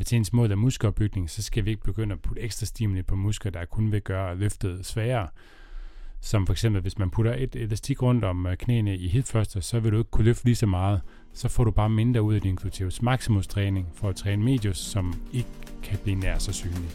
hvis 0.00 0.12
ens 0.12 0.32
mål 0.32 0.52
er 0.52 0.56
muskelopbygning, 0.56 1.30
så 1.30 1.42
skal 1.42 1.64
vi 1.64 1.70
ikke 1.70 1.82
begynde 1.82 2.12
at 2.12 2.20
putte 2.20 2.42
ekstra 2.42 2.66
stimuli 2.66 3.02
på 3.02 3.16
muskler, 3.16 3.50
der 3.50 3.64
kun 3.64 3.92
vil 3.92 4.02
gøre 4.02 4.36
løftet 4.36 4.86
sværere. 4.86 5.28
Som 6.20 6.46
for 6.46 6.52
eksempel, 6.52 6.82
hvis 6.82 6.98
man 6.98 7.10
putter 7.10 7.34
et 7.38 7.56
elastik 7.56 8.02
rundt 8.02 8.24
om 8.24 8.46
øh, 8.46 8.56
knæene 8.56 8.96
i 8.96 9.08
hit 9.08 9.28
første, 9.28 9.62
så 9.62 9.80
vil 9.80 9.92
du 9.92 9.98
ikke 9.98 10.10
kunne 10.10 10.24
løfte 10.24 10.44
lige 10.44 10.56
så 10.56 10.66
meget. 10.66 11.00
Så 11.32 11.48
får 11.48 11.64
du 11.64 11.70
bare 11.70 11.90
mindre 11.90 12.22
ud 12.22 12.34
af 12.34 12.40
din 12.40 12.54
gluteus 12.54 13.02
maximus 13.02 13.46
træning 13.46 13.86
for 13.94 14.08
at 14.08 14.16
træne 14.16 14.44
medius, 14.44 14.78
som 14.78 15.14
ikke 15.32 15.48
kan 15.82 15.98
blive 16.02 16.16
nær 16.16 16.38
så 16.38 16.52
synlig. 16.52 16.90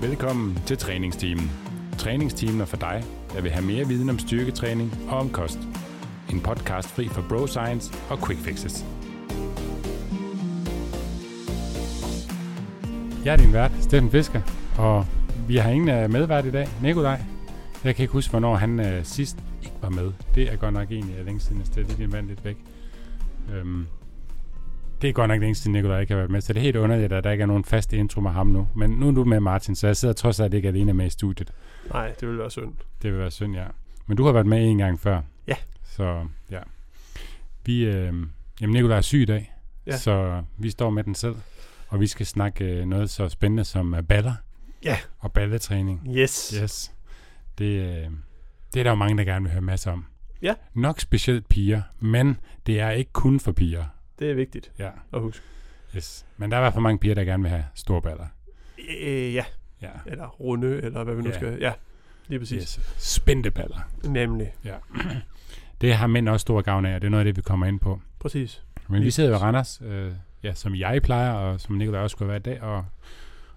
Velkommen 0.00 0.58
til 0.66 0.78
træningsteamen. 0.78 1.67
Træningsteamen 1.98 2.60
er 2.60 2.64
for 2.64 2.76
dig, 2.76 3.04
der 3.32 3.40
vil 3.40 3.50
have 3.50 3.66
mere 3.66 3.88
viden 3.88 4.10
om 4.10 4.18
styrketræning 4.18 4.92
og 5.08 5.18
om 5.18 5.30
kost. 5.30 5.58
En 6.30 6.40
podcast 6.40 6.88
fri 6.88 7.08
for 7.08 7.24
bro 7.28 7.46
science 7.46 7.94
og 8.10 8.18
quick 8.26 8.40
fixes. 8.40 8.84
Jeg 13.24 13.32
er 13.32 13.36
din 13.36 13.52
vært, 13.52 13.72
Steffen 13.80 14.10
Fisker, 14.10 14.40
og 14.78 15.06
vi 15.48 15.56
har 15.56 15.70
ingen 15.70 15.88
øh, 15.88 16.10
medvært 16.10 16.46
i 16.46 16.50
dag. 16.50 16.68
Nikolaj. 16.82 17.20
Jeg 17.84 17.94
kan 17.94 18.02
ikke 18.02 18.12
huske, 18.12 18.30
hvornår 18.30 18.56
han 18.56 18.80
øh, 18.80 19.04
sidst 19.04 19.36
ikke 19.62 19.76
var 19.82 19.88
med. 19.88 20.12
Det 20.34 20.52
er 20.52 20.56
godt 20.56 20.74
nok 20.74 20.90
egentlig 20.90 21.24
længe 21.24 21.40
siden, 21.40 21.60
at 21.60 21.74
det 21.74 21.92
er 21.92 21.96
din 21.96 22.12
vand 22.12 22.28
lidt 22.28 22.44
væk. 22.44 22.56
Um, 23.62 23.86
det 25.02 25.08
er 25.08 25.12
godt 25.12 25.28
nok 25.28 25.40
længe 25.40 25.54
siden, 25.54 25.72
Nikolaj 25.72 26.00
ikke 26.00 26.12
har 26.12 26.18
været 26.18 26.30
med, 26.30 26.40
så 26.40 26.52
det 26.52 26.60
er 26.60 26.64
helt 26.64 26.76
underligt, 26.76 27.12
at 27.12 27.24
der 27.24 27.30
ikke 27.30 27.42
er 27.42 27.46
nogen 27.46 27.64
fast 27.64 27.92
intro 27.92 28.20
med 28.20 28.30
ham 28.30 28.46
nu. 28.46 28.68
Men 28.76 28.90
nu 28.90 29.08
er 29.08 29.12
du 29.12 29.24
med, 29.24 29.40
Martin, 29.40 29.74
så 29.74 29.86
jeg 29.86 29.96
sidder 29.96 30.14
trods 30.14 30.40
alt 30.40 30.54
ikke 30.54 30.68
alene 30.68 30.92
med 30.94 31.06
i 31.06 31.10
studiet. 31.10 31.52
Nej, 31.92 32.12
det 32.20 32.28
vil 32.28 32.38
være 32.38 32.50
synd. 32.50 32.74
Det 33.02 33.12
vil 33.12 33.18
være 33.18 33.30
synd, 33.30 33.54
ja. 33.54 33.64
Men 34.06 34.16
du 34.16 34.24
har 34.24 34.32
været 34.32 34.46
med 34.46 34.68
en 34.68 34.78
gang 34.78 35.00
før. 35.00 35.20
Ja. 35.46 35.54
Så 35.84 36.26
ja. 36.50 36.60
Vi, 37.64 37.84
øh, 37.84 38.12
jamen 38.60 38.72
Nikolaj 38.74 38.96
er 38.96 39.00
syg 39.02 39.20
i 39.22 39.24
dag, 39.24 39.54
Ja. 39.86 39.96
så 39.96 40.42
vi 40.58 40.70
står 40.70 40.90
med 40.90 41.04
den 41.04 41.14
selv. 41.14 41.36
Og 41.88 42.00
vi 42.00 42.06
skal 42.06 42.26
snakke 42.26 42.64
øh, 42.64 42.86
noget 42.86 43.10
så 43.10 43.28
spændende 43.28 43.64
som 43.64 43.94
øh, 43.94 44.02
baller 44.02 44.34
Ja. 44.84 44.96
og 45.18 45.32
balletræning. 45.32 46.00
Yes. 46.16 46.54
Yes. 46.62 46.92
Det, 47.58 47.64
øh, 47.64 48.10
det 48.74 48.80
er 48.80 48.82
der 48.82 48.90
jo 48.90 48.94
mange, 48.94 49.18
der 49.18 49.24
gerne 49.24 49.42
vil 49.42 49.52
høre 49.52 49.60
masser 49.62 49.92
om. 49.92 50.04
Ja. 50.42 50.54
Nok 50.74 51.00
specielt 51.00 51.48
piger, 51.48 51.82
men 52.00 52.36
det 52.66 52.80
er 52.80 52.90
ikke 52.90 53.12
kun 53.12 53.40
for 53.40 53.52
piger. 53.52 53.84
Det 54.18 54.30
er 54.30 54.34
vigtigt 54.34 54.72
Ja. 54.78 54.90
at 55.12 55.20
huske. 55.20 55.44
Yes. 55.96 56.26
Men 56.36 56.50
der 56.50 56.56
er 56.56 56.60
i 56.60 56.62
hvert 56.62 56.72
fald 56.72 56.82
mange 56.82 56.98
piger, 56.98 57.14
der 57.14 57.24
gerne 57.24 57.42
vil 57.42 57.50
have 57.50 57.64
store 57.74 58.02
baller. 58.02 58.26
Øh, 59.00 59.34
ja, 59.34 59.44
Ja. 59.82 59.90
eller 60.06 60.26
runde, 60.28 60.82
eller 60.82 61.04
hvad 61.04 61.14
vi 61.14 61.22
nu 61.22 61.28
Ja. 61.28 61.34
skal. 61.34 61.58
Ja, 61.60 61.72
lige 62.28 62.38
præcis. 62.38 62.74
Yes. 62.74 62.80
Spændte 62.98 63.50
baller. 63.50 63.78
Nemlig. 64.04 64.52
Det 65.80 65.94
har 65.94 66.06
mænd 66.06 66.28
også 66.28 66.42
stor 66.42 66.60
gavn 66.62 66.86
af, 66.86 66.94
og 66.94 67.00
det 67.00 67.06
er 67.06 67.10
noget 67.10 67.20
af 67.20 67.24
det, 67.24 67.36
vi 67.36 67.42
kommer 67.42 67.66
ind 67.66 67.80
på. 67.80 68.00
Præcis. 68.18 68.62
Men 68.88 69.02
vi 69.02 69.10
sidder 69.10 69.30
ved 69.30 69.36
præcis. 69.36 69.44
Randers, 69.44 69.82
øh, 69.84 70.12
ja, 70.42 70.54
som 70.54 70.74
jeg 70.74 71.02
plejer, 71.02 71.32
og 71.32 71.60
som 71.60 71.74
Nikolaj 71.74 72.00
også 72.02 72.14
skulle 72.14 72.28
være 72.28 72.36
i 72.36 72.40
dag. 72.42 72.62
Og, 72.62 72.84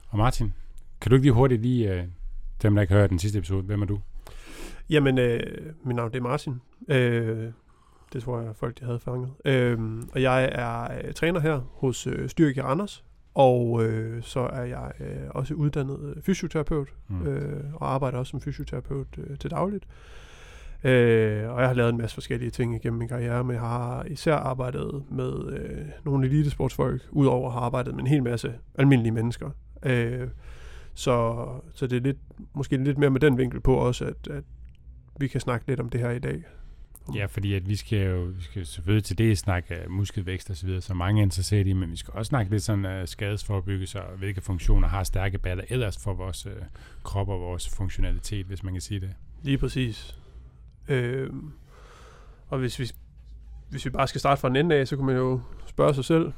og 0.10 0.18
Martin, 0.18 0.54
kan 1.02 1.10
du 1.10 1.16
ikke 1.16 1.26
lige 1.26 1.34
hurtigt 1.34 1.62
lige, 1.62 1.94
øh, 1.94 2.04
dem 2.62 2.76
der 2.76 2.82
ikke 2.82 2.94
har 2.94 3.00
hørt 3.02 3.10
den 3.10 3.20
sidste 3.20 3.38
episode, 3.38 3.64
hvem 3.64 3.82
er 3.82 3.86
du? 3.86 4.00
Jamen, 4.90 5.18
øh, 5.18 5.40
mit 5.84 5.96
navn 5.96 6.12
det 6.12 6.18
er 6.18 6.24
Martin. 6.24 6.62
Øh, 6.88 7.52
det 8.14 8.24
tror 8.24 8.42
jeg, 8.42 8.56
folk 8.56 8.80
de 8.80 8.86
havde 8.86 9.00
fanget. 9.00 9.30
Øh, 9.46 9.80
og 10.14 10.22
jeg 10.22 10.50
er 10.52 10.84
øh, 10.84 11.14
træner 11.14 11.40
her 11.40 11.62
hos 11.74 12.08
øh, 12.08 12.30
Styrke 12.30 12.64
Randers. 12.64 13.04
Og 13.34 13.84
øh, 13.84 14.24
så 14.24 14.40
er 14.40 14.64
jeg 14.64 14.92
øh, 15.00 15.30
også 15.30 15.54
uddannet 15.54 16.14
øh, 16.16 16.22
fysioterapeut, 16.24 16.88
mm. 17.08 17.28
øh, 17.28 17.64
og 17.74 17.94
arbejder 17.94 18.18
også 18.18 18.30
som 18.30 18.42
fysioterapeut 18.42 19.08
øh, 19.18 19.38
til 19.38 19.52
dagligt. 19.52 19.86
Øh, 20.84 21.50
og 21.50 21.60
jeg 21.62 21.68
har 21.68 21.74
lavet 21.74 21.90
en 21.90 21.98
masse 21.98 22.14
forskellige 22.14 22.52
ting 22.52 22.76
igennem 22.76 23.00
min 23.00 23.08
karriere, 23.08 23.44
men 23.44 23.54
jeg 23.54 23.62
har 23.62 24.04
især 24.04 24.36
arbejdet 24.36 25.04
med 25.10 25.54
øh, 25.54 25.86
nogle 26.06 26.28
elitesportsfolk, 26.28 27.02
udover 27.12 27.48
at 27.48 27.54
have 27.54 27.64
arbejdet 27.64 27.96
med 27.96 28.02
en 28.02 28.08
hel 28.08 28.24
masse 28.24 28.54
almindelige 28.76 29.12
mennesker. 29.12 29.50
Øh, 29.84 30.28
så, 30.94 31.48
så 31.74 31.88
det 31.88 31.98
er 31.98 32.02
lidt, 32.02 32.18
måske 32.54 32.78
lidt 32.78 32.98
mere 32.98 33.10
med 33.10 33.20
den 33.20 33.38
vinkel 33.38 33.60
på 33.60 33.76
også, 33.76 34.06
at, 34.06 34.28
at 34.28 34.44
vi 35.20 35.28
kan 35.28 35.42
snakke 35.42 35.68
lidt 35.68 35.80
om 35.80 35.90
det 35.90 36.00
her 36.00 36.10
i 36.10 36.20
dag. 36.20 36.44
Ja, 37.16 37.26
fordi 37.26 37.54
at 37.54 37.70
vi 37.70 37.76
skal 37.76 38.08
jo 38.08 38.22
vi 38.22 38.42
skal 38.42 38.66
selvfølgelig 38.66 39.04
til 39.04 39.18
det 39.18 39.38
snakke 39.38 39.84
uh, 39.86 39.92
muskelvækst 39.92 40.50
og 40.50 40.58
så 40.58 40.66
videre, 40.66 40.82
så 40.82 40.94
mange 40.94 41.22
er 41.22 41.24
interesseret 41.24 41.68
i, 41.68 41.74
men 41.74 41.92
vi 41.92 41.96
skal 41.96 42.14
også 42.14 42.30
snakke 42.30 42.52
lidt 42.52 42.64
sådan 42.64 43.02
uh, 43.02 43.08
skadesforebyggelse 43.08 44.02
og 44.02 44.18
hvilke 44.18 44.42
funktioner 44.42 44.88
har 44.88 45.04
stærke 45.04 45.38
baller 45.38 45.64
ellers 45.70 46.04
for 46.04 46.14
vores 46.14 46.46
uh, 46.46 46.52
krop 47.04 47.30
og 47.30 47.40
vores 47.40 47.70
funktionalitet, 47.70 48.46
hvis 48.46 48.64
man 48.64 48.74
kan 48.74 48.82
sige 48.82 49.00
det. 49.00 49.14
Lige 49.44 49.58
præcis. 49.58 50.18
Øh, 50.88 51.30
og 52.48 52.60
hvis 52.60 52.80
vi, 52.80 52.92
hvis 53.70 53.86
vi 53.86 53.90
bare 53.90 54.08
skal 54.08 54.20
starte 54.20 54.42
fra 54.42 54.48
en 54.48 54.56
ende 54.56 54.76
af, 54.76 54.88
så 54.88 54.96
kan 54.96 55.06
man 55.06 55.16
jo 55.16 55.42
spørge 55.66 55.94
sig 55.94 56.06
selv, 56.06 56.34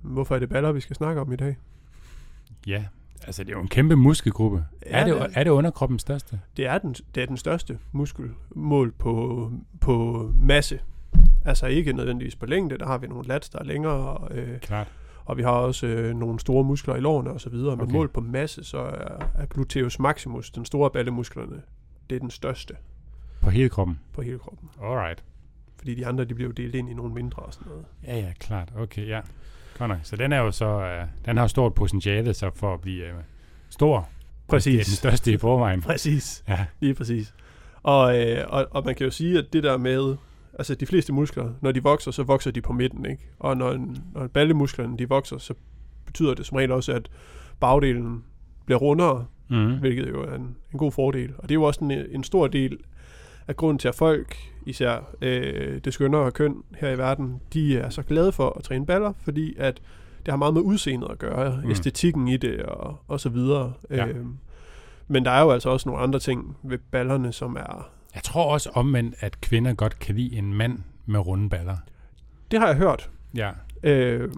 hvorfor 0.00 0.34
er 0.34 0.38
det 0.38 0.48
baller, 0.48 0.72
vi 0.72 0.80
skal 0.80 0.96
snakke 0.96 1.20
om 1.20 1.32
i 1.32 1.36
dag? 1.36 1.56
Ja, 2.66 2.84
altså 3.26 3.44
det 3.44 3.50
er 3.52 3.56
jo 3.56 3.62
en 3.62 3.68
kæmpe 3.68 3.96
muskelgruppe. 3.96 4.64
Ja, 4.86 4.90
er, 5.00 5.04
det, 5.04 5.14
det 5.14 5.30
er- 5.34 5.44
det 5.44 5.50
underkroppens 5.50 6.02
største? 6.02 6.40
Det 6.56 6.66
er 6.66 6.78
den, 6.78 6.94
det 7.14 7.22
er 7.22 7.26
den 7.26 7.36
største 7.36 7.78
muskelmål 7.92 8.92
på, 8.92 9.50
på 9.80 10.30
masse. 10.36 10.80
Altså 11.44 11.66
ikke 11.66 11.92
nødvendigvis 11.92 12.36
på 12.36 12.46
længde, 12.46 12.78
der 12.78 12.86
har 12.86 12.98
vi 12.98 13.06
nogle 13.06 13.28
lats, 13.28 13.48
der 13.50 13.58
er 13.58 13.64
længere, 13.64 14.28
øh, 14.30 14.58
Klart. 14.60 14.88
og 15.24 15.36
vi 15.36 15.42
har 15.42 15.50
også 15.50 15.86
øh, 15.86 16.16
nogle 16.16 16.40
store 16.40 16.64
muskler 16.64 16.96
i 16.96 17.00
lårene 17.00 17.30
og 17.30 17.40
så 17.40 17.50
videre. 17.50 17.76
Men 17.76 17.82
Okay. 17.82 17.92
mål 17.92 18.08
på 18.08 18.20
masse, 18.20 18.64
så 18.64 18.78
er, 18.78 19.24
er 19.34 19.46
gluteus 19.46 19.98
maximus, 19.98 20.50
den 20.50 20.64
store 20.64 20.90
ballemusklerne, 20.90 21.62
det 22.10 22.16
er 22.16 22.20
den 22.20 22.30
største 22.30 22.74
På 23.40 23.50
hele 23.50 23.68
kroppen. 23.68 23.98
på 24.12 24.22
hele 24.22 24.38
kroppen. 24.38 24.68
Alright. 24.82 25.24
Fordi 25.78 25.94
de 25.94 26.06
andre, 26.06 26.24
de 26.24 26.34
bliver 26.34 26.48
jo 26.48 26.52
delt 26.52 26.74
ind 26.74 26.88
i 26.90 26.94
nogle 26.94 27.14
mindre 27.14 27.42
og 27.42 27.54
sådan 27.54 27.68
noget. 27.68 27.84
Ja, 28.06 28.18
ja, 28.18 28.32
klart. 28.40 28.72
Okay, 28.76 29.08
ja. 29.08 29.20
Godt 29.82 29.88
nok. 29.88 29.98
Så 30.02 30.16
den 30.16 30.32
er 30.32 30.38
jo 30.38 30.50
så, 30.50 30.76
uh, 30.78 31.08
den 31.24 31.36
har 31.36 31.46
stort 31.46 31.74
potentiale 31.74 32.34
så 32.34 32.50
for 32.54 32.74
at 32.74 32.80
blive 32.80 33.04
uh, 33.04 33.20
stor. 33.70 34.08
Det 34.50 34.66
er 34.66 34.70
den 34.72 34.84
største 34.84 35.32
i 35.32 35.36
forvejen. 35.36 35.82
Præcis. 35.90 36.44
Ja, 36.48 36.66
Lige 36.80 36.94
præcis. 36.94 37.34
Og, 37.82 38.20
øh, 38.20 38.44
og, 38.48 38.66
og 38.70 38.84
man 38.84 38.94
kan 38.94 39.04
jo 39.04 39.10
sige, 39.10 39.38
at 39.38 39.52
det 39.52 39.62
der 39.62 39.76
med, 39.76 40.16
altså 40.58 40.74
de 40.74 40.86
fleste 40.86 41.12
muskler, 41.12 41.50
når 41.60 41.72
de 41.72 41.82
vokser, 41.82 42.10
så 42.10 42.22
vokser 42.22 42.50
de 42.50 42.60
på 42.60 42.72
midten, 42.72 43.06
ikke? 43.06 43.22
Og 43.38 43.56
når, 43.56 43.86
når 44.14 44.26
ballemusklerne, 44.26 44.98
de 44.98 45.08
vokser, 45.08 45.38
så 45.38 45.54
betyder 46.06 46.34
det 46.34 46.46
som 46.46 46.56
regel 46.56 46.72
også, 46.72 46.92
at 46.92 47.08
bagdelen 47.60 48.24
bliver 48.64 48.78
rundere, 48.78 49.26
mm. 49.50 49.78
hvilket 49.78 50.08
jo 50.08 50.22
er 50.22 50.34
en, 50.34 50.56
en 50.72 50.78
god 50.78 50.92
fordel. 50.92 51.34
Og 51.38 51.42
det 51.42 51.50
er 51.50 51.54
jo 51.54 51.62
også 51.62 51.84
en, 51.84 51.90
en 51.90 52.24
stor 52.24 52.46
del 52.46 52.78
af 53.48 53.56
grunden 53.56 53.78
til, 53.78 53.88
at 53.88 53.94
folk, 53.94 54.36
især 54.66 55.14
øh, 55.22 55.80
det 55.84 55.94
skønnere 55.94 56.30
køn 56.30 56.54
her 56.80 56.90
i 56.90 56.98
verden, 56.98 57.40
de 57.52 57.78
er 57.78 57.90
så 57.90 58.02
glade 58.02 58.32
for 58.32 58.50
at 58.58 58.64
træne 58.64 58.86
baller, 58.86 59.12
fordi 59.24 59.54
at 59.58 59.82
det 60.26 60.32
har 60.32 60.36
meget 60.36 60.54
med 60.54 60.62
udseendet 60.62 61.08
at 61.10 61.18
gøre, 61.18 61.60
Mm. 61.64 61.70
æstetikken 61.70 62.28
i 62.28 62.36
det 62.36 62.62
og, 62.62 62.98
og 63.08 63.20
så 63.20 63.28
videre. 63.28 63.72
Ja. 63.90 64.06
Øhm, 64.06 64.36
men 65.08 65.24
der 65.24 65.30
er 65.30 65.42
jo 65.42 65.50
altså 65.50 65.68
også 65.70 65.88
nogle 65.88 66.02
andre 66.02 66.18
ting 66.18 66.56
ved 66.62 66.78
ballerne, 66.90 67.32
som 67.32 67.56
er... 67.56 67.90
Jeg 68.14 68.22
tror 68.22 68.52
også 68.52 68.70
omvendt, 68.74 69.14
at 69.20 69.40
kvinder 69.40 69.74
godt 69.74 69.98
kan 69.98 70.14
lide 70.14 70.36
en 70.36 70.54
mand 70.54 70.78
med 71.06 71.20
runde 71.20 71.48
baller. 71.48 71.76
Det 72.50 72.58
har 72.60 72.66
jeg 72.66 72.76
hørt. 72.76 73.10
Ja, 73.36 73.50
Øh, 73.84 74.30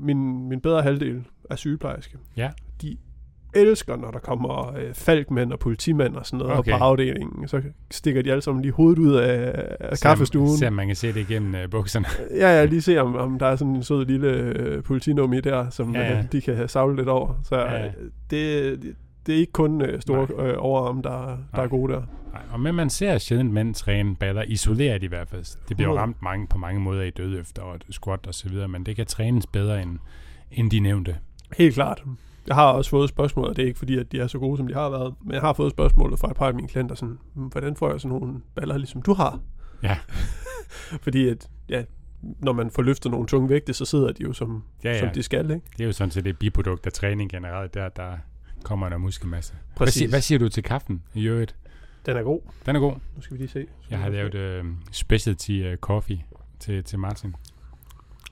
min, 0.00 0.48
min 0.48 0.60
bedre 0.60 0.82
halvdel 0.82 1.24
er 1.50 1.56
sygeplejerske. 1.56 2.18
Ja. 2.36 2.50
De 2.82 2.96
elsker, 3.56 3.96
når 3.96 4.10
der 4.10 4.18
kommer 4.18 4.76
øh, 4.76 4.94
falkmænd 4.94 5.52
og 5.52 5.58
politimænd 5.58 6.16
og 6.16 6.26
sådan 6.26 6.38
noget 6.38 6.52
Okay. 6.58 6.72
okay. 6.72 6.78
på 6.78 6.84
afdelingen. 6.84 7.48
Så 7.48 7.62
stikker 7.90 8.22
de 8.22 8.30
alle 8.30 8.42
sammen 8.42 8.62
lige 8.62 8.72
hovedet 8.72 8.98
ud 8.98 9.14
af, 9.14 9.64
af 9.80 9.98
kaffestuen. 9.98 10.56
Se 10.56 10.66
om 10.66 10.72
man 10.72 10.86
kan 10.86 10.96
se 10.96 11.08
det 11.12 11.30
igennem 11.30 11.54
uh, 11.64 11.70
bukserne. 11.70 12.06
Ja, 12.42 12.48
ja, 12.58 12.64
lige 12.64 12.82
se, 12.82 12.98
om, 12.98 13.16
om 13.16 13.38
der 13.38 13.46
er 13.46 13.56
sådan 13.56 13.74
en 13.74 13.82
sød 13.82 14.04
lille 14.06 14.28
øh, 14.28 14.82
politinum 14.82 15.32
i 15.32 15.40
der, 15.40 15.70
som 15.70 15.94
Ja, 15.94 16.00
ja, 16.00 16.16
ja. 16.16 16.22
de 16.32 16.40
kan 16.40 16.68
savle 16.68 16.96
lidt 16.96 17.08
over. 17.08 17.40
Så 17.44 17.56
Ja, 17.56 17.72
ja. 17.74 17.82
ja. 17.84 17.90
det, 18.30 18.82
det, 18.82 18.94
det 19.26 19.34
er 19.34 19.38
ikke 19.38 19.52
kun 19.52 19.82
øh, 19.82 20.00
store 20.00 20.26
øh, 20.46 20.54
overarm, 20.58 21.02
der, 21.02 21.10
der 21.10 21.36
Nej. 21.52 21.64
er 21.64 21.68
gode 21.68 21.92
der. 21.92 22.02
Nej, 22.32 22.42
og 22.52 22.60
men 22.60 22.74
man 22.74 22.90
ser 22.90 23.18
sjældent 23.18 23.52
mænd 23.52 23.74
træne 23.74 24.16
baller 24.16 24.42
isoleret 24.42 25.02
i 25.02 25.06
hvert 25.06 25.28
fald. 25.28 25.44
Det 25.68 25.76
bliver 25.76 25.90
jo 25.90 25.98
ramt 25.98 26.22
mange, 26.22 26.46
på 26.46 26.58
mange 26.58 26.80
måder 26.80 27.02
i 27.02 27.10
dødøfter 27.10 27.62
og 27.62 27.78
squat 27.90 28.26
og 28.26 28.34
så 28.34 28.48
videre, 28.48 28.68
men 28.68 28.86
det 28.86 28.96
kan 28.96 29.06
trænes 29.06 29.46
bedre 29.46 29.82
end, 29.82 29.98
end 30.52 30.70
de 30.70 30.80
nævnte. 30.80 31.16
Helt 31.58 31.74
klart. 31.74 32.02
Jeg 32.46 32.54
har 32.54 32.72
også 32.72 32.90
fået 32.90 33.08
spørgsmål, 33.08 33.44
og 33.48 33.56
det 33.56 33.62
er 33.62 33.66
ikke 33.66 33.78
fordi, 33.78 33.98
at 33.98 34.12
de 34.12 34.20
er 34.20 34.26
så 34.26 34.38
gode, 34.38 34.56
som 34.56 34.68
de 34.68 34.74
har 34.74 34.90
været, 34.90 35.14
men 35.24 35.32
jeg 35.34 35.40
har 35.40 35.52
fået 35.52 35.70
spørgsmålet 35.70 36.18
fra 36.18 36.30
et 36.30 36.36
par 36.36 36.46
af 36.46 36.54
mine 36.54 36.68
klienter, 36.68 36.94
sådan, 36.94 37.18
"Hmm, 37.34 37.46
hvordan 37.46 37.76
får 37.76 37.90
jeg 37.90 38.00
sådan 38.00 38.18
nogle 38.18 38.40
baller, 38.54 38.78
ligesom 38.78 39.02
du 39.02 39.14
har? 39.14 39.40
Ja. 39.82 39.96
fordi 41.04 41.28
at, 41.28 41.48
ja, 41.68 41.84
når 42.22 42.52
man 42.52 42.70
får 42.70 42.82
løftet 42.82 43.10
nogle 43.10 43.26
tunge 43.26 43.48
vægte, 43.48 43.72
så 43.74 43.84
sidder 43.84 44.12
de 44.12 44.22
jo 44.22 44.32
som, 44.32 44.64
Ja, 44.84 44.90
ja, 44.92 44.98
som 45.00 45.08
de 45.14 45.22
skal, 45.22 45.50
ikke? 45.50 45.66
Det 45.72 45.80
er 45.80 45.86
jo 45.86 45.92
sådan 45.92 46.10
set 46.10 46.24
det 46.24 46.38
biprodukt 46.38 46.86
af 46.86 46.92
træning 46.92 47.30
generelt, 47.30 47.74
der, 47.74 47.88
der 47.88 48.12
kommer 48.64 48.88
der 48.88 48.96
muskelmasse. 48.98 49.52
Hvad, 49.52 49.76
Præcis. 49.76 49.94
siger, 49.94 50.08
hvad 50.08 50.20
siger 50.20 50.38
du 50.38 50.48
til 50.48 50.62
kaffen 50.62 51.02
i 51.14 51.24
øvrigt? 51.26 51.56
Den 52.06 52.16
er 52.16 52.22
god. 52.22 52.40
Den 52.66 52.76
er 52.76 52.80
god. 52.80 52.92
Nu 53.16 53.22
skal 53.22 53.34
vi 53.36 53.42
lige 53.42 53.50
se. 53.50 53.66
Jeg 53.90 53.98
har 53.98 54.08
lavet 54.08 54.34
øh, 54.34 54.64
specialty 54.92 55.50
øh, 55.50 55.76
coffee 55.76 56.22
til, 56.58 56.84
til 56.84 56.98
Martin. 56.98 57.30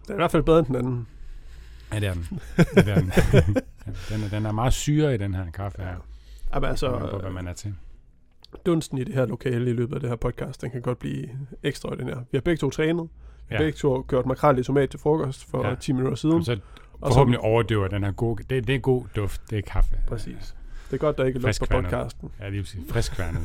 Den 0.07 0.11
er 0.11 0.15
i 0.15 0.17
hvert 0.17 0.31
fald 0.31 0.43
bedre 0.43 0.59
end 0.59 0.67
den 0.67 0.77
anden. 0.77 1.07
Ja, 1.95 2.01
det 2.01 2.09
er 2.09 2.15
den. 2.15 2.41
Ja, 2.59 2.83
det 2.83 2.89
er 2.89 3.01
den. 3.01 3.13
ja, 3.87 4.15
den, 4.15 4.25
er, 4.25 4.29
den 4.31 4.47
er 4.47 4.53
meget 4.53 4.73
syre 4.73 5.15
i 5.15 5.19
den 5.19 5.35
her 5.35 5.51
kaffe 5.51 5.83
her. 5.83 5.87
Jamen 6.55 6.77
Så, 6.77 6.87
altså, 6.87 7.09
på, 7.11 7.19
hvad 7.19 7.31
man 7.31 7.49
er 7.49 7.53
til. 7.53 7.75
dunsten 8.67 8.99
i 8.99 9.05
det 9.05 9.15
her 9.15 9.27
lokale 9.27 9.71
i 9.71 9.73
løbet 9.75 9.95
af 9.95 10.01
det 10.01 10.09
her 10.11 10.17
podcast, 10.17 10.63
den 10.63 10.71
kan 10.71 10.83
godt 10.83 10.99
blive 10.99 11.29
ekstraordinær. 11.63 12.15
Vi 12.15 12.37
har 12.37 12.41
begge 12.41 12.59
to 12.61 12.71
trænet. 12.71 13.09
Ja. 13.51 13.59
begge 13.59 13.73
to 13.73 14.05
gjort 14.09 14.27
makrel 14.27 14.59
i 14.59 14.63
tomat 14.63 14.91
til 14.91 15.01
frokost 15.01 15.51
for 15.51 15.63
Ja. 15.63 15.69
ja. 15.69 15.75
10 15.75 15.93
minutter 15.93 16.17
siden. 16.17 16.37
Og 16.37 16.45
så 16.45 16.53
Og 16.53 16.59
så, 17.11 17.15
forhåbentlig 17.15 17.41
overdøver 17.41 17.89
den 17.89 18.05
her 18.05 18.13
gode... 18.13 18.45
Det, 18.51 18.67
det 18.67 18.75
er 18.75 18.79
god 18.79 19.05
duft, 19.17 19.41
det 19.51 19.59
er 19.59 19.63
kaffe. 19.63 19.97
præcis. 20.07 20.55
Det 20.91 20.93
er 20.97 20.99
godt, 20.99 21.19
der 21.19 21.25
ikke 21.25 21.37
er 21.37 21.41
lugt 21.43 21.59
på 21.61 21.67
podcasten. 21.67 22.31
Ja, 22.41 22.49
lige 22.49 22.63
præcis. 22.63 22.81
Friskværnet. 22.93 23.45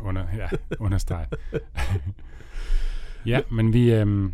under, 0.00 0.24
ja, 0.36 0.48
understreg. 0.78 1.26
ja, 3.26 3.40
men 3.50 3.72
vi... 3.72 3.92
Øhm, 3.92 4.32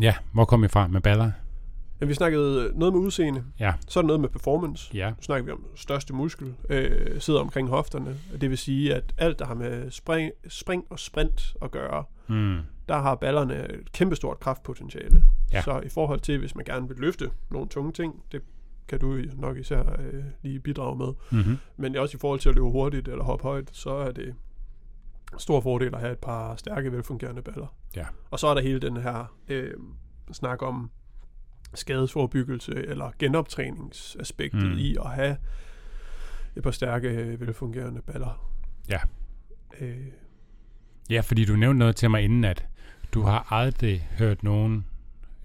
ja, 0.00 0.14
hvor 0.32 0.44
kom 0.44 0.62
vi 0.62 0.68
fra 0.68 0.86
med 0.86 1.00
baller? 1.00 1.30
Men 2.00 2.08
vi 2.08 2.14
snakkede 2.14 2.72
noget 2.74 2.94
med 2.94 3.00
udseende. 3.00 3.44
Ja. 3.58 3.74
Så 3.88 4.00
er 4.00 4.02
der 4.02 4.06
noget 4.06 4.20
med 4.20 4.28
performance. 4.28 4.90
Ja, 4.94 5.10
Nu 5.10 5.16
snakker 5.20 5.44
vi 5.44 5.50
om 5.52 5.66
største 5.74 6.14
muskel, 6.14 6.54
øh, 6.68 7.20
sidder 7.20 7.40
omkring 7.40 7.68
hofterne. 7.68 8.16
Det 8.40 8.50
vil 8.50 8.58
sige, 8.58 8.94
at 8.94 9.14
alt, 9.18 9.38
der 9.38 9.44
har 9.46 9.54
med 9.54 9.90
spring, 9.90 10.32
spring 10.48 10.84
og 10.90 10.98
sprint 10.98 11.54
at 11.62 11.70
gøre, 11.70 12.04
mm, 12.28 12.58
der 12.88 12.98
har 12.98 13.14
ballerne 13.14 13.68
et 13.72 13.92
kæmpestort 13.92 14.40
kraftpotentiale. 14.40 15.22
Ja. 15.52 15.62
Så 15.62 15.80
i 15.80 15.88
forhold 15.88 16.20
til, 16.20 16.38
hvis 16.38 16.54
man 16.54 16.64
gerne 16.64 16.88
vil 16.88 16.96
løfte 16.96 17.30
nogle 17.50 17.68
tunge 17.68 17.92
ting, 17.92 18.22
det 18.32 18.42
kan 18.88 19.00
du 19.00 19.18
nok 19.36 19.56
især 19.56 19.80
øh, 19.98 20.24
lige 20.42 20.60
bidrage 20.60 20.96
med. 20.98 21.12
mm-hmm. 21.30 21.58
Men 21.76 21.96
også 21.96 22.16
i 22.16 22.20
forhold 22.20 22.40
til 22.40 22.48
at 22.48 22.54
løbe 22.54 22.66
hurtigt 22.70 23.08
eller 23.08 23.24
hoppe 23.24 23.42
højt, 23.42 23.68
så 23.72 23.90
er 23.90 24.10
det 24.10 24.34
stor 25.38 25.60
fordel 25.60 25.94
at 25.94 26.00
have 26.00 26.12
et 26.12 26.18
par 26.18 26.56
stærke, 26.56 26.92
velfungerende 26.92 27.42
baller. 27.42 27.66
Ja. 27.96 28.04
Og 28.30 28.38
så 28.38 28.46
er 28.46 28.54
der 28.54 28.60
hele 28.60 28.80
den 28.80 28.96
her 28.96 29.34
øh, 29.48 29.74
snak 30.32 30.62
om 30.62 30.90
skadesforebyggelse 31.74 32.72
eller 32.86 33.10
genoptræningsaspektet 33.18 34.62
Mm. 34.72 34.78
i 34.78 34.96
at 35.04 35.10
have 35.10 35.36
et 36.56 36.62
par 36.62 36.70
stærke, 36.70 37.36
velfungerende 37.40 38.00
baller. 38.02 38.52
Ja. 38.88 38.98
Øh, 39.80 39.96
Ja, 41.10 41.20
fordi 41.20 41.44
du 41.44 41.56
nævnte 41.56 41.78
noget 41.78 41.96
til 41.96 42.10
mig 42.10 42.22
inden, 42.22 42.44
at 42.44 42.66
du 43.14 43.22
har 43.22 43.52
aldrig 43.52 44.08
hørt 44.18 44.42
nogen, 44.42 44.84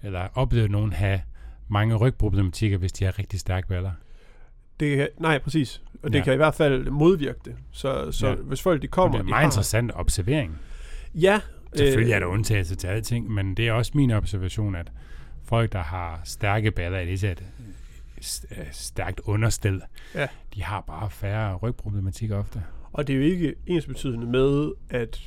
eller 0.02 0.28
oplevet 0.34 0.70
nogen 0.70 0.92
have 0.92 1.20
mange 1.68 1.94
rygproblematikker, 1.96 2.78
hvis 2.78 2.92
de 2.92 3.04
har 3.04 3.18
rigtig 3.18 3.40
stærke 3.40 3.68
baller. 3.68 3.90
det 4.80 5.08
nej, 5.18 5.38
præcis. 5.38 5.82
Og 6.02 6.12
det 6.12 6.18
Ja. 6.18 6.24
kan 6.24 6.32
i 6.32 6.36
hvert 6.36 6.54
fald 6.54 6.90
modvirke 6.90 7.38
det. 7.44 7.56
Så, 7.72 8.12
så 8.12 8.28
Ja. 8.28 8.34
hvis 8.34 8.62
folk 8.62 8.82
de 8.82 8.86
Og 8.86 8.90
kommer... 8.90 9.12
det 9.12 9.18
er 9.18 9.24
en 9.24 9.30
meget 9.30 9.42
har- 9.42 9.48
interessant 9.50 9.90
observering. 9.94 10.58
Ja. 11.14 11.40
Selvfølgelig 11.76 12.12
er 12.12 12.16
øh, 12.16 12.20
der 12.20 12.26
undtagelser 12.26 12.76
til 12.76 12.86
alle 12.86 13.02
ting, 13.02 13.30
men 13.30 13.54
det 13.54 13.68
er 13.68 13.72
også 13.72 13.92
min 13.94 14.10
observation, 14.10 14.74
at 14.74 14.92
folk, 15.46 15.72
der 15.72 15.82
har 15.82 16.20
stærke 16.24 16.70
baller, 16.70 16.98
i 17.00 17.06
det 17.06 17.20
sæt 17.20 17.42
øh, 18.50 18.64
stærkt 18.72 19.20
understel, 19.24 19.82
Ja. 20.14 20.28
de 20.54 20.62
har 20.62 20.80
bare 20.80 21.10
færre 21.10 21.56
rygproblematikker 21.56 22.38
ofte. 22.38 22.62
Og 22.92 23.06
det 23.06 23.12
er 23.12 23.16
jo 23.16 23.24
ikke 23.24 23.54
ensbetydende 23.66 24.26
med, 24.26 24.72
at 24.90 25.20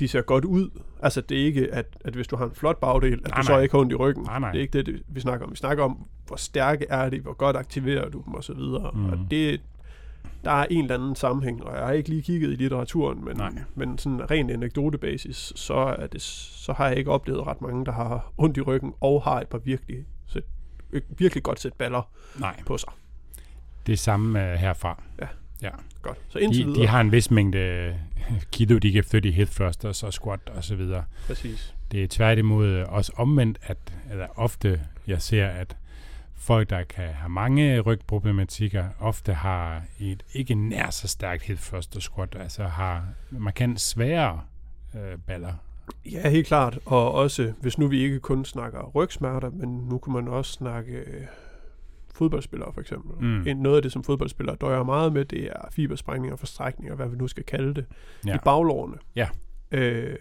de 0.00 0.08
ser 0.08 0.20
godt 0.22 0.44
ud. 0.44 0.70
Altså, 1.02 1.20
det 1.20 1.40
er 1.40 1.44
ikke, 1.44 1.74
at, 1.74 1.86
at 2.04 2.14
hvis 2.14 2.26
du 2.26 2.36
har 2.36 2.44
en 2.44 2.54
flot 2.54 2.80
bagdel, 2.80 3.12
at 3.12 3.20
Nej, 3.30 3.40
du 3.40 3.46
så 3.46 3.52
nej. 3.52 3.60
ikke 3.60 3.72
har 3.72 3.78
ondt 3.80 3.92
i 3.92 3.94
ryggen. 3.94 4.24
Nej, 4.24 4.38
nej. 4.38 4.50
Det 4.52 4.58
er 4.58 4.62
ikke 4.62 4.82
det, 4.82 5.02
vi 5.08 5.20
snakker 5.20 5.46
om. 5.46 5.52
Vi 5.52 5.56
snakker 5.56 5.84
om, 5.84 6.06
hvor 6.26 6.36
stærke 6.36 6.86
er 6.88 7.08
de, 7.10 7.20
hvor 7.20 7.32
godt 7.32 7.56
aktiverer 7.56 8.08
du 8.08 8.22
dem, 8.26 8.34
osv. 8.34 8.54
Mm. 8.54 9.04
Og 9.08 9.18
det, 9.30 9.60
der 10.44 10.50
er 10.50 10.66
en 10.70 10.82
eller 10.84 10.94
anden 10.94 11.16
sammenhæng, 11.16 11.64
og 11.64 11.76
jeg 11.76 11.86
har 11.86 11.92
ikke 11.92 12.08
lige 12.08 12.22
kigget 12.22 12.52
i 12.52 12.54
litteraturen, 12.54 13.24
men, 13.24 13.36
Nej. 13.36 13.52
men 13.74 13.98
sådan 13.98 14.30
ren 14.30 14.50
anekdotebasis, 14.50 15.52
så, 15.56 15.74
er 15.74 16.06
det, 16.06 16.22
så 16.22 16.72
har 16.72 16.88
jeg 16.88 16.96
ikke 16.98 17.10
oplevet 17.10 17.46
ret 17.46 17.62
mange, 17.62 17.84
der 17.86 17.92
har 17.92 18.32
ondt 18.38 18.56
i 18.56 18.60
ryggen, 18.60 18.92
og 19.00 19.22
har 19.22 19.40
et 19.40 19.48
par 19.48 19.58
virkelig, 19.58 20.04
sæt, 20.26 20.44
virkelig 21.08 21.42
godt 21.42 21.60
sæt 21.60 21.72
baller 21.72 22.10
Nej, 22.38 22.62
på 22.66 22.78
sig. 22.78 22.92
det 23.86 23.92
er 23.92 23.96
samme 23.96 24.38
uh, 24.38 24.44
herfra. 24.54 25.02
Godt. 26.02 26.18
Så 26.28 26.38
indtil 26.38 26.60
De, 26.60 26.66
videre. 26.66 26.82
de 26.82 26.86
har 26.88 27.00
en 27.00 27.12
vis 27.12 27.30
mængde 27.30 27.58
øh, 27.58 27.94
kilo, 28.52 28.78
de 28.78 28.92
kan 28.92 29.04
flytte 29.04 29.28
i 29.28 29.32
hip 29.32 29.50
thrusters 29.50 30.02
og 30.02 30.12
squat 30.12 30.40
og 30.46 30.64
så 30.64 30.76
videre. 30.76 31.04
Præcis. 31.26 31.74
Det 31.92 32.02
er 32.02 32.08
tværtimod 32.08 32.66
øh, 32.66 32.92
også 32.92 33.12
omvendt, 33.16 33.58
at 33.62 33.78
eller 34.10 34.26
ofte 34.36 34.80
jeg 35.06 35.22
ser, 35.22 35.46
at 35.46 35.76
folk, 36.36 36.70
der 36.70 36.82
kan 36.82 37.08
have 37.08 37.28
mange 37.28 37.80
rygproblematikker, 37.80 38.84
ofte 39.00 39.34
har 39.34 39.82
et 40.00 40.22
ikke 40.32 40.54
nær 40.54 40.90
så 40.90 41.08
stærkt 41.08 41.42
hip 41.42 41.58
thruster 41.58 42.00
squat, 42.00 42.36
altså 42.40 42.64
har 42.64 43.04
markant 43.30 43.80
sværere 43.80 44.40
øh, 44.94 45.18
baller. 45.26 45.52
Ja, 46.12 46.28
helt 46.30 46.46
klart. 46.46 46.78
Og 46.86 47.12
også, 47.12 47.52
hvis 47.60 47.78
nu 47.78 47.86
vi 47.86 47.98
ikke 48.00 48.20
kun 48.20 48.44
snakker 48.44 48.82
rygsmerter, 48.94 49.50
men 49.50 49.68
nu 49.78 49.98
kunne 49.98 50.12
man 50.12 50.28
også 50.28 50.52
snakke 50.52 50.92
øh, 50.92 51.22
fodboldspillere 52.14 52.72
for 52.72 52.80
eksempel. 52.80 53.24
Mm. 53.26 53.56
Noget 53.56 53.76
af 53.76 53.82
det, 53.82 53.92
som 53.92 54.04
fodboldspillere 54.04 54.56
døjer 54.56 54.82
meget 54.82 55.12
med, 55.12 55.24
det 55.24 55.44
er 55.46 55.68
fibersprængninger, 55.70 56.36
forstrækninger, 56.36 56.94
hvad 56.94 57.08
vi 57.08 57.16
nu 57.16 57.28
skal 57.28 57.44
kalde 57.44 57.74
det, 57.74 57.86
Ja. 58.26 58.34
i 58.34 58.38
baglårene. 58.44 58.96
Ja. 59.16 59.28
Øh, 59.70 60.16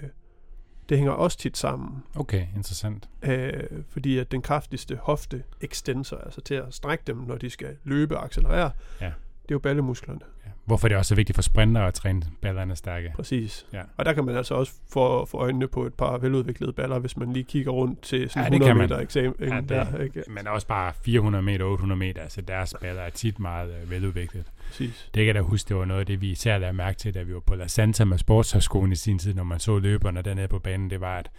det 0.89 0.97
hænger 0.97 1.13
også 1.13 1.37
tit 1.37 1.57
sammen, 1.57 2.03
Okay, 2.15 2.47
interessant. 2.55 3.09
øh, 3.21 3.53
fordi 3.89 4.17
at 4.17 4.31
den 4.31 4.41
kraftigste 4.41 4.95
hofte 4.95 5.43
extensor, 5.61 6.17
altså 6.17 6.41
til 6.41 6.53
at 6.55 6.73
strække 6.73 7.03
dem, 7.07 7.17
når 7.17 7.37
de 7.37 7.49
skal 7.49 7.77
løbe 7.83 8.17
og 8.17 8.25
accelerere, 8.25 8.71
Ja. 9.01 9.05
det 9.05 9.51
er 9.51 9.55
jo 9.55 9.59
ballemusklerne. 9.59 10.19
Ja. 10.45 10.51
Hvorfor 10.65 10.87
er 10.87 10.89
det 10.89 10.97
også 10.97 11.09
så 11.09 11.15
vigtigt 11.15 11.35
for 11.35 11.41
sprinter 11.41 11.81
at 11.81 11.93
træne 11.93 12.21
ballerne 12.41 12.75
stærke? 12.75 13.11
Præcis. 13.15 13.65
Ja. 13.73 13.81
Og 13.97 14.05
der 14.05 14.13
kan 14.13 14.25
man 14.25 14.35
altså 14.37 14.55
også 14.55 14.73
få, 14.89 15.25
få 15.25 15.37
øjnene 15.37 15.67
på 15.67 15.85
et 15.85 15.93
par 15.93 16.17
veludviklede 16.17 16.73
baller, 16.73 16.99
hvis 16.99 17.17
man 17.17 17.33
lige 17.33 17.43
kigger 17.43 17.71
rundt 17.71 18.01
til 18.01 18.29
sådan 18.29 18.39
Ja, 18.41 18.43
ja, 18.43 18.49
det 18.49 18.55
100 18.55 18.69
kan 18.69 18.77
man. 18.77 18.89
meter 18.89 18.99
eksamen. 19.01 19.33
Ja, 19.39 19.61
det- 19.61 19.69
der, 19.69 19.97
ikke? 20.03 20.23
Men 20.27 20.47
også 20.47 20.67
bare 20.67 20.93
400 21.05 21.43
meter, 21.43 21.65
800 21.65 21.99
meter, 21.99 22.21
altså 22.21 22.41
deres 22.41 22.73
baller 22.81 23.01
er 23.01 23.09
tit 23.09 23.39
meget 23.39 23.69
øh, 23.83 23.91
veludviklet. 23.91 24.45
Præcis. 24.67 25.09
Det 25.13 25.19
kan 25.19 25.25
jeg 25.25 25.35
da 25.35 25.41
huske, 25.41 25.67
det 25.69 25.75
var 25.77 25.85
noget 25.85 25.99
af 25.99 26.05
det, 26.05 26.21
vi 26.21 26.31
især 26.31 26.57
lagde 26.57 26.73
mærke 26.73 26.97
til, 26.97 27.13
da 27.13 27.21
vi 27.23 27.33
var 27.33 27.39
på 27.39 27.55
La 27.55 27.67
Santa 27.67 28.05
med 28.05 28.17
sportshøjskolen 28.17 28.91
i 28.91 28.95
sin 28.95 29.19
tid, 29.19 29.33
når 29.33 29.43
man 29.43 29.59
så 29.59 29.79
løberne 29.79 30.21
dernede 30.21 30.47
på 30.47 30.59
banen, 30.59 30.89
det 30.89 31.01
var, 31.01 31.17
at 31.17 31.29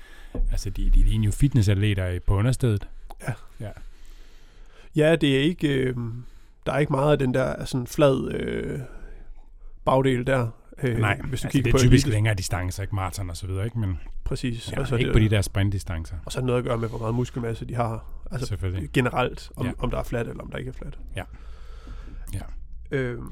altså, 0.50 0.71
de, 0.71 0.91
de 0.91 0.99
lignede 1.03 1.26
jo 1.26 1.32
fitnessatleter 1.32 2.19
på 2.26 2.35
understedet. 2.37 2.88
Ja, 4.97 5.17
det 5.17 5.37
er 5.37 5.41
ikke... 5.41 5.69
Øh, 5.69 5.97
der 6.67 6.73
er 6.73 6.79
ikke 6.79 6.93
meget 6.93 7.12
af 7.12 7.19
den 7.19 7.35
der 7.35 7.65
sådan 7.65 7.87
flad 7.87 8.32
øh, 8.35 8.81
bagdel 9.84 10.26
der. 10.26 10.48
Øh, 10.82 10.98
Nej, 10.98 11.20
hvis 11.25 11.40
du 11.40 11.46
altså, 11.46 11.48
kigger 11.48 11.64
det 11.64 11.72
på 11.72 11.76
er 11.76 11.81
typisk 11.81 12.06
elite. 12.06 12.16
længere 12.16 12.34
distancer, 12.34 12.82
ikke 12.82 12.94
maraton 12.94 13.31
og 13.31 13.36
så 13.36 13.46
videre, 13.46 13.64
ikke? 13.64 13.78
Men 13.78 13.98
Præcis. 14.25 14.72
ja, 14.72 14.81
og, 14.81 14.86
så 14.88 14.94
er 14.94 14.98
ikke 14.98 15.08
det, 15.08 15.14
på 15.14 15.19
de 15.19 15.28
der 15.28 15.42
sprintdistancer, 15.42 16.16
og 16.25 16.32
så 16.32 16.38
er 16.38 16.40
det 16.40 16.46
noget 16.46 16.58
at 16.58 16.64
gøre 16.64 16.78
med, 16.78 16.88
hvor 16.88 16.98
meget 16.98 17.14
muskelmasse 17.14 17.64
de 17.64 17.75
har. 17.75 18.04
Altså 18.31 18.56
generelt, 18.92 19.50
om, 19.56 19.64
Ja. 19.66 19.70
ja. 19.70 19.75
om 19.84 19.90
der 19.90 19.98
er 19.98 20.02
fladt 20.02 20.28
eller 20.28 20.42
om 20.42 20.50
der 20.50 20.58
ikke 20.58 20.69
er 20.69 20.72
fladt. 20.72 20.98
Ja. 21.16 21.22
Ja. 22.34 22.40
Øhm, 22.90 23.28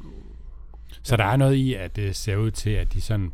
Så 1.03 1.17
der 1.17 1.25
er 1.25 1.37
noget 1.37 1.55
i, 1.55 1.75
at 1.75 1.97
det 1.97 2.17
ser 2.17 2.37
ud 2.37 2.51
til, 2.51 2.71
at 2.71 2.93
de 2.93 3.01
sådan, 3.01 3.33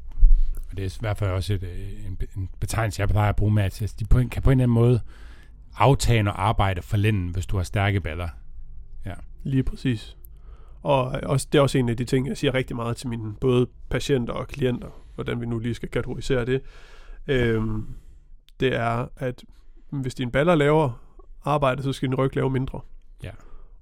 og 0.70 0.76
det 0.76 0.84
er 0.84 0.88
i 0.88 1.00
hvert 1.00 1.18
fald 1.18 1.30
også 1.30 1.54
et, 1.54 1.62
øh, 1.62 2.06
en, 2.06 2.18
en 2.36 2.48
betegnelse, 2.60 3.00
jeg 3.00 3.08
plejer 3.08 3.28
at 3.28 3.36
bruge 3.36 3.52
med, 3.54 3.62
at 3.62 3.94
de 4.00 4.04
på 4.04 4.18
en, 4.18 4.28
kan 4.28 4.42
på 4.42 4.50
en 4.50 4.60
eller 4.60 4.64
anden 4.64 4.74
måde 4.74 5.00
aftage 5.76 6.30
og 6.30 6.42
arbejde 6.48 6.82
for 6.82 6.96
lænden, 6.96 7.28
hvis 7.28 7.46
du 7.46 7.56
har 7.56 7.64
stærke 7.64 8.00
baller. 8.00 8.28
Lige 9.44 9.62
præcis. 9.62 10.16
Og 10.82 11.04
også, 11.22 11.48
det 11.52 11.58
er 11.58 11.62
også 11.62 11.78
en 11.78 11.88
af 11.88 11.96
de 11.96 12.04
ting, 12.04 12.28
jeg 12.28 12.36
siger 12.36 12.54
rigtig 12.54 12.76
meget 12.76 12.96
til 12.96 13.08
mine 13.08 13.34
både 13.40 13.66
patienter 13.90 14.34
og 14.34 14.48
klienter, 14.48 14.88
hvordan 15.14 15.40
vi 15.40 15.46
nu 15.46 15.58
lige 15.58 15.74
skal 15.74 15.88
kategorisere 15.88 16.46
det. 16.46 16.62
Øhm, 17.26 17.86
det 18.60 18.74
er, 18.74 19.06
at 19.16 19.44
hvis 19.90 20.14
din 20.14 20.30
baller 20.30 20.54
laver 20.54 21.02
arbejde, 21.44 21.82
så 21.82 21.92
skal 21.92 22.08
din 22.08 22.14
ryg 22.18 22.36
lave 22.36 22.50
mindre. 22.50 22.80
Ja. 23.22 23.30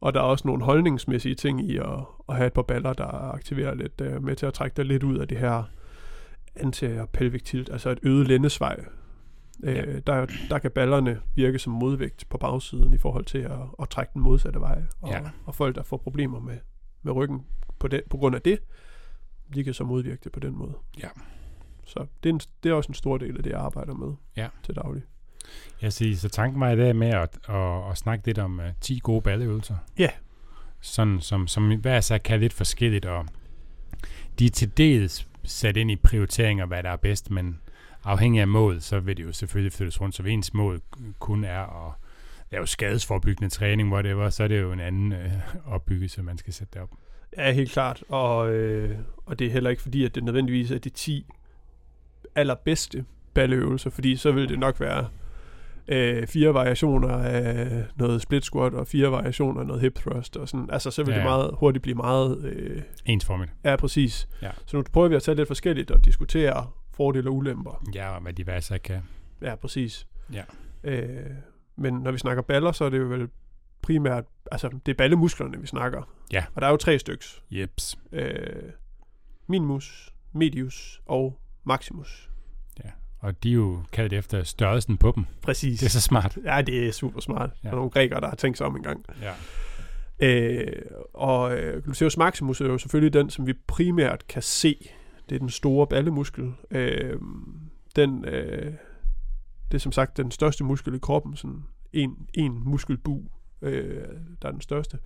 Og 0.01 0.15
der 0.15 0.21
er 0.21 0.25
også 0.25 0.49
nogle 0.49 0.65
holdningsmæssige 0.65 1.35
ting 1.35 1.71
i 1.71 1.77
at, 1.77 1.85
at 2.29 2.37
have 2.37 2.47
et 2.47 2.53
par 2.53 2.63
baller, 2.63 2.93
der 2.93 3.07
aktiverer 3.35 3.75
lidt 3.75 4.01
uh, 4.01 4.23
med 4.25 4.37
til 4.37 4.47
at 4.47 4.55
trække 4.55 4.77
dig 4.77 4.85
lidt 4.85 5.03
ud 5.03 5.19
af 5.19 5.29
det 5.29 5.39
her 5.39 5.63
anterior 6.57 7.07
pelvic 7.13 7.43
tilt, 7.43 7.71
altså 7.73 7.91
et 7.91 7.99
øget 8.03 8.29
lændesvej. 8.29 8.85
Ja. 9.63 9.85
Øh, 9.85 10.01
der, 10.07 10.27
der 10.51 10.59
kan 10.59 10.71
ballerne 10.71 11.21
virke 11.35 11.59
som 11.59 11.73
modvægt 11.73 12.25
på 12.31 12.39
bagsiden 12.39 12.93
i 12.95 12.99
forhold 12.99 13.25
til 13.25 13.39
at, 13.39 13.59
at 13.83 13.89
trække 13.89 14.11
den 14.15 14.23
modsatte 14.23 14.61
vej. 14.61 14.83
Og, 15.01 15.11
Ja. 15.11 15.21
og 15.45 15.55
folk, 15.55 15.75
der 15.77 15.83
får 15.83 15.97
problemer 15.97 16.41
med, 16.41 16.57
med 17.07 17.15
ryggen 17.15 17.47
på, 17.79 17.89
det, 17.89 18.03
på 18.11 18.17
grund 18.17 18.35
af 18.37 18.43
det, 18.43 18.59
de 19.55 19.65
kan 19.65 19.75
så 19.75 19.85
modvirke 19.85 20.21
det 20.25 20.33
på 20.33 20.41
den 20.41 20.57
måde. 20.57 20.73
Ja. 21.03 21.09
Så 21.85 22.07
det 22.23 22.29
er, 22.29 22.33
en, 22.35 22.41
det 22.63 22.71
er 22.71 22.75
også 22.75 22.89
en 22.89 22.95
stor 22.95 23.19
del 23.19 23.37
af 23.37 23.43
det, 23.43 23.51
jeg 23.51 23.61
arbejder 23.61 23.95
med 23.95 24.15
Ja. 24.37 24.49
til 24.63 24.75
daglig. 24.75 25.03
Jeg 25.83 25.93
siger, 25.93 26.17
så 26.17 26.29
tanken 26.29 26.61
var 26.61 26.71
i 26.71 26.77
dag 26.77 26.97
med 26.97 27.09
at, 27.09 27.39
at, 27.49 27.91
at 27.91 27.99
snakke 27.99 28.27
lidt 28.27 28.39
om 28.39 28.59
uh, 28.59 28.65
10 28.81 28.99
gode 29.03 29.23
balleøvelser. 29.23 29.77
Ja. 29.99 30.09
Sådan, 30.81 31.21
som, 31.21 31.47
som 31.47 31.81
hver 31.81 32.01
sig 32.01 32.23
kan 32.23 32.41
lidt 32.41 32.53
forskelligt, 32.53 33.05
og 33.05 33.27
de 34.39 34.47
er 34.47 34.51
til 34.51 34.77
dels 34.77 35.29
sat 35.45 35.77
ind 35.77 35.91
i 35.91 35.97
prioriteringer, 35.97 36.67
hvad 36.67 36.83
der 36.83 36.91
er 36.91 36.97
bedst, 36.97 37.31
men 37.31 37.61
afhængig 38.05 38.41
af 38.41 38.49
mål, 38.49 38.81
så 38.81 39.01
vil 39.01 39.17
det 39.17 39.23
jo 39.23 39.33
selvfølgelig 39.33 39.73
flyttes 39.73 40.01
rundt, 40.01 40.15
så 40.15 40.23
hvis 40.23 40.33
ens 40.33 40.55
mål 40.55 40.81
kun 41.19 41.45
er 41.45 41.87
at 41.87 41.93
lave 42.53 42.67
skadesforbyggende 42.67 43.49
træning, 43.55 43.93
whatever, 43.93 44.31
så 44.31 44.45
er 44.45 44.49
det 44.49 44.61
jo 44.61 44.73
en 44.73 44.81
anden 44.81 45.13
øh, 45.13 45.31
opbyggelse, 45.67 46.23
man 46.23 46.39
skal 46.39 46.53
sætte 46.53 46.75
derop. 46.75 46.91
Ja, 47.37 47.53
helt 47.53 47.71
klart. 47.73 48.05
Og, 48.09 48.53
øh, 48.53 48.99
og 49.27 49.39
det 49.39 49.47
er 49.47 49.51
heller 49.51 49.71
ikke 49.71 49.83
fordi, 49.83 50.05
at 50.05 50.15
det 50.15 50.25
nødvendigvis 50.25 50.71
er 50.71 50.79
de 50.79 50.91
10 50.91 51.27
allerbedste 52.35 53.05
balleøvelser, 53.35 53.91
fordi 53.91 54.17
så 54.17 54.33
vil 54.33 54.49
det 54.49 54.59
nok 54.59 54.81
være 54.81 55.09
øh, 55.89 56.27
fire 56.27 56.55
variationer 56.55 57.09
af 57.09 57.85
noget 57.97 58.23
split 58.23 58.45
squat, 58.45 58.75
og 58.75 58.87
fire 58.87 59.11
variationer 59.11 59.61
af 59.61 59.67
noget 59.67 59.83
hip 59.83 59.95
thrust, 59.95 60.37
og 60.37 60.49
sådan. 60.49 60.71
Altså, 60.73 60.91
så 60.91 61.03
vil 61.03 61.13
Ja, 61.13 61.17
det 61.17 61.25
meget 61.25 61.51
hurtigt 61.55 61.83
blive 61.83 61.95
meget... 61.95 62.45
Øh, 62.45 62.83
Ensformigt. 63.07 63.53
ja, 63.65 63.77
præcis. 63.77 64.29
Ja. 64.43 64.51
Så 64.67 64.77
nu 64.77 64.83
prøver 64.93 65.09
vi 65.09 65.15
at 65.15 65.23
tage 65.23 65.35
lidt 65.35 65.47
forskelligt 65.47 65.91
og 65.91 66.05
diskutere 66.05 66.67
fordele 66.93 67.31
og 67.31 67.35
ulemper. 67.35 67.85
Ja, 67.95 68.15
og 68.15 68.23
hvad 68.23 68.33
de 68.33 68.45
hver 68.45 68.61
så 68.61 68.79
kan. 68.85 69.01
Ja, 69.43 69.55
præcis. 69.55 70.07
Ja. 70.33 70.43
Øh, 70.85 71.31
men 71.77 71.95
når 71.95 72.13
vi 72.13 72.19
snakker 72.19 72.43
baller, 72.43 72.73
så 72.73 72.85
er 72.85 72.91
det 72.91 72.99
jo 72.99 73.05
vel 73.05 73.29
primært... 73.83 74.25
Altså, 74.53 74.69
det 74.87 74.93
er 74.93 74.97
ballemusklerne, 74.97 75.61
vi 75.61 75.67
snakker. 75.67 76.03
Ja. 76.33 76.45
Og 76.55 76.61
der 76.61 76.67
er 76.67 76.71
jo 76.71 76.77
tre 76.77 76.99
styks. 76.99 77.43
Jeps. 77.51 77.99
Øh, 78.13 78.63
minimus, 79.47 80.15
medius 80.33 81.03
og 81.07 81.39
maximus. 81.65 82.31
Og 83.27 83.43
de 83.43 83.51
er 83.51 83.55
jo 83.55 83.83
kaldt 83.93 84.13
efter 84.13 84.43
størrelsen 84.43 84.97
på 84.97 85.13
dem. 85.17 85.25
Præcis. 85.43 85.81
Det 85.81 85.87
er 85.87 85.91
så 85.91 86.01
smart. 86.01 86.39
Ja, 86.45 86.63
det 86.63 86.87
er 86.87 86.93
super 86.93 87.21
smart. 87.21 87.51
Ja. 87.51 87.57
Ja. 87.63 87.69
Der 87.69 87.73
er 87.73 87.77
nogle 87.77 87.91
grækere, 87.91 88.21
der 88.21 88.29
har 88.29 88.37
tænkt 88.37 88.59
sig 88.59 88.67
om 88.67 88.77
en 88.77 88.83
gang. 88.83 89.05
Ja. 89.23 89.33
Øh, 90.21 90.83
og 91.15 91.59
øh, 91.59 91.85
gluteus 91.85 92.17
maximus 92.17 92.61
er 92.61 92.67
jo 92.67 92.79
selvfølgelig 92.79 93.13
den, 93.13 93.31
som 93.31 93.47
vi 93.47 93.53
primært 93.67 94.27
kan 94.27 94.43
se. 94.43 94.91
Det 95.29 95.35
er 95.35 95.39
den 95.39 95.51
store 95.51 95.87
ballemuskel. 95.87 96.53
Øh, 96.71 97.21
den, 97.97 98.25
øh, 98.25 98.73
det 99.73 99.75
er 99.75 99.81
som 99.81 99.93
sagt 99.93 100.17
den 100.17 100.31
største 100.31 100.65
muskel 100.65 100.95
i 100.95 100.99
kroppen. 100.99 101.37
Sådan 101.37 101.65
en, 101.93 102.29
en 102.35 102.63
muskelbu, 102.65 103.23
øh, 103.63 104.05
der 104.43 104.49
er 104.49 104.53
den 104.53 104.61
største. 104.61 104.99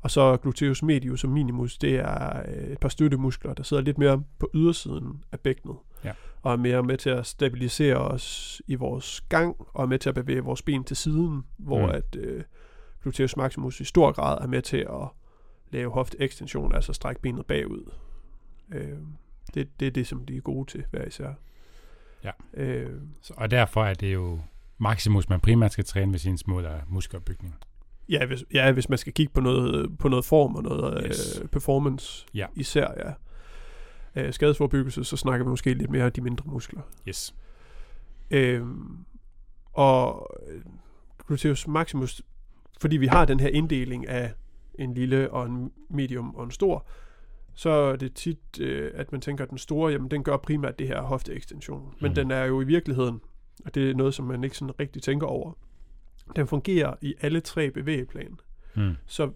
Og 0.00 0.10
så 0.10 0.36
gluteus 0.36 0.82
medius 0.82 1.24
og 1.24 1.30
minimus, 1.30 1.78
det 1.78 1.94
er 1.96 2.42
øh, 2.48 2.64
et 2.64 2.78
par 2.78 2.88
støttemuskler, 2.88 3.54
der 3.54 3.62
sidder 3.62 3.82
lidt 3.82 3.98
mere 3.98 4.22
på 4.38 4.50
ydersiden 4.54 5.24
af 5.32 5.40
bækkenet. 5.40 5.76
Ja. 6.04 6.12
Og 6.42 6.52
er 6.52 6.56
mere 6.56 6.82
med 6.82 6.96
til 6.96 7.10
at 7.10 7.26
stabilisere 7.26 7.96
os 7.96 8.62
i 8.66 8.74
vores 8.74 9.20
gang, 9.20 9.56
og 9.74 9.82
er 9.82 9.86
med 9.86 9.98
til 9.98 10.08
at 10.08 10.14
bevæge 10.14 10.40
vores 10.40 10.62
ben 10.62 10.84
til 10.84 10.96
siden, 10.96 11.44
hvor 11.56 11.78
Mm. 11.78 11.84
mm. 11.84 11.94
at 11.94 12.16
øh, 12.18 12.42
gluteus 13.02 13.36
maximus 13.36 13.80
i 13.80 13.84
stor 13.84 14.12
grad 14.12 14.38
er 14.40 14.46
med 14.46 14.62
til 14.62 14.76
at 14.76 15.08
lave 15.70 15.90
hofteekstension, 15.90 16.74
altså 16.74 16.92
strække 16.92 17.20
benet 17.22 17.46
bagud. 17.46 17.90
Øh, 18.74 18.98
det, 19.54 19.80
det 19.80 19.86
er 19.86 19.90
det, 19.90 20.06
som 20.06 20.26
de 20.26 20.36
er 20.36 20.40
gode 20.40 20.70
til, 20.70 20.84
hver 20.90 21.04
især. 21.04 21.32
Ja. 22.24 22.30
Øh, 22.54 22.90
Så, 23.22 23.34
og 23.36 23.50
derfor 23.50 23.84
er 23.84 23.94
det 23.94 24.14
jo 24.14 24.40
Maximus, 24.78 25.28
man 25.28 25.40
primært 25.40 25.72
skal 25.72 25.84
træne 25.84 26.12
ved 26.12 26.18
sin 26.18 26.38
mål 26.46 26.64
af 26.64 26.80
muskelopbygning. 26.88 27.54
ja, 28.08 28.26
hvis, 28.26 28.44
ja, 28.54 28.72
hvis 28.72 28.88
man 28.88 28.98
skal 28.98 29.12
kigge 29.12 29.32
på 29.32 29.40
noget, 29.40 29.98
på 29.98 30.08
noget 30.08 30.24
form 30.24 30.54
og 30.54 30.62
noget 30.62 31.04
Yes. 31.08 31.40
øh, 31.42 31.48
performance 31.48 32.26
Ja. 32.34 32.46
især, 32.56 32.88
ja. 33.06 33.12
Øh, 34.22 34.32
skadesforbyggelse, 34.32 35.04
så 35.04 35.16
snakker 35.16 35.44
vi 35.46 35.50
måske 35.50 35.74
lidt 35.74 35.90
mere 35.90 36.04
om 36.04 36.12
de 36.12 36.20
mindre 36.20 36.44
muskler. 36.46 36.80
Yes. 37.08 37.34
Øhm, 38.30 38.96
og 39.72 40.30
øh, 40.48 40.60
gluteus 41.26 41.66
maximus, 41.68 42.22
fordi 42.80 42.96
vi 42.96 43.06
har 43.06 43.24
den 43.24 43.40
her 43.40 43.48
inddeling 43.48 44.08
af 44.08 44.32
en 44.78 44.94
lille 44.94 45.30
og 45.30 45.46
en 45.46 45.72
medium 45.90 46.34
og 46.34 46.44
en 46.44 46.50
stor, 46.50 46.86
så 47.54 47.70
er 47.70 47.96
det 47.96 48.14
tit, 48.14 48.60
øh, 48.60 48.90
at 48.94 49.12
man 49.12 49.20
tænker, 49.20 49.44
at 49.44 49.50
den 49.50 49.58
store, 49.58 49.92
jamen 49.92 50.10
den 50.10 50.24
gør 50.24 50.36
primært 50.36 50.78
det 50.78 50.88
her 50.88 51.02
hofteekstension. 51.02 51.94
Men 52.00 52.08
Mhm. 52.08 52.14
den 52.14 52.30
er 52.30 52.44
jo 52.44 52.60
i 52.60 52.64
virkeligheden, 52.64 53.20
og 53.64 53.74
det 53.74 53.90
er 53.90 53.94
noget, 53.94 54.14
som 54.14 54.24
man 54.24 54.44
ikke 54.44 54.56
sådan 54.56 54.80
rigtig 54.80 55.02
tænker 55.02 55.26
over, 55.26 55.52
den 56.36 56.46
fungerer 56.46 56.94
i 57.00 57.14
alle 57.20 57.40
tre 57.40 57.70
bevægeplan. 57.70 58.38
Mm. 58.74 58.96
Så 59.06 59.30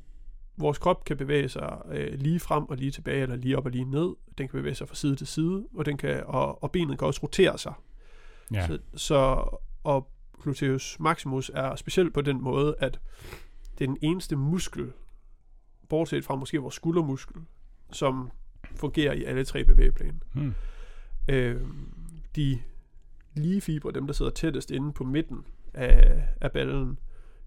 vores 0.56 0.78
krop 0.78 1.04
kan 1.04 1.16
bevæge 1.16 1.48
sig 1.48 1.82
øh, 1.90 2.12
lige 2.18 2.40
frem 2.40 2.64
og 2.64 2.76
lige 2.76 2.90
tilbage, 2.90 3.22
eller 3.22 3.36
lige 3.36 3.58
op 3.58 3.64
og 3.64 3.70
lige 3.70 3.84
ned. 3.84 4.14
Den 4.38 4.48
kan 4.48 4.58
bevæge 4.58 4.74
sig 4.74 4.88
fra 4.88 4.94
side 4.94 5.16
til 5.16 5.26
side, 5.26 5.66
og, 5.74 5.86
den 5.86 5.96
kan, 5.96 6.22
og, 6.26 6.62
og 6.62 6.72
benet 6.72 6.98
kan 6.98 7.06
også 7.06 7.20
rotere 7.22 7.58
sig. 7.58 7.72
Ja. 8.52 8.66
Så, 8.66 8.78
så 8.94 9.44
og 9.84 10.10
gluteus 10.42 10.96
maximus 11.00 11.50
er 11.54 11.76
specielt 11.76 12.14
på 12.14 12.20
den 12.20 12.42
måde, 12.42 12.74
at 12.78 13.00
det 13.78 13.84
er 13.84 13.88
den 13.88 13.98
eneste 14.02 14.36
muskel, 14.36 14.92
bortset 15.88 16.24
fra 16.24 16.34
måske 16.34 16.58
vores 16.58 16.74
skuldermuskel, 16.74 17.36
som 17.92 18.30
fungerer 18.76 19.12
i 19.12 19.24
alle 19.24 19.44
tre 19.44 19.64
bevægeplan. 19.64 20.22
Mm. 20.34 20.54
Øh, 21.28 21.60
de 22.36 22.58
lige 23.34 23.60
fibre, 23.60 23.92
dem 23.92 24.06
der 24.06 24.14
sidder 24.14 24.30
tættest 24.30 24.70
inde 24.70 24.92
på 24.92 25.04
midten 25.04 25.44
af, 25.74 26.22
af 26.40 26.52
ballen, 26.52 26.98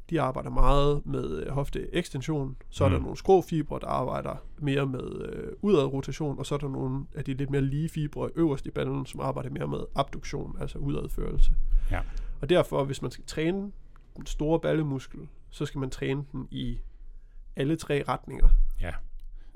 de 0.09 0.21
arbejder 0.21 0.49
meget 0.49 1.01
med 1.05 1.43
øh, 1.43 1.51
hofteekstension. 1.51 2.55
Så 2.69 2.85
er 2.85 2.89
der 2.89 2.97
Mm. 2.97 3.03
nogle 3.03 3.17
skrå 3.17 3.41
fibre, 3.41 3.79
der 3.79 3.87
arbejder 3.87 4.35
mere 4.59 4.85
med 4.85 5.25
øh, 5.25 5.51
udadrotation, 5.61 6.39
og 6.39 6.45
så 6.45 6.55
er 6.55 6.59
der 6.59 6.69
nogle 6.69 7.05
af 7.15 7.23
de 7.25 7.33
lidt 7.33 7.49
mere 7.49 7.61
lige 7.61 7.89
fibre 7.89 8.29
øverst 8.35 8.65
i 8.65 8.71
ballen, 8.71 9.05
som 9.05 9.19
arbejder 9.19 9.49
mere 9.49 9.67
med 9.67 9.79
abduktion, 9.95 10.57
altså 10.61 10.77
udadførelse. 10.77 11.51
Ja. 11.91 11.99
Og 12.41 12.49
derfor, 12.49 12.83
hvis 12.83 13.01
man 13.01 13.11
skal 13.11 13.25
træne 13.25 13.71
den 14.17 14.25
store 14.25 14.59
ballemuskel, 14.59 15.19
så 15.49 15.65
skal 15.65 15.79
man 15.79 15.89
træne 15.89 16.23
den 16.31 16.47
i 16.51 16.79
alle 17.55 17.75
tre 17.75 18.03
retninger. 18.07 18.49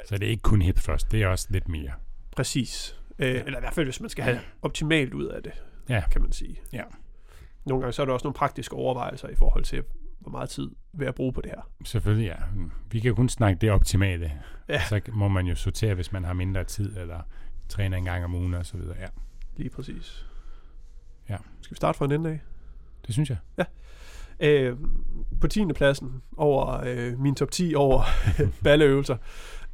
Så 0.07 0.17
det 0.17 0.25
er 0.25 0.29
ikke 0.29 0.41
kun 0.43 0.61
hip 0.61 0.75
thrust, 0.75 1.11
det 1.11 1.21
er 1.23 1.27
også 1.27 1.47
lidt 1.49 1.67
mere. 1.69 1.91
Præcis. 2.35 2.99
Øh, 3.19 3.27
Ja. 3.35 3.43
Eller 3.43 3.57
i 3.57 3.61
hvert 3.61 3.73
fald, 3.73 3.85
hvis 3.85 4.01
man 4.01 4.09
skal 4.09 4.23
have 4.23 4.39
optimalt 4.61 5.13
ud 5.13 5.25
af 5.25 5.43
det, 5.43 5.51
Ja. 5.89 6.03
kan 6.11 6.21
man 6.21 6.31
sige. 6.31 6.59
Ja. 6.73 6.83
Nogle 7.65 7.81
gange 7.81 7.93
så 7.93 8.01
er 8.01 8.05
der 8.05 8.13
også 8.13 8.23
nogle 8.25 8.33
praktiske 8.33 8.75
overvejelser 8.75 9.27
i 9.29 9.35
forhold 9.35 9.63
til, 9.63 9.83
hvor 10.19 10.31
meget 10.31 10.49
tid 10.49 10.71
vil 10.93 11.05
jeg 11.05 11.15
bruge 11.15 11.33
på 11.33 11.41
det 11.41 11.51
her. 11.51 11.61
Selvfølgelig, 11.85 12.25
ja. 12.27 12.35
Vi 12.91 12.99
kan 12.99 13.15
kun 13.15 13.29
snakke 13.29 13.59
det 13.61 13.71
optimale. 13.71 14.31
Ja. 14.69 14.81
Så 14.89 15.01
må 15.11 15.27
man 15.27 15.45
jo 15.45 15.55
sortere, 15.55 15.93
hvis 15.95 16.11
man 16.11 16.23
har 16.23 16.33
mindre 16.33 16.63
tid, 16.63 16.97
eller 16.97 17.19
træner 17.69 17.97
en 17.97 18.05
gang 18.05 18.23
om 18.25 18.35
ugen 18.35 18.53
og 18.53 18.65
så 18.65 18.77
videre. 18.77 18.95
Ja, 18.99 19.07
Lige 19.57 19.69
præcis. 19.69 20.25
Ja. 21.29 21.37
Skal 21.61 21.71
vi 21.71 21.75
starte 21.75 21.97
fra 21.97 22.05
en 22.05 22.11
ende 22.11 22.29
af? 22.29 22.39
det 23.05 23.13
synes 23.13 23.29
jeg. 23.29 23.37
Øh, 24.39 24.77
på 25.41 25.47
10. 25.47 25.65
pladsen 25.75 26.21
over 26.37 26.81
øh, 26.85 27.19
min 27.19 27.35
top 27.35 27.51
10 27.51 27.73
over 27.75 28.03
balleøvelser, 28.63 29.17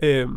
øh, 0.03 0.27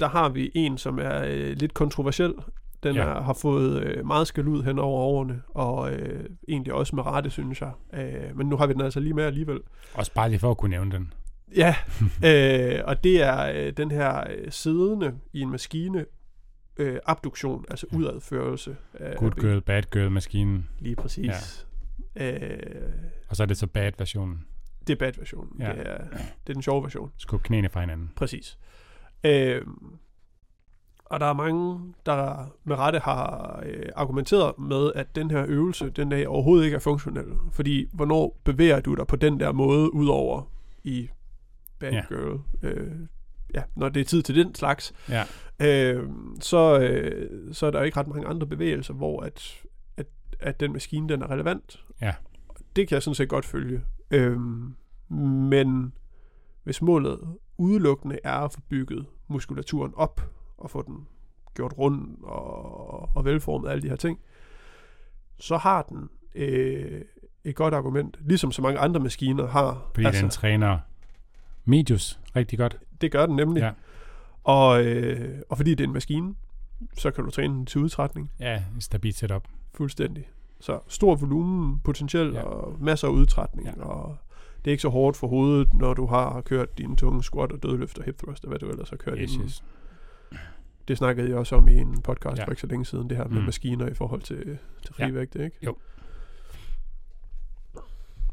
der 0.00 0.08
har 0.08 0.28
vi 0.28 0.50
en, 0.54 0.78
som 0.78 0.98
er 0.98 1.24
øh, 1.24 1.56
lidt 1.56 1.74
kontroversiel. 1.74 2.34
Den 2.82 2.94
Ja. 2.96 3.02
er, 3.02 3.20
har 3.22 3.32
fået 3.32 3.82
øh, 3.82 4.06
meget 4.06 4.26
skal 4.26 4.48
ud 4.48 4.62
hen 4.62 4.78
over 4.78 5.00
årene, 5.02 5.42
og 5.48 5.92
øh, 5.92 6.24
egentlig 6.48 6.72
også 6.74 6.96
med 6.96 7.06
rette, 7.06 7.30
synes 7.30 7.60
jeg. 7.60 7.72
Øh, 7.94 8.36
men 8.36 8.46
nu 8.48 8.56
har 8.56 8.66
vi 8.66 8.72
den 8.72 8.80
altså 8.80 9.00
lige 9.00 9.14
med 9.14 9.24
alligevel. 9.24 9.60
Også 9.94 10.12
bare 10.14 10.28
lige 10.28 10.38
for 10.38 10.50
at 10.50 10.56
kunne 10.56 10.70
nævne 10.70 10.90
den. 10.92 11.12
Ja, 11.56 11.74
øh, 12.28 12.80
og 12.84 13.04
det 13.04 13.22
er 13.22 13.52
øh, 13.66 13.72
den 13.76 13.90
her 13.90 14.24
øh, 14.30 14.46
siddende 14.52 15.14
i 15.32 15.40
en 15.40 15.50
maskine 15.50 16.04
øh, 16.76 16.98
abduktion, 17.06 17.64
altså 17.70 17.86
Ja. 17.92 17.96
udadførelse. 17.98 18.76
Af 18.94 19.16
Good 19.16 19.30
ben. 19.30 19.40
girl, 19.44 19.60
bad 19.60 19.82
girl 19.82 20.10
maskinen. 20.10 20.68
Lige 20.78 20.96
præcis. 20.96 21.66
Ja. 22.16 22.34
Øh, 22.46 22.92
Og 23.28 23.36
så 23.36 23.42
er 23.42 23.46
det 23.46 23.56
så 23.56 23.66
bad 23.66 23.92
versionen. 23.98 24.44
det 24.86 24.92
er 24.92 24.96
bad-versionen. 24.98 25.52
Ja. 25.60 25.66
Ja. 25.68 25.72
Det, 25.72 25.86
er, 25.86 25.98
det 26.46 26.48
er 26.48 26.52
den 26.52 26.62
sjove 26.62 26.82
version. 26.82 27.10
Skub 27.16 27.42
knæene 27.42 27.68
fra 27.68 27.80
hinanden. 27.80 28.10
Præcis. 28.16 28.58
Øh, 29.24 29.62
og 31.04 31.20
der 31.20 31.26
er 31.26 31.32
mange, 31.32 31.94
der 32.06 32.52
med 32.64 32.76
rette 32.78 32.98
har 32.98 33.62
øh, 33.66 33.86
argumenteret 33.96 34.58
med, 34.58 34.92
at 34.94 35.16
den 35.16 35.30
her 35.30 35.44
øvelse, 35.48 35.90
den 35.90 36.12
er 36.12 36.28
overhovedet 36.28 36.64
ikke 36.64 36.74
er 36.74 36.80
funktionel. 36.80 37.26
Fordi, 37.52 37.88
hvornår 37.92 38.40
bevæger 38.44 38.80
du 38.80 38.94
dig 38.94 39.06
på 39.06 39.16
den 39.16 39.40
der 39.40 39.52
måde, 39.52 39.94
udover 39.94 40.42
i 40.84 41.08
Ja. 41.82 41.94
ja. 41.94 42.02
Girl? 42.08 42.40
Øh, 42.62 42.92
ja, 43.54 43.62
når 43.74 43.88
det 43.88 44.00
er 44.00 44.04
tid 44.04 44.22
til 44.22 44.34
den 44.34 44.54
slags. 44.54 44.94
Ja. 45.08 45.24
Øh, 45.60 46.08
så, 46.40 46.80
øh, 46.80 47.54
så 47.54 47.66
er 47.66 47.70
der 47.70 47.82
ikke 47.82 48.00
ret 48.00 48.08
mange 48.08 48.26
andre 48.26 48.46
bevægelser, 48.46 48.94
hvor 48.94 49.20
at, 49.20 49.62
at, 49.96 50.06
at 50.40 50.60
den 50.60 50.72
maskine, 50.72 51.08
den 51.08 51.22
er 51.22 51.30
relevant. 51.30 51.84
Ja. 52.00 52.14
Det 52.76 52.88
kan 52.88 52.94
jeg 52.94 53.02
sådan 53.02 53.14
set 53.14 53.28
godt 53.28 53.44
følge. 53.44 53.80
Øh, 54.10 54.38
men 55.08 55.92
hvis 56.64 56.82
målet 56.82 57.20
udelukkende 57.60 58.18
er 58.24 58.32
at 58.34 58.52
få 58.52 58.60
bygget 58.68 59.06
muskulaturen 59.28 59.92
op, 59.96 60.20
og 60.58 60.70
få 60.70 60.82
den 60.82 61.06
gjort 61.54 61.72
rund 61.78 62.16
og, 62.22 63.16
og 63.16 63.24
velformet, 63.24 63.70
alle 63.70 63.82
de 63.82 63.88
her 63.88 63.96
ting, 63.96 64.18
så 65.38 65.56
har 65.56 65.82
den 65.82 66.08
øh, 66.34 67.02
et 67.44 67.54
godt 67.56 67.74
argument, 67.74 68.16
ligesom 68.20 68.52
så 68.52 68.62
mange 68.62 68.78
andre 68.78 69.00
maskiner 69.00 69.46
har. 69.46 69.90
Fordi 69.94 70.06
altså, 70.06 70.22
den 70.22 70.30
træner 70.30 70.78
medius 71.64 72.20
rigtig 72.36 72.58
godt. 72.58 72.78
det 73.00 73.12
gør 73.12 73.26
den 73.26 73.36
nemlig. 73.36 73.60
Ja. 73.60 73.70
Og, 74.44 74.84
øh, 74.86 75.42
og 75.48 75.56
fordi 75.56 75.70
det 75.74 75.84
er 75.84 75.88
en 75.88 75.94
maskine, 75.94 76.34
så 76.98 77.10
kan 77.10 77.24
du 77.24 77.30
træne 77.30 77.54
den 77.54 77.66
til 77.66 77.80
udtrætning 77.80 78.32
Ja, 78.40 78.54
et 78.76 78.82
stabilt 78.82 79.16
setup. 79.16 79.48
fuldstændig. 79.74 80.28
Så 80.60 80.80
stor 80.88 81.14
volumen 81.14 81.78
potentielt 81.84 82.34
Ja. 82.34 82.42
og 82.42 82.76
masser 82.80 83.08
af 83.08 83.12
udtrætning. 83.12 83.66
Ja. 83.68 83.82
Og 83.84 84.16
det 84.64 84.70
er 84.70 84.72
ikke 84.72 84.82
så 84.82 84.88
hårdt 84.88 85.16
for 85.16 85.26
hovedet, 85.28 85.74
når 85.74 85.94
du 85.94 86.06
har 86.06 86.40
kørt 86.40 86.78
dine 86.78 86.96
tunge 86.96 87.22
squat 87.22 87.52
og 87.52 87.62
dødløft 87.62 87.98
og 87.98 88.04
hip 88.04 88.18
thrust, 88.18 88.44
og 88.44 88.48
hvad 88.48 88.58
du 88.58 88.68
ellers 88.70 88.90
har 88.90 88.96
kørt 88.96 89.18
Yes, 89.20 89.32
inden. 89.32 89.46
yes. 89.46 89.64
Det 90.88 90.98
snakkede 90.98 91.28
jeg 91.28 91.36
også 91.38 91.56
om 91.56 91.68
i 91.68 91.74
en 91.76 92.02
podcast 92.02 92.36
Ja. 92.36 92.42
ja. 92.42 92.46
for 92.46 92.50
ikke 92.50 92.60
så 92.60 92.66
længe 92.66 92.84
siden, 92.86 93.10
det 93.10 93.16
her 93.16 93.28
med 93.28 93.38
Mm. 93.38 93.44
maskiner 93.44 93.88
i 93.88 93.94
forhold 93.94 94.20
til, 94.20 94.58
til 94.82 94.94
Ja. 94.98 95.06
frivægt, 95.06 95.34
ikke? 95.36 95.56
Jo. 95.66 95.76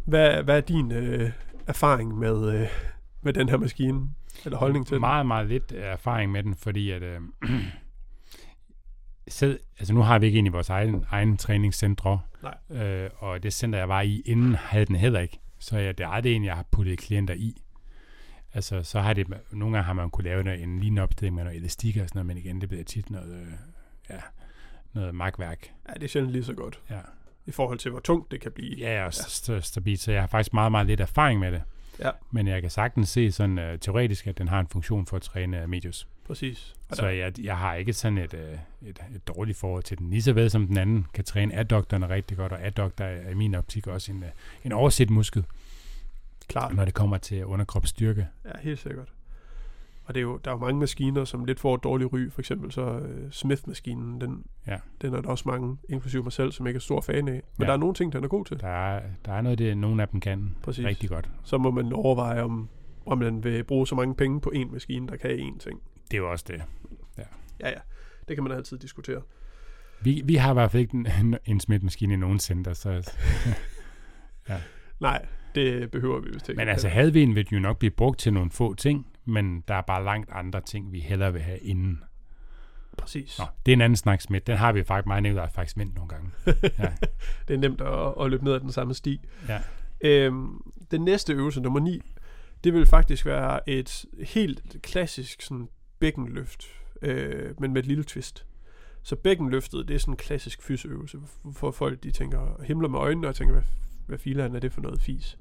Hvad, 0.05 0.43
hvad 0.43 0.57
er 0.57 0.62
din 0.62 0.91
øh, 0.91 1.31
erfaring 1.67 2.17
med, 2.17 2.53
øh, 2.62 2.67
med 3.22 3.34
den 3.34 3.50
her 3.50 3.57
maskine? 3.57 4.01
Eller 4.46 4.57
holdning 4.57 4.88
til 4.88 4.93
den? 4.93 5.01
Meget, 5.01 5.25
meget 5.25 5.48
lidt 5.48 5.74
erfaring 5.75 6.31
med 6.31 6.43
den, 6.43 6.55
fordi 6.55 6.91
at, 6.91 7.03
øh, 7.03 7.19
selv, 9.27 9.60
altså 9.79 9.93
nu 9.93 10.01
har 10.01 10.19
vi 10.19 10.25
ikke 10.25 10.36
egentlig 10.36 10.53
vores 10.53 10.69
egen, 10.69 11.05
egen 11.10 11.38
træningscentre, 11.38 12.19
Nej. 12.43 12.84
øh, 12.84 13.10
og 13.17 13.43
det 13.43 13.53
center, 13.53 13.79
jeg 13.79 13.89
var 13.89 14.01
i 14.01 14.22
inden, 14.25 14.55
havde 14.55 14.86
den 14.86 14.96
heller 14.96 15.19
ikke. 15.19 15.39
Så 15.59 15.77
ja, 15.77 15.87
det 15.91 15.99
er 15.99 16.07
aldrig 16.07 16.33
en, 16.33 16.45
jeg 16.45 16.55
har 16.55 16.65
puttet 16.71 16.99
klienter 16.99 17.33
i. 17.33 17.61
Altså, 18.53 18.83
så 18.83 18.99
har 18.99 19.13
det, 19.13 19.27
nogle 19.51 19.75
gange 19.75 19.85
har 19.85 19.93
man 19.93 20.09
kunne 20.09 20.23
lave 20.23 20.43
noget- 20.43 20.63
en 20.63 20.79
lignende 20.79 21.01
opstilling 21.01 21.35
med 21.35 21.43
noget 21.43 21.57
elastik 21.57 21.97
og 21.97 22.09
sådan 22.09 22.17
noget, 22.19 22.25
men 22.25 22.37
igen, 22.37 22.61
det 22.61 22.69
bliver 22.69 22.83
tit 22.83 23.09
noget, 23.09 23.41
øh, 23.41 23.47
ja, 24.09 24.19
noget 24.93 25.15
magtværk. 25.15 25.71
Ja, 25.89 25.93
det 25.93 26.03
er 26.03 26.07
sjældent 26.07 26.33
lige 26.33 26.43
så 26.43 26.53
godt. 26.53 26.79
Ja, 26.89 26.99
I 27.45 27.51
forhold 27.51 27.79
til, 27.79 27.91
hvor 27.91 27.99
tungt 27.99 28.31
det 28.31 28.41
kan 28.41 28.51
blive. 28.51 28.75
ja 28.77 29.03
og 29.05 29.09
st- 29.13 29.59
stabilt, 29.61 29.99
så 29.99 30.11
jeg 30.11 30.21
har 30.21 30.27
faktisk 30.27 30.53
meget, 30.53 30.71
meget 30.71 30.87
lidt 30.87 31.01
erfaring 31.01 31.39
med 31.39 31.51
det. 31.51 31.61
Ja. 31.99 32.11
Men 32.31 32.47
jeg 32.47 32.61
kan 32.61 32.69
sagtens 32.71 33.09
se 33.09 33.31
sådan 33.31 33.57
uh, 33.73 33.79
teoretisk, 33.79 34.27
at 34.27 34.37
den 34.37 34.47
har 34.47 34.59
en 34.59 34.67
funktion 34.67 35.05
for 35.05 35.15
at 35.17 35.21
træne 35.23 35.67
medius. 35.67 36.07
Præcis. 36.25 36.75
Så 36.94 37.08
jeg, 37.08 37.34
jeg 37.44 37.58
har 37.58 37.74
ikke 37.74 37.94
sådan 37.94 38.17
et, 38.17 38.34
øh, 38.34 38.89
et, 38.89 39.00
et 39.15 39.27
dårligt 39.27 39.58
forhold 39.58 39.84
til 39.84 39.98
den. 39.98 40.10
Lige 40.10 40.22
så 40.22 40.34
vel 40.34 40.50
som 40.50 40.67
den 40.67 40.77
anden 40.77 41.06
kan 41.13 41.24
træne 41.24 41.56
addukterne 41.56 42.10
rigtig 42.10 42.38
godt, 42.38 42.51
og 42.51 42.65
adductor 42.65 43.06
er 43.06 43.29
i 43.29 43.34
min 43.34 43.56
optik 43.56 43.88
også 43.88 44.12
en, 44.12 44.24
øh, 44.24 44.29
en 44.63 44.72
overset 44.72 45.10
muskel, 45.10 45.46
klart. 46.48 46.75
når 46.75 46.86
det 46.86 46.94
kommer 46.94 47.17
til 47.17 47.46
underkropsstyrke. 47.46 48.27
Ja, 48.46 48.51
helt 48.62 48.79
sikkert. 48.79 49.08
Og 50.06 50.13
det 50.13 50.20
er 50.20 50.24
jo, 50.24 50.38
der 50.46 50.51
er 50.51 50.56
jo 50.56 50.60
mange 50.60 50.79
maskiner, 50.79 51.25
som 51.25 51.46
lidt 51.46 51.60
får 51.60 51.75
et 51.75 51.84
dårligt 51.84 52.13
ry. 52.13 52.32
For 52.32 52.41
eksempel 52.41 52.72
så 52.72 52.98
uh, 53.00 53.06
Smith-maskinen, 53.32 54.22
den, 54.22 54.44
Ja. 54.67 54.77
den 55.01 55.13
er 55.13 55.22
der 55.22 55.29
også 55.29 55.44
mange, 55.50 55.77
inklusive 55.89 56.24
mig 56.24 56.32
selv, 56.32 56.51
som 56.51 56.67
ikke 56.67 56.77
er 56.77 56.82
stor 56.82 57.01
fan 57.01 57.27
af. 57.27 57.32
Men 57.32 57.41
Ja. 57.60 57.65
der 57.65 57.74
er 57.74 57.77
nogle 57.77 57.96
ting, 57.96 58.13
den 58.13 58.24
er 58.24 58.27
god 58.27 58.46
til. 58.46 58.60
Der 58.60 58.67
er, 58.67 59.01
der 59.25 59.32
er 59.34 59.41
noget, 59.41 59.60
det 59.60 59.77
nogle 59.77 60.01
af 60.01 60.08
dem 60.08 60.20
kan 60.20 60.56
Præcis. 60.63 60.86
rigtig 60.86 61.10
godt. 61.10 61.29
Så 61.44 61.58
må 61.58 61.72
man 61.72 61.94
overveje, 61.94 62.41
om, 62.44 62.70
om 63.06 63.17
man 63.17 63.44
vil 63.44 63.63
bruge 63.63 63.88
så 63.88 63.96
mange 63.96 64.15
penge 64.15 64.41
på 64.41 64.50
en 64.50 64.72
maskine, 64.72 65.08
der 65.08 65.15
kan 65.15 65.32
én 65.32 65.60
ting. 65.60 65.82
Det 66.11 66.13
er 66.13 66.17
jo 66.17 66.31
også 66.31 66.45
det. 66.47 66.63
Ja, 67.59 67.69
ja. 67.69 67.79
Det 68.27 68.35
kan 68.35 68.43
man 68.43 68.51
altid 68.51 68.77
diskutere. 68.77 69.21
Vi, 70.01 70.21
vi 70.25 70.35
har 70.35 70.51
i 70.51 70.53
hvert 70.53 70.71
fald 70.71 70.81
ikke 70.81 70.97
en, 71.19 71.37
en 71.45 71.59
smitmaskine 71.59 72.13
i 72.13 72.17
nogen 72.17 72.39
center, 72.39 72.73
så, 72.73 73.13
Nej, 74.99 75.25
det 75.55 75.91
behøver 75.91 76.19
vi 76.19 76.29
vist 76.33 76.49
ikke. 76.49 76.57
men 76.57 76.67
altså 76.67 76.87
havde 76.87 77.13
vi 77.13 77.21
en, 77.21 77.35
vil 77.35 77.49
den 77.49 77.53
jo 77.57 77.61
nok 77.61 77.77
blive 77.79 77.91
brugt 77.91 78.19
til 78.19 78.33
nogle 78.33 78.51
få 78.51 78.73
ting, 78.73 79.07
men 79.25 79.63
der 79.67 79.75
er 79.75 79.81
bare 79.81 80.03
langt 80.03 80.29
andre 80.31 80.61
ting, 80.61 80.91
vi 80.91 80.99
hellere 80.99 81.33
vil 81.33 81.41
have 81.41 81.59
inden. 81.59 82.03
Præcis. 82.97 83.39
Nå, 83.39 83.45
det 83.65 83.71
er 83.71 83.73
en 83.73 83.81
anden 83.81 83.97
snak, 83.97 84.21
Smidt. 84.21 84.47
Den 84.47 84.57
har 84.57 84.71
vi 84.71 84.83
faktisk 84.83 85.07
meget 85.07 85.23
nævnt, 85.23 85.53
faktisk 85.53 85.77
vendt 85.77 85.95
nogle 85.95 86.09
gange. 86.09 86.31
Ja. 86.79 86.91
Det 87.47 87.53
er 87.53 87.57
nemt 87.57 87.81
at, 87.81 88.13
at 88.21 88.29
løbe 88.31 88.43
ned 88.43 88.53
ad 88.53 88.59
den 88.59 88.71
samme 88.71 88.93
sti. 88.93 89.21
Ja. 89.47 89.61
Øhm, 90.01 90.71
den 90.91 91.01
næste 91.01 91.33
øvelse, 91.33 91.61
nummer 91.61 91.79
9, 91.79 92.01
det 92.63 92.73
vil 92.73 92.85
faktisk 92.85 93.25
være 93.25 93.69
et 93.69 94.05
helt 94.27 94.75
klassisk 94.83 95.41
sådan 95.41 95.67
bækkenløft, 95.99 96.65
øh, 97.01 97.61
men 97.61 97.73
med 97.73 97.81
et 97.81 97.87
lille 97.87 98.03
twist. 98.03 98.45
Så 99.03 99.15
bækkenløftet, 99.15 99.87
det 99.87 99.95
er 99.95 99.99
sådan 99.99 100.13
en 100.13 100.17
klassisk 100.17 100.61
fysøvelse, 100.61 101.17
for 101.53 101.71
folk 101.71 102.03
de 102.03 102.11
tænker, 102.11 102.63
himler 102.63 102.87
med 102.89 102.99
øjnene 102.99 103.27
og 103.27 103.35
tænker, 103.35 103.53
hvad, 103.53 103.63
hvad 104.07 104.17
filan 104.17 104.55
er 104.55 104.59
det 104.59 104.73
for 104.73 104.81
noget 104.81 105.01
fis? 105.01 105.37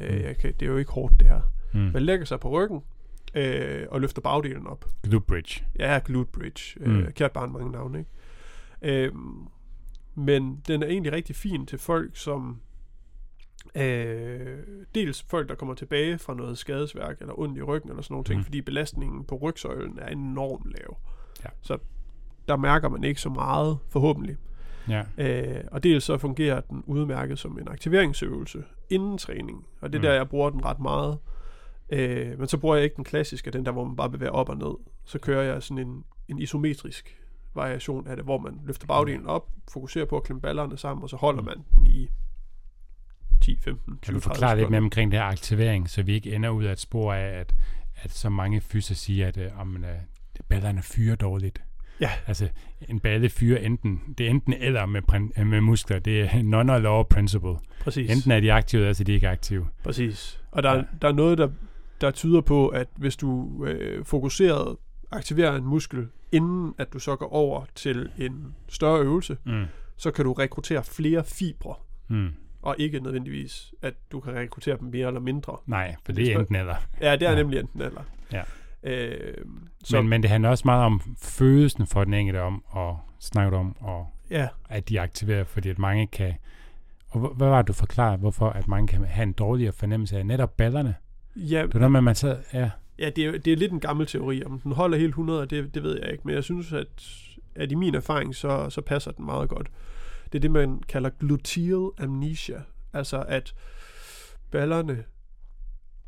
Øh, 0.00 0.10
Mm. 0.14 0.20
jeg 0.22 0.36
kan, 0.38 0.54
det 0.60 0.66
er 0.66 0.70
jo 0.70 0.76
ikke 0.78 0.90
hårdt 0.90 1.20
det 1.20 1.28
her. 1.28 1.40
Mm. 1.74 1.78
Man 1.80 2.02
lægger 2.02 2.26
sig 2.26 2.40
på 2.40 2.50
ryggen 2.50 2.80
øh, 3.34 3.86
og 3.90 4.00
løfter 4.00 4.22
bagdelen 4.22 4.66
op. 4.66 4.84
Glute 5.02 5.26
bridge. 5.26 5.64
Ja, 5.78 6.00
glute 6.04 6.30
bridge. 6.32 6.80
Mm. 6.86 6.96
Øh, 6.96 7.12
kært 7.12 7.32
barn 7.32 7.52
mange 7.52 7.72
navne, 7.72 7.98
ikke? 7.98 8.10
Øhm, 9.06 9.46
men 10.14 10.62
den 10.68 10.82
er 10.82 10.86
egentlig 10.86 11.12
rigtig 11.12 11.36
fin 11.36 11.66
til 11.66 11.78
folk, 11.78 12.16
som 12.16 12.60
øh, 13.76 14.58
dels 14.94 15.22
folk, 15.30 15.48
der 15.48 15.54
kommer 15.54 15.74
tilbage 15.74 16.18
fra 16.18 16.34
noget 16.34 16.58
skadesværk 16.58 17.20
eller 17.20 17.38
ondt 17.38 17.58
i 17.58 17.62
ryggen 17.62 17.90
eller 17.90 18.02
sådan 18.02 18.12
nogle 18.14 18.24
ting, 18.24 18.36
Mhm. 18.38 18.44
fordi 18.44 18.60
belastningen 18.60 19.24
på 19.24 19.34
rygsøjlen 19.36 19.98
er 19.98 20.06
enormt 20.08 20.66
lav. 20.70 20.96
Ja. 21.44 21.48
Så 21.62 21.78
der 22.48 22.56
mærker 22.56 22.88
man 22.88 23.04
ikke 23.04 23.20
så 23.20 23.28
meget, 23.30 23.78
forhåbentlig. 23.88 24.36
Ja. 24.88 25.02
Øh, 25.18 25.64
og 25.72 25.82
dels 25.82 26.04
så 26.04 26.18
fungerer 26.18 26.60
den 26.60 26.82
udmærket 26.86 27.38
som 27.38 27.58
en 27.58 27.68
aktiveringsøvelse 27.68 28.64
inden 28.90 29.18
træning. 29.18 29.66
Og 29.80 29.92
det 29.92 29.98
er 29.98 30.00
Mm. 30.00 30.02
der, 30.02 30.12
jeg 30.12 30.28
bruger 30.28 30.50
den 30.50 30.64
ret 30.64 30.80
meget. 30.80 31.18
Øh, 31.92 32.38
men 32.38 32.48
så 32.48 32.58
bruger 32.58 32.74
jeg 32.76 32.84
ikke 32.84 32.96
den 32.96 33.04
klassiske, 33.04 33.50
den 33.50 33.66
der, 33.66 33.72
hvor 33.72 33.84
man 33.84 33.96
bare 33.96 34.10
bevæger 34.10 34.32
op 34.32 34.48
og 34.48 34.56
ned. 34.56 34.74
Så 35.04 35.18
kører 35.18 35.42
jeg 35.42 35.62
sådan 35.62 35.88
en, 35.88 36.04
en 36.28 36.38
isometrisk 36.38 37.18
variation 37.54 38.06
af 38.06 38.16
det, 38.16 38.24
hvor 38.24 38.38
man 38.38 38.60
løfter 38.64 38.86
bagdelen 38.86 39.26
op, 39.26 39.48
fokuserer 39.72 40.04
på 40.04 40.16
at 40.16 40.22
klemme 40.22 40.40
ballerne 40.40 40.76
sammen, 40.78 41.02
og 41.02 41.10
så 41.10 41.16
holder 41.16 41.40
Mm. 41.40 41.46
man 41.46 41.56
den 41.76 41.86
i 41.86 42.08
10, 43.40 43.56
15, 43.64 43.84
20, 43.86 43.98
Kan 44.02 44.14
du 44.14 44.20
30 44.20 44.34
forklare 44.34 44.56
lidt 44.56 44.70
mere 44.70 44.80
omkring 44.80 45.12
det 45.12 45.20
her 45.20 45.26
aktivering, 45.26 45.90
så 45.90 46.02
vi 46.02 46.12
ikke 46.14 46.34
ender 46.34 46.48
ud 46.50 46.64
af 46.64 46.72
et 46.72 46.80
spor 46.80 47.12
af, 47.12 47.40
at, 47.40 47.54
at 47.96 48.10
så 48.10 48.28
mange 48.28 48.60
fyser 48.60 48.94
siger, 48.94 49.28
at 49.28 49.36
øh, 49.36 49.60
om, 49.60 49.76
øh, 49.84 49.90
ballerne 50.48 50.82
fyrer 50.82 51.16
dårligt. 51.16 51.62
Ja. 52.00 52.10
Altså, 52.26 52.48
en 52.88 53.00
balle 53.00 53.28
fyrer 53.28 53.58
enten, 53.58 54.00
det 54.18 54.26
er 54.26 54.30
enten 54.30 54.52
eller 54.52 54.86
med, 54.86 55.02
prin- 55.12 55.40
øh, 55.40 55.46
med 55.46 55.60
muskler. 55.60 55.98
Det 55.98 56.20
er 56.20 56.28
non-law 56.54 57.02
principle. 57.14 57.54
Præcis. 57.80 58.10
Enten 58.10 58.30
er 58.30 58.40
de 58.40 58.52
aktive, 58.52 58.80
eller 58.82 58.92
så 58.92 59.02
er 59.02 59.04
de 59.04 59.12
ikke 59.12 59.28
aktive. 59.28 59.66
Præcis. 59.84 60.40
Og 60.50 60.62
der, 60.62 60.74
ja. 60.76 60.82
der 61.02 61.08
er 61.08 61.12
noget, 61.12 61.38
der, 61.38 61.48
der 62.00 62.10
tyder 62.10 62.40
på, 62.40 62.68
at 62.68 62.88
hvis 62.96 63.16
du 63.16 63.64
øh, 63.64 64.04
fokuseret 64.04 64.76
aktiverer 65.10 65.56
en 65.56 65.64
muskel, 65.64 66.06
inden 66.32 66.74
at 66.78 66.92
du 66.92 66.98
så 66.98 67.16
går 67.16 67.32
over 67.32 67.64
til 67.74 68.10
en 68.18 68.54
større 68.68 69.00
øvelse, 69.00 69.36
Mm. 69.44 69.64
så 69.96 70.10
kan 70.10 70.24
du 70.24 70.32
rekruttere 70.32 70.84
flere 70.84 71.24
fibre, 71.24 71.74
Mm. 72.08 72.28
Og 72.68 72.74
ikke 72.78 73.00
nødvendigvis, 73.00 73.74
at 73.82 73.94
du 74.12 74.20
kan 74.20 74.34
rekruttere 74.34 74.76
dem 74.80 74.88
mere 74.88 75.06
eller 75.06 75.20
mindre. 75.20 75.56
Nej, 75.66 75.94
for 76.04 76.12
Det 76.12 76.32
er 76.32 76.38
enten 76.38 76.56
eller. 76.56 76.74
Ja, 77.00 77.12
det 77.12 77.22
er 77.22 77.30
Ja. 77.30 77.36
nemlig 77.36 77.58
enten 77.58 77.82
eller. 77.82 78.00
Ja. 78.32 78.42
Øh, 78.82 79.34
så. 79.84 80.00
Men, 80.00 80.08
men 80.08 80.22
det 80.22 80.30
handler 80.30 80.50
også 80.50 80.62
meget 80.64 80.84
om 80.84 81.16
følelsen 81.22 81.86
for 81.86 82.04
den 82.04 82.14
enkelte 82.14 82.40
om, 82.42 82.64
og 82.66 82.98
snakke 83.20 83.56
om, 83.56 83.76
og 83.80 84.06
ja, 84.30 84.48
at 84.68 84.88
de 84.88 84.96
er 84.96 85.02
aktiveret, 85.02 85.46
fordi 85.46 85.68
at 85.68 85.78
mange 85.78 86.06
kan... 86.06 86.34
Og 87.08 87.20
hva- 87.24 87.34
hvad 87.36 87.48
var 87.48 87.62
det, 87.62 87.68
du 87.68 87.72
forklarede, 87.72 88.16
hvorfor 88.18 88.48
at 88.50 88.68
mange 88.68 88.88
kan 88.88 89.04
have 89.04 89.22
en 89.22 89.32
dårligere 89.32 89.72
fornemmelse 89.72 90.18
af 90.18 90.26
netop 90.26 90.56
ballerne? 90.56 90.94
ja, 91.36 91.62
Det 91.62 91.74
var 91.74 91.80
noget 91.80 91.92
med, 91.92 92.00
at 92.00 92.04
man 92.04 92.14
sad... 92.14 92.36
Ja, 92.54 92.70
ja 92.98 93.10
det, 93.10 93.24
er, 93.26 93.38
det 93.38 93.52
er 93.52 93.56
lidt 93.56 93.72
en 93.72 93.80
gammel 93.80 94.06
teori. 94.06 94.42
Om 94.44 94.60
den 94.60 94.72
holder 94.72 94.98
helt 94.98 95.08
100, 95.08 95.46
det, 95.46 95.74
det 95.74 95.82
ved 95.82 96.00
jeg 96.02 96.12
ikke. 96.12 96.22
Men 96.24 96.34
jeg 96.34 96.44
synes, 96.44 96.72
at, 96.72 96.86
at 97.54 97.72
i 97.72 97.74
min 97.74 97.94
erfaring, 97.94 98.34
så, 98.34 98.70
så 98.70 98.80
passer 98.80 99.10
den 99.12 99.24
meget 99.24 99.48
godt. 99.48 99.68
Det 100.32 100.38
er 100.38 100.40
det, 100.40 100.50
man 100.50 100.82
kalder 100.88 101.10
gluteal 101.10 101.88
amnesia. 101.98 102.62
Altså, 102.92 103.22
at 103.28 103.54
ballerne 104.50 105.04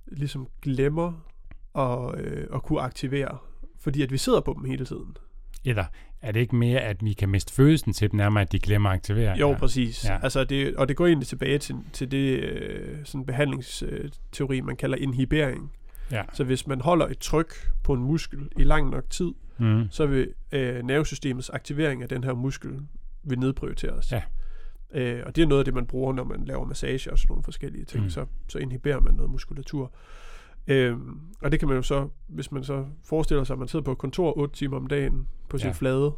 ligesom 0.07 0.49
glemmer 0.63 1.13
at, 1.79 2.21
øh, 2.21 2.47
at 2.55 2.63
kunne 2.63 2.81
aktivere. 2.81 3.39
Fordi 3.79 4.03
at 4.03 4.13
vi 4.13 4.19
sidder 4.19 4.41
på 4.41 4.55
dem 4.59 4.65
hele 4.65 4.85
tiden. 4.85 5.17
eller 5.65 5.85
er 6.23 6.33
det 6.33 6.41
ikke 6.41 6.57
mere, 6.57 6.81
at 6.81 7.05
vi 7.05 7.13
kan 7.13 7.29
miste 7.29 7.53
følelsen 7.55 7.93
til 7.93 8.11
dem, 8.11 8.17
nærmere 8.17 8.43
at 8.43 8.53
de 8.53 8.59
glemmer 8.59 8.91
at 8.91 8.95
aktivere? 8.95 9.37
Jo, 9.39 9.51
ja. 9.51 9.57
præcis. 9.59 10.05
Ja. 10.05 10.19
Altså 10.23 10.45
det, 10.45 10.77
og 10.77 10.89
det 10.89 10.97
går 10.97 11.07
egentlig 11.07 11.29
tilbage 11.29 11.59
til, 11.59 11.77
til 11.93 12.11
det 12.11 12.41
øh, 12.41 12.99
sådan 13.05 13.27
behandlingsteori, 13.27 14.61
man 14.61 14.77
kalder 14.77 14.97
inhibering. 14.97 15.73
Ja. 16.11 16.23
Så 16.33 16.45
hvis 16.45 16.67
man 16.67 16.81
holder 16.81 17.07
et 17.07 17.19
tryk 17.19 17.71
på 17.83 17.93
en 17.93 18.01
muskel 18.03 18.49
i 18.57 18.65
lang 18.65 18.91
nok 18.91 19.11
tid, 19.11 19.31
Mm. 19.59 19.87
så 19.91 20.07
vil 20.07 20.33
øh, 20.53 20.83
nervesystemets 20.83 21.51
aktivering 21.51 22.03
af 22.03 22.09
den 22.09 22.25
her 22.25 22.33
muskel 22.35 22.81
vil 23.23 23.39
nedprioriteres. 23.39 24.13
Ja. 24.13 24.23
Øh, 24.95 25.23
og 25.27 25.37
det 25.37 25.43
er 25.43 25.47
noget 25.47 25.61
af 25.61 25.65
det, 25.65 25.75
man 25.75 25.87
bruger, 25.87 26.13
når 26.13 26.25
man 26.25 26.45
laver 26.45 26.65
massage 26.65 27.13
og 27.13 27.19
sådan 27.19 27.29
nogle 27.29 27.45
forskellige 27.45 27.85
ting. 27.85 28.05
Mm. 28.05 28.11
Så, 28.11 28.27
så 28.49 28.59
inhiberer 28.59 29.01
man 29.01 29.15
noget 29.15 29.31
muskulatur. 29.31 29.93
Øhm, 30.67 31.21
og 31.43 31.53
det 31.53 31.59
kan 31.61 31.69
man 31.69 31.77
jo 31.77 31.83
så, 31.83 32.09
hvis 32.29 32.53
man 32.53 32.65
så 32.65 32.87
forestiller 33.05 33.45
sig, 33.45 33.55
at 33.55 33.59
man 33.59 33.69
sidder 33.69 33.85
på 33.85 33.93
et 33.93 33.99
kontor 33.99 34.39
8 34.39 34.55
timer 34.57 34.77
om 34.77 34.87
dagen 34.87 35.29
på 35.49 35.59
sin 35.59 35.67
ja. 35.67 35.73
flade, 35.73 36.13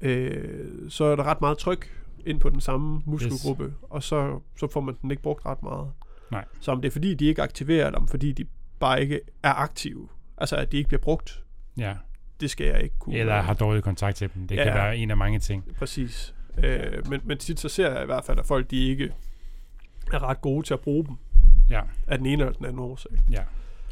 øh, 0.00 0.90
så 0.90 1.04
er 1.04 1.16
der 1.16 1.22
ret 1.24 1.40
meget 1.40 1.58
tryk 1.58 2.02
ind 2.26 2.40
på 2.40 2.50
den 2.50 2.60
samme 2.60 3.02
muskelgruppe, 3.06 3.64
yes. 3.64 3.72
og 3.82 4.02
så, 4.02 4.40
så 4.58 4.68
får 4.72 4.80
man 4.80 4.96
den 5.02 5.10
ikke 5.10 5.22
brugt 5.22 5.46
ret 5.46 5.62
meget. 5.62 5.90
Nej. 6.30 6.44
Så 6.60 6.72
om 6.72 6.80
det 6.80 6.88
er 6.88 6.92
fordi, 6.92 7.14
de 7.14 7.24
ikke 7.24 7.42
aktiverer 7.42 7.90
dem, 7.90 8.08
fordi 8.08 8.32
de 8.32 8.44
bare 8.78 9.02
ikke 9.02 9.20
er 9.42 9.54
aktive, 9.54 10.08
altså 10.38 10.56
at 10.56 10.72
de 10.72 10.76
ikke 10.76 10.88
bliver 10.88 11.00
brugt, 11.00 11.44
ja. 11.76 11.94
det 12.40 12.50
skal 12.50 12.66
jeg 12.66 12.82
ikke 12.82 12.98
kunne. 12.98 13.16
Eller 13.16 13.40
har 13.40 13.54
dårlig 13.54 13.82
kontakt 13.82 14.16
til 14.16 14.30
dem. 14.34 14.48
Det 14.48 14.56
Ja. 14.56 14.64
kan 14.64 14.74
være 14.74 14.96
en 14.96 15.10
af 15.10 15.16
mange 15.16 15.38
ting. 15.38 15.64
Præcis. 15.78 16.34
Øh, 16.64 17.10
men, 17.10 17.20
men 17.24 17.38
tit 17.38 17.60
så 17.60 17.68
ser 17.68 17.92
jeg 17.92 18.02
i 18.02 18.06
hvert 18.06 18.24
fald, 18.24 18.38
at 18.38 18.46
folk 18.46 18.70
de 18.70 18.76
ikke 18.88 19.12
er 20.12 20.22
ret 20.22 20.40
gode 20.40 20.66
til 20.66 20.74
at 20.74 20.80
bruge 20.80 21.04
dem 21.06 21.16
Ja. 21.70 21.80
af 22.06 22.18
den 22.18 22.26
ene 22.26 22.42
eller 22.42 22.52
den 22.52 22.66
anden 22.66 22.78
årsag. 22.78 23.12
ja. 23.30 23.42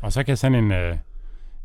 Og 0.03 0.13
så 0.13 0.23
kan 0.25 0.37
sådan 0.37 0.65
en, 0.65 0.73
øh, 0.73 0.97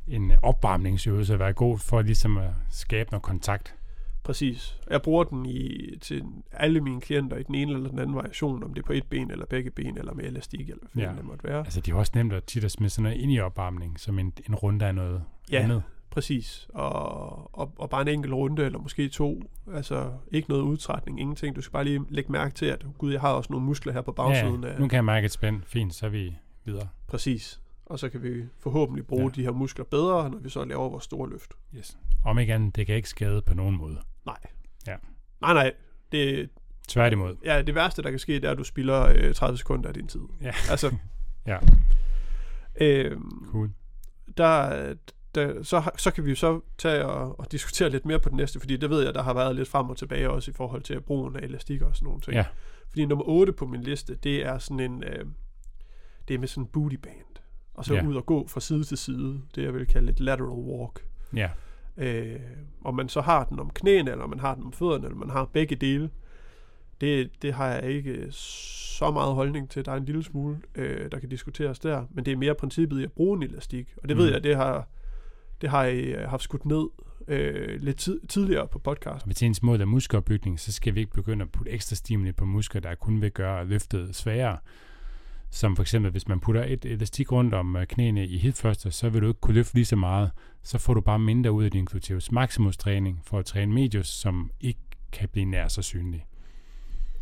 en 0.08 0.32
opvarmningsøvelse 0.42 1.40
være 1.40 1.54
god 1.54 1.78
for 1.80 2.02
ligesom 2.02 2.38
at 2.38 2.50
skabe 2.70 3.12
noget 3.12 3.24
kontakt. 3.24 3.76
Præcis. 4.24 4.80
Jeg 4.90 5.02
bruger 5.02 5.24
den 5.24 5.46
i, 5.46 5.90
til 6.02 6.24
alle 6.52 6.82
mine 6.82 7.02
klienter 7.02 7.38
i 7.38 7.44
den 7.44 7.56
ene 7.56 7.74
eller 7.74 7.90
den 7.90 8.00
anden 8.00 8.16
variation, 8.16 8.64
om 8.64 8.74
det 8.74 8.82
er 8.82 8.86
på 8.86 8.94
et 8.94 9.04
ben 9.10 9.32
eller 9.32 9.46
begge 9.46 9.72
ben, 9.72 9.98
eller 9.98 10.14
med 10.14 10.24
elastik, 10.26 10.70
eller 10.70 10.84
hvad 10.94 11.04
Ja. 11.04 11.12
det 11.18 11.26
måtte 11.26 11.44
være. 11.44 11.60
Altså, 11.60 11.82
det 11.82 11.92
er 11.92 11.96
også 11.96 12.12
nemt 12.16 12.34
at 12.34 12.44
tit 12.44 12.64
at 12.64 12.72
smide 12.72 12.90
sådan 12.90 13.04
noget 13.04 13.18
ind 13.18 13.32
i 13.32 13.40
opvarmning, 13.40 14.00
som 14.00 14.20
en, 14.20 14.34
en 14.50 14.56
runde 14.56 14.86
af 14.86 14.96
noget 14.96 15.24
Ja. 15.52 15.60
andet. 15.62 15.84
Præcis. 16.12 16.68
Og, 16.74 17.60
og, 17.60 17.74
og 17.78 17.90
bare 17.90 18.02
en 18.02 18.08
enkelt 18.08 18.34
runde, 18.34 18.64
eller 18.66 18.80
måske 18.80 19.10
to. 19.10 19.44
Altså 19.74 20.12
ikke 20.32 20.50
noget 20.50 20.64
udtrætning, 20.64 21.20
ingenting. 21.20 21.56
Du 21.56 21.62
skal 21.62 21.72
bare 21.72 21.84
lige 21.84 22.02
lægge 22.10 22.32
mærke 22.32 22.54
til, 22.56 22.66
at 22.66 22.86
gud, 22.98 23.12
jeg 23.12 23.22
har 23.22 23.34
også 23.34 23.54
nogle 23.54 23.66
muskler 23.66 23.94
her 23.94 24.02
på 24.02 24.12
bagsiden 24.12 24.64
ja, 24.64 24.70
af... 24.70 24.80
nu 24.80 24.88
kan 24.88 24.96
jeg 24.96 25.06
mærke 25.06 25.26
et 25.26 25.32
spænd. 25.32 25.62
Fint, 25.66 25.94
så 25.96 26.06
er 26.06 26.10
vi 26.10 26.36
videre. 26.66 26.88
Præcis. 27.08 27.62
Og 27.86 28.00
så 28.00 28.10
kan 28.10 28.24
vi 28.24 28.44
forhåbentlig 28.60 29.08
bruge 29.08 29.24
Ja. 29.24 29.30
de 29.30 29.44
her 29.44 29.52
muskler 29.52 29.86
bedre, 29.86 30.30
når 30.30 30.38
vi 30.38 30.50
så 30.50 30.66
laver 30.66 30.90
vores 30.90 31.04
store 31.04 31.30
løft. 31.30 31.54
Yes. 31.78 31.98
Om 32.26 32.40
ikke 32.40 32.54
andet, 32.54 32.76
det 32.76 32.86
kan 32.86 32.96
ikke 32.96 33.10
skade 33.10 33.42
på 33.42 33.54
nogen 33.54 33.78
måde. 33.78 33.98
Nej. 34.26 34.38
Ja. 34.88 34.96
Nej, 35.42 35.54
nej. 35.54 35.72
Det, 36.12 36.50
Tværtimod. 36.88 37.36
ja, 37.46 37.62
det 37.62 37.76
værste, 37.76 38.02
der 38.04 38.10
kan 38.10 38.20
ske, 38.20 38.34
det 38.34 38.44
er, 38.44 38.52
at 38.52 38.58
du 38.58 38.64
spilder 38.64 39.14
øh, 39.16 39.34
30 39.34 39.58
sekunder 39.58 39.88
af 39.88 39.94
din 39.94 40.08
tid. 40.08 40.22
Ja. 40.42 40.52
Altså, 40.70 40.96
Ja. 41.48 41.58
øh, 42.82 43.18
Cool. 43.52 43.70
der, 44.38 44.94
der, 45.36 45.64
så, 45.64 45.92
så 45.98 46.12
kan 46.12 46.26
vi 46.26 46.30
jo 46.30 46.36
så 46.36 46.62
tage 46.78 47.06
og, 47.06 47.40
og 47.40 47.52
diskutere 47.52 47.90
lidt 47.90 48.06
mere 48.06 48.20
på 48.20 48.30
den 48.30 48.38
næste, 48.38 48.60
fordi 48.60 48.78
det 48.78 48.90
ved 48.90 49.04
jeg, 49.04 49.14
der 49.14 49.24
har 49.24 49.34
været 49.34 49.56
lidt 49.56 49.68
frem 49.68 49.90
og 49.90 49.98
tilbage 49.98 50.30
også 50.30 50.52
i 50.52 50.54
forhold 50.54 50.82
til 50.82 51.02
brugen 51.02 51.36
af 51.36 51.40
elastik 51.40 51.82
og 51.82 51.96
sådan 51.96 52.06
nogle 52.06 52.22
ting. 52.22 52.36
Ja. 52.36 52.46
Fordi 52.90 53.06
nummer 53.06 53.26
8 53.28 53.54
på 53.54 53.66
min 53.66 53.82
liste, 53.84 54.16
det 54.16 54.46
er 54.46 54.58
sådan 54.58 54.80
en, 54.80 55.04
øh, 55.04 55.26
det 56.28 56.34
er 56.34 56.38
med 56.40 56.48
sådan 56.48 56.64
en 56.64 56.68
booty 56.68 56.96
band. 56.96 57.16
Og 57.74 57.86
så 57.86 57.94
Ja. 57.94 58.06
ud 58.06 58.16
og 58.16 58.26
gå 58.26 58.48
fra 58.48 58.60
side 58.60 58.84
til 58.84 58.98
side, 58.98 59.42
det 59.56 59.64
jeg 59.64 59.74
vil 59.74 59.88
kalde 59.88 60.12
et 60.12 60.20
lateral 60.20 60.50
walk. 60.52 61.06
Ja. 61.36 61.50
Øh, 61.98 62.40
om 62.86 62.96
man 62.96 63.10
så 63.10 63.22
har 63.22 63.44
den 63.44 63.60
om 63.60 63.70
knæene, 63.70 64.12
eller 64.12 64.28
man 64.28 64.40
har 64.40 64.56
den 64.56 64.64
om 64.64 64.74
fødderne, 64.74 65.06
eller 65.06 65.18
man 65.18 65.30
har 65.30 65.46
begge 65.46 65.76
dele, 65.76 66.10
det, 67.02 67.30
det 67.42 67.54
har 67.54 67.68
jeg 67.68 67.84
ikke 67.92 68.28
så 68.32 69.12
meget 69.12 69.34
holdning 69.36 69.70
til. 69.70 69.86
Der 69.86 69.92
er 69.92 69.96
en 69.96 70.06
lille 70.06 70.24
smule, 70.24 70.58
øh, 70.76 71.12
der 71.12 71.20
kan 71.20 71.30
diskuteres 71.30 71.80
der, 71.80 72.06
men 72.12 72.26
det 72.26 72.34
er 72.34 72.38
mere 72.38 72.56
princippet 72.56 73.00
i 73.00 73.04
at 73.04 73.12
bruge 73.12 73.38
en 73.38 73.44
elastik. 73.44 73.94
Og 74.04 74.10
det 74.10 74.18
ved 74.18 74.28
Mm. 74.28 74.34
jeg, 74.34 74.44
det 74.44 74.56
har, 74.56 74.88
det 75.62 75.70
har 75.70 75.86
I 75.86 76.00
øh, 76.00 76.30
haft 76.30 76.44
skudt 76.44 76.66
ned 76.66 76.88
øh, 77.28 77.82
lidt 77.82 77.98
tid, 77.98 78.20
tidligere 78.30 78.68
på 78.68 78.80
podcast. 78.80 79.26
Hvis 79.26 79.44
ens 79.44 79.64
mål 79.64 79.82
er 79.82 79.86
muskelopbygning, 79.86 80.60
så 80.60 80.72
skal 80.72 80.96
vi 80.96 81.00
ikke 81.00 81.14
begynde 81.14 81.44
at 81.44 81.52
putte 81.52 81.72
ekstra 81.72 81.96
stimuli 81.96 82.32
på 82.32 82.46
muskler, 82.46 82.82
der 82.82 82.96
kun 82.96 83.22
vil 83.22 83.32
gøre 83.32 83.66
løftet 83.66 84.16
sværere. 84.16 84.58
Som 85.52 85.76
for 85.76 85.84
eksempel, 85.84 86.12
hvis 86.12 86.28
man 86.28 86.40
putter 86.40 86.64
et 86.68 86.86
elastik 86.86 87.32
rundt 87.32 87.54
om 87.54 87.76
øh, 87.76 87.88
knæene 87.88 88.28
i 88.28 88.38
hip 88.38 88.56
thruster, 88.56 88.90
så 88.90 89.10
vil 89.10 89.22
du 89.22 89.28
ikke 89.28 89.40
kunne 89.40 89.54
løfte 89.54 89.74
lige 89.74 89.86
så 89.86 89.96
meget. 89.96 90.32
Så 90.64 90.78
får 90.78 90.94
du 90.94 91.02
bare 91.02 91.20
mindre 91.20 91.52
ud 91.52 91.64
af 91.64 91.72
din 91.72 91.86
gluteus 91.86 92.32
maximus 92.32 92.78
træning 92.78 93.22
for 93.24 93.40
at 93.40 93.46
træne 93.46 93.74
medius, 93.74 94.08
som 94.08 94.52
ikke 94.62 94.80
kan 95.12 95.30
blive 95.30 95.46
nær 95.46 95.68
så 95.68 95.82
synlig. 95.82 96.26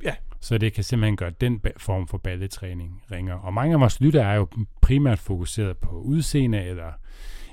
Ja. 0.03 0.15
Så 0.39 0.57
det 0.57 0.73
kan 0.73 0.83
simpelthen 0.83 1.15
gøre 1.17 1.29
den 1.29 1.61
form 1.77 2.07
for 2.07 2.17
balletræning 2.17 3.03
ringere. 3.11 3.39
Og 3.39 3.53
mange 3.53 3.73
af 3.73 3.79
vores 3.79 4.01
lyttere 4.01 4.31
er 4.31 4.35
jo 4.35 4.47
primært 4.81 5.19
fokuseret 5.19 5.77
på 5.77 5.89
udseende 5.89 6.63
eller 6.63 6.91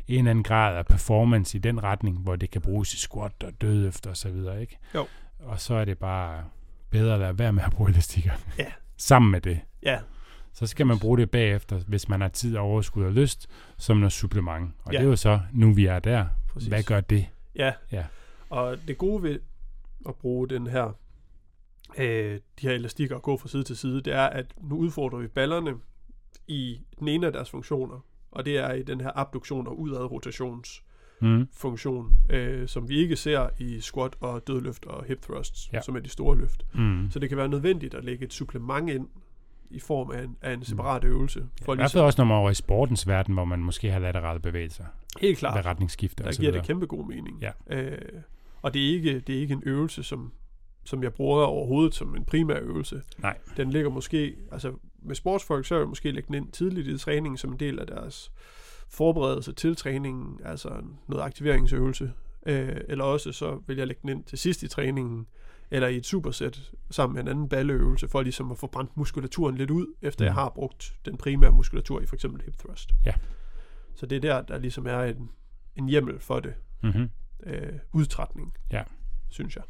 en 0.08 0.18
eller 0.18 0.30
anden 0.30 0.42
grad 0.44 0.76
af 0.76 0.86
performance 0.86 1.56
i 1.58 1.60
den 1.60 1.82
retning, 1.82 2.18
hvor 2.18 2.36
det 2.36 2.50
kan 2.50 2.60
bruges 2.60 2.94
i 2.94 2.96
squat 2.96 3.32
og 3.44 3.52
og 4.06 4.16
så 4.16 4.30
videre, 4.30 4.60
ikke? 4.60 4.78
Jo. 4.94 5.06
Og 5.38 5.60
så 5.60 5.74
er 5.74 5.84
det 5.84 5.98
bare 5.98 6.44
bedre 6.90 7.14
at 7.14 7.20
lade 7.20 7.38
være 7.38 7.52
med 7.52 7.62
at 7.62 7.70
bruge 7.72 7.90
elastikker. 7.90 8.32
Ja. 8.58 8.72
Sammen 8.96 9.30
med 9.30 9.40
det. 9.40 9.60
Ja, 9.82 10.00
Så 10.52 10.66
skal 10.66 10.86
man 10.86 10.98
bruge 10.98 11.18
det 11.18 11.30
bagefter, 11.30 11.78
hvis 11.78 12.08
man 12.08 12.20
har 12.20 12.28
tid, 12.28 12.56
overskud 12.56 13.04
og 13.04 13.12
lyst, 13.12 13.46
som 13.78 13.96
noget 13.96 14.12
supplement. 14.12 14.72
Og 14.84 14.92
Ja. 14.92 14.98
det 14.98 15.04
er 15.04 15.08
jo 15.08 15.16
så, 15.16 15.40
nu 15.52 15.72
vi 15.72 15.86
er 15.86 15.98
der, 15.98 16.26
præcis. 16.48 16.68
hvad 16.68 16.82
gør 16.82 17.00
det? 17.00 17.26
Ja. 17.56 17.72
Ja. 17.92 18.04
Og 18.50 18.76
det 18.88 18.98
gode 18.98 19.22
ved 19.22 19.40
at 20.08 20.14
bruge 20.14 20.48
den 20.48 20.66
her, 20.66 20.96
øh, 21.98 22.34
de 22.60 22.66
her 22.66 22.70
elastikker 22.74 23.16
og 23.16 23.22
gå 23.22 23.36
fra 23.36 23.48
side 23.48 23.62
til 23.64 23.76
side, 23.76 24.02
det 24.02 24.12
er, 24.12 24.26
at 24.26 24.46
nu 24.60 24.76
udfordrer 24.76 25.18
vi 25.18 25.26
ballerne 25.26 25.74
i 26.46 26.80
den 26.98 27.08
ene 27.08 27.26
af 27.26 27.32
deres 27.32 27.50
funktioner, 27.50 28.04
og 28.34 28.44
det 28.46 28.58
er 28.58 28.72
i 28.72 28.82
den 28.82 29.00
her 29.00 29.10
abduktion 29.18 29.66
og 29.66 29.80
udad 29.80 30.10
rotationsfunktion, 30.10 32.16
Mm. 32.30 32.34
øh, 32.34 32.68
som 32.68 32.88
vi 32.88 32.96
ikke 32.96 33.16
ser 33.16 33.48
i 33.58 33.80
squat 33.80 34.12
og 34.20 34.46
dødløft 34.46 34.86
og 34.86 35.04
hip 35.04 35.22
thrusts, 35.22 35.68
Ja. 35.72 35.76
ja. 35.76 35.82
som 35.82 35.96
er 35.96 36.00
de 36.00 36.08
store 36.08 36.36
løft. 36.38 36.66
Mm. 36.74 37.06
Så 37.10 37.18
det 37.18 37.28
kan 37.28 37.38
være 37.38 37.48
nødvendigt 37.48 37.94
at 37.94 38.04
lægge 38.04 38.24
et 38.24 38.32
supplement 38.32 38.90
ind 38.90 39.08
i 39.70 39.80
form 39.80 40.10
af 40.10 40.22
en, 40.24 40.36
af 40.42 40.52
en 40.52 40.64
separat 40.64 41.04
øvelse. 41.04 41.40
For 41.58 41.64
For 41.64 41.72
I 41.72 41.76
hvert 41.76 41.84
ligesom, 41.84 41.98
fald 41.98 42.04
også, 42.06 42.20
når 42.20 42.24
man 42.26 42.34
er 42.34 42.38
over 42.40 42.50
i 42.50 42.54
sportens 42.54 43.08
verden, 43.08 43.34
hvor 43.34 43.44
man 43.44 43.58
måske 43.58 43.90
har 43.90 43.98
laterale 43.98 44.40
bevægelser. 44.40 44.84
helt 45.20 45.38
Klart. 45.38 45.52
klart, 45.52 45.64
Ved 45.64 45.70
retningsskifte 45.70 46.20
og 46.20 46.24
der 46.24 46.30
så 46.32 46.40
giver 46.40 46.52
det 46.52 46.62
kæmpe 46.64 46.86
god 46.86 47.06
mening. 47.08 47.42
Ja. 47.42 47.50
Øh, 47.70 47.98
og 48.62 48.74
det 48.74 48.82
er, 48.88 48.92
ikke, 48.94 49.20
det 49.20 49.36
er 49.36 49.40
ikke 49.40 49.54
en 49.54 49.62
øvelse, 49.66 50.02
som, 50.02 50.32
som 50.84 51.02
jeg 51.02 51.12
bruger 51.14 51.44
overhovedet 51.44 51.94
som 51.94 52.16
en 52.16 52.24
primær 52.24 52.58
øvelse. 52.62 53.02
Nej. 53.18 53.38
Den 53.56 53.70
ligger 53.70 53.90
måske, 53.90 54.36
altså 54.52 54.72
med 55.02 55.14
sportsfolk, 55.14 55.66
så 55.66 55.74
vil 55.74 55.80
jeg 55.80 55.88
måske 55.88 56.10
lægge 56.10 56.26
den 56.26 56.34
ind 56.34 56.52
tidligt 56.52 56.88
i 56.88 56.98
træningen 56.98 57.36
som 57.38 57.52
en 57.52 57.58
del 57.60 57.78
af 57.78 57.86
deres 57.86 58.32
forberedelse 58.88 59.52
til 59.52 59.76
træningen, 59.76 60.40
altså 60.44 60.82
noget 61.08 61.22
aktiveringsøvelse. 61.22 62.12
Øh, 62.46 62.76
eller 62.88 63.04
også 63.04 63.32
så 63.32 63.60
vil 63.66 63.76
jeg 63.76 63.86
lægge 63.86 64.00
den 64.02 64.10
ind 64.10 64.24
til 64.24 64.38
sidst 64.38 64.62
i 64.62 64.68
træningen, 64.68 65.26
eller 65.70 65.88
i 65.88 65.96
et 65.96 66.06
supersæt 66.06 66.72
sammen 66.90 67.14
med 67.14 67.22
en 67.22 67.28
anden 67.28 67.48
balleøvelse, 67.48 68.08
for 68.08 68.22
ligesom 68.22 68.50
at 68.50 68.58
få 68.58 68.66
brændt 68.66 68.96
muskulaturen 68.96 69.54
lidt 69.56 69.70
ud, 69.70 69.86
efter 70.02 70.24
Mm. 70.24 70.24
mm. 70.24 70.26
jeg 70.26 70.34
har 70.34 70.48
brugt 70.48 70.94
den 71.04 71.16
primære 71.16 71.52
muskulatur 71.52 72.00
i 72.00 72.06
for 72.06 72.14
eksempel 72.16 72.42
hip 72.44 72.56
thrust. 72.58 72.90
Ja. 73.06 73.12
Så 73.94 74.06
det 74.06 74.16
er 74.16 74.20
der, 74.20 74.42
der 74.42 74.58
ligesom 74.58 74.86
er 74.86 75.00
en, 75.00 75.30
en 75.76 75.88
hjemmel 75.88 76.20
for 76.20 76.40
det. 76.40 76.54
Mm-hmm. 76.82 77.10
Øh, 77.46 77.72
udtrætning, 77.92 78.54
Ja. 78.72 78.82
synes 79.30 79.56
jeg. 79.56 79.64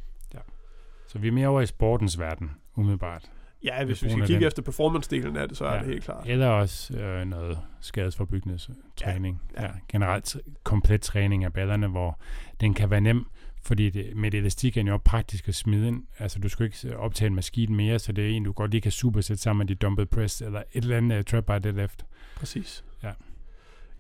Så 1.09 1.19
vi 1.19 1.29
er 1.29 1.33
mere 1.33 1.49
over 1.49 1.61
i 1.61 1.67
sportens 1.67 2.19
verden, 2.19 2.51
umiddelbart. 2.77 3.31
Ja, 3.65 3.85
hvis 3.85 4.03
vi 4.05 4.11
skal 4.11 4.27
kigge 4.27 4.41
den. 4.41 4.47
efter 4.47 4.63
performance-delen 4.63 5.37
af 5.39 5.49
det, 5.49 5.57
så 5.57 5.65
er 5.65 5.73
Ja. 5.75 5.79
det 5.79 5.87
helt 5.87 6.05
klart. 6.05 6.27
Eller 6.29 6.47
også 6.49 6.97
øh, 6.99 7.25
noget 7.25 7.59
skadesforbyggende 7.81 8.59
træning. 8.97 9.43
Ja, 9.57 9.63
ja. 9.63 9.67
ja. 9.69 9.73
Generelt 9.89 10.37
komplet 10.63 11.01
træning 11.01 11.45
af 11.45 11.53
ballerne, 11.53 11.89
hvor 11.89 12.21
den 12.61 12.75
kan 12.75 12.91
være 12.91 13.01
nem, 13.01 13.27
fordi 13.63 13.91
det, 13.91 14.17
med 14.17 14.35
et 14.35 14.39
elastik 14.39 14.77
er 14.77 14.81
den 14.81 14.89
jo 14.89 14.97
praktisk 15.05 15.49
at 15.49 15.55
smide 15.55 15.89
ind. 15.89 16.03
Altså 16.19 16.39
du 16.39 16.49
skal 16.49 16.67
ikke 16.67 16.97
optage 16.99 17.27
en 17.27 17.35
maskine 17.35 17.75
mere, 17.77 17.99
så 17.99 18.13
det 18.13 18.25
er 18.25 18.29
en, 18.37 18.45
du 18.45 18.53
godt 18.53 18.71
lige 18.71 18.81
kan 18.81 18.93
supersætte 18.93 19.43
sammen 19.43 19.59
med 19.59 19.67
dit 19.67 19.83
dumbbell 19.83 20.07
press, 20.09 20.43
eller 20.43 20.63
et 20.73 20.83
eller 20.85 20.97
andet 20.97 21.19
uh, 21.19 21.25
trap 21.25 21.45
by 21.45 21.69
deadlift. 21.69 22.07
Præcis. 22.37 22.85
Ja. 23.03 23.11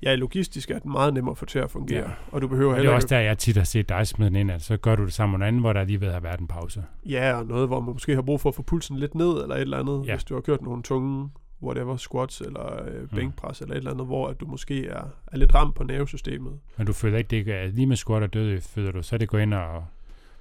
Ja, 0.02 0.14
logistisk 0.14 0.70
er 0.70 0.78
den 0.78 0.92
meget 0.92 1.14
nemmere 1.14 1.30
at 1.32 1.38
få 1.38 1.44
til 1.46 1.58
at 1.58 1.70
fungere, 1.70 1.98
Ja. 2.08 2.14
og 2.32 2.42
du 2.42 2.48
behøver 2.48 2.70
Og 2.70 2.76
det 2.76 2.78
heller 2.80 2.90
er 2.92 2.96
ikke... 2.96 3.04
også 3.04 3.14
der, 3.14 3.20
jeg 3.20 3.38
tit 3.38 3.56
har 3.56 3.64
set 3.64 3.88
dig 3.88 4.06
smide 4.06 4.28
den 4.30 4.36
ind, 4.36 4.50
altså 4.50 4.66
så 4.66 4.76
gør 4.76 4.96
du 4.96 5.04
det 5.04 5.12
sammen 5.12 5.38
med 5.38 5.46
andet, 5.46 5.62
hvor 5.62 5.72
der 5.72 5.84
lige 5.84 6.00
ved 6.00 6.06
at 6.08 6.12
have 6.14 6.22
været 6.24 6.40
en 6.40 6.46
pause. 6.46 6.84
Ja, 7.06 7.34
og 7.34 7.46
noget, 7.46 7.68
hvor 7.68 7.80
man 7.80 7.92
måske 7.92 8.14
har 8.14 8.22
brug 8.22 8.40
for 8.40 8.48
at 8.48 8.54
få 8.54 8.62
pulsen 8.62 8.96
lidt 8.98 9.14
ned, 9.14 9.42
eller 9.42 9.54
et 9.54 9.60
eller 9.60 9.78
andet, 9.78 10.06
Ja. 10.06 10.14
hvis 10.14 10.24
du 10.24 10.34
har 10.34 10.40
kørt 10.40 10.62
nogle 10.62 10.82
tunge 10.82 11.30
whatever, 11.62 11.96
squats 11.96 12.40
eller 12.40 12.82
øh, 12.88 13.08
bænkpres 13.08 13.60
eller 13.60 13.74
et 13.74 13.78
eller 13.78 13.90
andet, 13.90 14.06
hvor 14.06 14.28
at 14.28 14.40
du 14.40 14.46
måske 14.46 14.86
er, 14.86 15.04
er 15.32 15.36
lidt 15.36 15.54
ramt 15.54 15.74
på 15.74 15.84
nervesystemet. 15.84 16.52
Men 16.76 16.86
du 16.86 16.92
føler 16.92 17.18
ikke, 17.18 17.28
det 17.28 17.48
er 17.54 17.66
lige 17.66 17.86
med 17.86 17.96
squat 17.96 18.22
og 18.22 18.34
død, 18.34 18.60
føler 18.60 18.92
du, 18.92 19.02
så 19.02 19.16
er 19.16 19.18
det 19.18 19.28
går 19.28 19.38
ind 19.38 19.54
og 19.54 19.84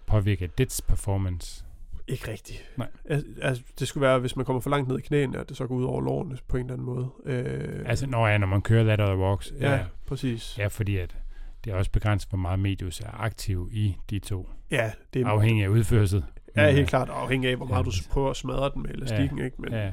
påvirker 0.06 0.48
dits 0.58 0.82
performance. 0.82 1.66
Ikke 2.08 2.32
rigtigt. 2.32 2.72
Nej. 2.78 2.88
Al- 3.06 3.38
Altså, 3.42 3.64
det 3.80 3.88
skulle 3.88 4.02
være, 4.02 4.20
hvis 4.20 4.36
man 4.36 4.46
kommer 4.46 4.60
for 4.62 4.70
langt 4.70 4.88
ned 4.88 4.98
i 5.00 5.02
knæene, 5.02 5.40
at 5.40 5.50
det 5.50 5.58
så 5.58 5.68
går 5.68 5.76
ud 5.76 5.84
over 5.84 6.02
lårene 6.02 6.38
på 6.48 6.58
en 6.58 6.64
eller 6.64 6.74
anden 6.74 6.86
måde. 6.86 7.10
Øh, 7.26 7.84
Altså, 7.86 8.08
når, 8.08 8.28
ja, 8.28 8.38
når 8.38 8.48
man 8.48 8.62
kører 8.62 8.84
lateral 8.84 9.18
walks, 9.18 9.54
ja, 9.60 9.70
ja, 9.72 9.76
ja, 9.78 9.86
præcis. 10.06 10.56
ja, 10.58 10.68
fordi 10.68 10.98
at 10.98 11.18
det 11.64 11.72
er 11.74 11.76
også 11.76 11.92
begrænset, 11.92 12.30
hvor 12.30 12.38
meget 12.38 12.60
medius 12.60 13.00
er 13.00 13.22
aktiv 13.22 13.70
i 13.72 13.96
de 14.10 14.20
to, 14.20 14.50
Ja, 14.72 14.92
det 15.14 15.22
er 15.22 15.28
afhængig 15.28 15.64
af 15.64 15.68
udførsel. 15.70 16.24
Ja, 16.56 16.72
helt 16.72 16.90
klart 16.90 17.10
afhængig 17.10 17.50
af, 17.50 17.56
hvor 17.56 17.66
meget 17.66 17.86
Ja. 17.86 17.90
du 17.92 17.98
prøver 18.10 18.30
at 18.30 18.36
smadre 18.38 18.72
den 18.74 18.82
med 18.82 18.90
elastikken, 18.90 19.40
ikke? 19.40 19.62
Men 19.62 19.74
Ja, 19.74 19.92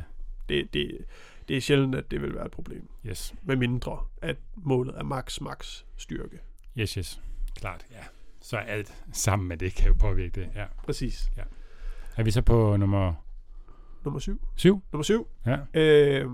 det, 0.49 0.75
det, 0.75 0.99
det 1.49 1.57
er 1.57 1.61
sjældent, 1.61 1.95
at 1.95 2.11
det 2.11 2.23
vil 2.23 2.35
være 2.35 2.45
et 2.47 2.51
problem. 2.51 2.89
yes, 3.07 3.35
Med 3.43 3.57
mindre, 3.57 3.99
at 4.23 4.37
målet 4.57 4.95
er 4.99 5.03
max, 5.05 5.41
max 5.41 5.83
styrke. 5.97 6.39
yes, 6.79 6.93
yes, 6.95 7.21
klart, 7.57 7.85
ja. 7.91 7.97
Så 8.43 8.57
alt 8.57 8.95
sammen 9.13 9.49
med 9.49 9.57
det 9.57 9.75
kan 9.75 9.87
jo 9.89 9.95
påvirke 9.99 10.41
det, 10.41 10.49
ja. 10.55 10.65
Præcis. 10.85 11.31
Er 12.21 12.25
vi 12.25 12.31
så 12.31 12.43
på 12.43 12.77
nummer 12.77 13.13
Nummer 14.05 14.21
syv. 14.21 14.41
syv? 14.57 14.83
Nummer 14.93 15.03
syv. 15.03 15.27
Ja. 15.47 15.57
Øh, 15.75 16.27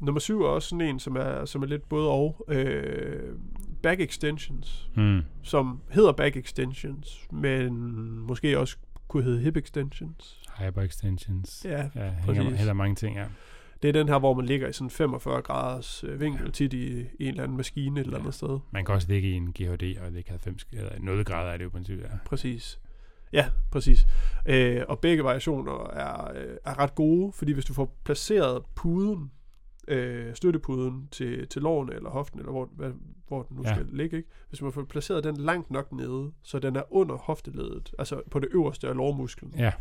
nummer 0.00 0.20
syv 0.20 0.42
er 0.42 0.46
også 0.46 0.68
sådan 0.68 0.80
en, 0.88 0.98
som 0.98 1.16
er, 1.16 1.44
som 1.44 1.62
er 1.62 1.66
lidt 1.66 1.88
både 1.88 2.08
og. 2.10 2.44
Øh, 2.48 3.34
back 3.82 4.00
extensions, 4.00 4.90
Mm. 4.96 5.20
som 5.42 5.80
hedder 5.90 6.12
back 6.12 6.36
extensions, 6.36 7.26
men 7.32 7.72
måske 8.18 8.58
også 8.58 8.76
kunne 9.08 9.22
hedde 9.22 9.40
hip 9.40 9.56
extensions. 9.56 10.42
Hyperextensions. 10.58 11.62
Ja, 11.64 11.88
Ja, 11.94 12.10
hænger, 12.10 12.50
hænger 12.56 12.72
mange 12.72 12.94
ting, 12.94 13.16
ja. 13.16 13.24
det 13.82 13.88
er 13.88 13.92
den 13.92 14.08
her, 14.08 14.18
hvor 14.18 14.34
man 14.34 14.46
ligger 14.46 14.68
i 14.68 14.72
sådan 14.72 14.90
45 14.90 15.42
graders 15.42 16.04
øh, 16.04 16.20
vinkel, 16.20 16.44
Ja. 16.44 16.50
tit 16.50 16.72
i, 16.72 16.86
i 17.00 17.02
en 17.20 17.28
eller 17.28 17.42
anden 17.42 17.56
maskine 17.56 18.00
et 18.00 18.04
eller 18.04 18.16
Ja. 18.16 18.20
andet 18.20 18.34
sted. 18.34 18.58
Man 18.70 18.84
kan 18.84 18.94
også 18.94 19.08
ligge 19.08 19.28
i 19.28 19.32
en 19.32 19.52
GHD 19.52 19.98
og 20.04 20.12
ligge 20.12 20.30
90, 20.30 20.66
eller 20.72 20.90
0 21.00 21.24
grader 21.24 21.50
er 21.50 21.56
det 21.56 21.64
jo 21.64 21.70
princippet, 21.70 22.04
ja. 22.04 22.08
Præcis. 22.26 22.78
Ja, 23.32 23.50
præcis. 23.70 24.06
Øh, 24.46 24.82
og 24.88 24.98
begge 25.00 25.24
variationer 25.24 25.86
er, 25.90 26.30
øh, 26.36 26.56
er 26.64 26.78
ret 26.78 26.94
gode, 26.94 27.32
fordi 27.32 27.52
hvis 27.52 27.64
du 27.64 27.74
får 27.74 27.96
placeret 28.04 28.62
puden, 28.74 29.32
øh, 29.88 30.34
støttepuden 30.34 31.08
til, 31.10 31.48
til 31.48 31.62
lårene 31.62 31.94
eller 31.94 32.10
hoften, 32.10 32.38
eller 32.40 32.52
hvor, 32.52 32.68
hvad, 32.76 32.90
hvor 33.28 33.42
den 33.42 33.56
nu 33.56 33.62
Ja. 33.66 33.74
skal 33.74 33.86
ligge, 33.92 34.16
ikke? 34.16 34.28
hvis 34.48 34.62
man 34.62 34.72
får 34.72 34.84
placeret 34.84 35.24
den 35.24 35.36
langt 35.36 35.70
nok 35.70 35.92
nede, 35.92 36.32
så 36.42 36.58
den 36.58 36.76
er 36.76 36.82
under 36.94 37.16
hofteledet, 37.16 37.94
altså 37.98 38.22
på 38.30 38.38
det 38.38 38.48
øverste 38.52 38.88
af 38.88 38.96
lårmusklen, 38.96 39.54
Ja, 39.58 39.72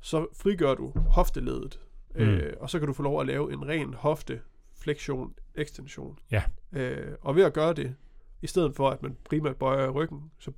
så 0.00 0.26
frigør 0.36 0.74
du 0.74 0.92
hofteledet, 1.10 1.80
Mm. 2.14 2.20
øh, 2.20 2.52
og 2.60 2.70
så 2.70 2.78
kan 2.78 2.88
du 2.88 2.94
få 2.94 3.02
lov 3.02 3.20
at 3.20 3.26
lave 3.26 3.52
en 3.52 3.68
ren 3.68 3.94
hofte 3.94 4.40
flexion, 4.74 5.34
ekstension. 5.54 6.18
Ja. 6.30 6.42
Øh, 6.72 7.12
og 7.20 7.36
ved 7.36 7.42
at 7.44 7.52
gøre 7.52 7.72
det, 7.72 7.94
i 8.42 8.46
stedet 8.46 8.76
for 8.76 8.90
at 8.90 9.02
man 9.02 9.16
primært 9.24 9.56
bøjer 9.56 9.90
ryggen, 9.90 10.30
så 10.38 10.52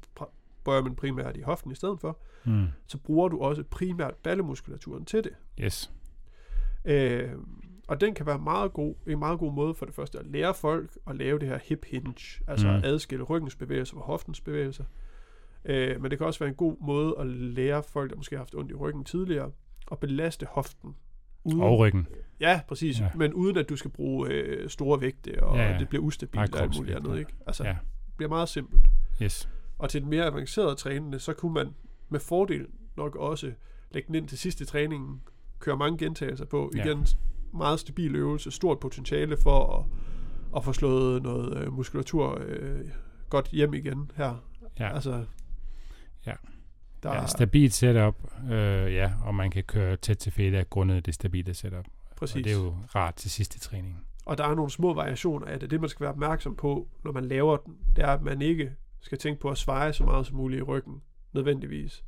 bøjer 0.64 0.82
man 0.82 0.96
primært 0.96 1.36
i 1.36 1.40
hoften 1.40 1.70
i 1.70 1.74
stedet 1.74 2.00
for, 2.00 2.18
mm. 2.44 2.66
så 2.86 2.98
bruger 2.98 3.28
du 3.28 3.40
også 3.40 3.62
primært 3.70 4.14
ballemuskulaturen 4.14 5.04
til 5.04 5.24
det. 5.24 5.32
yes. 5.60 5.90
Øh, 6.84 7.30
og 7.88 8.00
den 8.00 8.14
kan 8.14 8.26
være 8.26 8.38
meget 8.38 8.72
god, 8.72 8.94
en 9.06 9.18
meget 9.18 9.38
god 9.38 9.52
måde 9.52 9.74
for 9.74 9.86
det 9.86 9.94
første 9.94 10.18
at 10.18 10.26
lære 10.26 10.54
folk 10.54 10.90
at 11.06 11.16
lave 11.16 11.38
det 11.38 11.48
her 11.48 11.58
hip 11.64 11.84
hinge, 11.86 12.42
altså 12.46 12.66
Mm. 12.66 12.74
at 12.74 12.84
adskille 12.84 13.24
ryggens 13.24 13.56
bevægelser 13.56 13.94
fra 13.94 14.02
hoftens 14.02 14.40
bevægelser. 14.40 14.84
Øh, 15.64 16.00
men 16.02 16.10
det 16.10 16.18
kan 16.18 16.26
også 16.26 16.38
være 16.40 16.48
en 16.48 16.54
god 16.54 16.76
måde 16.80 17.14
at 17.18 17.26
lære 17.26 17.82
folk, 17.82 18.10
der 18.10 18.16
måske 18.16 18.36
har 18.36 18.40
haft 18.40 18.54
ondt 18.54 18.70
i 18.70 18.74
ryggen 18.74 19.04
tidligere, 19.04 19.50
at 19.92 19.98
belaste 19.98 20.46
hoften. 20.50 20.94
Uden, 21.44 21.60
Og 21.60 21.78
ryggen. 21.78 22.06
Ja, 22.40 22.60
præcis. 22.68 23.00
Ja. 23.00 23.08
Men 23.14 23.34
uden 23.34 23.56
at 23.56 23.68
du 23.68 23.76
skal 23.76 23.90
bruge 23.90 24.28
øh, 24.30 24.68
store 24.68 25.00
vægte, 25.00 25.42
og 25.42 25.56
Ja, 25.56 25.72
ja, 25.72 25.78
det 25.78 25.88
bliver 25.88 26.02
ustabilt 26.02 26.54
og 26.54 26.62
alt 26.62 26.76
muligt 26.78 26.96
andet. 26.96 27.18
Ikke? 27.18 27.32
Altså, 27.46 27.64
ja. 27.64 27.68
Ja. 27.70 27.76
det 28.06 28.14
bliver 28.16 28.28
meget 28.28 28.48
simpelt. 28.48 28.86
Yes. 29.22 29.48
Og 29.84 29.90
til 29.90 30.00
den 30.00 30.10
mere 30.10 30.24
avancerede 30.24 30.74
trænende, 30.74 31.18
så 31.18 31.32
kunne 31.32 31.54
man 31.54 31.74
med 32.08 32.20
fordel 32.20 32.66
nok 32.96 33.16
også 33.16 33.52
lægge 33.90 34.06
den 34.06 34.14
ind 34.14 34.28
til 34.28 34.38
sidste 34.38 34.64
træningen, 34.64 35.20
køre 35.58 35.76
mange 35.76 35.98
gentagelser 35.98 36.44
på. 36.44 36.70
Ja. 36.76 36.84
Igen, 36.84 37.06
meget 37.52 37.80
stabil 37.80 38.16
øvelse, 38.16 38.50
stort 38.50 38.80
potentiale 38.80 39.36
for 39.36 39.76
at, 39.76 39.84
at 40.56 40.64
få 40.64 40.72
slået 40.72 41.22
noget 41.22 41.56
øh, 41.56 41.72
muskulatur 41.72 42.42
øh, 42.46 42.80
godt 43.28 43.48
hjem 43.48 43.74
igen 43.74 44.10
her. 44.16 44.44
Ja. 44.78 44.94
Altså, 44.94 45.24
Ja. 46.26 46.32
Der, 47.02 47.14
ja, 47.14 47.26
stabilt 47.26 47.74
setup, 47.74 48.16
øh, 48.50 48.94
ja, 48.94 49.12
og 49.24 49.34
man 49.34 49.50
kan 49.50 49.64
køre 49.64 49.96
tæt 49.96 50.18
til 50.18 50.32
fedt 50.32 50.70
grundet 50.70 51.06
det 51.06 51.14
stabile 51.14 51.54
setup. 51.54 51.86
præcis. 52.16 52.36
Og 52.36 52.44
det 52.44 52.52
er 52.52 52.56
jo 52.56 52.74
rart 52.94 53.14
til 53.14 53.30
sidste 53.30 53.58
træning. 53.60 54.06
Og 54.26 54.38
der 54.38 54.44
er 54.44 54.54
nogle 54.54 54.70
små 54.70 54.94
variationer 54.94 55.46
af 55.46 55.60
det. 55.60 55.70
Det, 55.70 55.80
man 55.80 55.88
skal 55.88 56.00
være 56.04 56.10
opmærksom 56.10 56.56
på, 56.56 56.88
når 57.04 57.12
man 57.12 57.24
laver 57.24 57.56
den, 57.56 57.76
det 57.96 58.04
er, 58.04 58.08
at 58.08 58.22
man 58.22 58.42
ikke 58.42 58.72
skal 59.04 59.18
tænke 59.18 59.40
på 59.40 59.48
at 59.50 59.58
sveje 59.58 59.92
så 59.92 60.04
meget 60.04 60.26
som 60.26 60.36
muligt 60.36 60.58
i 60.58 60.62
ryggen, 60.62 61.02
nødvendigvis. 61.32 62.04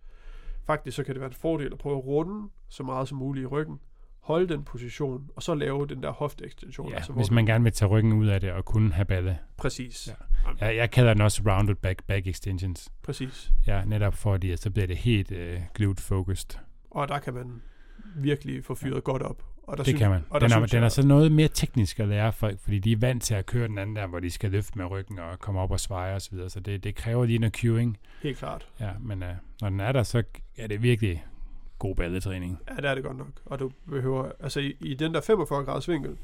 Faktisk 0.67 0.97
så 0.97 1.05
kan 1.05 1.15
det 1.15 1.21
være 1.21 1.31
en 1.31 1.35
fordel 1.37 1.73
at 1.73 1.79
prøve 1.79 1.97
at 1.99 2.05
runde 2.05 2.49
så 2.69 2.83
meget 2.83 3.09
som 3.09 3.19
muligt 3.19 3.45
i 3.45 3.47
ryggen, 3.47 3.81
holde 4.21 4.49
den 4.49 4.65
position, 4.65 5.31
og 5.37 5.43
så 5.43 5.55
lave 5.55 5.87
den 5.87 6.03
der 6.03 6.11
hofteekstension. 6.11 6.89
Ja, 6.91 6.97
altså, 6.97 7.13
hvis 7.13 7.31
man 7.31 7.47
gerne 7.47 7.65
vil 7.65 7.73
tage 7.73 7.89
ryggen 7.89 8.13
ud 8.13 8.27
af 8.27 8.41
det 8.41 8.53
og 8.53 8.65
kunne 8.65 8.93
have 8.93 9.05
balle. 9.05 9.39
præcis, 9.57 10.09
Ja. 10.09 10.67
Jeg, 10.67 10.77
jeg 10.77 10.91
kalder 10.91 11.15
den 11.15 11.23
også 11.23 11.43
rounded 11.47 11.75
back, 11.75 12.05
back 12.05 12.27
extensions. 12.27 12.93
præcis. 13.03 13.53
Ja, 13.67 13.85
netop 13.85 14.15
fordi, 14.15 14.57
så 14.57 14.71
bliver 14.71 14.87
det 14.87 14.97
helt 14.97 15.33
øh, 15.33 15.61
glute 15.75 16.03
focused. 16.03 16.59
Og 16.91 17.09
der 17.09 17.19
kan 17.19 17.35
man 17.35 17.63
virkelig 18.17 18.65
få 18.65 18.75
fyret 18.75 19.05
godt 19.05 19.23
op. 19.23 19.43
Og 19.67 19.77
der 19.77 19.83
Det 19.83 19.87
synes, 19.87 19.99
kan 20.01 20.11
man. 20.11 20.25
Og 20.31 20.41
Den 20.41 20.47
er, 20.53 20.57
synes 20.57 20.71
den 20.71 20.79
er 20.79 20.83
jeg- 20.83 20.93
så 20.93 21.07
noget 21.07 21.33
mere 21.33 21.49
teknisk 21.49 22.01
at 22.01 22.09
lære 22.09 22.33
folk, 22.33 22.61
fordi 22.61 22.79
de 22.79 22.93
er 22.93 22.97
vant 22.97 23.23
til 23.23 23.35
at 23.35 23.47
køre 23.47 23.69
den 23.69 23.79
anden 23.79 23.97
der, 23.97 24.07
hvor 24.07 24.21
de 24.21 24.31
skal 24.31 24.51
løfte 24.51 24.79
med 24.79 24.87
ryggen 24.91 25.19
og 25.19 25.39
komme 25.39 25.61
op 25.61 25.71
og 25.71 25.81
sveje 25.81 26.15
og 26.15 26.23
så 26.23 26.31
videre. 26.31 26.51
Så 26.51 26.61
det, 26.61 26.85
det 26.85 26.95
kræver 26.95 27.25
lige 27.25 27.39
noget 27.39 27.57
cueing. 27.57 27.99
Helt 28.23 28.39
klart. 28.39 28.69
Ja, 28.81 28.91
men 29.01 29.23
øh, 29.23 29.29
når 29.61 29.69
den 29.69 29.81
er 29.81 29.93
der, 29.93 30.03
så 30.03 30.23
er 30.57 30.67
det 30.67 30.83
virkelig 30.83 31.25
god 31.79 31.97
balletræning. 31.97 32.59
Ja, 32.71 32.75
det 32.77 32.85
er 32.91 32.95
det 32.95 33.05
godt 33.05 33.17
nok. 33.17 33.29
Og 33.45 33.59
du 33.59 33.71
behøver, 33.91 34.33
altså 34.41 34.61
i, 34.61 34.77
i 34.81 34.95
den 34.95 35.15
der 35.15 35.21
45 35.21 35.65
graders 35.65 35.89
vinkel, 35.89 36.17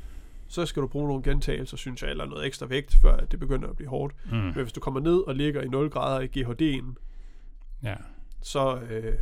så 0.49 0.67
skal 0.67 0.83
du 0.83 0.87
bruge 0.87 1.09
nogle 1.09 1.23
gentagelser, 1.23 1.77
synes 1.77 2.03
jeg, 2.03 2.11
eller 2.11 2.27
noget 2.27 2.47
ekstra 2.47 2.67
vægt, 2.67 2.97
før 3.03 3.17
det 3.17 3.39
begynder 3.41 3.69
at 3.69 3.77
blive 3.77 3.89
hårdt. 3.89 4.15
Mm. 4.31 4.37
Men 4.37 4.53
hvis 4.53 4.73
du 4.73 4.81
kommer 4.81 5.01
ned 5.01 5.17
og 5.27 5.35
ligger 5.35 5.63
i 5.63 5.69
0 5.69 5.91
grader 5.91 6.21
i 6.21 6.27
GHD'en, 6.41 6.95
Ja. 7.85 7.95
så, 8.43 8.81
øh, 8.91 9.15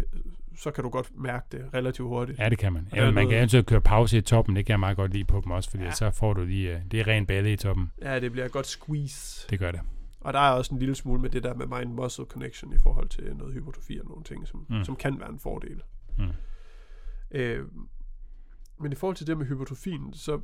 så 0.61 0.71
kan 0.71 0.85
du 0.85 0.91
godt 0.91 1.11
mærke 1.19 1.47
det 1.53 1.75
relativt 1.75 2.09
hurtigt. 2.09 2.39
ja, 2.39 2.49
det 2.49 2.59
kan 2.59 2.73
man. 2.73 2.89
Ja, 2.95 3.05
man 3.05 3.15
kan 3.15 3.25
noget- 3.25 3.37
eventuelt 3.39 3.67
køre 3.67 3.81
pause 3.81 4.19
i 4.19 4.21
toppen, 4.21 4.57
det 4.57 4.67
kan 4.67 4.73
jeg 4.73 4.81
meget 4.81 4.97
godt 4.97 5.13
lide 5.13 5.25
på 5.25 5.41
dem 5.45 5.51
også, 5.53 5.71
fordi 5.71 5.85
Ja. 5.85 5.91
så 5.91 6.11
får 6.11 6.33
du 6.33 6.45
lige, 6.45 6.77
øh, 6.77 6.81
det 6.91 7.01
er 7.01 7.07
ren 7.07 7.27
balle 7.27 7.53
i 7.53 7.57
toppen. 7.57 7.93
Ja, 8.03 8.21
det 8.21 8.33
bliver 8.33 8.49
godt 8.49 8.67
squeeze. 8.67 9.47
Det 9.51 9.59
gør 9.59 9.71
det. 9.73 9.81
Og 10.21 10.33
der 10.33 10.39
er 10.41 10.51
også 10.51 10.75
en 10.75 10.79
lille 10.79 10.95
smule 10.95 11.21
med 11.23 11.31
det 11.31 11.43
der 11.43 11.55
med 11.55 11.67
mind-muscle 11.67 12.25
connection 12.25 12.73
i 12.73 12.79
forhold 12.83 13.09
til 13.09 13.37
noget 13.37 13.55
hypotrofi 13.55 13.99
og 14.01 14.07
nogle 14.09 14.25
ting, 14.25 14.49
som, 14.49 14.67
mm. 14.69 14.85
Som 14.85 14.97
kan 14.97 15.21
være 15.21 15.31
en 15.31 15.39
fordel. 15.39 15.83
Mm. 16.19 16.25
Øh, 17.31 17.67
men 18.81 18.93
i 18.93 18.95
forhold 18.95 19.17
til 19.17 19.27
det 19.27 19.39
med 19.39 19.47
hypotrofien, 19.47 20.13
så 20.15 20.41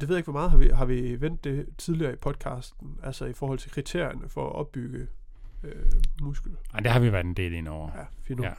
det 0.00 0.08
ved 0.08 0.16
jeg 0.16 0.18
ikke, 0.18 0.30
hvor 0.30 0.40
meget 0.40 0.50
har 0.50 0.58
vi, 0.58 0.68
har 0.68 0.84
vi 0.84 1.20
vendt 1.20 1.44
det 1.44 1.66
tidligere 1.78 2.12
i 2.12 2.16
podcasten, 2.16 2.98
altså 3.02 3.24
i 3.26 3.32
forhold 3.32 3.58
til 3.58 3.70
kriterierne 3.70 4.28
for 4.28 4.46
at 4.46 4.52
opbygge 4.54 5.06
øh, 5.64 5.72
muskel. 6.22 6.52
Ej, 6.74 6.80
det 6.80 6.90
har 6.90 7.00
vi 7.00 7.12
været 7.12 7.24
en 7.24 7.34
del 7.34 7.52
ind 7.52 7.68
over. 7.68 7.90
Ja, 7.96 8.04
fint 8.22 8.40
ja. 8.42 8.52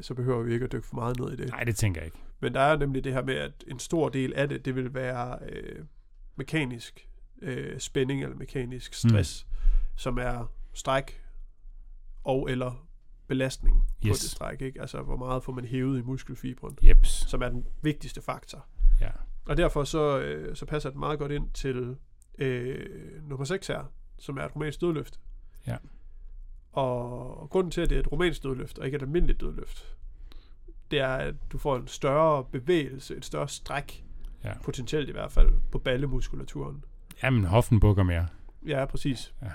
Så 0.00 0.14
behøver 0.14 0.42
vi 0.42 0.52
ikke 0.52 0.64
at 0.64 0.72
dykke 0.72 0.86
for 0.86 0.94
meget 0.94 1.18
ned 1.20 1.32
i 1.32 1.36
det. 1.36 1.48
Nej, 1.48 1.64
det 1.64 1.76
tænker 1.76 2.00
jeg 2.00 2.06
ikke. 2.06 2.18
Men 2.40 2.54
der 2.54 2.60
er 2.60 2.76
nemlig 2.76 3.04
det 3.04 3.12
her 3.12 3.22
med, 3.24 3.34
at 3.34 3.64
en 3.68 3.78
stor 3.78 4.08
del 4.08 4.34
af 4.34 4.48
det, 4.48 4.64
det 4.64 4.74
vil 4.76 4.94
være 4.94 5.38
øh, 5.48 5.84
mekanisk 6.36 7.08
øh, 7.42 7.78
spænding 7.80 8.22
eller 8.22 8.36
mekanisk 8.36 8.94
stress, 8.94 9.46
mm. 9.50 9.54
som 9.96 10.18
er 10.18 10.52
stræk 10.72 11.22
og 12.24 12.50
eller 12.50 12.86
belastning 13.26 13.82
på 14.02 14.08
Yes. 14.08 14.20
det 14.20 14.30
stræk. 14.30 14.60
Ikke? 14.62 14.80
Altså, 14.80 15.02
hvor 15.02 15.16
meget 15.16 15.42
får 15.44 15.52
man 15.52 15.64
hævet 15.64 15.98
i 15.98 16.02
muskelfibren, 16.02 16.78
Jeps. 16.82 17.08
som 17.30 17.42
er 17.42 17.48
den 17.48 17.66
vigtigste 17.82 18.22
faktor. 18.22 18.66
Ja. 19.00 19.10
Og 19.46 19.56
derfor 19.56 19.84
så, 19.84 20.18
øh, 20.20 20.56
så 20.56 20.66
passer 20.66 20.90
det 20.90 20.98
meget 20.98 21.18
godt 21.18 21.32
ind 21.32 21.50
til 21.50 21.96
øh, 22.38 23.22
nummer 23.28 23.44
6 23.44 23.66
her, 23.66 23.92
som 24.18 24.36
er 24.36 24.42
et 24.44 24.54
romansk 24.54 24.80
dødløft. 24.80 25.20
Ja. 25.66 25.76
Og 26.74 27.50
grunden 27.50 27.70
til, 27.70 27.80
at 27.80 27.90
det 27.90 27.96
er 27.96 28.00
et 28.00 28.12
romansk 28.12 28.42
dødløft, 28.42 28.78
og 28.78 28.84
ikke 28.86 28.96
et 28.96 29.02
almindeligt 29.02 29.40
dødløft, 29.40 29.96
det 30.90 30.98
er, 31.00 31.08
at 31.14 31.34
du 31.52 31.58
får 31.58 31.76
en 31.76 31.86
større 31.88 32.44
bevægelse, 32.44 33.16
et 33.16 33.24
større 33.24 33.48
stræk, 33.48 34.04
Ja. 34.44 34.52
potentielt 34.64 35.08
i 35.08 35.12
hvert 35.12 35.32
fald, 35.32 35.52
på 35.72 35.78
ballemuskulaturen. 35.78 36.84
Jamen, 37.22 37.44
hoften 37.44 37.80
bukker 37.80 38.02
mere. 38.02 38.26
Ja, 38.66 38.84
præcis. 38.84 39.34
Ja. 39.42 39.50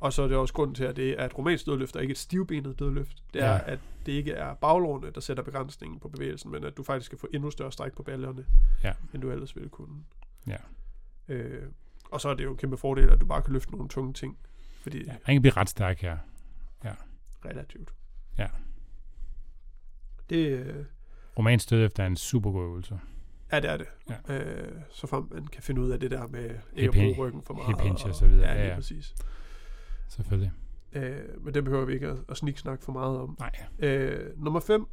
Og 0.00 0.12
så 0.12 0.22
er 0.22 0.28
det 0.28 0.36
også 0.36 0.54
grunden 0.54 0.74
til, 0.74 0.84
at 0.84 0.96
det 0.96 1.20
er 1.20 1.24
et 1.24 1.38
romansk 1.38 1.66
dødløft, 1.66 1.96
og 1.96 2.02
ikke 2.02 2.12
et 2.12 2.18
stivbenet 2.18 2.78
dødløft. 2.78 3.22
Det 3.34 3.42
er, 3.42 3.52
Ja. 3.52 3.60
at 3.66 3.78
det 4.06 4.12
ikke 4.12 4.32
er 4.32 4.54
baglårene, 4.54 5.10
der 5.10 5.20
sætter 5.20 5.42
begrænsningen 5.42 6.00
på 6.00 6.08
bevægelsen, 6.08 6.50
men 6.50 6.64
at 6.64 6.76
du 6.76 6.82
faktisk 6.82 7.06
skal 7.06 7.18
få 7.18 7.26
endnu 7.34 7.50
større 7.50 7.72
stræk 7.72 7.92
på 7.92 8.02
ballerne, 8.02 8.44
Ja. 8.84 8.92
end 9.14 9.22
du 9.22 9.30
ellers 9.30 9.56
ville 9.56 9.68
kunne. 9.68 10.04
Ja. 10.46 10.56
Øh, 11.28 11.62
og 12.10 12.20
så 12.20 12.28
er 12.28 12.34
det 12.34 12.44
jo 12.44 12.50
en 12.50 12.56
kæmpe 12.56 12.76
fordel, 12.76 13.10
at 13.10 13.20
du 13.20 13.26
bare 13.26 13.42
kan 13.42 13.52
løfte 13.52 13.70
nogle 13.72 13.88
tunge 13.88 14.12
ting, 14.12 14.38
fordi 14.82 15.04
Ja. 15.04 15.12
Han 15.24 15.34
kan 15.34 15.42
blive 15.42 15.52
ret 15.56 15.68
stærk 15.68 16.00
her. 16.00 16.18
relativt. 17.44 17.94
Ja. 18.38 18.46
Det, 20.30 20.36
øh, 20.58 20.84
Romansk 21.38 21.70
død 21.70 21.84
efter 21.86 22.06
en 22.06 22.16
super 22.16 22.50
god 22.50 22.62
øvelse. 22.64 23.00
ja, 23.52 23.60
det 23.60 23.70
er 23.70 23.76
det. 23.76 23.86
Ja. 24.28 24.34
Øh, 24.38 24.72
så 24.90 25.06
frem 25.06 25.28
man 25.32 25.46
kan 25.46 25.62
finde 25.62 25.80
ud 25.80 25.90
af 25.90 26.00
det 26.00 26.10
der 26.10 26.26
med 26.26 26.50
ikke 26.76 26.88
at 26.88 26.94
bruge 26.94 27.14
ryggen 27.26 27.42
for 27.42 27.54
meget. 27.54 27.66
hip 27.68 27.80
hinge 27.80 28.04
og 28.04 28.14
så 28.14 28.26
videre. 28.26 28.48
Ja, 28.48 28.54
Ja, 28.54 28.58
lige 28.60 28.68
ja. 28.70 28.74
præcis. 28.74 29.14
Selvfølgelig. 30.08 30.52
Øh, 30.92 31.44
men 31.44 31.54
det 31.54 31.64
behøver 31.64 31.84
vi 31.84 31.92
ikke 31.94 32.08
at, 32.08 32.16
at 32.28 32.36
sniksnakke 32.36 32.84
for 32.84 32.92
meget 32.92 33.18
om. 33.18 33.36
Nej. 33.38 33.52
Øh, 33.78 34.38
nummer 34.44 34.60
5, 34.60 34.86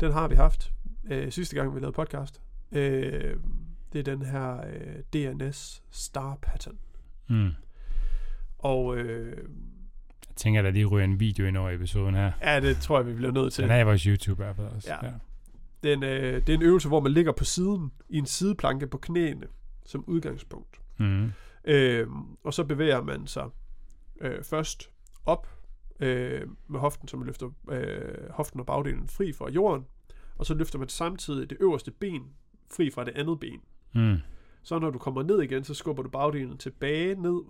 den 0.00 0.12
har 0.12 0.28
vi 0.28 0.34
haft 0.34 0.72
øh, 1.04 1.32
sidste 1.32 1.56
gang, 1.56 1.74
vi 1.74 1.80
lavede 1.80 1.94
podcast. 1.94 2.42
Øh, 2.72 3.36
det 3.92 3.98
er 3.98 4.02
den 4.16 4.22
her 4.22 4.60
øh, 4.66 4.96
DNS 5.12 5.82
Star 5.90 6.38
Pattern. 6.42 6.78
Mm. 7.28 7.50
Og 8.58 8.96
øh, 8.96 9.36
Jeg 10.28 10.36
tænker, 10.36 10.60
at 10.60 10.64
der 10.64 10.70
lige 10.70 10.86
ryger 10.86 11.04
en 11.04 11.20
video 11.20 11.46
ind 11.46 11.56
over 11.56 11.70
episoden 11.70 12.14
her. 12.14 12.32
ja, 12.42 12.60
det 12.60 12.76
tror 12.76 12.98
jeg, 12.98 13.06
vi 13.06 13.14
bliver 13.14 13.32
nødt 13.32 13.52
til. 13.52 13.64
Den 13.64 13.70
er 13.70 13.78
i 13.80 13.84
vores 13.84 14.02
YouTube 14.02 14.42
i 14.42 14.44
hvert 14.44 14.56
fald 14.56 14.66
også. 14.66 14.88
Ja. 15.02 15.10
Den, 15.82 16.02
øh, 16.02 16.34
det 16.46 16.48
er 16.48 16.54
en 16.54 16.62
øvelse, 16.62 16.88
hvor 16.88 17.00
man 17.00 17.12
ligger 17.12 17.32
på 17.32 17.44
siden 17.44 17.92
i 18.08 18.18
en 18.18 18.26
sideplanke 18.26 18.86
på 18.86 18.98
knæene 18.98 19.46
som 19.86 20.04
udgangspunkt. 20.06 20.80
Mm. 20.98 21.32
Øh, 21.64 22.06
og 22.44 22.54
så 22.54 22.64
bevæger 22.64 23.02
man 23.02 23.26
sig 23.26 23.44
øh, 24.20 24.44
først 24.44 24.90
op 25.26 25.48
øh, 26.00 26.42
med 26.68 26.80
hoften, 26.80 27.08
man 27.18 27.26
løfter 27.26 27.50
øh, 27.70 28.30
hoften 28.30 28.60
og 28.60 28.66
bagdelen 28.66 29.08
fri 29.08 29.32
fra 29.32 29.50
jorden. 29.50 29.84
Og 30.38 30.46
så 30.46 30.54
løfter 30.54 30.78
man 30.78 30.88
samtidig 30.88 31.50
det 31.50 31.58
øverste 31.60 31.90
ben 31.90 32.22
fri 32.76 32.90
fra 32.90 33.04
det 33.04 33.12
andet 33.16 33.40
ben. 33.40 33.60
Mm. 33.94 34.16
Så 34.62 34.78
når 34.78 34.90
du 34.90 34.98
kommer 34.98 35.22
ned 35.22 35.42
igen, 35.42 35.64
så 35.64 35.74
skubber 35.74 36.02
du 36.02 36.08
bagdelen 36.08 36.58
tilbage 36.58 37.14
ned. 37.14 37.40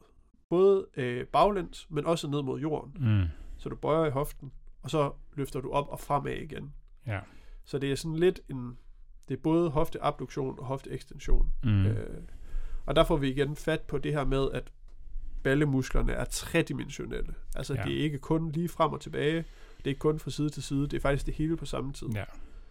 Både 0.50 0.86
øh, 0.96 1.26
baglæns, 1.26 1.86
men 1.90 2.06
også 2.06 2.28
ned 2.28 2.42
mod 2.42 2.60
jorden. 2.60 2.92
Mm. 3.18 3.24
Så 3.58 3.68
du 3.68 3.76
bøjer 3.76 4.06
i 4.06 4.10
hoften, 4.10 4.52
og 4.82 4.90
så 4.90 5.12
løfter 5.34 5.60
du 5.60 5.70
op 5.70 5.88
og 5.88 6.00
fremad 6.00 6.32
igen. 6.32 6.72
Ja. 7.06 7.18
Så 7.64 7.78
det 7.78 7.92
er 7.92 7.96
sådan 7.96 8.16
lidt 8.16 8.40
en... 8.50 8.76
Det 9.28 9.34
er 9.36 9.40
både 9.42 9.70
hofteabduktion 9.70 10.58
og 10.58 10.64
hofteekstension. 10.64 11.52
Mm. 11.64 11.86
Øh, 11.86 12.20
og 12.86 12.96
der 12.96 13.04
får 13.04 13.16
vi 13.16 13.28
igen 13.28 13.56
fat 13.56 13.80
på 13.80 13.98
det 13.98 14.12
her 14.12 14.24
med, 14.24 14.48
at 14.54 14.72
ballemusklerne 15.42 16.12
er 16.12 16.24
tredimensionelle. 16.24 17.34
Altså, 17.56 17.74
ja. 17.74 17.82
Det 17.82 17.98
er 17.98 18.02
ikke 18.02 18.18
kun 18.18 18.50
lige 18.52 18.68
frem 18.68 18.92
og 18.92 19.00
tilbage. 19.00 19.36
Det 19.78 19.84
er 19.84 19.88
ikke 19.88 19.98
kun 19.98 20.18
fra 20.18 20.30
side 20.30 20.50
til 20.50 20.62
side. 20.62 20.82
Det 20.82 20.92
er 20.94 21.00
faktisk 21.00 21.26
det 21.26 21.34
hele 21.34 21.56
på 21.56 21.66
samme 21.66 21.92
tid. 21.92 22.06
ja. 22.14 22.24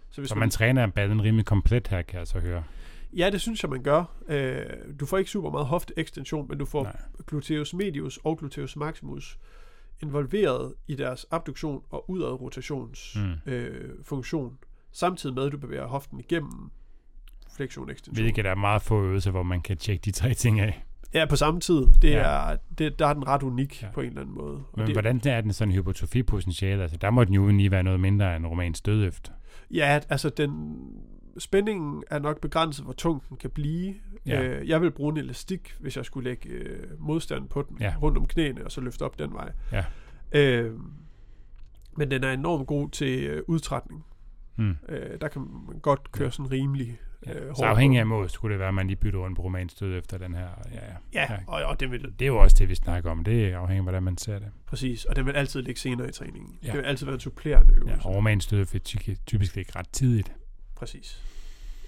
Så 0.09 0.21
hvis 0.21 0.29
Så 0.29 0.35
man 0.35 0.49
træner 0.49 0.87
ballen 0.87 1.23
rimelig 1.23 1.45
komplet 1.45 1.87
her, 1.87 2.01
kan 2.01 2.19
jeg 2.19 2.27
så 2.27 2.39
høre. 2.39 2.63
Ja, 3.13 3.29
det 3.29 3.41
synes 3.41 3.63
jeg, 3.63 3.69
man 3.69 3.83
gør. 3.83 4.03
Øh, 4.27 4.65
du 4.99 5.05
får 5.05 5.17
ikke 5.17 5.31
super 5.31 5.51
meget 5.51 5.65
hofteekstension, 5.67 6.47
men 6.49 6.57
du 6.57 6.65
får 6.65 6.83
Nej. 6.83 6.97
gluteus 7.27 7.73
medius 7.73 8.19
og 8.23 8.37
gluteus 8.37 8.75
maximus 8.75 9.39
involveret 10.01 10.73
i 10.87 10.95
deres 10.95 11.25
abduktion 11.31 11.81
og 11.89 12.09
udadrotationsfunktion, 12.09 13.41
Mm. 13.45 13.51
øh, 13.51 13.89
funktion, 14.03 14.57
samtidig 14.91 15.35
med, 15.35 15.45
at 15.45 15.51
du 15.51 15.57
bevæger 15.57 15.87
hoften 15.87 16.19
igennem 16.19 16.71
flektion 17.55 17.89
ekstension. 17.89 18.23
Hvilket 18.23 18.45
er 18.45 18.55
meget 18.55 18.81
få 18.81 19.03
øvelser, 19.03 19.31
hvor 19.31 19.43
man 19.43 19.61
kan 19.61 19.77
tjekke 19.77 20.01
de 20.05 20.11
tre 20.11 20.33
ting 20.33 20.59
af. 20.59 20.83
Ja, 21.13 21.25
på 21.25 21.35
samme 21.35 21.59
tid. 21.59 21.87
Det 22.01 22.09
Ja. 22.09 22.17
er, 22.51 22.57
det, 22.77 22.99
der 22.99 23.07
er 23.07 23.13
den 23.13 23.27
ret 23.27 23.43
unik. 23.43 23.83
Ja. 23.83 23.87
på 23.93 24.01
en 24.01 24.07
eller 24.07 24.21
anden 24.21 24.35
måde. 24.35 24.55
Og 24.55 24.63
Men 24.77 24.85
det, 24.87 24.95
hvordan 24.95 25.21
er 25.25 25.41
den 25.41 25.53
sådan 25.53 25.73
hypotrofipotentiale? 25.73 26.81
Altså, 26.83 26.97
der 26.97 27.09
må 27.09 27.23
den 27.23 27.33
jo 27.33 27.47
lige 27.47 27.71
være 27.71 27.83
noget 27.83 27.99
mindre 27.99 28.35
end 28.35 28.45
romansk 28.45 28.85
dødøft. 28.85 29.31
Ja, 29.71 29.99
altså 30.09 30.29
den 30.29 30.79
spændingen 31.39 32.03
er 32.11 32.19
nok 32.19 32.41
begrænset, 32.41 32.83
hvor 32.85 32.93
tung 32.93 33.23
den 33.29 33.37
kan 33.37 33.49
blive. 33.49 33.95
Ja. 34.25 34.43
Øh, 34.43 34.69
jeg 34.69 34.81
vil 34.81 34.91
bruge 34.91 35.11
en 35.11 35.17
elastik, 35.17 35.75
hvis 35.79 35.97
jeg 35.97 36.05
skulle 36.05 36.29
lægge 36.29 36.49
øh, 36.49 36.83
modstand 36.99 37.49
på 37.49 37.61
den 37.69 37.77
Ja. 37.79 37.93
rundt 38.01 38.17
om 38.17 38.27
knæene, 38.27 38.65
og 38.65 38.71
så 38.71 38.81
løfte 38.81 39.01
op 39.03 39.19
den 39.19 39.33
vej. 39.33 39.51
Ja. 39.71 39.85
Øh, 40.31 40.73
men 41.97 42.11
den 42.11 42.23
er 42.23 42.31
enormt 42.31 42.67
god 42.67 42.89
til 42.89 43.23
øh, 43.23 43.43
udtrætning. 43.47 44.05
Mm. 44.55 44.75
Øh, 44.89 45.21
der 45.21 45.27
kan 45.27 45.41
man 45.41 45.79
godt 45.79 46.11
køre 46.11 46.31
sådan 46.31 46.51
rimelig 46.51 46.97
Ja. 47.25 47.33
øh, 47.39 47.55
Så 47.55 47.65
afhængig 47.65 47.99
af 47.99 48.05
måde, 48.05 48.29
skulle 48.29 48.51
det 48.53 48.59
være, 48.59 48.67
at 48.67 48.73
man 48.73 48.87
lige 48.87 48.97
bytter 48.97 49.19
rundt 49.19 49.35
på 49.35 49.43
romansk 49.43 49.75
stød 49.75 49.97
efter 49.97 50.17
den 50.17 50.33
her. 50.35 50.47
Ja, 50.71 50.75
ja. 50.75 50.93
Ja, 51.13 51.33
Ja. 51.33 51.37
og, 51.47 51.63
og 51.63 51.79
det 51.79 51.91
vil 51.91 52.01
Det 52.03 52.21
er 52.21 52.27
jo 52.27 52.37
også 52.37 52.55
det, 52.59 52.69
vi 52.69 52.75
snakker 52.75 53.11
om. 53.11 53.23
Det 53.23 53.45
er 53.45 53.57
afhængig 53.57 53.77
af, 53.79 53.83
hvordan 53.83 54.03
man 54.03 54.17
ser 54.17 54.39
det. 54.39 54.47
præcis, 54.65 55.05
og 55.05 55.15
den 55.15 55.25
vil 55.25 55.31
altid 55.31 55.61
ligge 55.61 55.79
senere 55.81 56.09
i 56.09 56.11
træningen. 56.11 56.57
Ja. 56.63 56.67
Det 56.67 56.77
vil 56.77 56.83
altid 56.83 57.05
være 57.05 57.13
en 57.13 57.19
supplerende 57.19 57.73
Ja, 57.73 57.79
øvelse. 57.79 58.07
og 58.07 58.15
romansk 58.15 58.43
stød 58.47 58.65
vil 58.71 58.81
ty- 58.81 59.13
typisk 59.25 59.55
ligge 59.55 59.71
ret 59.75 59.89
tidligt. 59.89 60.33
Præcis. 60.77 61.23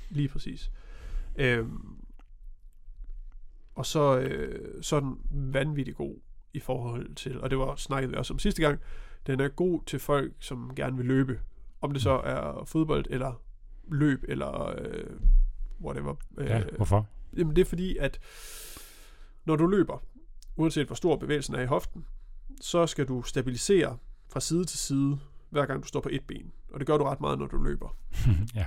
Lige 0.10 0.28
præcis. 0.28 0.72
Øhm, 1.36 1.96
og 3.76 3.86
så, 3.86 4.20
øh, 4.20 4.84
så 4.84 4.96
er 4.96 5.00
den 5.00 5.18
vanvittig 5.30 5.96
god 5.96 6.16
i 6.54 6.60
forhold 6.60 7.16
til, 7.16 7.42
og 7.42 7.50
det 7.50 7.58
var 7.58 7.76
snakket 7.76 8.12
vi 8.12 8.16
også 8.16 8.34
om 8.34 8.40
sidste 8.40 8.62
gang, 8.62 8.80
den 9.28 9.40
er 9.40 9.48
god 9.48 9.82
til 9.86 10.00
folk, 10.00 10.34
som 10.40 10.76
gerne 10.76 10.98
vil 10.98 11.06
løbe. 11.06 11.40
Om 11.82 11.92
det 11.92 12.02
så 12.02 12.12
er 12.12 12.66
fodbold, 12.66 13.06
eller 13.10 13.42
løb, 13.92 14.24
eller 14.28 14.66
øh, 14.78 15.20
whatever. 15.82 16.16
Ja, 16.38 16.60
Øh, 16.60 16.76
hvorfor? 16.76 17.08
Jamen 17.38 17.56
det 17.56 17.62
er 17.62 17.66
fordi, 17.66 17.98
at 17.98 18.20
når 19.46 19.56
du 19.56 19.68
løber, 19.68 20.04
uanset 20.56 20.88
hvor 20.88 20.96
stor 20.96 21.16
bevægelsen 21.16 21.56
er 21.56 21.62
i 21.62 21.66
hoften, 21.66 22.06
så 22.62 22.88
skal 22.88 23.08
du 23.08 23.22
stabilisere 23.22 23.98
fra 24.30 24.40
side 24.40 24.66
til 24.66 24.80
side, 24.80 25.20
hver 25.50 25.66
gang 25.66 25.84
du 25.84 25.88
står 25.88 26.00
på 26.00 26.10
et 26.12 26.24
ben. 26.28 26.52
Og 26.72 26.80
det 26.80 26.88
gør 26.88 26.98
du 26.98 27.04
ret 27.04 27.22
meget, 27.22 27.40
når 27.40 27.48
du 27.48 27.58
løber. 27.58 27.98
ja. 28.56 28.66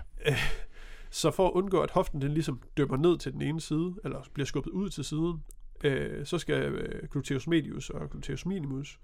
Så 1.10 1.30
for 1.30 1.46
at 1.46 1.52
undgå, 1.52 1.80
at 1.80 1.90
hoften 1.90 2.22
den 2.22 2.32
ligesom 2.32 2.60
dømmer 2.76 2.96
ned 2.96 3.18
til 3.18 3.32
den 3.32 3.42
ene 3.42 3.60
side, 3.60 3.94
eller 4.04 4.22
bliver 4.32 4.46
skubbet 4.46 4.70
ud 4.70 4.90
til 4.90 5.04
siden, 5.04 5.42
øh, 5.84 6.26
så 6.26 6.38
skal 6.38 6.72
øh, 6.72 7.08
gluteus 7.08 7.46
medius 7.46 7.90
og 7.90 8.10
gluteus 8.10 8.46
minimus, 8.46 9.00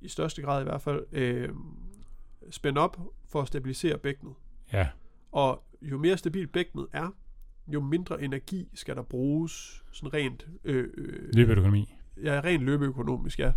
i 0.00 0.08
største 0.08 0.42
grad 0.42 0.60
i 0.60 0.64
hvert 0.64 0.82
fald, 0.82 1.06
øh, 1.12 1.48
spænde 2.50 2.80
op 2.80 2.98
for 3.28 3.42
at 3.42 3.48
stabilisere 3.48 3.98
bækkenet. 3.98 4.34
ja. 4.72 4.88
Og 5.32 5.64
jo 5.82 5.98
mere 5.98 6.16
stabilt 6.16 6.52
bækkenet 6.52 6.86
er, 6.92 7.10
jo 7.68 7.80
mindre 7.80 8.22
energi 8.22 8.68
skal 8.74 8.96
der 8.96 9.02
bruges, 9.02 9.84
sådan 9.92 10.14
rent, 10.14 10.48
øh, 10.64 10.88
øh, 10.96 11.34
Løbeøkonomi. 11.34 11.94
ja, 12.22 12.40
rent 12.44 12.62
løbeøkonomisk, 12.62 13.38
ja. 13.38 13.52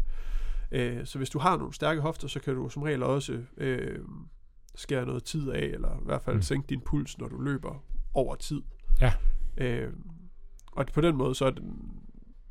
Øh, 0.71 1.05
så 1.05 1.17
hvis 1.17 1.29
du 1.29 1.39
har 1.39 1.57
nogle 1.57 1.73
stærke 1.73 2.01
hofter, 2.01 2.27
så 2.27 2.39
kan 2.39 2.55
du 2.55 2.69
som 2.69 2.81
regel 2.81 3.03
også 3.03 3.41
øh, 3.57 3.99
skære 4.75 5.05
noget 5.05 5.23
tid 5.23 5.49
af, 5.51 5.59
eller 5.65 5.89
i 5.95 6.05
hvert 6.05 6.21
fald 6.21 6.35
Mm. 6.35 6.41
sænke 6.41 6.65
din 6.69 6.81
puls, 6.81 7.17
når 7.17 7.27
du 7.27 7.41
løber 7.41 7.83
over 8.13 8.35
tid. 8.35 8.61
Ja. 9.01 9.13
Øh, 9.57 9.93
og 10.71 10.85
på 10.93 11.01
den 11.01 11.15
måde, 11.15 11.35
så 11.35 11.45
er 11.45 11.51
den 11.51 11.91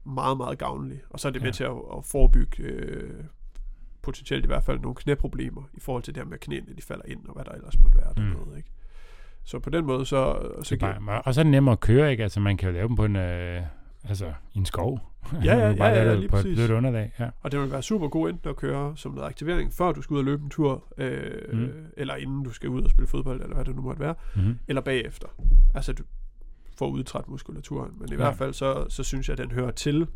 meget, 0.05 0.37
meget 0.37 0.59
gavnlig. 0.59 1.01
Og 1.11 1.21
så 1.21 1.29
er 1.29 1.33
det 1.33 1.43
med 1.43 1.49
Ja. 1.49 1.53
til 1.53 1.65
at, 1.65 1.71
at 1.97 2.05
forebygge 2.05 2.63
øh, 2.63 3.25
potentielt 4.03 4.45
i 4.45 4.47
hvert 4.47 4.65
fald 4.65 4.81
nogle 4.81 4.95
knæproblemer 4.95 5.63
i 5.75 5.81
forhold 5.81 6.03
til 6.03 6.15
det 6.15 6.23
her 6.23 6.31
med 6.31 6.39
knæene, 6.39 6.75
de 6.77 6.83
falder 6.83 7.05
ind, 7.07 7.27
og 7.27 7.35
hvad 7.35 7.45
der 7.45 7.53
ellers 7.53 7.79
måtte 7.79 7.99
være 7.99 8.13
Mm. 8.17 8.23
dernede, 8.23 8.57
ikke? 8.57 8.71
Så 9.45 9.59
på 9.59 9.71
den 9.71 9.87
måde, 9.87 10.07
så, 10.07 10.49
så 10.59 10.69
Så 10.69 10.77
giver, 10.77 11.01
bare, 11.07 11.23
og 11.23 11.35
så 11.35 11.41
er 11.41 11.43
det 11.43 11.51
nemmere 11.51 11.73
at 11.73 11.81
køre, 11.81 12.11
ikke? 12.11 12.23
Altså, 12.23 12.41
man 12.41 12.57
kan 12.57 12.69
jo 12.69 12.73
lave 12.75 12.89
dem 12.89 12.97
på 12.97 13.05
en, 13.05 13.17
øh, 13.17 13.63
altså, 14.05 14.33
en 14.55 14.67
skov. 14.67 15.01
Ja, 15.45 15.59
ja, 15.59 15.75
bare 15.79 15.89
ja, 15.89 16.03
ja, 16.05 16.11
det 16.11 16.19
lige 16.19 16.29
på 16.29 16.37
et 16.37 16.43
præcis. 16.43 16.57
blødt 16.57 16.71
underlag. 16.71 17.13
Ja. 17.19 17.29
Og 17.41 17.53
det 17.53 17.61
vil 17.61 17.71
være 17.71 17.83
super 17.83 18.09
god 18.09 18.31
enten 18.31 18.51
at 18.51 18.57
køre 18.57 18.97
som 18.97 19.13
noget 19.13 19.27
aktivering, 19.29 19.73
før 19.73 19.93
du 19.93 20.03
skal 20.03 20.15
ud 20.15 20.19
og 20.19 20.25
løbe 20.25 20.43
en 20.45 20.51
tur, 20.51 20.85
øh, 20.99 21.33
Mm. 21.53 21.59
mm. 21.59 21.71
eller 21.97 22.15
inden 22.15 22.43
du 22.45 22.51
skal 22.53 22.69
ud 22.69 22.83
og 22.83 22.91
spille 22.91 23.07
fodbold, 23.09 23.41
eller 23.43 23.55
hvad 23.55 23.65
det 23.65 23.77
nu 23.77 23.83
måtte 23.83 24.01
være, 24.01 24.15
Mm-hmm. 24.37 24.59
eller 24.69 24.83
bagefter. 24.83 25.29
Altså 25.75 25.93
du 25.93 26.03
får 26.79 26.89
udtræt 26.89 27.29
muskulaturen. 27.29 27.91
Men 27.99 28.09
i 28.09 28.13
Ja. 28.13 28.19
ja. 28.19 28.25
hvert 28.25 28.37
fald, 28.39 28.53
så, 28.53 28.87
så 28.89 29.03
synes 29.03 29.29
jeg, 29.29 29.39
at 29.41 29.49
den 29.49 29.51
hører 29.51 29.71
til. 29.71 30.07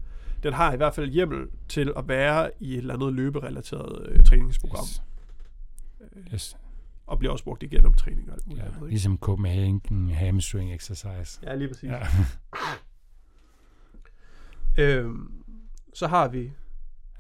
Den 0.43 0.53
har 0.53 0.73
i 0.73 0.77
hvert 0.77 0.95
fald 0.95 1.11
hjemmel 1.11 1.47
til 1.69 1.93
at 1.97 2.09
være 2.09 2.51
i 2.61 2.73
et 2.73 2.79
eller 2.79 2.95
andet 2.95 3.13
løberelateret 3.15 4.07
øh, 4.09 4.25
træningsprogram. 4.25 4.85
Yes. 4.85 5.03
Øh, 6.17 6.35
yes. 6.35 6.57
og 7.07 7.19
bliver 7.19 7.33
også 7.33 7.45
brugt 7.45 7.63
i 7.63 7.67
genoptræning 7.67 8.29
og 8.29 8.35
alt 8.35 8.47
muligt 8.47 8.63
Ja, 8.63 8.67
andet. 8.69 8.79
Ikke? 8.81 8.89
ligesom 8.89 9.19
Copenhagen 9.19 10.11
hamstring 10.11 10.75
exercise. 10.75 11.41
Ja, 11.43 11.55
lige 11.55 11.69
præcis. 11.69 11.91
Ja. 11.91 11.99
Øhm, 14.79 15.45
så 15.95 16.07
har 16.07 16.29
vi, 16.29 16.53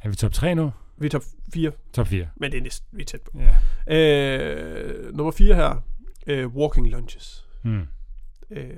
Er 0.02 0.08
vi 0.08 0.14
top 0.16 0.32
3 0.32 0.54
nu? 0.54 0.72
vi 0.98 1.06
er 1.06 1.10
top 1.10 1.22
4, 1.54 1.72
Top 1.92 2.06
4. 2.06 2.28
men 2.36 2.50
det 2.52 2.58
er 2.58 2.62
næsten, 2.62 2.88
vi 2.98 3.02
er 3.02 3.06
tæt 3.06 3.20
på. 3.22 3.40
Ja. 3.88 3.96
Øh, 3.96 5.14
nummer 5.14 5.30
4 5.32 5.54
her, 5.54 5.82
øh, 6.26 6.46
walking 6.56 6.88
lunges. 6.90 7.46
Mm. 7.64 7.86
øh, 8.50 8.76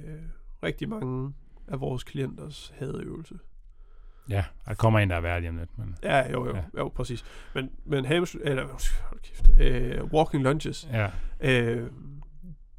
rigtig 0.62 0.88
mange 0.88 1.32
af 1.68 1.80
vores 1.80 2.04
klienters 2.04 2.72
hadeøvelse. 2.78 3.34
Ja, 4.28 4.44
der 4.66 4.74
kommer 4.74 4.98
en, 4.98 5.10
der 5.10 5.16
er 5.16 5.20
værd 5.20 5.40
lige 5.40 5.50
om 5.50 5.56
lidt. 5.56 5.78
Men, 5.78 5.96
Ja, 6.02 6.30
jo, 6.32 6.46
jo, 6.46 6.56
Ja. 6.56 6.62
jo 6.78 6.88
præcis. 6.88 7.24
Men, 7.54 7.70
men 7.84 8.04
hams, 8.04 8.36
eller, 8.44 8.62
hold 9.08 9.20
kæft, 9.22 9.50
øh, 9.60 10.04
walking 10.04 10.42
lunges 10.42 10.88
ja, 10.92 11.10
øh, 11.40 11.90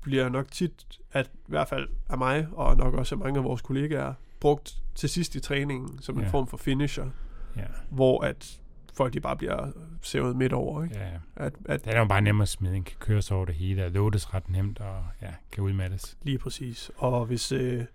bliver 0.02 0.30
nok 0.30 0.52
tit, 0.52 1.00
at 1.12 1.26
i 1.36 1.40
hvert 1.48 1.68
fald 1.68 1.88
af 2.10 2.18
mig, 2.18 2.48
og 2.52 2.78
nok 2.78 2.94
også 2.94 3.16
af 3.16 3.20
mange 3.20 3.38
af 3.40 3.44
vores 3.44 3.62
kollegaer, 3.62 4.14
brugt 4.40 4.82
til 4.96 5.10
sidst 5.10 5.36
i 5.36 5.40
træningen 5.40 6.02
som 6.02 6.18
en 6.18 6.24
Ja. 6.24 6.30
form 6.30 6.48
for 6.48 6.58
finisher, 6.58 7.10
ja, 7.56 7.66
hvor 7.90 8.24
at 8.24 8.60
folk 8.94 9.14
de 9.14 9.20
bare 9.20 9.36
bliver 9.38 9.72
sævet 10.02 10.36
midt 10.36 10.54
over. 10.54 10.84
Ikke? 10.84 10.98
ja. 11.00 11.10
At, 11.36 11.54
at 11.66 11.86
Det 11.86 11.94
er 11.94 12.00
jo 12.00 12.06
bare 12.06 12.22
nemmere 12.22 12.44
at 12.44 12.50
smide. 12.50 12.74
Den 12.74 12.84
kan 12.84 12.96
køres 13.00 13.32
over 13.32 13.46
det 13.46 13.56
hele, 13.56 13.86
og 13.86 13.92
loades 13.92 14.34
ret 14.34 14.50
nemt, 14.50 14.80
og 14.80 15.04
ja, 15.22 15.34
kan 15.52 15.64
udmattes. 15.64 16.18
Lige 16.22 16.38
præcis. 16.38 16.92
Og 16.98 17.26
hvis, 17.26 17.52
øh, 17.52 17.86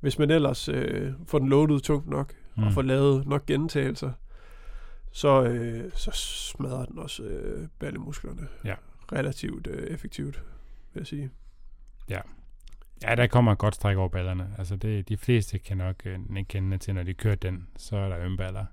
hvis 0.00 0.18
man 0.18 0.30
ellers 0.30 0.68
øh, 0.68 1.12
får 1.26 1.38
den 1.38 1.48
loadet 1.48 1.82
tungt 1.82 2.08
nok, 2.08 2.32
mm. 2.56 2.62
og 2.62 2.72
får 2.72 2.82
lavet 2.82 3.26
nok 3.26 3.46
gentagelser, 3.46 4.12
så, 5.12 5.42
øh, 5.42 5.90
så 5.94 6.10
smadrer 6.14 6.84
den 6.84 6.98
også 6.98 7.22
øh, 7.22 7.68
ballemusklerne 7.78 8.48
Ja. 8.64 8.74
relativt 9.12 9.66
øh, 9.66 9.86
effektivt, 9.86 10.42
vil 10.94 11.00
jeg 11.00 11.06
sige. 11.06 11.30
Ja, 12.08 12.20
der 13.02 13.26
kommer 13.26 13.52
et 13.52 13.58
godt 13.58 13.74
stræk 13.74 13.96
over 13.96 14.08
ballerne. 14.08 14.48
Altså, 14.58 14.76
det, 14.76 15.08
de 15.08 15.16
fleste 15.16 15.58
kan 15.58 15.76
nok 15.76 15.96
øh, 16.04 16.18
ikke 16.36 16.48
kende 16.48 16.78
til, 16.78 16.94
når 16.94 17.02
de 17.02 17.14
kører 17.14 17.34
den, 17.34 17.66
så 17.76 17.96
er 17.96 18.08
der 18.08 18.18
ømballer. 18.18 18.64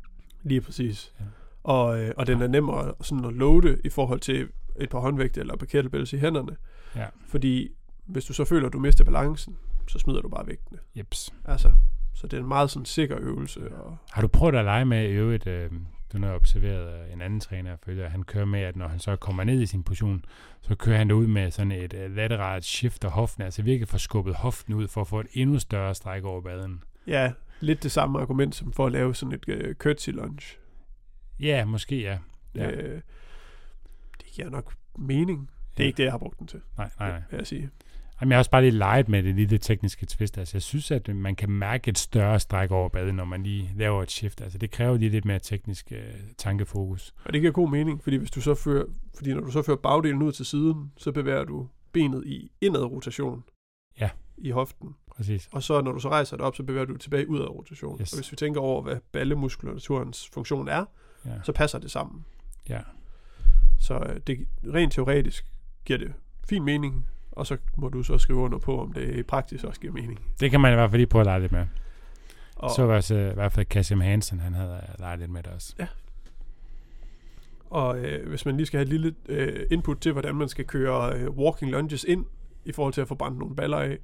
Lige 0.44 0.62
præcis. 0.62 1.14
Ja. 1.20 1.26
Ja. 1.26 1.30
Og, 1.64 2.00
øh, 2.00 2.14
og 2.18 2.28
den 2.28 2.42
er 2.42 2.48
nemmere 2.48 2.94
sådan 3.02 3.26
at 3.26 3.34
loade 3.34 3.78
i 3.84 3.90
forhold 3.90 4.20
til 4.20 4.50
et 4.80 4.90
par 4.90 5.00
håndvægte 5.00 5.40
eller 5.40 5.54
et 5.54 5.60
par 5.60 5.66
kettlebells 5.66 6.14
i 6.14 6.18
hænderne. 6.18 6.56
Ja. 6.96 7.06
Fordi 7.28 7.70
hvis 8.06 8.26
du 8.26 8.34
så 8.34 8.46
føler, 8.46 8.68
at 8.68 8.74
du 8.74 8.80
mister 8.80 9.04
balancen, 9.04 9.58
så 9.88 10.00
smider 10.00 10.22
du 10.22 10.30
bare 10.30 10.48
vægtene. 10.48 10.80
Jeps. 10.96 11.34
Altså, 11.46 11.72
så 12.14 12.28
det 12.28 12.38
er 12.38 12.42
en 12.42 12.48
meget 12.48 12.70
sådan 12.70 12.86
sikker 12.86 13.18
øvelse. 13.20 13.76
Og, 13.76 13.98
Har 14.12 14.22
du 14.22 14.28
prøvet 14.28 14.56
at 14.56 14.66
lege 14.66 14.86
med 14.86 15.10
i 15.10 15.12
øvrigt, 15.12 15.48
øh, 15.48 15.72
du 16.21 16.28
har 16.28 16.36
observeret 16.36 17.06
øh, 17.08 17.13
en 17.13 17.21
anden 17.21 17.39
træner, 17.39 17.69
jeg 17.69 17.80
følger, 17.86 18.10
han 18.10 18.23
kører 18.23 18.45
med, 18.45 18.60
at 18.62 18.76
når 18.76 18.88
han 18.88 18.99
så 18.99 19.15
kommer 19.15 19.43
ned 19.43 19.62
i 19.62 19.65
sin 19.65 19.84
position, 19.84 20.26
så 20.62 20.76
kører 20.76 20.97
han 20.97 21.08
det 21.08 21.13
ud 21.15 21.28
med 21.28 21.52
sådan 21.52 21.71
et 21.71 21.93
øh, 21.93 22.15
lateralt 22.15 22.65
shift 22.65 23.04
af 23.04 23.12
hoften, 23.12 23.43
altså 23.43 23.62
virkelig 23.62 23.88
får 23.88 23.97
skubbet 23.97 24.36
hoften 24.36 24.73
ud 24.73 24.88
for 24.88 25.02
at 25.02 25.08
få 25.08 25.19
et 25.19 25.28
endnu 25.34 25.60
større 25.60 25.95
stræk 25.95 26.23
over 26.23 26.41
baden. 26.41 26.84
ja, 27.08 27.32
lidt 27.60 27.84
det 27.84 27.91
samme 27.91 28.21
argument 28.21 28.56
som 28.56 28.73
for 28.73 28.86
at 28.86 28.91
lave 28.91 29.15
sådan 29.15 29.34
et 29.34 29.43
øh, 29.49 29.76
curtsy 29.76 30.10
lunge. 30.10 30.41
Ja, 31.39 31.65
måske 31.65 32.02
ja. 32.02 32.17
ja. 32.56 32.63
Ja. 32.63 32.71
Øh, 32.71 33.02
det 34.17 34.26
giver 34.32 34.49
nok 34.49 34.73
mening. 34.97 35.49
Det 35.78 35.80
er 35.80 35.84
Ja. 35.84 35.88
ikke 35.88 35.97
det, 35.97 36.04
jeg 36.04 36.12
har 36.13 36.17
brugt 36.17 36.39
den 36.39 36.47
til, 36.47 36.62
Nej, 36.78 36.89
nej, 36.99 37.10
nej. 37.10 37.21
vil 37.32 37.38
jeg 37.38 37.47
sige. 37.47 37.69
Jamen, 38.24 38.32
jeg 38.32 38.36
har 38.36 38.40
også 38.40 38.52
bare 38.52 38.62
lige 38.62 38.72
leget 38.72 39.10
med 39.10 39.24
det 39.24 39.36
lille 39.36 39.58
tekniske 39.58 40.06
twist. 40.06 40.38
Altså, 40.38 40.58
jeg 40.58 40.62
synes, 40.62 40.92
at 40.92 41.16
man 41.16 41.36
kan 41.36 41.50
mærke 41.50 41.90
et 41.90 41.98
større 41.98 42.40
stræk 42.40 42.72
over 42.72 42.90
badet, 42.90 43.16
når 43.16 43.26
man 43.26 43.44
lige 43.44 43.72
laver 43.76 44.04
et 44.04 44.12
shift. 44.12 44.42
Altså, 44.42 44.58
det 44.58 44.72
kræver 44.72 44.98
lige 44.98 45.10
lidt 45.10 45.26
mere 45.26 45.40
teknisk 45.40 45.92
øh, 45.92 46.14
tankefokus. 46.38 47.14
Og 47.26 47.34
det 47.34 47.42
giver 47.42 47.54
god 47.54 47.70
mening, 47.70 48.04
fordi 48.04 48.18
hvis 48.18 48.32
du 48.32 48.42
så 48.42 48.56
fører, 48.56 48.86
fordi 49.16 49.34
når 49.34 49.42
du 49.42 49.52
så 49.52 49.62
fører 49.62 49.78
bagdelen 49.78 50.22
ud 50.22 50.32
til 50.32 50.46
siden, 50.46 50.92
så 50.98 51.12
bevæger 51.12 51.44
du 51.44 51.68
benet 51.92 52.24
i 52.26 52.52
indad 52.62 52.84
rotation. 52.84 53.44
Ja. 54.00 54.10
I 54.38 54.50
hoften. 54.50 54.96
Præcis. 55.16 55.50
Og 55.52 55.64
så 55.64 55.82
når 55.82 55.92
du 55.92 56.00
så 56.00 56.10
rejser 56.10 56.38
det 56.38 56.46
op, 56.46 56.56
så 56.56 56.64
bevæger 56.64 56.86
du 56.86 56.98
tilbage 56.98 57.30
ud 57.30 57.40
af 57.40 57.48
rotation. 57.50 58.02
Yes. 58.02 58.14
Og 58.14 58.20
hvis 58.20 58.32
vi 58.32 58.36
tænker 58.36 58.62
over, 58.62 58.82
hvad 58.82 58.98
ballemuskulaturens 59.12 60.30
funktion 60.34 60.68
er, 60.68 60.86
Ja. 61.26 61.32
så 61.44 61.52
passer 61.52 61.80
det 61.80 61.92
sammen. 61.92 62.26
ja. 62.70 62.80
Så 63.80 63.94
øh, 64.10 64.20
det, 64.28 64.48
rent 64.74 64.94
teoretisk 64.94 65.46
giver 65.86 66.00
det 66.00 66.14
fin 66.50 66.64
mening, 66.64 67.06
og 67.36 67.48
så 67.48 67.58
må 67.78 67.89
du 67.89 68.04
så 68.04 68.17
skrive 68.17 68.39
under 68.39 68.58
på, 68.58 68.82
om 68.82 68.93
det 68.93 69.16
i 69.16 69.24
praksis 69.24 69.64
også 69.64 69.82
giver 69.82 69.93
mening. 69.93 70.20
Det 70.39 70.51
kan 70.51 70.62
man 70.62 70.72
i 70.72 70.76
hvert 70.76 70.89
fald 70.89 70.99
lige 70.99 71.08
prøve 71.08 71.22
at 71.22 71.26
lege 71.26 71.39
lidt 71.39 71.51
med. 71.51 71.66
Og, 72.55 72.72
Så 72.72 72.86
var 72.86 72.95
også, 72.95 73.16
øh, 73.16 73.32
i 73.32 73.34
hvert 73.34 73.51
fald 73.51 73.66
Kasim 73.66 74.01
Hansen, 74.01 74.39
han 74.39 74.53
havde 74.53 74.82
øh, 74.89 74.99
leget 74.99 75.20
lidt 75.20 75.32
med 75.32 75.43
det 75.43 75.51
også. 75.51 75.76
Og 77.70 77.99
øh, 77.99 78.30
hvis 78.30 78.45
man 78.45 78.58
lige 78.58 78.66
skal 78.66 78.78
have 78.78 78.84
et 78.84 78.89
lille 78.89 79.16
øh, 79.30 79.66
input 79.72 79.97
til, 79.97 80.12
hvordan 80.12 80.36
man 80.36 80.49
skal 80.49 80.66
køre 80.66 81.14
øh, 81.16 81.30
walking 81.30 81.72
lunges 81.72 82.03
ind, 82.03 82.26
i 82.66 82.72
forhold 82.72 82.93
til 82.93 83.01
at 83.01 83.08
få 83.08 83.16
brændt 83.16 83.39
nogle 83.39 83.55
baller 83.55 83.78
af. 83.78 83.97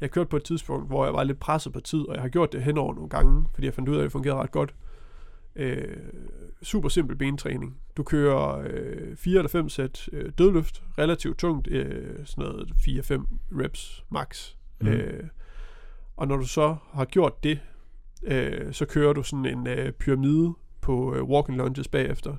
Jeg 0.00 0.10
kørte 0.10 0.28
på 0.28 0.36
et 0.36 0.44
tidspunkt, 0.44 0.86
hvor 0.86 1.04
jeg 1.04 1.14
var 1.14 1.24
lidt 1.24 1.40
presset 1.40 1.72
på 1.72 1.80
tid, 1.80 2.00
og 2.00 2.14
jeg 2.14 2.22
har 2.22 2.28
gjort 2.28 2.52
det 2.52 2.62
henover 2.62 2.94
nogle 2.94 3.08
gange, 3.08 3.46
fordi 3.54 3.66
jeg 3.66 3.74
fandt 3.74 3.88
ud 3.88 3.94
af, 3.94 3.98
at 3.98 4.04
det 4.04 4.12
fungerede 4.12 4.40
ret 4.40 4.50
godt. 4.50 4.74
Øh, 5.56 5.96
super 6.62 6.88
simpel 6.88 7.16
bentræning. 7.16 7.76
Du 7.96 8.02
kører 8.02 8.64
øh, 8.70 9.16
4 9.16 9.38
eller 9.38 9.48
5 9.48 9.68
sæt 9.68 10.08
øh, 10.12 10.32
dødløft, 10.38 10.82
relativt 10.98 11.38
tungt, 11.38 11.68
øh, 11.68 12.26
sådan 12.26 12.44
noget 12.44 12.70
4-5 12.78 13.26
reps 13.52 14.04
max. 14.10 14.54
Mm. 14.80 14.88
Øh, 14.88 15.24
og 16.16 16.28
når 16.28 16.36
du 16.36 16.46
så 16.46 16.76
har 16.92 17.04
gjort 17.04 17.44
det, 17.44 17.60
øh, 18.22 18.72
så 18.72 18.86
kører 18.86 19.12
du 19.12 19.22
sådan 19.22 19.46
en 19.46 19.66
øh, 19.66 19.92
pyramide 19.92 20.54
på 20.80 21.14
øh, 21.14 21.22
walking 21.24 21.58
lunges 21.58 21.88
bagefter, 21.88 22.36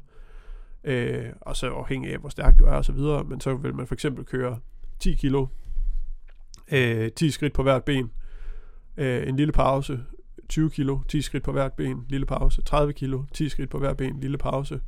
øh, 0.83 1.25
og 1.41 1.55
så 1.55 1.67
afhængig 1.67 2.13
af, 2.13 2.19
hvor 2.19 2.29
stærk 2.29 2.59
du 2.59 2.65
er 2.65 2.73
og 2.73 2.85
så 2.85 2.91
videre, 2.91 3.23
men 3.23 3.41
så 3.41 3.55
vil 3.55 3.75
man 3.75 3.87
for 3.87 3.95
eksempel 3.95 4.25
køre 4.25 4.59
10 4.99 5.13
kilo, 5.13 5.47
øh, 6.71 7.11
10 7.11 7.31
skridt 7.31 7.53
på 7.53 7.63
hvert 7.63 7.83
ben, 7.83 8.11
øh, 8.97 9.27
en 9.27 9.37
lille 9.37 9.51
pause, 9.51 9.99
20 10.49 10.69
kilo, 10.69 10.99
10 11.07 11.21
skridt 11.21 11.43
på 11.43 11.51
hvert 11.51 11.73
ben, 11.73 12.05
lille 12.09 12.25
pause, 12.25 12.61
30 12.61 12.93
kilo, 12.93 13.23
10 13.33 13.49
skridt 13.49 13.69
på 13.69 13.79
hvert 13.79 13.97
ben, 13.97 14.19
lille 14.19 14.37
pause. 14.37 14.79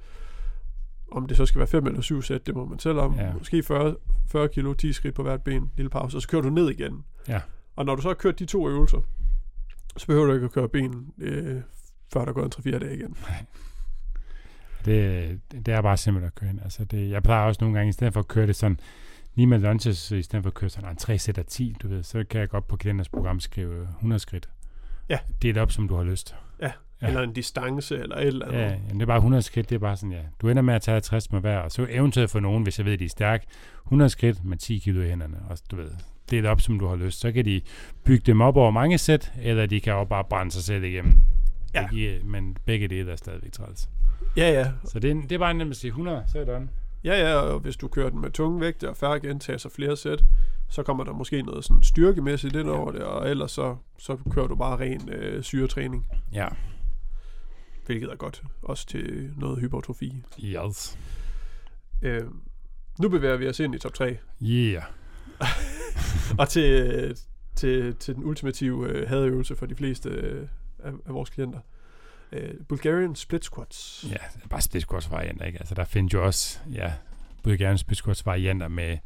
Om 1.11 1.27
det 1.27 1.37
så 1.37 1.45
skal 1.45 1.59
være 1.59 1.67
5 1.67 1.87
eller 1.87 2.01
7 2.01 2.21
sæt, 2.21 2.45
det 2.45 2.55
må 2.55 2.65
man 2.65 2.79
selv 2.79 2.97
om. 2.97 3.15
Ja. 3.15 3.33
Måske 3.33 3.63
40, 3.63 3.95
40 4.31 4.47
kilo, 4.49 4.73
10 4.73 4.93
skridt 4.93 5.15
på 5.15 5.23
hvert 5.23 5.43
ben, 5.43 5.71
lille 5.77 5.89
pause, 5.89 6.17
og 6.17 6.21
så 6.21 6.27
kører 6.27 6.41
du 6.41 6.49
ned 6.49 6.69
igen. 6.69 7.03
Ja. 7.27 7.41
Og 7.75 7.85
når 7.85 7.95
du 7.95 8.01
så 8.01 8.07
har 8.09 8.13
kørt 8.13 8.39
de 8.39 8.45
to 8.45 8.69
øvelser, 8.69 9.01
så 9.97 10.07
behøver 10.07 10.25
du 10.25 10.33
ikke 10.33 10.45
at 10.45 10.51
køre 10.51 10.69
ben, 10.69 11.13
øh, 11.17 11.61
før 12.13 12.25
der 12.25 12.33
går 12.33 12.43
en 12.43 12.51
3-4 12.75 12.79
dage 12.79 12.95
igen. 12.95 13.17
Det, 14.85 15.39
det 15.51 15.67
er 15.67 15.81
bare 15.81 15.97
simpelt 15.97 16.25
at 16.25 16.35
køre 16.35 16.49
ind. 16.49 16.59
Altså 16.63 16.85
det, 16.85 17.09
jeg 17.09 17.23
plejer 17.23 17.47
også 17.47 17.57
nogle 17.61 17.77
gange, 17.77 17.89
i 17.89 17.93
stedet 17.93 18.13
for 18.13 18.19
at 18.19 18.27
køre 18.27 18.47
det 18.47 18.55
sådan, 18.55 18.79
lige 19.35 19.47
med 19.47 19.59
lunches, 19.59 20.11
i 20.11 20.21
stedet 20.21 20.43
for 20.43 20.49
at 20.49 20.53
køre 20.53 20.69
sådan 20.69 20.89
en 20.89 20.95
3 20.95 21.17
sæt 21.17 21.37
af 21.37 21.45
10, 21.45 21.75
du 21.81 21.87
ved, 21.87 22.03
så 22.03 22.23
kan 22.29 22.41
jeg 22.41 22.49
godt 22.49 22.67
på 22.67 22.77
kalenders 22.77 23.09
program 23.09 23.39
skrive 23.39 23.81
100 23.81 24.19
skridt. 24.19 24.49
Ja. 25.09 25.19
Det 25.41 25.57
er 25.57 25.61
op, 25.61 25.71
som 25.71 25.87
du 25.87 25.95
har 25.95 26.03
lyst. 26.03 26.35
Ja. 26.61 26.71
Ja. 27.01 27.07
Eller 27.07 27.21
en 27.21 27.33
distance, 27.33 27.97
eller 27.97 28.15
et 28.15 28.27
eller 28.27 28.45
andet. 28.45 28.59
Ja, 28.59 28.75
det 28.93 29.01
er 29.01 29.05
bare 29.05 29.17
100 29.17 29.41
skridt, 29.43 29.69
det 29.69 29.75
er 29.75 29.79
bare 29.79 29.97
sådan, 29.97 30.11
ja. 30.11 30.21
Du 30.41 30.49
ender 30.49 30.61
med 30.61 30.73
at 30.73 30.81
tage 30.81 30.93
50 30.93 31.31
med 31.31 31.39
hver, 31.41 31.57
og 31.57 31.71
så 31.71 31.87
eventuelt 31.89 32.31
for 32.31 32.39
nogen, 32.39 32.63
hvis 32.63 32.77
jeg 32.77 32.85
ved, 32.85 32.97
de 32.97 33.05
er 33.05 33.09
stærk, 33.09 33.43
100 33.85 34.09
skridt 34.09 34.45
med 34.45 34.57
10 34.57 34.77
kilo 34.77 35.01
i 35.01 35.09
hænderne, 35.09 35.37
og 35.49 35.57
du 35.71 35.75
ved, 35.75 35.89
det 36.29 36.45
er 36.45 36.49
op, 36.49 36.61
som 36.61 36.79
du 36.79 36.87
har 36.87 36.95
lyst. 36.95 37.19
Så 37.19 37.31
kan 37.31 37.45
de 37.45 37.61
bygge 38.03 38.23
dem 38.25 38.41
op 38.41 38.57
over 38.57 38.71
mange 38.71 38.97
sæt, 38.97 39.31
eller 39.41 39.65
de 39.65 39.79
kan 39.79 39.93
også 39.93 40.09
bare 40.09 40.23
brænde 40.29 40.51
sig 40.51 40.63
selv 40.63 40.83
igennem. 40.83 41.13
Ja. 41.73 41.81
Det 41.81 41.89
giver- 41.91 42.23
men 42.23 42.57
begge 42.65 42.87
dele 42.87 43.11
er 43.11 43.15
stadigvæk 43.15 43.51
træls. 43.51 43.89
Ja, 44.37 44.51
ja. 44.51 44.67
Så 44.85 44.99
det 44.99 45.11
er, 45.11 45.15
det 45.15 45.31
er 45.31 45.37
bare 45.39 45.53
nemt 45.53 45.71
at 45.71 45.77
sige 45.77 45.89
100, 45.89 46.23
så 46.27 46.39
er 46.39 46.45
det 46.45 46.53
done. 46.53 46.69
Ja, 47.03 47.27
ja, 47.29 47.35
og 47.35 47.59
hvis 47.59 47.77
du 47.77 47.87
kører 47.87 48.09
den 48.09 48.21
med 48.21 48.31
tunge 48.31 48.61
vægte 48.61 48.89
og 48.89 48.97
færre 48.97 49.19
gentagelser 49.19 49.69
flere 49.69 49.97
sæt, 49.97 50.23
så 50.69 50.83
kommer 50.83 51.03
der 51.03 51.13
måske 51.13 51.41
noget 51.41 51.65
sådan 51.65 51.83
styrkemæssigt 51.83 52.55
ind 52.55 52.69
over 52.69 52.91
det, 52.91 53.01
og 53.03 53.29
ellers 53.29 53.51
så, 53.51 53.75
så 53.97 54.17
kører 54.31 54.47
du 54.47 54.55
bare 54.55 54.79
ren 54.79 55.09
øh, 55.09 55.43
syretræning, 55.43 56.05
Ja. 56.33 56.47
hvilket 57.85 58.11
er 58.11 58.15
godt, 58.15 58.43
også 58.61 58.87
til 58.87 59.33
noget 59.37 59.59
hypertrofi. 59.59 60.23
Yes. 60.43 60.97
Øh, 62.01 62.23
nu 62.99 63.09
bevæger 63.09 63.37
vi 63.37 63.47
os 63.47 63.59
ind 63.59 63.75
i 63.75 63.79
top 63.79 63.93
3, 63.93 64.17
Yeah. 64.41 64.83
og 66.39 66.49
til, 66.49 67.17
til, 67.55 67.95
til 67.95 68.15
den 68.15 68.23
ultimative 68.23 68.89
øh, 68.89 69.09
hadeøvelse 69.09 69.55
for 69.55 69.65
de 69.65 69.75
fleste 69.75 70.09
øh, 70.09 70.47
af, 70.79 70.91
af 71.05 71.13
vores 71.13 71.29
klienter. 71.29 71.59
Øh, 72.31 72.53
Bulgarian 72.67 73.15
split 73.15 73.43
squats. 73.45 74.05
Ja, 74.09 74.47
bare 74.49 74.61
split 74.61 74.81
squats 74.83 75.11
varianter, 75.11 75.45
ikke? 75.45 75.59
Altså, 75.59 75.75
der 75.75 75.85
findes 75.85 76.13
jo 76.13 76.25
også, 76.25 76.59
ja, 76.71 76.93
gerne 77.57 77.77
split 77.77 77.97
squats 77.97 78.25
varianter 78.25 78.67
med, 78.67 78.97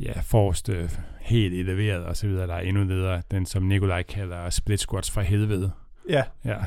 ja, 0.00 0.12
forrest 0.20 0.68
øh, 0.68 0.90
helt 1.20 1.54
eleveret 1.54 2.04
og 2.04 2.16
så 2.16 2.26
videre, 2.26 2.46
der 2.46 2.54
er 2.54 2.60
endnu 2.60 2.84
videre. 2.84 3.22
Den, 3.30 3.46
som 3.46 3.62
Nikolaj 3.62 4.02
kalder 4.02 4.50
split 4.50 4.80
squats 4.80 5.10
fra 5.10 5.22
helvede. 5.22 5.70
Ja, 6.08 6.22
Ja, 6.44 6.56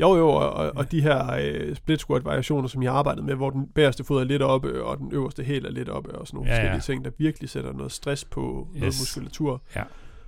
Jo, 0.00 0.16
jo, 0.16 0.28
og, 0.28 0.50
og, 0.52 0.72
og 0.76 0.92
de 0.92 1.02
her 1.02 1.32
øh, 1.40 1.76
split 1.76 2.00
squat 2.00 2.24
variationer, 2.24 2.68
som 2.68 2.82
jeg 2.82 2.90
har 2.92 2.98
arbejdet 2.98 3.24
med, 3.24 3.34
hvor 3.34 3.50
den 3.50 3.66
bagerste 3.74 4.04
fod 4.04 4.20
er 4.20 4.24
lidt 4.24 4.42
oppe, 4.42 4.84
og 4.84 4.98
den 4.98 5.12
øverste 5.12 5.42
hæl 5.44 5.66
er 5.66 5.70
lidt 5.70 5.88
oppe, 5.88 6.14
og 6.18 6.26
sådan 6.26 6.36
nogle 6.38 6.50
Ja, 6.50 6.56
ja, 6.56 6.66
ja. 6.66 6.74
forskellige 6.76 6.96
ting, 6.96 7.04
der 7.04 7.10
virkelig 7.18 7.48
sætter 7.50 7.72
noget 7.72 7.92
stress 7.92 8.24
på 8.24 8.68
yes. 8.74 8.80
noget 8.80 8.94
muskulatur. 9.00 9.62
Ja. 9.76 9.82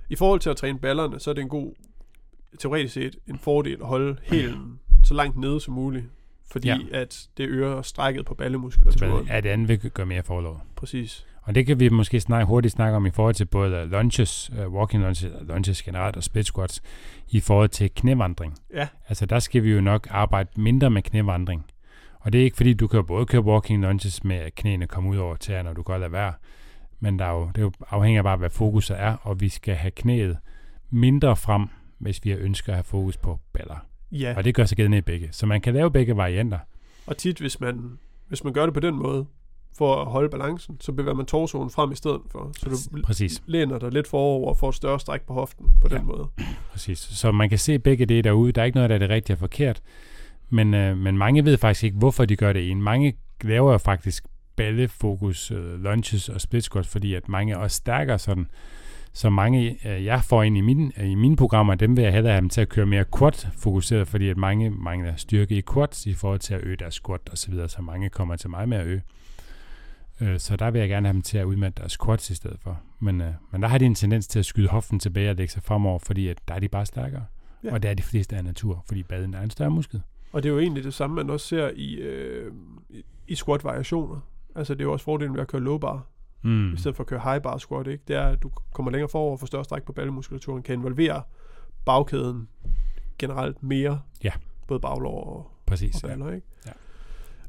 I 0.09 0.15
forhold 0.15 0.39
til 0.39 0.49
at 0.49 0.57
træne 0.57 0.79
ballerne, 0.79 1.19
så 1.19 1.29
er 1.29 1.33
det 1.33 1.41
en 1.41 1.49
god, 1.49 1.73
teoretisk 2.59 2.93
set, 2.93 3.15
en 3.27 3.39
fordel 3.39 3.77
at 3.81 3.87
holde 3.87 4.17
hælen 4.23 4.79
så 5.03 5.13
langt 5.13 5.37
nede 5.37 5.59
som 5.61 5.73
muligt, 5.73 6.05
fordi 6.51 6.67
Ja. 6.67 6.77
ja. 6.91 7.01
at 7.01 7.27
det 7.37 7.47
øger 7.47 7.81
strækket 7.81 8.25
på 8.25 8.33
ballemuskulaturen. 8.35 9.27
er 9.29 9.41
det 9.41 9.49
andet 9.49 9.67
vil 9.67 9.91
gøre 9.91 10.05
mere 10.05 10.23
forlov. 10.23 10.61
Præcis. 10.75 11.25
Og 11.49 11.55
det 11.55 11.65
kan 11.65 11.79
vi 11.79 11.89
måske 11.89 12.19
snakke, 12.19 12.45
hurtigt 12.45 12.71
snakke 12.71 12.95
om 12.95 13.05
i 13.05 13.11
forhold 13.11 13.35
til 13.35 13.45
både 13.45 13.85
lunges, 13.85 14.51
uh, 14.51 14.73
walking 14.73 15.03
lunges, 15.03 15.25
lunges 15.41 15.83
generelt 15.83 16.15
og 16.17 16.23
split 16.23 16.45
squats, 16.45 16.81
i 17.27 17.39
forhold 17.39 17.69
til 17.69 17.91
knævandring. 17.95 18.55
Ja. 18.73 18.87
Altså 19.07 19.25
der 19.25 19.39
skal 19.39 19.63
vi 19.63 19.71
jo 19.71 19.81
nok 19.81 20.07
arbejde 20.09 20.49
mindre 20.61 20.89
med 20.89 21.01
knævandring. 21.01 21.65
Og 22.19 22.33
det 22.33 22.41
er 22.41 22.43
ikke 22.45 22.57
fordi, 22.57 22.73
du 22.73 22.87
kan 22.87 23.05
både 23.05 23.25
køre 23.25 23.41
walking 23.41 23.81
lunges 23.81 24.23
med 24.23 24.35
at 24.35 24.55
knæene 24.55 24.87
komme 24.87 25.09
ud 25.09 25.17
over 25.17 25.35
tæerne, 25.35 25.63
når 25.63 25.73
du 25.73 25.81
godt 25.81 25.99
lader 25.99 26.11
være. 26.11 26.33
Men 26.99 27.19
der 27.19 27.25
er 27.25 27.31
jo, 27.31 27.47
det 27.47 27.57
er 27.57 27.61
jo 27.61 27.71
afhænger 27.89 28.23
bare 28.23 28.33
af, 28.33 28.39
hvad 28.39 28.49
fokuset 28.49 28.99
er, 28.99 29.15
og 29.21 29.41
vi 29.41 29.49
skal 29.49 29.75
have 29.75 29.91
knæet 29.91 30.37
mindre 30.89 31.35
frem, 31.35 31.67
hvis 31.97 32.25
vi 32.25 32.31
ønsker 32.31 32.71
at 32.71 32.77
have 32.77 32.83
fokus 32.83 33.17
på 33.17 33.39
baller. 33.53 33.85
Ja, 34.11 34.33
Og 34.37 34.43
det 34.43 34.55
gør 34.55 34.65
sig 34.65 34.77
gældende 34.77 34.97
i 34.97 35.01
begge. 35.01 35.29
Så 35.31 35.45
man 35.45 35.61
kan 35.61 35.73
lave 35.73 35.91
begge 35.91 36.17
varianter. 36.17 36.59
og 37.07 37.17
tit, 37.17 37.37
hvis 37.39 37.59
man, 37.59 37.97
hvis 38.27 38.43
man 38.43 38.53
gør 38.53 38.65
det 38.65 38.73
på 38.73 38.79
den 38.79 38.95
måde, 38.95 39.25
for 39.77 39.95
at 40.01 40.07
holde 40.07 40.29
balancen, 40.29 40.77
så 40.79 40.91
bevæger 40.91 41.15
man 41.15 41.25
torsoen 41.25 41.69
frem 41.69 41.91
i 41.91 41.95
stedet 41.95 42.21
for, 42.31 42.51
så 42.57 42.89
du 42.95 43.01
Præcis. 43.01 43.43
læner 43.45 43.79
dig 43.79 43.91
lidt 43.91 44.07
forover 44.07 44.49
og 44.49 44.57
får 44.57 44.69
et 44.69 44.75
større 44.75 44.99
stræk 44.99 45.21
på 45.21 45.33
hoften 45.33 45.65
på 45.81 45.87
Ja. 45.91 45.97
den 45.97 46.05
måde. 46.05 46.27
Præcis. 46.71 46.99
Så 46.99 47.31
man 47.31 47.49
kan 47.49 47.57
se 47.57 47.79
begge 47.79 48.05
det 48.05 48.23
derude. 48.23 48.51
Der 48.51 48.61
er 48.61 48.65
ikke 48.65 48.75
noget, 48.75 48.89
der 48.89 48.95
er 48.95 48.99
det 48.99 49.09
rigtige 49.09 49.33
og 49.35 49.39
forkert. 49.39 49.81
Men, 50.49 50.73
øh, 50.73 50.97
men 50.97 51.17
mange 51.17 51.45
ved 51.45 51.57
faktisk 51.57 51.83
ikke, 51.83 51.97
hvorfor 51.97 52.25
de 52.25 52.35
gør 52.35 52.53
det 52.53 52.69
ene. 52.71 52.81
Mange 52.81 53.13
laver 53.41 53.71
jo 53.71 53.77
faktisk 53.77 54.23
ballefokus, 54.55 55.51
øh, 55.51 55.83
lunges 55.83 56.29
og 56.29 56.41
split 56.41 56.63
squats, 56.63 56.87
fordi 56.89 57.13
at 57.13 57.29
mange 57.29 57.53
er 57.53 57.57
også 57.57 57.77
stærkere 57.77 58.19
sådan. 58.19 58.47
Så 59.13 59.29
mange, 59.29 59.77
øh, 59.87 60.05
jeg 60.05 60.23
får 60.23 60.43
ind 60.43 60.57
i 60.57 60.61
mine, 60.61 60.91
øh, 60.97 61.09
i 61.09 61.15
mine 61.15 61.35
programmer, 61.35 61.75
dem 61.75 61.97
vil 61.97 62.03
jeg 62.03 62.13
hellere 62.13 62.33
have 62.33 62.41
dem 62.41 62.49
til 62.49 62.61
at 62.61 62.69
køre 62.69 62.85
mere 62.85 63.05
quad-fokuseret, 63.17 64.07
fordi 64.07 64.29
at 64.29 64.37
mange 64.37 64.69
mangler 64.69 65.15
styrke 65.15 65.55
i 65.57 65.61
quads 65.73 66.05
i 66.05 66.13
forhold 66.13 66.39
til 66.39 66.53
at 66.53 66.63
øge 66.63 66.75
deres 66.75 66.93
squat 66.93 67.21
og 67.31 67.37
så 67.37 67.51
videre, 67.51 67.69
så 67.69 67.81
mange 67.81 68.09
kommer 68.09 68.35
til 68.35 68.49
mig 68.49 68.69
med 68.69 68.77
at 68.77 68.85
øge. 68.87 69.01
Øh, 70.21 70.39
Så 70.39 70.55
der 70.55 70.71
vil 70.71 70.79
jeg 70.79 70.89
gerne 70.89 71.07
have 71.07 71.13
dem 71.13 71.21
til 71.21 71.37
at 71.37 71.43
udmatte 71.45 71.79
deres 71.79 71.91
squats 71.91 72.29
i 72.29 72.35
stedet 72.35 72.59
for. 72.61 72.79
Men, 72.99 73.21
øh, 73.21 73.33
men 73.51 73.61
der 73.61 73.67
har 73.67 73.77
de 73.77 73.85
en 73.85 73.95
tendens 73.95 74.27
til 74.27 74.39
at 74.39 74.45
skyde 74.45 74.67
hoften 74.67 74.99
tilbage 74.99 75.29
og 75.29 75.35
lægge 75.35 75.51
sig 75.53 75.63
fremover, 75.63 75.99
fordi 75.99 76.27
at 76.27 76.37
der 76.47 76.53
er 76.53 76.59
de 76.59 76.67
bare 76.67 76.85
stærkere. 76.85 77.25
Ja. 77.63 77.67
Ja. 77.67 77.73
Og 77.73 77.83
det 77.83 77.91
er 77.91 77.93
de 77.93 78.03
fleste 78.03 78.35
af 78.35 78.43
natur, 78.43 78.83
fordi 78.87 79.03
baden 79.03 79.33
er 79.33 79.41
en 79.41 79.49
større 79.49 79.71
muskel. 79.71 80.01
Og 80.31 80.43
det 80.43 80.49
er 80.49 80.53
jo 80.53 80.59
egentlig 80.59 80.83
det 80.83 80.93
samme, 80.93 81.15
man 81.15 81.29
også 81.29 81.47
ser 81.47 81.71
i, 81.75 81.93
øh, 81.95 82.53
i- 83.27 83.35
squat-variationer. 83.35 84.19
Altså 84.55 84.73
det 84.73 84.81
er 84.81 84.85
jo 84.85 84.91
også 84.93 85.05
fordelen 85.05 85.33
ved 85.33 85.41
at 85.41 85.47
køre 85.47 85.61
low 85.61 85.77
bar, 85.77 86.07
Mm. 86.41 86.73
i 86.73 86.77
stedet 86.77 86.95
for 86.95 87.03
at 87.03 87.07
køre 87.07 87.19
high 87.23 87.41
bar 87.41 87.57
squat, 87.57 87.87
ikke? 87.87 88.03
Det 88.07 88.15
er, 88.15 88.27
at 88.27 88.43
du 88.43 88.51
kommer 88.73 88.91
længere 88.91 89.09
forover 89.09 89.31
og 89.31 89.39
får 89.39 89.47
større 89.47 89.63
stræk 89.63 89.83
på 89.83 89.93
ballemuskulaturen, 89.93 90.63
kan 90.63 90.75
involvere 90.75 91.21
bagkæden 91.85 92.47
generelt 93.19 93.63
mere. 93.63 94.01
Ja. 94.23 94.31
Både 94.67 94.79
baglår 94.79 95.23
og, 95.23 95.51
Præcis, 95.65 95.95
og 96.03 96.09
ja. 96.09 96.15
baller, 96.15 96.31
ikke? 96.35 96.47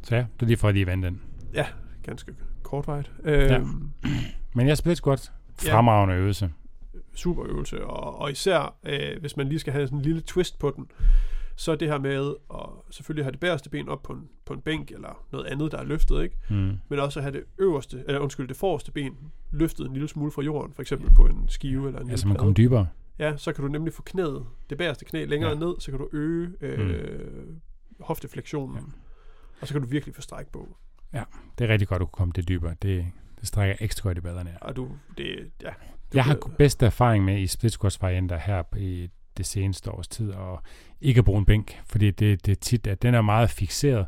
Så 0.02 0.16
ja, 0.16 0.20
det 0.34 0.42
er 0.42 0.46
lige 0.46 0.56
for 0.56 0.68
at 0.68 0.74
lige 0.74 0.86
vende 0.86 1.08
den. 1.08 1.22
Ganske 2.02 2.32
kortvejt. 2.70 3.10
Øhm, 3.24 3.90
Men 4.54 4.68
jeg 4.68 4.76
split 4.76 4.96
squat, 4.96 5.32
Ja. 5.66 5.74
fremragende 5.74 6.14
øvelse. 6.14 6.50
super 7.14 7.44
øvelse, 7.46 7.84
og, 7.84 8.18
og 8.20 8.30
især 8.30 8.74
øh, 8.86 9.20
hvis 9.20 9.36
man 9.36 9.48
lige 9.48 9.58
skal 9.58 9.72
have 9.72 9.86
sådan 9.86 9.98
en 9.98 10.04
lille 10.04 10.20
twist 10.20 10.58
på 10.58 10.72
den, 10.76 10.90
så 11.56 11.74
det 11.76 11.88
her 11.88 11.98
med 11.98 12.34
at 12.54 12.60
selvfølgelig 12.90 13.24
have 13.24 13.32
det 13.32 13.40
bagerste 13.40 13.70
ben 13.70 13.88
op 13.88 14.02
på 14.02 14.12
en, 14.12 14.28
på 14.44 14.52
en 14.54 14.60
bænk, 14.60 14.90
eller 14.90 15.24
noget 15.32 15.46
andet, 15.46 15.72
der 15.72 15.78
er 15.78 15.84
løftet, 15.84 16.22
ikke? 16.22 16.36
Mm. 16.50 16.72
men 16.88 16.98
også 16.98 17.18
at 17.20 17.24
have 17.24 17.32
det 17.32 17.44
øverste, 17.58 18.04
eller 18.06 18.20
undskyld, 18.20 18.48
det 18.48 18.56
forreste 18.56 18.92
ben 18.92 19.12
løftet 19.50 19.86
en 19.86 19.92
lille 19.92 20.08
smule 20.08 20.30
fra 20.32 20.42
jorden, 20.42 20.72
for 20.74 20.82
eksempel 20.82 21.10
på 21.16 21.26
en 21.26 21.48
skive 21.48 21.86
eller 21.86 22.00
en 22.00 22.08
Ja, 22.10 22.16
så 22.16 22.28
man 22.28 22.36
kommer 22.36 22.54
dybere. 22.54 22.86
Ja, 23.18 23.36
så 23.36 23.52
kan 23.52 23.62
du 23.64 23.70
nemlig 23.70 23.92
få 23.94 24.02
knæet, 24.02 24.46
det 24.70 24.78
bagerste 24.78 25.04
knæ 25.04 25.24
længere 25.24 25.50
Ja. 25.50 25.58
ned, 25.58 25.74
så 25.78 25.90
kan 25.90 26.00
du 26.00 26.08
øge 26.12 26.48
øh, 26.60 27.20
hoftefleksionen, 28.00 28.76
Ja. 28.76 28.82
og 29.60 29.68
så 29.68 29.74
kan 29.74 29.82
du 29.82 29.88
virkelig 29.88 30.14
få 30.14 30.20
stræk 30.20 30.46
på. 30.46 30.76
Det 31.58 31.64
er 31.64 31.68
rigtig 31.68 31.88
godt, 31.88 31.96
at 31.96 32.00
du 32.00 32.06
kunne 32.06 32.18
komme 32.18 32.32
det 32.36 32.48
dybere. 32.48 32.74
Det, 32.82 33.06
det 33.40 33.48
strækker 33.48 33.76
ekstra 33.80 34.08
godt 34.08 34.18
i 34.18 34.20
ballerne. 34.20 34.56
Og 34.60 34.76
du, 34.76 34.88
det, 35.18 35.50
ja, 35.62 35.68
du 35.68 36.16
Jeg 36.16 36.24
har 36.24 36.38
bedst 36.58 36.82
erfaring 36.82 37.24
med 37.24 37.40
i 37.40 37.46
split 37.46 37.72
squats 37.72 38.02
varianter 38.02 38.38
her 38.38 38.62
i 38.76 39.10
det 39.36 39.46
seneste 39.46 39.90
års 39.90 40.08
tid, 40.08 40.30
og 40.30 40.62
ikke 41.00 41.18
at 41.18 41.24
bruge 41.24 41.38
en 41.38 41.44
bænk, 41.44 41.80
fordi 41.86 42.10
det, 42.10 42.46
det 42.46 42.52
er 42.52 42.56
tit, 42.56 42.86
at 42.86 43.02
den 43.02 43.14
er 43.14 43.22
meget 43.22 43.50
fixeret, 43.50 44.06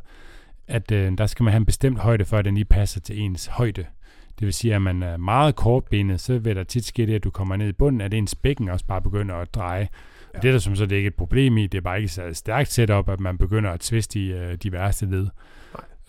at 0.67 0.91
øh, 0.91 1.17
der 1.17 1.25
skal 1.25 1.43
man 1.43 1.51
have 1.51 1.59
en 1.59 1.65
bestemt 1.65 1.99
højde, 1.99 2.25
for 2.25 2.37
at 2.37 2.45
den 2.45 2.55
lige 2.55 2.65
passer 2.65 2.99
til 2.99 3.19
ens 3.19 3.45
højde. 3.45 3.85
Det 4.39 4.45
vil 4.45 4.53
sige, 4.53 4.75
at 4.75 4.81
man 4.81 5.03
er 5.03 5.17
meget 5.17 5.55
kortbenet, 5.55 6.21
så 6.21 6.37
vil 6.39 6.55
der 6.55 6.63
tit 6.63 6.85
ske 6.85 7.07
det, 7.07 7.15
at 7.15 7.23
du 7.23 7.29
kommer 7.29 7.55
ned 7.55 7.67
i 7.67 7.71
bunden, 7.71 8.01
at 8.01 8.13
ens 8.13 8.35
bækken 8.35 8.69
også 8.69 8.85
bare 8.85 9.01
begynder 9.01 9.35
at 9.35 9.53
dreje. 9.53 9.79
Ja. 9.79 9.87
Ja. 10.33 10.37
Og 10.37 10.43
det 10.43 10.47
er 10.47 10.51
der 10.51 10.59
som 10.59 10.75
så 10.75 10.85
det 10.85 10.91
er 10.91 10.97
ikke 10.97 11.07
et 11.07 11.15
problem 11.15 11.57
i, 11.57 11.67
det 11.67 11.77
er 11.77 11.81
bare 11.81 11.97
ikke 11.97 12.09
så 12.09 12.33
stærkt 12.33 12.71
setup, 12.71 13.09
at 13.09 13.19
man 13.19 13.37
begynder 13.37 13.71
at 13.71 13.79
tviste 13.79 14.19
i 14.19 14.33
øh, 14.33 14.55
de 14.55 14.71
værste 14.71 15.05
led. 15.05 15.27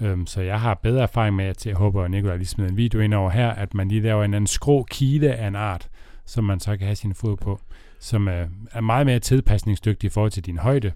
Øhm, 0.01 0.27
så 0.27 0.41
jeg 0.41 0.61
har 0.61 0.75
bedre 0.75 1.03
erfaring 1.03 1.37
med, 1.37 1.45
at 1.45 1.67
jeg 1.67 1.75
håber, 1.75 2.05
at 2.05 2.11
Nicolaj 2.11 2.37
lige 2.37 2.47
smider 2.47 2.71
en 2.71 2.77
video 2.77 3.01
ind 3.01 3.15
over 3.15 3.31
her, 3.31 3.51
at 3.51 3.75
man 3.75 3.89
lige 3.89 4.01
laver 4.01 4.25
en 4.25 4.35
anden 4.35 4.47
skrå 4.47 4.83
kile 4.83 5.35
af 5.35 5.49
en 5.49 5.57
art, 5.57 5.89
som 6.25 6.45
man 6.45 6.61
så 6.61 6.77
kan 6.77 6.87
have 6.87 6.97
sin 6.97 7.15
fod 7.15 7.37
på, 7.37 7.61
som 7.99 8.29
øh, 8.29 8.49
er 8.73 8.81
meget 8.81 9.07
mere 9.07 9.19
tilpasningsdygtig 9.19 10.07
i 10.07 10.11
forhold 10.11 10.31
til 10.31 10.47
din 10.47 10.59
højde, 10.59 10.93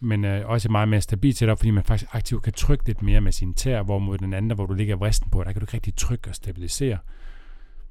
men 0.00 0.24
øh, 0.24 0.48
også 0.48 0.68
meget 0.68 0.88
mere 0.88 1.00
stabil 1.00 1.36
setup, 1.36 1.58
fordi 1.58 1.70
man 1.70 1.84
faktisk 1.84 2.14
aktivt 2.14 2.42
kan 2.42 2.52
trykke 2.52 2.86
lidt 2.86 3.02
mere 3.02 3.20
med 3.20 3.32
sin 3.32 3.54
tær, 3.54 3.82
hvor 3.82 3.84
hvorimod 3.84 4.18
den 4.18 4.34
anden, 4.34 4.54
hvor 4.54 4.66
du 4.66 4.74
ligger 4.74 4.96
vristen 4.96 5.30
på, 5.30 5.44
der 5.44 5.52
kan 5.52 5.60
du 5.60 5.64
ikke 5.64 5.74
rigtig 5.74 5.96
trykke 5.96 6.30
og 6.30 6.34
stabilisere. 6.34 6.98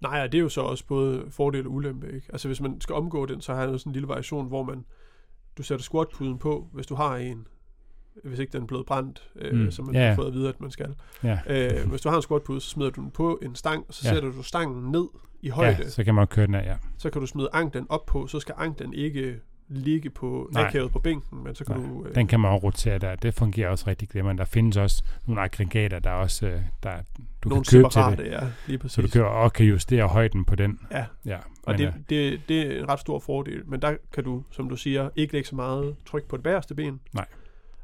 Nej, 0.01 0.21
og 0.21 0.31
det 0.31 0.38
er 0.38 0.41
jo 0.41 0.49
så 0.49 0.61
også 0.61 0.86
både 0.86 1.25
fordel 1.29 1.67
og 1.67 1.73
ulempe, 1.73 2.07
ikke? 2.07 2.27
Altså 2.29 2.47
hvis 2.47 2.61
man 2.61 2.81
skal 2.81 2.95
omgå 2.95 3.25
den, 3.25 3.41
så 3.41 3.53
har 3.53 3.67
jeg 3.67 3.79
sådan 3.79 3.89
en 3.89 3.93
lille 3.93 4.07
variation, 4.07 4.47
hvor 4.47 4.63
man, 4.63 4.86
du 5.57 5.63
sætter 5.63 5.83
squatpuden 5.83 6.38
på, 6.38 6.69
hvis 6.73 6.88
du 6.88 6.95
har 6.95 7.15
en, 7.15 7.47
hvis 8.24 8.39
ikke 8.39 8.51
den 8.53 8.61
er 8.61 8.68
blevet 8.68 8.86
brændt, 8.86 9.30
øh, 9.36 9.59
Mm, 9.59 9.72
som 9.72 9.86
man 9.86 9.95
ja, 9.95 10.07
har 10.07 10.16
fået 10.16 10.28
at 10.28 10.34
vide, 10.34 10.49
at 10.49 10.61
man 10.61 10.72
skal. 10.72 10.95
Ja. 11.24 11.39
Øh, 11.47 11.89
hvis 11.89 12.01
du 12.01 12.09
har 12.09 12.16
en 12.16 12.22
squatpude, 12.22 12.61
så 12.61 12.70
smider 12.70 12.89
du 12.91 13.01
den 13.01 13.11
på 13.11 13.39
en 13.41 13.55
stang, 13.55 13.86
så 13.89 14.01
Ja. 14.09 14.13
sætter 14.13 14.32
du 14.32 14.43
stangen 14.43 14.91
ned 14.91 15.05
i 15.41 15.49
højde. 15.49 15.78
ja, 15.84 15.89
så 15.89 16.03
kan 16.03 16.16
man 16.16 16.28
køre 16.28 16.47
den 16.47 16.55
af, 16.55 16.66
ja. 16.66 16.76
Så 16.97 17.09
kan 17.09 17.22
du 17.22 17.28
smide 17.28 17.49
anklen 17.53 17.86
op 17.89 18.05
på, 18.05 18.28
så 18.28 18.39
skal 18.39 18.55
anklen 18.57 18.93
ikke 18.93 19.39
ligge 19.68 20.09
på 20.09 20.49
akavet 20.55 20.91
på 20.91 20.99
bænken, 20.99 21.43
men 21.43 21.55
så 21.55 21.66
kan 21.66 21.78
Nej, 21.78 21.89
du... 21.89 22.05
Øh, 22.05 22.16
Den 22.16 22.28
kan 22.28 22.39
man 22.39 22.51
også 22.51 22.63
rotere 22.68 22.97
der. 22.97 23.16
Det 23.16 23.34
fungerer 23.34 23.70
også 23.70 23.84
rigtig 23.88 24.09
glimrende. 24.09 24.39
Der 24.39 24.45
findes 24.45 24.78
også 24.78 25.03
nogle 25.28 25.41
aggregater, 25.41 25.99
der 25.99 26.11
også 26.11 26.47
øh, 26.47 26.59
der, 26.84 26.91
du 27.43 27.49
nogle 27.49 27.63
kan 27.66 27.80
købe 27.80 27.89
til 27.89 28.26
det. 28.26 28.32
ja, 28.32 28.39
lige 28.68 28.78
præcis. 28.78 28.95
Så 28.95 29.01
du 29.01 29.07
kan 29.07 29.24
og 29.26 29.53
kan 29.53 29.66
justere 29.66 30.07
højden 30.07 30.45
på 30.45 30.55
den. 30.55 30.80
Ja, 30.91 31.05
Ja, 31.26 31.38
og 31.63 31.72
men, 31.74 31.80
det, 31.80 31.88
øh, 31.88 31.93
det, 32.09 32.41
det 32.49 32.61
er 32.76 32.80
en 32.80 32.89
ret 32.89 32.99
stor 32.99 33.20
fordel. 33.20 33.61
Men 33.66 33.82
der 33.82 33.95
kan 34.13 34.24
du, 34.24 34.43
som 34.51 34.70
du 34.70 34.76
siger, 34.76 35.09
ikke 35.16 35.34
lægge 35.34 35.47
så 35.49 35.55
meget 35.55 35.95
tryk 36.05 36.24
på 36.24 36.38
det 36.38 36.43
bagerste 36.43 36.76
ben. 36.76 36.99
Nej. 37.13 37.26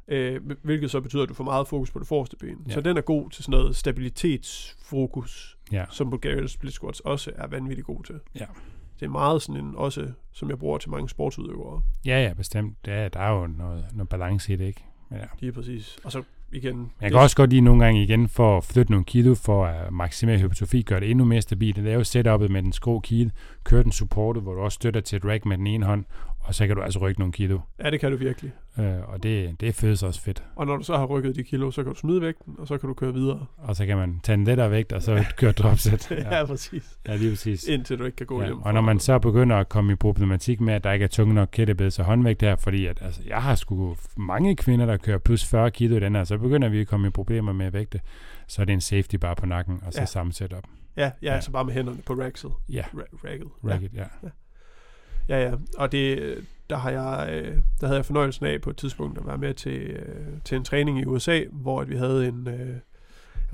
Øh, 0.08 0.40
hvilket 0.62 0.90
så 0.90 1.00
betyder, 1.00 1.22
at 1.22 1.28
du 1.28 1.34
får 1.34 1.44
meget 1.44 1.68
fokus 1.68 1.90
på 1.90 1.98
det 1.98 2.06
forreste 2.06 2.36
ben. 2.36 2.56
Ja. 2.68 2.72
Så 2.72 2.80
den 2.80 2.96
er 2.96 3.00
god 3.00 3.30
til 3.30 3.44
sådan 3.44 3.58
noget 3.58 3.76
stabilitetsfokus, 3.76 5.58
ja, 5.72 5.84
som 5.90 6.10
Bulgarian 6.10 6.48
Split 6.48 6.72
Squats 6.72 7.00
også 7.00 7.30
er 7.36 7.46
vanvittigt 7.46 7.86
god 7.86 8.04
til. 8.04 8.20
Ja. 8.34 8.44
Det 9.00 9.06
er 9.06 9.10
meget 9.10 9.42
sådan 9.42 9.64
en, 9.64 9.76
også, 9.76 10.08
som 10.32 10.50
jeg 10.50 10.58
bruger 10.58 10.78
til 10.78 10.90
mange 10.90 11.08
sportsudøvere. 11.08 11.82
ja, 12.06 12.22
ja, 12.22 12.32
bestemt. 12.32 12.76
Ja, 12.86 13.08
der 13.08 13.20
er 13.20 13.30
jo 13.40 13.46
noget, 13.46 13.84
noget 13.92 14.08
balance 14.08 14.52
i 14.52 14.56
det, 14.56 14.64
ikke? 14.64 14.84
Ja. 15.10 15.24
Lige 15.40 15.52
præcis. 15.52 15.96
Og 16.04 16.12
så 16.12 16.22
igen... 16.52 16.76
Men 16.76 16.90
jeg 17.00 17.10
kan 17.10 17.20
også 17.20 17.36
godt 17.36 17.50
lide 17.50 17.60
nogle 17.60 17.84
gange 17.84 18.02
igen 18.02 18.28
for 18.28 18.56
at 18.56 18.64
flytte 18.64 18.92
nogle 18.92 19.04
kilo, 19.04 19.34
for 19.34 19.66
at 19.66 19.92
maksimere 19.92 20.38
hypertrofi, 20.38 20.82
gøre 20.82 21.00
det 21.00 21.10
endnu 21.10 21.24
mere 21.24 21.42
stabilt. 21.42 21.78
Lave 21.78 22.02
setup'et 22.02 22.48
med 22.48 22.62
den 22.62 22.72
skrå 22.72 23.00
kile, 23.00 23.30
køre 23.64 23.82
den 23.82 23.92
supportet, 23.92 24.42
hvor 24.42 24.54
du 24.54 24.60
også 24.60 24.76
støtter 24.76 25.00
til 25.00 25.16
et 25.16 25.24
rack 25.24 25.46
med 25.46 25.58
den 25.58 25.66
ene 25.66 25.86
hånd, 25.86 26.04
og 26.44 26.54
så 26.54 26.66
kan 26.66 26.76
du 26.76 26.82
altså 26.82 26.98
rykke 26.98 27.20
nogle 27.20 27.32
kilo. 27.32 27.58
Ja, 27.84 27.90
det 27.90 28.00
kan 28.00 28.10
du 28.10 28.16
virkelig. 28.16 28.52
Øh, 28.78 29.08
og 29.08 29.22
det, 29.22 29.60
det 29.60 29.74
føles 29.74 30.02
også 30.02 30.20
fedt. 30.20 30.42
Og 30.56 30.66
når 30.66 30.76
du 30.76 30.82
så 30.84 30.96
har 30.96 31.04
rykket 31.06 31.36
de 31.36 31.42
kilo, 31.44 31.70
så 31.70 31.82
kan 31.82 31.92
du 31.92 31.98
smide 31.98 32.20
vægten, 32.20 32.54
og 32.58 32.66
så 32.68 32.78
kan 32.78 32.88
du 32.88 32.94
køre 32.94 33.14
videre. 33.14 33.46
Og 33.58 33.76
så 33.76 33.86
kan 33.86 33.96
man 33.96 34.20
tage 34.22 34.34
en 34.34 34.44
lettere 34.44 34.70
vægt, 34.70 34.92
og 34.92 35.02
så 35.02 35.24
køre 35.36 35.52
dropset. 35.52 36.10
Ja, 36.10 36.38
ja 36.38 36.44
præcis. 36.46 36.98
ja 37.08 37.16
lige 37.16 37.30
præcis. 37.30 37.64
Indtil 37.64 37.98
du 37.98 38.04
ikke 38.04 38.16
kan 38.16 38.26
gå 38.26 38.40
Ja, 38.40 38.46
hjem. 38.46 38.62
og 38.62 38.74
når 38.74 38.80
man 38.80 38.98
så 39.00 39.18
begynder 39.18 39.56
at 39.56 39.68
komme 39.68 39.92
i 39.92 39.96
problematik 39.96 40.60
med, 40.60 40.74
at 40.74 40.84
der 40.84 40.92
ikke 40.92 41.04
er 41.04 41.08
tunge 41.08 41.34
nok 41.34 41.48
kettlebells 41.52 41.98
og 41.98 42.04
håndvægt 42.04 42.42
her, 42.42 42.56
fordi 42.56 42.86
at, 42.86 42.98
altså, 43.02 43.20
jeg 43.26 43.42
har 43.42 43.54
sgu 43.54 43.96
mange 44.16 44.56
kvinder, 44.56 44.86
der 44.86 44.96
kører 44.96 45.18
plus 45.18 45.44
40 45.44 45.70
kilo 45.70 45.96
i 45.96 46.00
den 46.00 46.14
her, 46.14 46.24
så 46.24 46.38
begynder 46.38 46.68
vi 46.68 46.80
at 46.80 46.86
komme 46.88 47.06
i 47.06 47.10
problemer 47.10 47.52
med 47.52 47.70
vægte. 47.70 48.00
Så 48.46 48.62
er 48.62 48.66
det 48.66 48.72
en 48.72 48.80
safety 48.80 49.16
bare 49.16 49.36
på 49.36 49.46
nakken, 49.46 49.80
og 49.86 49.92
så 49.92 50.00
Ja. 50.00 50.06
samme 50.06 50.32
setup. 50.32 50.64
Ja, 50.96 51.02
ja, 51.02 51.10
Ja. 51.22 51.34
altså 51.34 51.50
bare 51.50 51.64
med 51.64 51.72
hænderne 51.74 51.98
på 52.06 52.12
rackset. 52.12 52.50
Ja, 52.68 52.82
Ra- 52.82 53.28
racket. 53.28 53.46
racket, 53.64 53.90
ja. 53.94 53.98
Ja, 53.98 54.04
ja. 54.22 54.28
Og 55.78 55.92
det, 55.92 56.34
der 56.70 56.76
har 56.76 56.90
jeg, 56.90 57.28
øh, 57.32 57.56
der 57.80 57.86
havde 57.86 57.96
jeg 57.96 58.04
fornøjelsen 58.04 58.46
af 58.46 58.60
på 58.60 58.70
et 58.70 58.76
tidspunkt 58.76 59.18
at 59.18 59.26
være 59.26 59.38
med 59.38 59.54
til, 59.54 59.80
øh, 59.80 60.26
til 60.44 60.56
en 60.56 60.64
træning 60.64 61.00
i 61.00 61.04
USA, 61.04 61.40
hvor 61.52 61.80
at 61.80 61.88
vi 61.90 61.96
havde 61.96 62.28
en, 62.28 62.48
øh, 62.48 62.68
en 62.68 62.78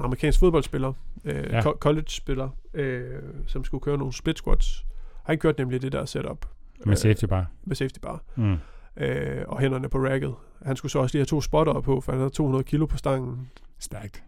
amerikansk 0.05 0.39
fodboldspiller, 0.39 0.93
øh, 1.25 1.35
Ja. 1.51 1.57
ja. 1.57 1.63
college-spiller, 1.63 2.49
øh, 2.75 3.23
som 3.47 3.65
skulle 3.65 3.81
køre 3.83 3.99
nogle 3.99 4.13
split 4.13 4.39
squats. 4.39 4.85
Han 5.25 5.39
kørte 5.39 5.61
nemlig 5.61 5.83
det 5.83 5.93
der 5.93 6.05
setup 6.05 6.47
Med 6.87 6.97
safety 6.97 7.25
bare. 7.25 7.47
med 7.65 7.77
safety 7.77 7.99
bar, 8.03 8.23
Mm. 8.37 8.57
øh, 8.97 9.45
og 9.49 9.61
hænderne 9.61 9.89
på 9.89 9.99
racket. 9.99 10.35
Han 10.63 10.77
skulle 10.77 10.93
så 10.93 10.99
også 10.99 11.15
lige 11.15 11.21
have 11.21 11.27
to 11.27 11.41
spotter 11.41 11.81
på, 11.81 12.01
for 12.01 12.13
han 12.13 12.19
havde 12.21 12.31
200 12.31 12.65
kilo 12.65 12.87
på 12.87 12.97
stangen. 12.97 13.51
Stærkt. 13.79 14.23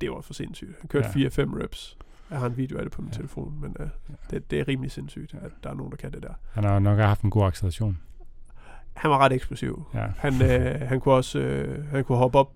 Det 0.00 0.10
var 0.10 0.20
for 0.20 0.34
sindssygt. 0.34 0.70
Han 0.80 0.88
kørte 0.88 1.06
Ja. 1.06 1.28
4-5 1.28 1.54
reps. 1.62 1.98
Jeg 2.30 2.38
har 2.38 2.46
en 2.46 2.56
video 2.56 2.78
af 2.78 2.82
det 2.84 2.92
på 2.92 3.02
min 3.02 3.10
Ja. 3.10 3.16
telefon, 3.16 3.54
men 3.60 3.76
øh, 3.80 3.86
Ja. 4.08 4.14
det, 4.30 4.50
det 4.50 4.60
er 4.60 4.68
rimelig 4.68 4.90
sindssygt, 4.90 5.34
at 5.34 5.50
der 5.64 5.70
er 5.70 5.74
nogen, 5.74 5.90
der 5.90 5.96
kan 5.96 6.12
det 6.12 6.22
der. 6.22 6.32
Han 6.52 6.64
har 6.64 6.78
nok 6.78 6.98
haft 6.98 7.22
en 7.22 7.30
god 7.30 7.46
acceleration. 7.46 7.98
Han 8.94 9.10
var 9.10 9.18
ret 9.18 9.32
eksplosiv. 9.32 9.84
Ja. 9.94 10.06
Han, 10.18 10.42
øh, 10.42 10.80
han 10.90 11.00
kunne 11.00 11.14
også 11.14 11.38
øh, 11.38 11.88
han 11.90 12.04
kunne 12.04 12.18
hoppe 12.18 12.38
op 12.38 12.52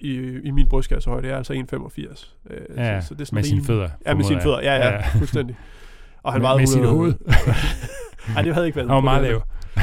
i, 0.00 0.14
i 0.44 0.50
min 0.50 0.68
brystkassehøjde. 0.68 1.22
Det 1.26 1.32
er 1.32 1.36
altså 1.36 1.52
1,85. 1.52 2.36
Øh, 2.54 2.60
Ja, 2.76 3.00
så, 3.00 3.06
så 3.08 3.14
det 3.14 3.20
er 3.20 3.24
sådan 3.24 3.36
med 3.36 3.42
sine 3.44 3.64
fødder. 3.64 3.88
Ja, 4.06 4.14
med 4.14 4.24
sine 4.24 4.40
fødder. 4.40 4.60
jeg. 4.60 4.80
Ja, 4.80 4.88
ja, 4.94 5.08
fuldstændig. 5.18 5.56
Og 6.22 6.32
han 6.32 6.40
med, 6.40 6.46
vejede 6.48 6.58
med 6.60 6.66
sit 6.66 6.80
100 6.80 6.96
hoved. 6.96 7.14
Nej, 8.34 8.42
det 8.42 8.54
havde 8.54 8.66
ikke 8.66 8.76
været 8.76 8.88
Han 8.88 8.94
var 8.94 9.00
meget 9.00 9.22
lav. 9.22 9.42
Ej, 9.76 9.82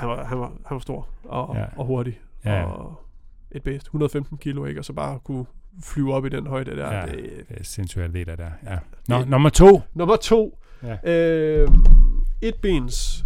han, 0.00 0.08
var, 0.08 0.24
han, 0.24 0.38
var, 0.38 0.52
han 0.66 0.74
var 0.74 0.78
stor 0.78 1.08
og, 1.24 1.54
Ja. 1.56 1.60
ja. 1.60 1.66
og 1.76 1.86
hurtig. 1.86 2.20
Ja. 2.44 2.62
Og 2.64 3.00
et 3.50 3.62
bedst. 3.62 3.86
115 3.86 4.38
kilo, 4.38 4.64
ikke? 4.64 4.80
Og 4.80 4.84
så 4.84 4.92
bare 4.92 5.18
kunne 5.24 5.44
flyve 5.84 6.14
op 6.14 6.26
i 6.26 6.28
den 6.28 6.46
højde 6.46 6.76
der. 6.76 6.92
Ja. 6.94 7.06
Det, 7.06 7.44
Det 7.48 7.58
er 7.60 7.64
sindssygt 7.64 8.04
atleter 8.04 8.36
der. 8.36 8.50
Ja. 8.64 8.78
Nå, 9.08 9.18
Det- 9.18 9.28
nummer 9.28 9.48
to. 9.48 9.80
Nummer 9.94 10.16
to. 10.16 10.58
Ja. 10.82 10.96
Øh, 11.12 11.68
et 12.42 12.54
bens 12.62 13.24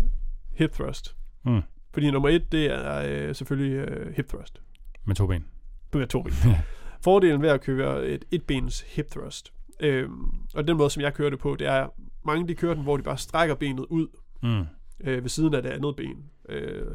hip 0.52 0.72
thrust. 0.72 1.16
Mm. 1.44 1.60
Fordi 1.92 2.10
nummer 2.10 2.28
et, 2.28 2.52
det 2.52 2.66
er 2.66 3.02
øh, 3.28 3.34
selvfølgelig 3.34 3.76
øh, 3.76 4.14
hip 4.16 4.28
thrust. 4.28 4.60
Med 5.04 5.14
to 5.14 5.26
ben. 5.26 5.44
med 5.92 6.06
to 6.06 6.22
ben. 6.22 6.32
Fordelen 7.04 7.42
ved 7.42 7.48
at 7.48 7.60
køre 7.60 8.06
et 8.06 8.24
etbens 8.30 8.80
hip 8.88 9.10
thrust, 9.10 9.52
øhm, 9.80 10.24
og 10.54 10.68
den 10.68 10.76
måde, 10.76 10.90
som 10.90 11.02
jeg 11.02 11.14
kører 11.14 11.30
det 11.30 11.38
på, 11.38 11.56
det 11.58 11.66
er, 11.66 11.88
mange 12.24 12.48
de 12.48 12.54
kører 12.54 12.74
den, 12.74 12.82
hvor 12.82 12.96
de 12.96 13.02
bare 13.02 13.18
strækker 13.18 13.54
benet 13.54 13.84
ud 13.90 14.06
Mm. 14.42 14.64
øh, 15.04 15.22
ved 15.22 15.28
siden 15.30 15.54
af 15.54 15.62
det 15.62 15.70
andet 15.70 15.96
ben. 15.96 16.24
Øh, 16.48 16.86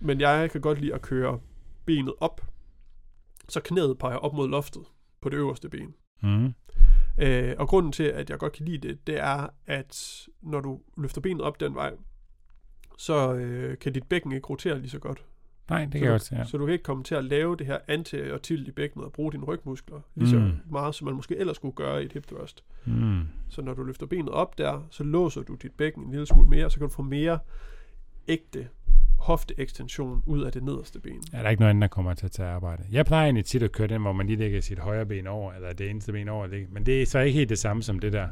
men 0.00 0.20
jeg 0.20 0.50
kan 0.50 0.60
godt 0.60 0.80
lide 0.80 0.94
at 0.94 1.02
køre 1.02 1.38
benet 1.86 2.14
op, 2.20 2.40
så 3.52 3.60
knæet 3.60 3.98
peger 3.98 4.16
op 4.16 4.34
mod 4.34 4.48
loftet 4.48 4.82
på 5.20 5.28
det 5.28 5.36
øverste 5.36 5.68
ben. 5.68 5.94
Mm. 6.22 6.54
Øh, 7.18 7.54
og 7.58 7.68
grunden 7.68 7.92
til, 7.92 8.02
at 8.04 8.30
jeg 8.30 8.38
godt 8.38 8.52
kan 8.52 8.66
lide 8.66 8.88
det, 8.88 9.06
det 9.06 9.18
er, 9.20 9.46
at 9.66 10.26
når 10.42 10.60
du 10.60 10.80
løfter 10.96 11.20
benet 11.20 11.40
op 11.42 11.60
den 11.60 11.74
vej, 11.74 11.92
så 12.98 13.34
øh, 13.34 13.78
kan 13.78 13.92
dit 13.92 14.08
bækken 14.08 14.32
ikke 14.32 14.46
rotere 14.48 14.78
lige 14.78 14.90
så 14.90 14.98
godt. 14.98 15.24
Nej, 15.70 15.84
det 15.84 15.92
så 15.92 15.98
kan 15.98 16.08
jeg 16.12 16.20
se. 16.20 16.36
Ja. 16.36 16.44
Så 16.44 16.58
du 16.58 16.66
kan 16.66 16.72
ikke 16.72 16.82
komme 16.82 17.04
til 17.04 17.14
at 17.14 17.24
lave 17.24 17.56
det 17.56 17.66
her 17.66 17.78
anti 17.88 18.16
og 18.16 18.42
tilt 18.42 18.68
i 18.68 18.70
bækkenet 18.70 19.06
og 19.06 19.12
bruge 19.12 19.32
dine 19.32 19.44
rygmuskler 19.44 20.00
lige 20.14 20.30
så 20.30 20.38
Mm. 20.38 20.52
meget, 20.70 20.94
som 20.94 21.04
man 21.04 21.14
måske 21.14 21.36
ellers 21.36 21.56
skulle 21.56 21.74
gøre 21.74 22.02
i 22.02 22.06
et 22.06 22.12
hip 22.12 22.26
thrust. 22.26 22.64
Mm. 22.84 23.20
Så 23.48 23.62
når 23.62 23.74
du 23.74 23.82
løfter 23.82 24.06
benet 24.06 24.28
op 24.28 24.58
der, 24.58 24.86
så 24.90 25.04
låser 25.04 25.42
du 25.42 25.54
dit 25.54 25.72
bækken 25.72 26.02
en 26.04 26.10
lille 26.10 26.26
smule 26.26 26.48
mere, 26.48 26.70
så 26.70 26.78
kan 26.78 26.88
du 26.88 26.94
få 26.94 27.02
mere 27.02 27.38
ægte 28.28 28.68
hofteekstension 29.20 30.22
ud 30.26 30.42
af 30.42 30.52
det 30.52 30.62
nederste 30.62 31.00
ben. 31.00 31.22
Ja, 31.32 31.38
der 31.38 31.44
er 31.44 31.50
ikke 31.50 31.60
noget 31.60 31.70
andet, 31.70 31.82
der 31.82 31.88
kommer 31.88 32.14
til 32.14 32.26
at 32.26 32.32
tage 32.32 32.48
arbejde. 32.48 32.82
Jeg 32.92 33.06
plejer 33.06 33.24
egentlig 33.24 33.44
tit 33.44 33.62
at 33.62 33.72
køre 33.72 33.88
den, 33.88 34.02
hvor 34.02 34.12
man 34.12 34.26
lige 34.26 34.38
lægger 34.38 34.60
sit 34.60 34.78
højre 34.78 35.06
ben 35.06 35.26
over, 35.26 35.52
eller 35.52 35.72
det 35.72 35.90
eneste 35.90 36.12
ben 36.12 36.28
over. 36.28 36.46
Men 36.70 36.86
det 36.86 37.02
er 37.02 37.06
så 37.06 37.18
ikke 37.18 37.38
helt 37.38 37.48
det 37.48 37.58
samme 37.58 37.82
som 37.82 37.98
det 37.98 38.12
der. 38.12 38.26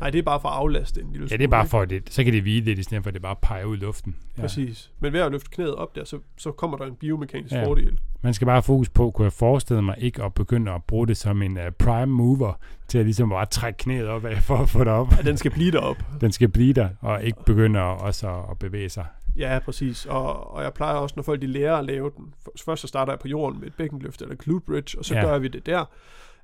Nej, 0.00 0.10
det 0.10 0.18
er 0.18 0.22
bare 0.22 0.40
for 0.40 0.48
at 0.48 0.54
aflaste 0.54 1.00
en 1.00 1.12
lille 1.12 1.28
Ja, 1.30 1.36
det 1.36 1.44
er 1.44 1.48
bare 1.48 1.66
for, 1.66 1.80
at 1.80 1.90
det, 1.90 2.02
så 2.10 2.24
kan 2.24 2.32
det 2.32 2.42
hvile 2.42 2.64
lidt, 2.64 2.78
i 2.78 2.82
stedet 2.82 3.02
for 3.04 3.08
at 3.08 3.14
det 3.14 3.22
bare 3.22 3.36
peger 3.42 3.64
ud 3.64 3.76
i 3.76 3.80
luften. 3.80 4.16
Ja. 4.36 4.42
Præcis. 4.42 4.90
Men 5.00 5.12
ved 5.12 5.20
at 5.20 5.32
løfte 5.32 5.50
knæet 5.50 5.74
op 5.74 5.96
der, 5.96 6.04
så, 6.04 6.18
så 6.38 6.52
kommer 6.52 6.76
der 6.76 6.84
en 6.84 6.94
biomekanisk 6.94 7.52
Ja. 7.54 7.60
ja. 7.60 7.66
fordel. 7.66 7.98
Man 8.22 8.34
skal 8.34 8.46
bare 8.46 8.62
fokus 8.62 8.88
på, 8.88 9.10
kunne 9.10 9.24
jeg 9.24 9.32
forestille 9.32 9.82
mig, 9.82 9.94
ikke 9.98 10.22
at 10.24 10.34
begynde 10.34 10.72
at 10.72 10.84
bruge 10.84 11.06
det 11.06 11.16
som 11.16 11.42
en 11.42 11.56
uh, 11.56 11.62
prime 11.78 12.06
mover, 12.06 12.52
til 12.88 12.98
at 12.98 13.04
ligesom 13.04 13.28
bare 13.28 13.46
trække 13.46 13.76
knæet 13.76 14.08
op 14.08 14.24
af, 14.24 14.42
for 14.42 14.56
at 14.56 14.68
få 14.68 14.78
det 14.78 14.88
op. 14.92 15.12
At 15.18 15.24
den 15.24 15.36
skal 15.36 15.50
blive 15.50 15.70
derop. 15.70 15.96
Den 16.20 16.32
skal 16.32 16.48
blive 16.48 16.72
der, 16.72 16.88
og 17.00 17.22
ikke 17.24 17.44
begynde 17.46 17.80
at, 17.80 18.00
også 18.00 18.28
at, 18.28 18.44
at 18.50 18.58
bevæge 18.58 18.88
sig. 18.88 19.06
Ja, 19.36 19.58
præcis. 19.64 20.06
Og, 20.06 20.50
og 20.50 20.62
jeg 20.62 20.74
plejer 20.74 20.94
også, 20.96 21.12
når 21.16 21.22
folk 21.22 21.40
de 21.42 21.46
lærer 21.46 21.76
at 21.76 21.84
lave 21.84 22.10
den, 22.16 22.34
først 22.64 22.82
så 22.82 22.88
starter 22.88 23.12
jeg 23.12 23.18
på 23.20 23.28
jorden 23.28 23.60
med 23.60 23.66
et 23.68 23.74
bækkenløft 23.74 24.22
eller 24.22 24.34
glute 24.34 24.66
bridge, 24.66 24.98
og 24.98 25.04
så 25.04 25.14
Ja. 25.14 25.20
gør 25.24 25.38
vi 25.38 25.48
det 25.48 25.66
der. 25.66 25.84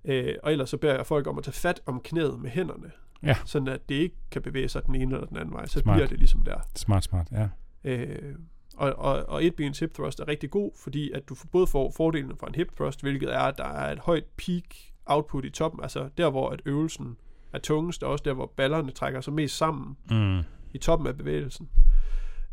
Øh, 0.05 0.35
og 0.43 0.53
ellers 0.53 0.71
så 0.71 0.77
beder 0.77 0.95
jeg 0.95 1.07
folk 1.07 1.27
om 1.27 1.39
at 1.39 1.45
tage 1.45 1.53
fat 1.55 1.81
om 1.87 2.01
knæet 2.05 2.41
med 2.41 2.51
hænderne. 2.51 2.91
Ja. 3.23 3.37
Sådan 3.45 3.69
at 3.69 3.89
det 3.89 3.95
ikke 3.95 4.17
kan 4.31 4.43
bevæge 4.43 4.69
sig 4.69 4.87
den 4.87 4.95
ene 4.95 5.15
eller 5.15 5.27
den 5.27 5.37
anden 5.37 5.55
vej. 5.55 5.67
Så 5.67 5.81
Smart. 5.81 5.97
bliver 5.97 6.09
det 6.09 6.19
ligesom 6.19 6.43
der. 6.43 6.57
Smart, 6.75 7.05
smart, 7.05 7.29
ja. 7.33 7.49
Øh, 7.85 8.35
og, 8.77 8.93
og, 8.99 9.25
og 9.29 9.45
et 9.45 9.55
bens 9.55 9.79
hip 9.79 9.95
thrust 9.95 10.21
er 10.21 10.29
rigtig 10.29 10.51
god, 10.51 10.71
fordi 10.83 11.11
at 11.11 11.29
du 11.29 11.37
både 11.53 11.67
får 11.67 11.93
fordelen 11.97 12.37
fra 12.41 12.47
en 12.49 12.55
hip 12.55 12.77
thrust, 12.77 13.01
hvilket 13.03 13.35
er, 13.35 13.39
at 13.39 13.59
der 13.59 13.65
er 13.65 13.93
et 13.93 13.99
højt 13.99 14.25
peak 14.37 14.65
output 15.07 15.45
i 15.45 15.51
toppen, 15.51 15.83
altså 15.83 16.09
der, 16.19 16.31
hvor 16.31 16.51
at 16.51 16.61
øvelsen 16.67 17.17
er 17.53 17.59
tungest, 17.59 18.03
og 18.03 18.11
også 18.13 18.23
der, 18.25 18.33
hvor 18.33 18.53
ballerne 18.57 18.91
trækker 18.91 19.21
sig 19.21 19.33
mest 19.33 19.57
sammen 19.57 19.97
Mm. 20.11 20.39
i 20.73 20.79
toppen 20.79 21.09
af 21.09 21.17
bevægelsen. 21.17 21.69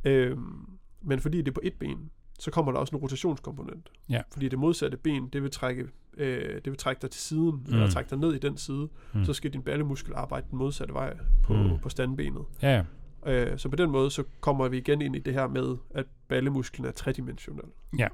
Øhm, 0.04 0.70
men 1.02 1.20
fordi 1.20 1.38
det 1.38 1.48
er 1.48 1.52
på 1.52 1.62
et 1.64 1.74
ben, 1.80 2.10
så 2.40 2.52
kommer 2.52 2.72
der 2.72 2.80
også 2.80 2.96
en 2.96 3.02
rotationskomponent. 3.02 3.90
Ja. 4.10 4.22
Fordi 4.34 4.50
det 4.50 4.60
modsatte 4.60 4.98
ben, 4.98 5.28
det 5.34 5.44
vil 5.44 5.52
trække, 5.52 5.86
øh, 6.18 6.56
det 6.56 6.66
vil 6.66 6.78
trække 6.78 7.02
dig 7.02 7.12
til 7.12 7.22
siden, 7.22 7.64
mm. 7.68 7.74
eller 7.74 7.90
trække 7.90 8.10
dig 8.10 8.18
ned 8.18 8.34
i 8.34 8.38
den 8.40 8.58
side. 8.58 8.90
Mm. 9.14 9.26
Så 9.26 9.34
skal 9.34 9.54
din 9.54 9.62
ballemuskel 9.62 10.14
arbejde 10.16 10.46
den 10.52 10.58
modsatte 10.58 10.94
vej 10.94 11.18
på, 11.44 11.54
Mm. 11.54 11.80
på 11.80 11.90
standbenet. 11.90 12.42
Ja, 12.62 12.84
ja. 13.26 13.34
Øh, 13.52 13.58
så 13.60 13.70
på 13.70 13.76
den 13.76 13.92
måde, 13.92 14.12
så 14.12 14.24
kommer 14.40 14.68
vi 14.68 14.78
igen 14.78 15.02
ind 15.02 15.16
i 15.16 15.20
det 15.20 15.34
her 15.34 15.48
med, 15.48 15.78
at 15.96 16.06
ballemusklen 16.28 16.88
er 16.88 16.92
tredimensionel. 16.92 17.66
Ja. 18.00 18.08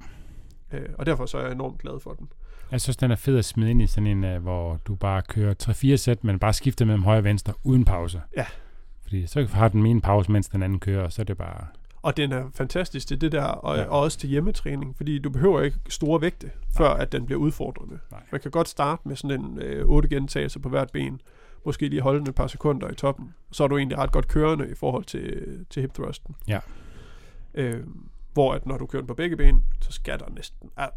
Øh, 0.74 0.90
og 0.98 1.06
derfor 1.06 1.26
så 1.26 1.38
er 1.38 1.42
jeg 1.44 1.52
enormt 1.52 1.78
glad 1.78 2.00
for 2.00 2.14
den. 2.14 2.28
Jeg 2.72 2.82
synes, 2.82 2.98
den 2.98 3.12
er 3.12 3.16
fed 3.16 3.38
at 3.38 3.46
smide 3.46 3.72
ind 3.72 3.82
i 3.82 3.88
sådan 3.88 4.08
en, 4.08 4.36
uh, 4.36 4.42
hvor 4.42 4.78
du 4.86 4.96
bare 4.96 5.22
kører 5.22 5.54
3-4 5.64 5.96
sæt, 5.96 6.24
men 6.24 6.40
bare 6.40 6.54
skifter 6.54 6.86
mellem 6.86 7.04
højre 7.04 7.20
og 7.20 7.24
venstre 7.24 7.54
uden 7.64 7.86
pause. 7.86 8.22
Ja. 8.38 8.46
Fordi 9.02 9.28
så 9.28 9.46
har 9.46 9.68
den 9.68 9.86
ene 9.86 10.02
pause, 10.02 10.32
mens 10.32 10.50
den 10.50 10.64
anden 10.64 10.80
kører, 10.80 11.04
og 11.04 11.12
så 11.14 11.22
er 11.22 11.24
det 11.24 11.38
bare... 11.38 11.68
Og 12.02 12.18
den 12.18 12.32
er 12.32 12.50
fantastisk 12.54 13.08
til 13.08 13.22
det 13.22 13.32
der, 13.32 13.43
og, 13.43 13.76
Ja. 13.76 13.82
ja. 13.82 13.88
og 13.89 14.00
også 14.00 14.18
til 14.18 14.30
hjemmetræning, 14.30 14.97
fordi 14.97 15.20
du 15.20 15.30
behøver 15.30 15.62
ikke 15.62 15.78
store 15.89 16.22
vægte, 16.22 16.52
før 16.78 16.89
at 16.89 17.12
den 17.12 17.26
bliver 17.26 17.39
udfordrende. 17.39 18.00
Nej. 18.12 18.22
Man 18.32 18.41
kan 18.41 18.52
godt 18.52 18.68
starte 18.70 19.02
med 19.08 19.16
sådan 19.16 19.41
en 19.41 19.60
øh, 19.62 19.86
8 19.86 20.10
gentagelser 20.10 20.60
på 20.60 20.70
hvert 20.70 20.91
ben, 20.93 21.22
måske 21.66 21.88
lige 21.88 22.02
holde 22.02 22.20
den 22.20 22.30
et 22.30 22.36
par 22.36 22.47
sekunder 22.47 22.89
i 22.91 22.95
toppen, 22.95 23.34
så 23.52 23.64
er 23.64 23.68
du 23.68 23.78
egentlig 23.78 23.97
ret 23.97 24.12
godt 24.12 24.28
kørende 24.28 24.70
i 24.72 24.76
forhold 24.76 25.04
til, 25.04 25.66
til 25.70 25.82
hip 25.82 25.93
thrusten. 25.93 26.36
Ja. 26.47 26.60
Øh, 27.54 27.84
hvor 28.34 28.54
at 28.54 28.66
når 28.66 28.78
du 28.78 28.86
kører 28.86 29.02
den 29.02 29.08
på 29.08 29.14
begge 29.14 29.38
ben, 29.38 29.64
så 29.82 29.91
skal 29.91 30.20
der 30.20 30.30
næsten, 30.30 30.70
ah, 30.78 30.89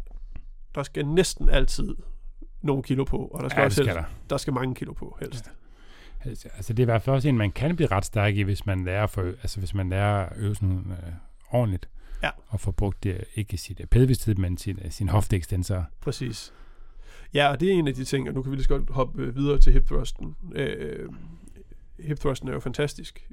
der 0.75 0.83
skal 0.83 1.05
næsten 1.07 1.49
altid 1.49 1.95
nogle 2.61 2.83
kilo 2.83 3.03
på, 3.03 3.17
og 3.17 3.43
der 3.43 3.49
skal 3.49 3.59
Ja, 3.61 3.65
også 3.65 3.75
skal 3.75 3.85
helst, 3.85 3.97
der. 3.97 4.03
der 4.29 4.37
skal 4.37 4.53
mange 4.53 4.75
kilo 4.75 4.93
på 4.93 5.17
helst. 5.19 5.51
Altså, 6.25 6.49
altså, 6.55 6.73
det 6.73 6.79
er 6.79 6.83
i 6.83 6.91
hvert 6.91 7.01
fald 7.01 7.15
også 7.15 7.29
en, 7.29 7.37
man 7.37 7.51
kan 7.51 7.75
blive 7.75 7.91
ret 7.91 8.05
stærk 8.05 8.35
i, 8.35 8.41
hvis 8.41 8.65
man 8.65 8.85
lærer, 8.85 9.07
for, 9.07 9.21
altså, 9.21 9.59
hvis 9.59 9.73
man 9.73 9.89
lærer 9.89 10.29
øvelsen 10.35 10.91
øh, 10.91 11.13
ordentligt. 11.49 11.89
Ja. 12.23 12.29
Og 12.47 12.59
får 12.59 12.71
brugt 12.71 13.03
det, 13.03 13.23
ikke 13.35 13.57
sit 13.57 13.79
øh, 13.79 13.87
pelvistid, 13.87 14.35
men 14.35 14.57
sin, 14.57 14.79
øh, 14.85 14.91
sin 14.91 15.09
hofteekstensor. 15.09 15.85
Præcis. 16.01 16.53
Ja, 17.33 17.51
og 17.51 17.59
det 17.59 17.69
er 17.69 17.73
en 17.73 17.87
af 17.87 17.93
de 17.93 18.03
ting, 18.03 18.27
og 18.27 18.33
nu 18.33 18.41
kan 18.41 18.51
vi 18.51 18.55
lige 18.55 18.63
så 18.63 18.69
godt 18.69 18.89
hoppe 18.89 19.23
øh, 19.23 19.35
videre 19.35 19.59
til 19.59 19.73
hip 19.73 19.87
thrusten. 19.87 20.35
Øh, 20.55 21.09
hip 21.99 22.19
thrusten 22.19 22.49
er 22.49 22.53
jo 22.53 22.59
fantastisk 22.59 23.29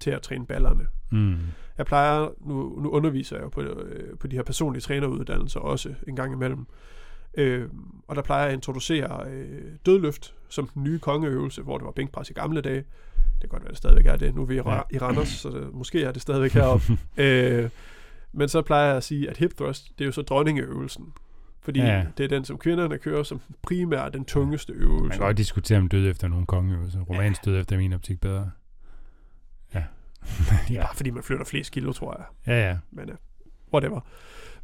til 0.00 0.10
at 0.10 0.22
træne 0.22 0.46
ballerne. 0.46 0.86
Mm. 1.12 1.36
Jeg 1.78 1.86
plejer, 1.86 2.28
nu, 2.40 2.80
nu 2.80 2.90
underviser 2.90 3.36
jeg 3.36 3.44
jo 3.44 3.48
på, 3.48 3.60
øh, 3.60 4.18
på 4.18 4.26
de 4.26 4.36
her 4.36 4.42
personlige 4.42 4.82
træneruddannelser 4.82 5.60
også 5.60 5.94
en 6.08 6.16
gang 6.16 6.32
imellem. 6.32 6.66
Øh, 7.36 7.68
og 8.08 8.16
der 8.16 8.22
plejer 8.22 8.42
jeg 8.42 8.48
at 8.48 8.54
introducere 8.54 9.26
øh, 9.30 9.62
dødløft 9.86 10.34
som 10.48 10.68
den 10.68 10.84
nye 10.84 10.98
kongeøvelse, 10.98 11.62
hvor 11.62 11.78
det 11.78 11.84
var 11.84 11.90
bænkpres 11.92 12.30
i 12.30 12.32
gamle 12.32 12.60
dage. 12.60 12.76
Det 12.76 13.40
kan 13.40 13.48
godt 13.48 13.62
være, 13.62 13.70
det 13.70 13.78
stadigvæk 13.78 14.06
er 14.06 14.16
det. 14.16 14.34
Nu 14.34 14.42
er 14.42 14.46
vi 14.46 14.56
i, 14.56 14.60
Ra- 14.60 14.86
i 14.90 14.98
Randers, 14.98 15.28
så 15.28 15.48
det, 15.50 15.74
måske 15.74 16.02
er 16.02 16.12
det 16.12 16.22
stadigvæk 16.22 16.52
heroppe. 16.52 16.98
øh, 17.16 17.70
men 18.32 18.48
så 18.48 18.62
plejer 18.62 18.86
jeg 18.88 18.96
at 18.96 19.04
sige, 19.04 19.30
at 19.30 19.36
hip 19.36 19.56
thrust, 19.56 19.92
det 19.98 20.04
er 20.04 20.06
jo 20.06 20.12
så 20.12 20.22
dronningeøvelsen. 20.22 21.12
Fordi 21.60 21.80
Ja. 21.80 21.86
ja. 21.86 22.06
det 22.18 22.24
er 22.24 22.28
den, 22.28 22.44
som 22.44 22.58
kvinderne 22.58 22.98
kører 22.98 23.22
som 23.22 23.38
den 23.38 23.56
primære, 23.62 24.10
den 24.10 24.24
tungeste 24.24 24.72
Man 24.72 24.82
øvelse. 24.82 25.18
kan 25.18 25.26
godt 25.26 25.36
diskutere 25.36 25.78
om 25.78 25.88
død 25.88 26.10
efter 26.10 26.28
nogle 26.28 26.46
kongeøvelser. 26.46 27.00
Romansk 27.00 27.44
død 27.44 27.60
efter 27.60 27.76
min 27.76 27.92
optik 27.92 28.20
bedre. 28.20 28.50
Ja. 29.74 29.82
Ja, 30.70 30.86
fordi 30.94 31.10
man 31.10 31.22
flytter 31.22 31.44
flest 31.44 31.72
kilo, 31.72 31.92
tror 31.92 32.16
jeg. 32.18 32.54
ja, 32.54 32.68
ja. 32.68 32.76
men 32.90 33.10
uh, 33.10 33.16
whatever. 33.72 34.00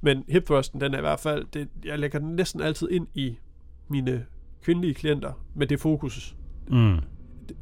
Men 0.05 0.25
hip 0.29 0.45
thrusten, 0.47 0.81
den 0.81 0.95
er 0.95 0.99
i 0.99 1.01
hvert 1.01 1.21
fald, 1.21 1.45
det, 1.53 1.69
jeg 1.85 1.99
lægger 1.99 2.19
den 2.19 2.29
næsten 2.37 2.61
altid 2.61 2.91
ind 2.91 3.07
i 3.15 3.39
mine 3.89 4.27
kvindelige 4.63 4.95
klienter 4.95 5.33
med 5.55 5.67
det 5.67 5.81
fokus 5.81 6.37
Mm. 6.69 6.99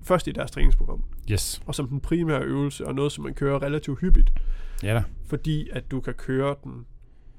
først 0.03 0.27
i 0.29 0.33
deres 0.33 0.51
træningsprogram, 0.51 1.05
Yes. 1.31 1.63
og 1.67 1.75
som 1.75 1.89
den 1.89 2.01
primære 2.01 2.43
øvelse, 2.43 2.87
og 2.87 2.95
noget, 2.95 3.13
som 3.13 3.25
man 3.25 3.35
kører 3.35 3.63
relativt 3.63 4.01
hyppigt, 4.01 4.33
Ja 4.83 4.95
da. 4.95 5.03
fordi 5.27 5.69
at 5.73 5.91
du 5.91 6.01
kan 6.01 6.15
køre 6.15 6.55
den 6.65 6.87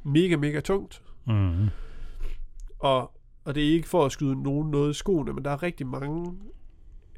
mega, 0.03 0.35
mega 0.35 0.59
tungt, 0.59 1.01
Mm. 1.27 1.67
og, 2.79 3.11
og 3.45 3.55
det 3.55 3.67
er 3.69 3.73
ikke 3.73 3.87
for 3.89 4.05
at 4.05 4.11
skyde 4.11 4.43
nogen 4.43 4.71
noget 4.71 4.89
i 4.91 4.93
skoene, 4.93 5.33
men 5.33 5.45
der 5.45 5.51
er 5.51 5.63
rigtig 5.63 5.87
mange 5.87 6.33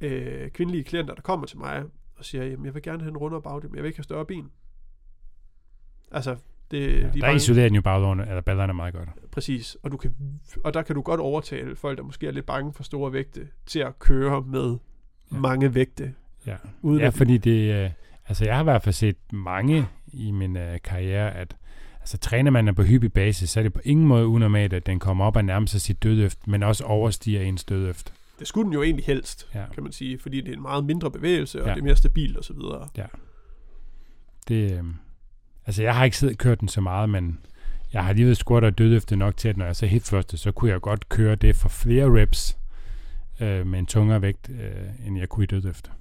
øh, 0.02 0.50
kvindelige 0.52 0.84
klienter, 0.84 1.14
der 1.16 1.22
kommer 1.22 1.46
til 1.48 1.58
mig 1.58 1.84
og 2.16 2.26
siger, 2.26 2.44
jamen 2.44 2.66
jeg 2.66 2.74
vil 2.74 2.84
gerne 2.84 3.02
have 3.04 3.12
en 3.12 3.18
rundere 3.18 3.42
bagdel, 3.42 3.70
men 3.70 3.76
jeg 3.76 3.84
vil 3.84 3.88
ikke 3.90 3.98
have 4.00 4.04
større 4.04 4.26
ben. 4.26 4.52
Altså, 6.12 6.38
det, 6.74 6.88
Ja, 6.88 6.98
de 6.98 7.04
er 7.06 7.12
der 7.12 7.20
bange- 7.22 7.36
isolerer 7.36 7.68
den 7.68 7.76
jo 7.76 7.82
baglårene, 7.82 8.28
eller 8.28 8.42
ballerne 8.42 8.74
meget 8.74 8.94
godt. 8.94 9.10
Præcis, 9.32 9.78
og, 9.84 9.92
du 9.92 9.98
kan, 9.98 10.16
og 10.64 10.74
der 10.74 10.82
kan 10.82 10.96
du 10.96 11.02
godt 11.02 11.20
overtale 11.20 11.76
folk, 11.76 11.98
der 11.98 12.04
måske 12.04 12.28
er 12.28 12.32
lidt 12.32 12.46
bange 12.46 12.74
for 12.74 12.84
store 12.84 13.14
vægte, 13.14 13.48
til 13.66 13.80
at 13.80 14.00
køre 14.00 14.42
med 14.42 14.70
Ja. 14.70 15.36
ja. 15.36 15.40
mange 15.42 15.76
vægte. 15.76 16.14
Ja, 16.48 16.56
Uden 16.82 17.00
ja 17.02 17.10
fordi 17.10 17.38
det... 17.38 17.84
Øh, 17.86 17.90
altså, 18.28 18.46
jeg 18.46 18.56
har 18.56 18.62
i 18.62 18.64
hvert 18.64 18.84
fald 18.84 18.94
set 18.94 19.16
mange 19.34 19.86
i 20.08 20.32
min 20.32 20.58
øh, 20.58 20.78
karriere, 20.84 21.34
at 21.36 21.56
altså, 22.00 22.18
træner 22.18 22.52
man 22.52 22.68
er 22.68 22.72
på 22.74 22.84
hyppig 22.84 23.14
basis, 23.14 23.50
så 23.50 23.60
er 23.60 23.64
det 23.64 23.74
på 23.74 23.82
ingen 23.84 24.08
måde 24.08 24.28
unormalt, 24.28 24.74
at 24.74 24.86
den 24.86 25.00
kommer 25.00 25.26
op 25.26 25.36
og 25.36 25.46
nærmer 25.46 25.68
sig 25.68 25.82
sit 25.82 26.04
dødøft, 26.04 26.48
men 26.48 26.64
også 26.64 26.84
overstiger 26.84 27.42
ens 27.42 27.64
dødøft. 27.64 28.14
det 28.40 28.48
skulle 28.48 28.66
den 28.66 28.74
jo 28.74 28.84
egentlig 28.84 29.06
helst, 29.06 29.48
Ja, 29.56 29.64
kan 29.74 29.84
man 29.84 29.92
sige, 29.92 30.20
fordi 30.20 30.42
det 30.42 30.50
er 30.50 30.54
en 30.56 30.62
meget 30.62 30.86
mindre 30.86 31.12
bevægelse, 31.12 31.60
og 31.62 31.66
Ja. 31.66 31.70
ja. 31.70 31.76
det 31.76 31.82
er 31.82 31.86
mere 31.86 31.96
stabilt 31.96 32.38
osv. 32.38 32.56
det... 34.48 34.72
Øh, 34.72 34.84
altså, 35.66 35.84
jeg 35.84 35.96
har 35.96 36.06
ikke 36.06 36.18
siddet 36.18 36.34
og 36.34 36.38
kørt 36.38 36.60
den 36.60 36.68
så 36.68 36.82
meget, 36.82 37.10
men 37.10 37.40
jeg 37.94 38.04
har 38.04 38.10
alligevel 38.10 38.36
squat 38.36 38.64
og 38.64 38.78
dødøfte 38.78 39.16
nok 39.16 39.38
til, 39.38 39.50
at 39.50 39.58
når 39.58 39.66
jeg 39.66 39.76
så 39.76 39.86
hit 39.86 40.04
første, 40.04 40.38
så 40.38 40.52
kunne 40.52 40.72
jeg 40.72 40.82
godt 40.82 41.10
køre 41.10 41.36
det 41.36 41.56
for 41.56 41.70
flere 41.70 42.22
reps 42.22 42.58
øh, 43.42 43.68
med 43.68 43.80
en 43.80 43.86
tungere 43.86 44.22
vægt, 44.22 44.50
øh, 44.50 45.08
end 45.08 45.18
jeg 45.18 45.30
kunne 45.30 45.44
i 45.44 45.48
dødøft. 45.48 45.92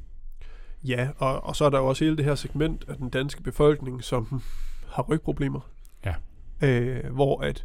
Ja, 0.84 1.08
og, 1.18 1.44
og 1.44 1.56
så 1.56 1.64
er 1.64 1.70
der 1.70 1.78
jo 1.78 1.86
også 1.86 2.04
hele 2.04 2.16
det 2.16 2.24
her 2.24 2.34
segment 2.34 2.84
af 2.88 2.96
den 2.96 3.08
danske 3.08 3.42
befolkning, 3.42 4.04
som 4.04 4.42
har 4.88 5.02
rygproblemer. 5.02 5.60
Ja. 6.04 6.14
Øh, 6.62 7.12
hvor 7.12 7.40
at 7.40 7.64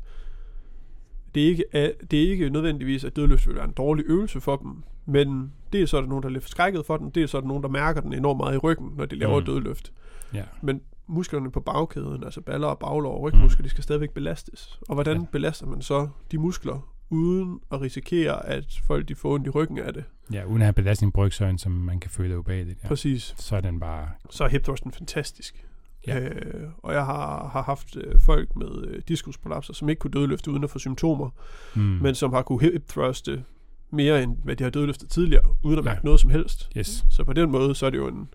det 1.36 1.42
ikke 1.42 1.64
er, 1.72 1.92
det 2.12 2.24
er 2.24 2.30
ikke 2.30 2.50
nødvendigvis, 2.50 3.04
at 3.04 3.16
dødløft 3.16 3.48
vil 3.48 3.56
være 3.56 3.66
en 3.66 3.72
dårlig 3.72 4.06
øvelse 4.08 4.42
for 4.42 4.56
dem, 4.56 4.84
men 5.06 5.54
så 5.86 5.98
er 5.98 6.02
der 6.02 6.08
nogen, 6.08 6.24
der 6.24 6.30
er 6.30 6.34
lidt 6.34 6.44
forskrækket 6.44 6.86
for 6.86 6.98
den, 6.98 7.28
så 7.28 7.38
er 7.38 7.42
der 7.42 7.48
nogen, 7.48 7.64
der 7.64 7.70
mærker 7.70 8.02
den 8.02 8.14
enormt 8.14 8.38
meget 8.38 8.56
i 8.56 8.58
ryggen, 8.58 8.94
når 8.98 9.06
de 9.06 9.16
laver 9.16 9.40
mm. 9.40 9.46
dødløft. 9.46 9.92
Ja. 10.34 10.44
Men 10.62 10.82
musklerne 11.08 11.52
på 11.52 11.60
bagkæden, 11.60 12.24
altså 12.24 12.42
baller 12.42 12.68
og 12.68 12.80
baglår 12.80 13.14
og 13.14 13.22
rygmuskler, 13.22 13.62
mm. 13.62 13.64
de 13.64 13.70
skal 13.70 13.84
stadigvæk 13.84 14.10
belastes. 14.12 14.80
Og 14.90 14.94
hvordan 14.94 15.16
Ja. 15.16 15.22
ja. 15.22 15.28
belaster 15.32 15.66
man 15.66 15.82
så 15.82 16.08
de 16.32 16.38
muskler, 16.38 16.90
uden 17.10 17.60
at 17.72 17.82
risikere, 17.82 18.46
at 18.46 18.80
folk 18.84 19.08
de 19.08 19.16
får 19.16 19.34
ondt 19.34 19.48
i 19.48 19.50
ryggen 19.50 19.78
af 19.80 19.94
det? 19.94 20.04
Ja, 20.34 20.44
uden 20.44 20.62
at 20.62 20.66
have 20.66 20.74
belastning 20.74 21.14
på 21.14 21.22
rygsøjlen, 21.26 21.58
som 21.58 21.72
man 21.72 22.00
kan 22.00 22.12
føle 22.12 22.40
ubehageligt. 22.40 22.78
Ja. 22.80 22.86
Ja. 22.86 22.88
Præcis. 22.88 23.36
Så 23.38 23.56
er 23.56 23.62
den 23.62 23.80
bare... 23.80 24.10
Så 24.30 24.44
er 24.44 24.48
hip 24.48 24.64
thrusten 24.64 24.92
fantastisk. 24.92 25.66
Ja. 26.08 26.20
Øh, 26.20 26.70
og 26.78 26.94
jeg 26.94 27.06
har, 27.06 27.48
har 27.50 27.62
haft 27.62 27.96
øh, 27.96 28.20
folk 28.22 28.56
med 28.56 28.84
øh, 28.88 29.02
diskusprolapser, 29.08 29.74
som 29.74 29.90
ikke 29.90 30.00
kunne 30.00 30.12
dødløfte 30.12 30.52
uden 30.52 30.64
at 30.64 30.70
få 30.70 30.80
symptomer, 30.80 31.30
Mm. 31.76 31.82
men 31.82 32.16
som 32.16 32.34
har 32.34 32.42
kunne 32.42 32.62
hip 32.62 32.88
thruste 32.88 33.44
mere 33.92 34.24
end 34.24 34.38
hvad 34.44 34.56
de 34.56 34.64
har 34.64 34.72
dødløftet 34.72 35.10
tidligere, 35.10 35.44
uden 35.64 35.80
at 35.80 35.86
Ja. 35.86 35.90
mærke 35.92 36.06
noget 36.06 36.20
som 36.20 36.30
helst. 36.30 36.70
Yes. 36.78 37.06
Så 37.10 37.24
på 37.24 37.34
den 37.34 37.52
måde, 37.52 37.76
så 37.76 37.86
er 37.86 37.90
det 37.90 37.98
jo 37.98 38.08
en, 38.08 38.30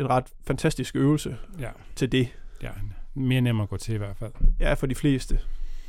en 0.00 0.10
ret 0.10 0.24
fantastisk 0.46 0.96
øvelse 0.96 1.36
Ja. 1.60 1.70
til 1.96 2.12
det. 2.12 2.28
ja. 2.62 2.70
Mere 3.14 3.40
nem 3.40 3.60
at 3.60 3.68
gå 3.68 3.76
til 3.76 3.94
i 3.94 3.98
hvert 3.98 4.16
fald. 4.16 4.32
Ja, 4.60 4.74
for 4.74 4.86
de 4.86 4.94
fleste. 4.94 5.40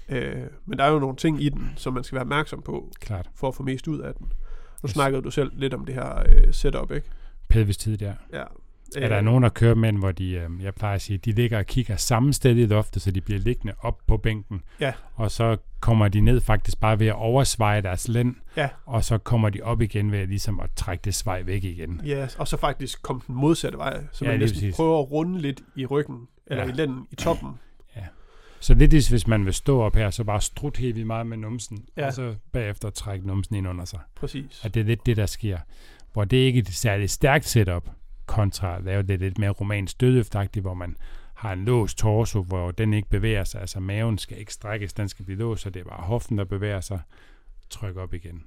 Øh, 0.10 0.44
men 0.66 0.78
der 0.80 0.84
er 0.84 0.92
jo 0.92 1.00
nogle 1.00 1.16
ting 1.16 1.42
i 1.44 1.50
den, 1.50 1.74
som 1.76 1.94
man 1.94 2.04
skal 2.04 2.16
være 2.16 2.22
opmærksom 2.24 2.62
på, 2.62 2.92
Klart. 3.00 3.30
for 3.36 3.48
at 3.48 3.56
få 3.56 3.64
mest 3.64 3.88
ud 3.88 4.00
af 4.00 4.14
den. 4.14 4.26
Nu 4.84 4.88
Yes. 4.88 4.92
snakkede 4.92 5.22
du 5.22 5.32
selv 5.32 5.52
lidt 5.54 5.74
om 5.74 5.86
det 5.86 5.96
her 5.96 6.20
øh, 6.30 6.54
setup, 6.54 6.92
ikke? 6.92 7.08
Pelvistid 7.48 7.98
der. 7.98 8.14
Ja. 8.34 8.44
Er 8.98 9.08
der 9.10 9.22
nogen, 9.22 9.44
der 9.44 9.50
kører 9.50 9.76
med, 9.76 9.92
den, 9.92 10.00
hvor 10.00 10.12
de, 10.12 10.32
øh, 10.32 10.64
jeg 10.64 10.74
plejer 10.76 10.96
at 10.96 11.02
sige, 11.02 11.18
de 11.18 11.32
ligger 11.32 11.58
og 11.58 11.66
kigger 11.66 11.96
samme 11.96 12.34
sted 12.34 12.56
i 12.56 12.66
loftet, 12.66 13.02
så 13.02 13.12
de 13.12 13.22
bliver 13.22 13.40
liggende 13.40 13.74
op 13.82 13.98
på 14.08 14.18
bænken. 14.18 14.62
Ja. 14.80 14.94
Og 15.16 15.32
så 15.32 15.58
kommer 15.80 16.08
de 16.08 16.22
ned 16.22 16.42
faktisk 16.42 16.80
bare 16.80 17.00
ved 17.00 17.08
at 17.08 17.16
oversveje 17.16 17.82
deres 17.82 18.08
lænd, 18.08 18.36
Ja. 18.58 18.70
og 18.86 19.04
så 19.04 19.18
kommer 19.18 19.50
de 19.50 19.62
op 19.64 19.82
igen 19.82 20.12
ved 20.12 20.28
ligesom 20.28 20.60
at 20.60 20.70
trække 20.76 21.02
det 21.02 21.16
svej 21.16 21.42
væk 21.42 21.64
igen. 21.64 22.02
Ja, 22.06 22.28
og 22.38 22.48
så 22.48 22.58
faktisk 22.58 23.02
komme 23.02 23.22
den 23.28 23.36
modsatte 23.36 23.78
vej, 23.78 24.04
så 24.12 24.26
Ja, 24.26 24.32
man 24.32 24.40
næsten 24.40 24.56
præcis. 24.58 24.76
prøver 24.76 25.00
at 25.00 25.12
runde 25.12 25.40
lidt 25.42 25.62
i 25.76 25.86
ryggen, 25.86 26.28
eller 26.48 26.64
Ja. 26.64 26.68
ja. 26.70 26.74
i 26.74 26.78
lænden, 26.78 27.08
i 27.12 27.16
toppen. 27.16 27.50
Så 28.64 28.74
lidt 28.74 28.92
ligesom, 28.92 29.14
hvis 29.14 29.28
man 29.28 29.46
vil 29.46 29.54
stå 29.54 29.82
op 29.82 29.96
her, 29.96 30.10
så 30.10 30.24
bare 30.24 30.42
strut 30.42 30.78
helt 30.78 30.96
vildt 30.96 31.08
meget 31.08 31.28
med 31.28 31.38
numsen, 31.38 31.86
Ja. 31.98 32.08
og 32.08 32.14
så 32.14 32.36
bagefter 32.52 32.90
trække 32.90 33.28
numsen 33.28 33.56
ind 33.56 33.68
under 33.68 33.86
sig. 33.86 34.00
Præcis. 34.16 34.62
Og 34.64 34.74
det 34.74 34.80
er 34.80 34.84
lidt 34.84 35.06
det, 35.06 35.18
der 35.18 35.26
sker. 35.26 35.58
Hvor 36.14 36.24
det 36.26 36.42
er 36.42 36.46
ikke 36.46 36.60
et 36.60 36.68
særligt 36.68 37.12
stærkt 37.12 37.46
setup, 37.46 37.90
kontra 38.32 38.78
at 38.78 38.84
lave 38.84 39.04
det 39.04 39.20
lidt 39.20 39.38
mere 39.38 39.50
romansk 39.50 40.02
dødøftagtigt, 40.02 40.64
hvor 40.64 40.74
man 40.74 40.98
har 41.34 41.54
en 41.54 41.66
låst 41.66 41.98
torso, 41.98 42.42
hvor 42.42 42.72
den 42.72 42.94
ikke 42.94 43.10
bevæger 43.10 43.44
sig. 43.44 43.62
Altså 43.62 43.80
maven 43.80 44.18
skal 44.18 44.40
ikke 44.40 44.54
strækkes, 44.54 44.94
den 44.94 45.10
skal 45.10 45.26
blive 45.26 45.38
låst, 45.38 45.62
så 45.62 45.70
det 45.70 45.80
er 45.80 45.84
bare 45.84 46.04
hoften, 46.04 46.38
der 46.38 46.44
bevæger 46.44 46.82
sig. 46.82 47.02
Tryk 47.70 47.98
op 47.98 48.14
igen. 48.14 48.44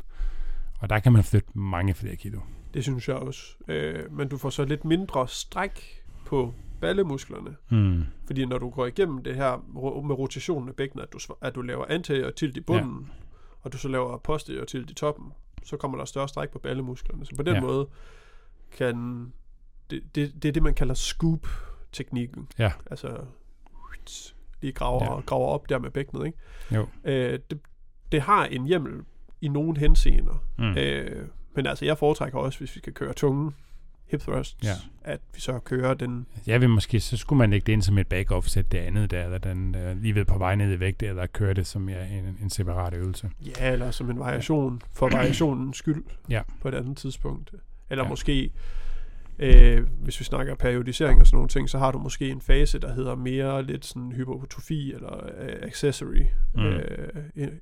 Og 0.81 0.91
der 0.91 0.99
kan 0.99 1.13
man 1.13 1.25
flytte 1.25 1.59
mange 1.59 1.95
flere 1.95 2.17
kilo. 2.17 2.41
Det 2.75 2.83
synes 2.83 3.09
jeg 3.09 3.17
også. 3.17 3.55
Øh, 3.69 4.13
men 4.13 4.29
du 4.29 4.37
får 4.37 4.51
så 4.51 4.65
lidt 4.65 4.85
mindre 4.85 5.29
stræk 5.29 6.03
på 6.27 6.55
ballemusklerne. 6.81 7.57
Mm. 7.71 8.05
Fordi 8.27 8.45
når 8.45 8.59
du 8.59 8.71
går 8.71 8.87
igennem 8.87 9.23
det 9.23 9.35
her 9.35 9.65
med 10.07 10.15
rotationen 10.15 10.69
af 10.69 10.75
bækkenet, 10.75 11.03
at 11.03 11.13
du, 11.13 11.19
at 11.41 11.55
du 11.55 11.63
laver 11.63 11.85
anterior 11.89 12.31
til 12.31 12.57
i 12.57 12.61
bunden, 12.61 13.09
ja. 13.09 13.15
og 13.63 13.73
du 13.73 13.79
så 13.79 13.89
laver 13.89 14.19
posterior 14.19 14.65
til 14.65 14.91
i 14.91 14.95
toppen, 14.95 15.33
så 15.63 15.77
kommer 15.77 15.99
der 15.99 16.05
større 16.05 16.29
stræk 16.29 16.51
på 16.51 16.59
ballemusklerne. 16.59 17.27
Så 17.27 17.37
på 17.37 17.43
den 17.43 17.55
ja. 17.55 17.61
måde 17.61 17.89
kan... 18.77 19.33
Det, 19.91 20.03
det, 20.15 20.33
det 20.43 20.49
er 20.49 20.53
det, 20.53 20.63
man 20.63 20.75
kalder 20.75 20.95
scoop-teknikken. 20.95 22.49
Ja. 22.59 22.73
Altså 22.91 23.17
lige 24.63 24.73
graver, 24.73 25.05
Ja. 25.05 25.15
ja. 25.15 25.21
graver 25.21 25.47
op 25.49 25.69
der 25.69 25.79
med 25.79 25.91
bækkenet, 25.91 26.27
ikke? 26.27 26.39
Jo. 26.75 26.87
Øh, 27.05 27.39
det, 27.51 27.59
det 28.13 28.21
har 28.23 28.45
en 28.47 28.67
hjemmel 28.67 29.05
i 29.41 29.49
nogle 29.49 29.79
henseender. 29.79 30.45
Mm. 30.59 30.77
Øh, 30.79 31.27
men 31.55 31.67
altså, 31.67 31.85
jeg 31.85 31.99
foretrækker 31.99 32.39
også, 32.39 32.59
hvis 32.59 32.75
vi 32.75 32.79
skal 32.81 32.93
køre 32.93 33.13
tunge 33.13 33.53
hip 34.11 34.21
thrusts, 34.21 34.57
Ja. 34.65 34.75
at 35.03 35.21
vi 35.35 35.41
så 35.41 35.59
kører 35.59 35.95
den... 35.95 36.27
Jeg 36.47 36.61
vil 36.61 36.69
måske, 36.71 37.01
så 37.01 37.17
skulle 37.17 37.39
man 37.39 37.51
lægge 37.51 37.65
det 37.67 37.73
ind 37.73 37.83
som 37.83 37.99
et 37.99 38.15
back-off 38.15 38.49
sæt 38.49 38.73
det 38.73 38.79
andet 38.79 39.11
der, 39.11 39.25
eller 39.25 39.39
den 39.39 39.75
uh, 39.75 40.03
lige 40.03 40.15
ved 40.15 40.25
på 40.25 40.39
vej 40.39 40.55
ned 40.55 40.73
i 40.73 40.81
vægt, 40.81 41.03
eller 41.03 41.27
køre 41.27 41.55
det 41.55 41.67
som 41.67 41.89
ja, 41.89 42.07
en, 42.07 42.39
en 42.43 42.51
separat 42.51 42.95
øvelse. 42.95 43.31
Ja, 43.61 43.73
eller 43.73 43.91
som 43.91 44.11
en 44.11 44.19
variation, 44.19 44.83
for 44.93 45.09
variationens 45.09 45.77
skyld 45.77 46.05
Ja. 46.29 46.43
på 46.61 46.69
et 46.69 46.75
andet 46.75 46.97
tidspunkt. 46.97 47.51
Eller 47.91 48.03
Ja. 48.03 48.07
ja. 48.07 48.09
måske, 48.09 48.53
øh, 49.39 49.83
hvis 50.03 50.21
vi 50.21 50.25
snakker 50.25 50.55
periodisering 50.55 51.21
og 51.21 51.27
sådan 51.27 51.37
nogle 51.37 51.49
ting, 51.49 51.71
så 51.71 51.79
har 51.79 51.93
du 51.93 51.99
måske 51.99 52.29
en 52.31 52.41
fase, 52.41 52.79
der 52.79 52.95
hedder 52.95 53.15
mere 53.15 53.63
lidt 53.63 53.85
sådan 53.85 54.13
hypotrofi 54.13 54.93
eller 54.93 55.27
øh, 55.39 55.53
accessory 55.63 56.23
Mm. 56.55 56.63
øh, 56.65 57.09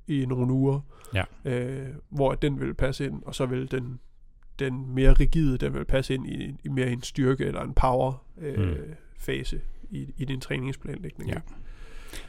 i, 0.07 0.21
i 0.21 0.25
nogle 0.25 0.53
uger, 0.53 0.79
Ja. 1.13 1.23
øh, 1.45 1.87
hvor 2.09 2.33
den 2.33 2.59
vil 2.59 2.73
passe 2.73 3.05
ind, 3.05 3.21
og 3.25 3.35
så 3.35 3.45
vil 3.45 3.71
den, 3.71 3.99
den 4.59 4.95
mere 4.95 5.13
rigide, 5.13 5.57
den 5.57 5.73
vil 5.73 5.85
passe 5.85 6.13
ind 6.13 6.27
i, 6.27 6.55
i 6.63 6.69
mere 6.69 6.91
en 6.91 7.01
styrke 7.01 7.45
eller 7.45 7.61
en 7.61 7.73
power 7.73 8.23
øh, 8.41 8.59
Mm. 8.69 8.75
fase 9.17 9.61
i, 9.91 10.13
i 10.17 10.25
din 10.25 10.41
træningsplanlægning. 10.41 11.29
Ja. 11.29 11.37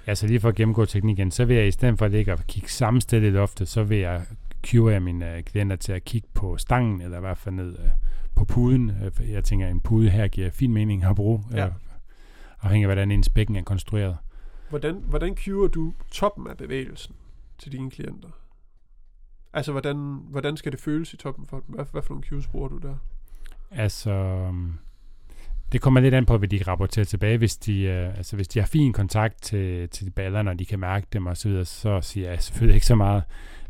Ja, 0.07 0.15
så 0.15 0.27
lige 0.27 0.41
for 0.41 0.49
at 0.49 0.55
gennemgå 0.55 0.85
teknikken, 0.85 1.31
så 1.31 1.45
vil 1.45 1.57
jeg 1.57 1.67
i 1.69 1.71
stedet 1.71 1.99
for 1.99 2.05
at 2.05 2.11
ligge 2.11 2.33
og 2.33 2.39
kigge 2.49 2.69
samme 2.69 3.01
sted 3.01 3.23
i 3.23 3.31
loftet, 3.31 3.69
så 3.69 3.83
vil 3.83 3.99
jeg 3.99 4.23
cue 4.67 4.93
jeg 4.93 5.03
mine 5.03 5.37
øh, 5.37 5.43
klienter 5.43 5.77
til 5.77 5.93
at 5.93 6.05
kigge 6.05 6.29
på 6.35 6.57
stangen, 6.57 7.01
eller 7.01 7.17
i 7.17 7.21
hvert 7.21 7.39
fald 7.39 7.55
ned 7.55 7.73
øh, 7.79 7.85
på 8.37 8.45
puden. 8.45 8.91
Øh, 9.21 9.31
Jeg 9.31 9.45
tænker, 9.45 9.69
en 9.69 9.81
pude 9.81 10.11
her 10.11 10.29
giver 10.29 10.51
fin 10.51 10.73
mening 10.73 11.05
at 11.05 11.17
bruge, 11.17 11.43
Ja. 11.53 11.67
øh, 11.67 11.73
afhængig 12.63 12.85
af, 12.85 12.89
hvordan 12.89 13.11
ens 13.11 13.29
bækken 13.29 13.57
er 13.57 13.63
konstrueret. 13.63 14.17
Hvordan, 14.71 14.95
hvordan 15.09 15.37
cuer 15.37 15.69
du 15.69 15.93
toppen 16.11 16.47
af 16.47 16.57
bevægelsen 16.57 17.15
til 17.59 17.73
dine 17.73 17.91
klienter? 17.91 18.29
Altså, 19.53 19.73
hvordan, 19.73 19.97
hvordan 20.31 20.57
skal 20.57 20.73
det 20.73 20.81
føles 20.81 21.13
i 21.15 21.17
toppen 21.17 21.47
for 21.47 21.61
dem? 21.67 21.75
Hvad, 21.75 21.85
hvad 21.93 22.03
for 22.03 22.15
nogle 22.15 22.25
cues 22.29 22.47
bruger 22.47 22.69
du 22.69 22.77
der? 22.79 22.95
Altså, 23.71 24.11
øhm, 24.11 24.73
det 25.73 25.81
kommer 25.81 26.01
lidt 26.01 26.15
an 26.15 26.27
på, 26.27 26.39
hvad 26.39 26.49
de 26.49 26.63
rapporterer 26.63 27.05
tilbage. 27.05 27.39
Hvis 27.39 27.57
de, 27.57 27.81
øh, 27.83 28.17
altså, 28.17 28.37
hvis 28.37 28.49
de 28.49 28.59
har 28.59 28.67
fin 28.67 28.93
kontakt 28.93 29.43
til, 29.43 29.89
til 29.89 30.11
ballerne, 30.11 30.51
og 30.51 30.59
de 30.59 30.65
kan 30.67 30.79
mærke 30.81 31.07
dem 31.13 31.27
osv., 31.27 31.35
så, 31.35 31.49
videre, 31.49 31.65
så 31.65 32.01
siger 32.01 32.31
jeg 32.31 32.43
selvfølgelig 32.43 32.75
ikke 32.75 32.87
så 32.87 32.95
meget. 32.95 33.23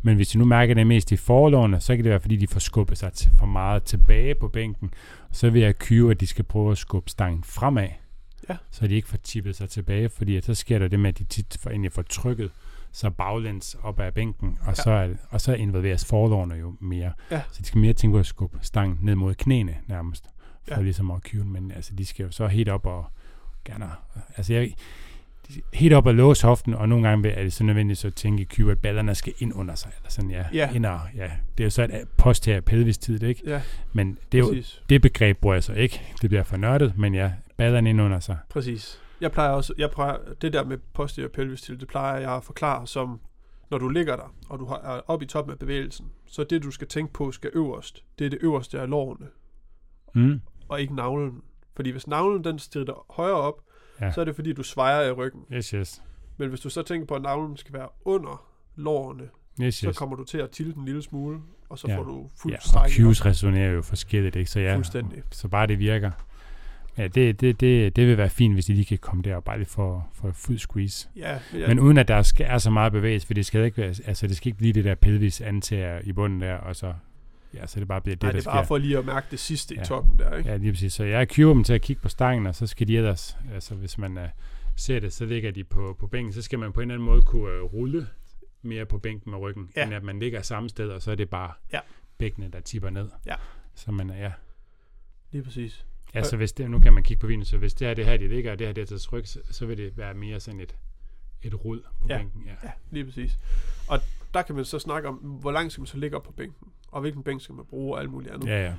Men 0.06 0.16
hvis 0.16 0.28
de 0.28 0.38
nu 0.38 0.44
mærker 0.44 0.74
det 0.74 0.86
mest 0.86 1.12
i 1.12 1.16
forlårene, 1.16 1.80
så 1.80 1.96
kan 1.96 2.04
det 2.04 2.10
være, 2.10 2.20
fordi 2.20 2.36
de 2.36 2.46
får 2.46 2.60
skubbet 2.60 2.98
sig 2.98 3.12
for 3.38 3.46
meget 3.46 3.82
tilbage 3.82 4.34
på 4.34 4.48
bænken. 4.48 4.90
Så 5.32 5.50
vil 5.50 5.62
jeg 5.62 5.78
kyve, 5.78 6.10
at 6.10 6.20
de 6.20 6.26
skal 6.26 6.44
prøve 6.44 6.72
at 6.72 6.78
skubbe 6.78 7.10
stangen 7.10 7.44
fremad, 7.44 7.88
Ja. 8.50 8.56
så 8.70 8.86
de 8.86 8.94
ikke 8.94 9.08
får 9.08 9.16
tippet 9.16 9.56
sig 9.56 9.68
tilbage, 9.68 10.08
fordi 10.08 10.40
så 10.40 10.54
sker 10.54 10.78
der 10.78 10.88
det 10.88 11.00
med, 11.00 11.08
at 11.08 11.18
de 11.18 11.24
tit 11.24 11.56
får, 11.60 11.70
egentlig 11.70 11.92
får 11.92 12.02
trykket 12.02 12.50
så 12.92 13.10
baglæns 13.10 13.76
op 13.82 14.00
ad 14.00 14.12
bænken, 14.12 14.58
og, 14.60 14.66
Ja. 14.68 14.74
så, 14.74 14.90
er, 14.90 15.08
og 15.30 15.40
så 15.40 15.54
involveres 15.54 16.04
forlårene 16.04 16.54
jo 16.54 16.74
mere. 16.80 17.12
Ja. 17.30 17.40
Så 17.52 17.58
de 17.62 17.66
skal 17.66 17.80
mere 17.80 17.92
tænke 17.92 18.14
på 18.14 18.18
at 18.18 18.26
skubbe 18.26 18.58
stangen 18.62 18.98
ned 19.02 19.14
mod 19.14 19.34
knæene 19.34 19.76
nærmest, 19.86 20.24
for 20.68 20.74
Ja. 20.74 20.82
ligesom 20.82 21.10
at 21.10 21.20
den, 21.32 21.52
men 21.52 21.70
altså, 21.72 21.94
de 21.94 22.06
skal 22.06 22.24
jo 22.24 22.30
så 22.30 22.46
helt 22.46 22.68
op 22.68 22.86
og 22.86 23.06
gerne, 23.64 23.86
altså 24.36 24.52
jeg, 24.54 24.70
helt 25.72 25.94
op 25.94 26.06
og 26.06 26.14
låse 26.14 26.46
hoften, 26.46 26.74
og 26.74 26.88
nogle 26.88 27.08
gange 27.08 27.30
er 27.30 27.42
det 27.42 27.52
så 27.52 27.64
nødvendigt 27.64 27.98
så 27.98 28.06
at 28.06 28.14
tænke 28.14 28.42
i 28.42 28.46
cue, 28.46 28.72
at 28.72 28.78
ballerne 28.78 29.14
skal 29.14 29.32
ind 29.38 29.52
under 29.54 29.74
sig, 29.74 29.90
eller 29.98 30.10
sådan, 30.10 30.30
ja, 30.30 30.44
Ja. 30.52 30.72
ind 30.74 30.86
og, 30.86 31.00
ja. 31.16 31.30
Det 31.58 31.64
er 31.64 31.66
jo 31.66 31.70
så 31.70 31.82
et 31.82 32.04
post 32.16 32.46
her 32.46 32.60
pelvis 32.60 32.98
tid, 32.98 33.22
ikke? 33.22 33.42
Ja, 33.46 33.62
Men 33.92 34.18
det, 34.32 34.38
er 34.38 34.42
jo, 34.42 34.48
præcis. 34.48 34.82
det 34.88 35.02
begreb 35.02 35.38
bruger 35.38 35.54
jeg 35.54 35.64
så 35.64 35.72
ikke. 35.72 36.02
Det 36.22 36.30
bliver 36.30 36.42
for 36.42 36.56
nørdet, 36.56 36.98
men 36.98 37.14
ja, 37.14 37.32
ballerne 37.56 37.90
ind 37.90 38.00
under 38.00 38.20
sig. 38.20 38.38
Præcis. 38.48 39.00
Jeg 39.20 39.32
plejer 39.32 39.50
også, 39.50 39.74
jeg 39.78 39.90
plejer, 39.90 40.16
det 40.42 40.52
der 40.52 40.64
med 40.64 40.78
posterior 40.92 41.28
pelvis 41.28 41.62
til, 41.62 41.80
det 41.80 41.88
plejer 41.88 42.20
jeg 42.20 42.32
at 42.32 42.44
forklare 42.44 42.86
som, 42.86 43.20
når 43.70 43.78
du 43.78 43.88
ligger 43.88 44.16
der, 44.16 44.34
og 44.48 44.58
du 44.58 44.64
er 44.64 45.00
oppe 45.06 45.24
i 45.24 45.28
toppen 45.28 45.52
af 45.52 45.58
bevægelsen, 45.58 46.06
så 46.26 46.44
det 46.44 46.62
du 46.62 46.70
skal 46.70 46.88
tænke 46.88 47.12
på 47.12 47.32
skal 47.32 47.50
øverst, 47.54 48.04
det 48.18 48.24
er 48.26 48.30
det 48.30 48.38
øverste 48.42 48.80
af 48.80 48.90
lårene, 48.90 49.26
Mm. 50.14 50.40
og 50.68 50.80
ikke 50.80 50.94
navlen. 50.94 51.42
Fordi 51.76 51.90
hvis 51.90 52.06
navlen 52.06 52.44
den 52.44 52.58
strider 52.58 53.06
højere 53.12 53.36
op, 53.36 53.60
Ja. 54.00 54.10
så 54.12 54.20
er 54.20 54.24
det 54.24 54.34
fordi 54.34 54.52
du 54.52 54.62
svejer 54.62 55.02
i 55.08 55.12
ryggen. 55.12 55.40
Yes, 55.52 55.68
yes. 55.70 56.02
Men 56.36 56.48
hvis 56.48 56.60
du 56.60 56.70
så 56.70 56.82
tænker 56.82 57.06
på, 57.06 57.14
at 57.14 57.22
navlen 57.22 57.56
skal 57.56 57.72
være 57.74 57.88
under 58.04 58.46
lårene, 58.76 59.24
Yes, 59.62 59.74
så 59.74 59.86
yes. 59.88 59.98
kommer 59.98 60.16
du 60.16 60.24
til 60.24 60.38
at 60.38 60.50
tilte 60.50 60.78
en 60.78 60.84
lille 60.84 61.02
smule, 61.02 61.38
og 61.68 61.78
så 61.78 61.86
Ja. 61.88 61.96
får 61.98 62.02
du 62.02 62.30
fuld 62.42 62.52
Ja, 62.74 62.80
og 62.80 62.90
cues 62.90 63.26
resonerer 63.26 63.70
jo 63.72 63.82
forskelligt, 63.82 64.36
ikke? 64.36 64.50
Så 64.50 64.60
ja, 64.60 64.74
Fuldstændig. 64.76 65.22
så 65.30 65.48
bare 65.48 65.66
det 65.66 65.78
virker. 65.78 66.10
Ja, 66.98 67.06
det, 67.08 67.40
det, 67.40 67.60
det, 67.60 67.96
det 67.96 68.06
vil 68.06 68.16
være 68.18 68.30
fint, 68.30 68.54
hvis 68.54 68.64
de 68.66 68.72
lige 68.74 68.84
kan 68.84 68.98
komme 68.98 69.22
der 69.22 69.36
og 69.36 69.44
bare 69.44 69.58
lige 69.58 69.68
få, 69.68 70.02
få 70.14 70.32
fuld 70.32 70.58
squeeze. 70.58 71.08
Ja, 71.16 71.38
men, 71.52 71.60
Ja. 71.60 71.68
Men 71.68 71.80
uden 71.80 71.98
at 71.98 72.08
der 72.08 72.22
skal, 72.22 72.46
er 72.48 72.58
så 72.58 72.70
meget 72.70 72.92
bevægelse, 72.92 73.26
for 73.26 73.34
det 73.34 73.46
skal 73.46 73.64
ikke 73.64 73.76
være, 73.76 73.94
altså 74.06 74.26
det 74.26 74.36
skal 74.36 74.48
ikke 74.48 74.58
blive 74.58 74.72
det 74.72 74.84
der 74.84 74.94
pelvis 74.94 75.40
antager 75.40 76.00
i 76.04 76.12
bunden 76.12 76.40
der, 76.40 76.54
og 76.54 76.76
så, 76.76 76.92
ja, 77.54 77.66
så 77.66 77.80
det 77.80 77.88
bare 77.88 78.00
bliver 78.00 78.16
det, 78.16 78.22
nej, 78.22 78.32
det 78.32 78.46
er 78.46 78.50
bare 78.50 78.62
sker. 78.64 78.66
for 78.68 78.78
lige 78.78 78.98
at 78.98 79.04
mærke 79.06 79.26
det 79.30 79.38
sidste 79.38 79.74
i 79.74 79.78
Ja. 79.78 79.84
toppen 79.84 80.18
der, 80.18 80.36
ikke? 80.36 80.50
Ja, 80.50 80.56
lige 80.56 80.72
præcis. 80.72 80.92
Så 80.92 81.04
jeg 81.04 81.26
cuer 81.34 81.54
dem 81.54 81.64
til 81.64 81.72
at 81.72 81.82
kigge 81.82 82.02
på 82.02 82.08
stangen, 82.08 82.46
og 82.46 82.54
så 82.54 82.66
skal 82.66 82.88
de 82.88 82.96
ellers, 82.96 83.36
altså 83.52 83.74
hvis 83.74 83.98
man 83.98 84.18
uh, 84.18 84.24
ser 84.76 85.00
det, 85.00 85.12
så 85.12 85.24
ligger 85.24 85.50
de 85.50 85.64
på, 85.64 85.96
på 86.00 86.06
bænken, 86.06 86.32
så 86.32 86.42
skal 86.42 86.58
man 86.58 86.72
på 86.72 86.80
en 86.80 86.90
eller 86.90 86.94
anden 86.94 87.06
måde 87.06 87.22
kunne 87.22 87.62
uh, 87.62 87.72
rulle 87.74 88.08
mere 88.62 88.86
på 88.86 88.98
bænken 88.98 89.30
med 89.30 89.38
ryggen, 89.38 89.70
Ja. 89.76 89.84
end 89.84 89.94
at 89.94 90.02
man 90.02 90.18
ligger 90.18 90.42
samme 90.42 90.68
sted, 90.68 90.88
og 90.88 91.02
så 91.02 91.10
er 91.10 91.14
det 91.14 91.30
bare 91.30 91.52
Ja. 91.72 91.80
bækkene, 92.18 92.48
der 92.52 92.60
tipper 92.60 92.90
ned. 92.90 93.08
Ja. 93.26 93.34
Så 93.74 93.92
man, 93.92 94.10
er- 94.10 94.16
ja. 94.16 94.32
Lige 95.32 95.42
præcis. 95.44 95.86
Ja, 96.14 96.22
så 96.22 96.36
hvis 96.36 96.52
det, 96.52 96.70
nu 96.70 96.78
kan 96.78 96.92
man 96.92 97.02
kigge 97.02 97.20
på 97.20 97.26
vinen, 97.26 97.44
så 97.44 97.58
hvis 97.58 97.74
det 97.74 97.86
her, 97.86 97.94
det 97.94 98.04
her, 98.04 98.16
de 98.16 98.28
ligger, 98.28 98.52
og 98.52 98.58
det 98.58 98.66
her, 98.66 98.74
det 98.74 98.82
er 98.82 98.86
til 98.86 99.00
tryk, 99.00 99.26
så, 99.26 99.38
så 99.50 99.66
vil 99.66 99.78
det 99.78 99.96
være 99.96 100.14
mere 100.14 100.40
sådan 100.40 100.60
et, 100.60 100.74
et 101.42 101.64
rod 101.64 101.80
på 102.00 102.06
Ja. 102.10 102.16
bænken. 102.18 102.42
Ja. 102.46 102.52
Ja, 102.64 102.70
lige 102.90 103.04
præcis. 103.04 103.38
Og 103.88 103.98
der 104.34 104.42
kan 104.42 104.54
man 104.54 104.64
så 104.64 104.78
snakke 104.78 105.08
om, 105.08 105.14
hvor 105.14 105.52
langt 105.52 105.72
skal 105.72 105.80
man 105.82 105.86
så 105.86 105.96
ligge 105.98 106.16
op 106.16 106.22
på 106.22 106.32
bænken, 106.32 106.68
og 106.94 107.00
hvilken 107.00 107.22
bænk 107.22 107.40
skal 107.40 107.54
man 107.54 107.64
bruge, 107.64 107.94
og 107.94 108.00
alt 108.00 108.10
muligt 108.10 108.32
andet. 108.34 108.46
Ja, 108.48 108.62
ja. 108.64 108.74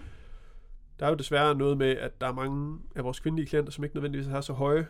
Der 0.99 1.05
er 1.05 1.09
jo 1.09 1.15
desværre 1.15 1.55
noget 1.55 1.77
med, 1.77 1.87
at 1.97 2.21
der 2.21 2.27
er 2.27 2.33
mange 2.33 2.79
af 2.95 3.03
vores 3.03 3.19
kvindelige 3.19 3.47
klienter, 3.47 3.71
som 3.71 3.83
ikke 3.83 3.95
nødvendigvis 3.95 4.27
er 4.27 4.41
så 4.41 4.53
høje, 4.53 4.87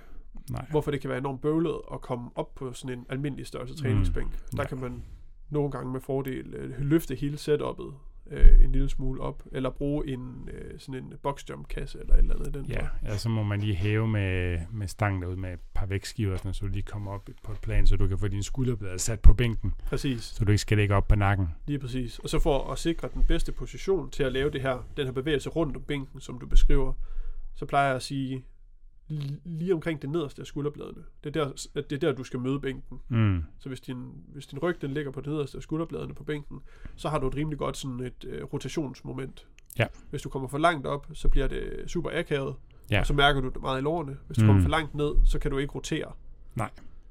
Nej. 0.51 0.65
hvorfor 0.71 0.91
det 0.91 1.01
kan 1.01 1.09
være 1.09 1.17
enormt 1.19 1.41
bøvlet 1.41 1.75
at 1.93 2.01
komme 2.01 2.29
op 2.35 2.55
på 2.55 2.73
sådan 2.73 2.99
en 2.99 3.05
almindelig 3.09 3.47
størrelse 3.47 3.75
træningsbænk. 3.75 4.31
Der 4.51 4.57
Ja. 4.57 4.67
kan 4.67 4.79
man 4.79 5.03
nogle 5.49 5.71
gange 5.71 5.91
med 5.91 6.01
fordel 6.01 6.53
øh, 6.53 6.73
løfte 6.79 7.15
hele 7.15 7.35
setup'et 7.37 7.93
øh, 8.31 8.63
en 8.63 8.71
lille 8.71 8.89
smule 8.89 9.21
op, 9.21 9.43
eller 9.51 9.69
bruge 9.69 10.07
en 10.07 10.49
øh, 10.53 10.79
sådan 10.79 11.03
en 11.03 11.13
boxjump 11.23 11.67
kasse 11.67 11.99
eller 11.99 12.13
et 12.13 12.19
eller 12.19 12.35
andet 12.35 12.53
den 12.53 12.65
Ja, 12.65 12.79
form. 12.79 12.87
ja, 13.05 13.17
så 13.17 13.29
må 13.29 13.43
man 13.43 13.59
lige 13.59 13.75
hæve 13.75 14.07
med, 14.07 14.59
med 14.71 14.87
stangen 14.87 15.21
derude 15.21 15.37
med 15.39 15.53
et 15.53 15.59
par 15.73 15.85
vægtskiver, 15.85 16.37
sådan, 16.37 16.53
så 16.53 16.65
du 16.65 16.71
lige 16.71 16.81
kommer 16.83 17.11
op 17.11 17.29
på 17.43 17.51
et 17.51 17.59
plan, 17.61 17.87
så 17.87 17.95
du 17.95 18.07
kan 18.07 18.19
få 18.19 18.27
dine 18.27 18.43
skulderblade 18.43 18.99
sat 18.99 19.19
på 19.19 19.33
bænken, 19.33 19.73
Præcis, 19.85 20.23
så 20.23 20.45
du 20.45 20.51
ikke 20.51 20.61
skal 20.61 20.77
ligge 20.77 20.95
op 20.95 21.07
på 21.07 21.15
nakken. 21.15 21.47
lige 21.67 21.79
præcis. 21.79 22.19
Og 22.19 22.29
så 22.29 22.39
for 22.39 22.71
at 22.71 22.77
sikre 22.79 23.09
den 23.13 23.23
bedste 23.23 23.51
position 23.51 24.09
til 24.11 24.23
at 24.23 24.31
lave 24.31 24.49
det 24.51 24.61
her, 24.61 24.87
den 24.97 25.05
her 25.05 25.11
bevægelse 25.13 25.49
rundt 25.49 25.75
om 25.77 25.83
bænken, 25.83 26.19
som 26.21 26.39
du 26.39 26.45
beskriver, 26.47 26.93
så 27.55 27.65
plejer 27.65 27.87
jeg 27.87 27.95
at 27.95 28.01
sige 28.03 28.45
lige 29.45 29.73
omkring 29.73 30.01
det 30.01 30.09
nederste 30.09 30.41
af 30.41 30.45
skulderbladene. 30.45 31.03
Det 31.23 31.35
er 31.35 31.43
der, 31.45 31.67
det 31.81 31.91
er 31.91 31.97
der 31.99 32.11
du 32.13 32.23
skal 32.23 32.39
møde 32.39 32.59
bænken. 32.59 32.99
Mm. 33.09 33.43
Så 33.59 33.69
hvis 33.69 33.81
din, 33.81 34.11
hvis 34.27 34.47
din 34.47 34.59
ryg 34.59 34.81
den 34.81 34.91
ligger 34.93 35.11
på 35.11 35.21
det 35.21 35.29
nederste 35.29 35.57
af 35.57 35.61
skulderbladene 35.63 36.13
på 36.13 36.23
bænken, 36.23 36.59
så 36.95 37.09
har 37.09 37.19
du 37.19 37.27
et 37.27 37.35
rimelig 37.35 37.59
godt 37.59 37.77
sådan 37.77 37.99
et 37.99 38.25
øh, 38.27 38.43
rotationsmoment. 38.43 39.47
Ja. 39.79 39.85
Hvis 40.09 40.21
du 40.21 40.29
kommer 40.29 40.47
for 40.47 40.57
langt 40.57 40.87
op, 40.87 41.07
så 41.13 41.29
bliver 41.29 41.47
det 41.47 41.83
super 41.87 42.09
akavet, 42.19 42.55
Ja. 42.91 42.99
og 42.99 43.05
så 43.07 43.13
mærker 43.13 43.41
du 43.41 43.49
det 43.49 43.61
meget 43.61 43.79
i 43.79 43.83
lårene. 43.83 44.17
Hvis 44.27 44.37
du 44.37 44.41
Mm. 44.43 44.47
kommer 44.47 44.61
for 44.61 44.69
langt 44.69 44.95
ned, 44.95 45.11
så 45.25 45.39
kan 45.39 45.51
du 45.51 45.57
ikke 45.57 45.73
rotere. 45.75 46.11
Nej. 46.55 46.69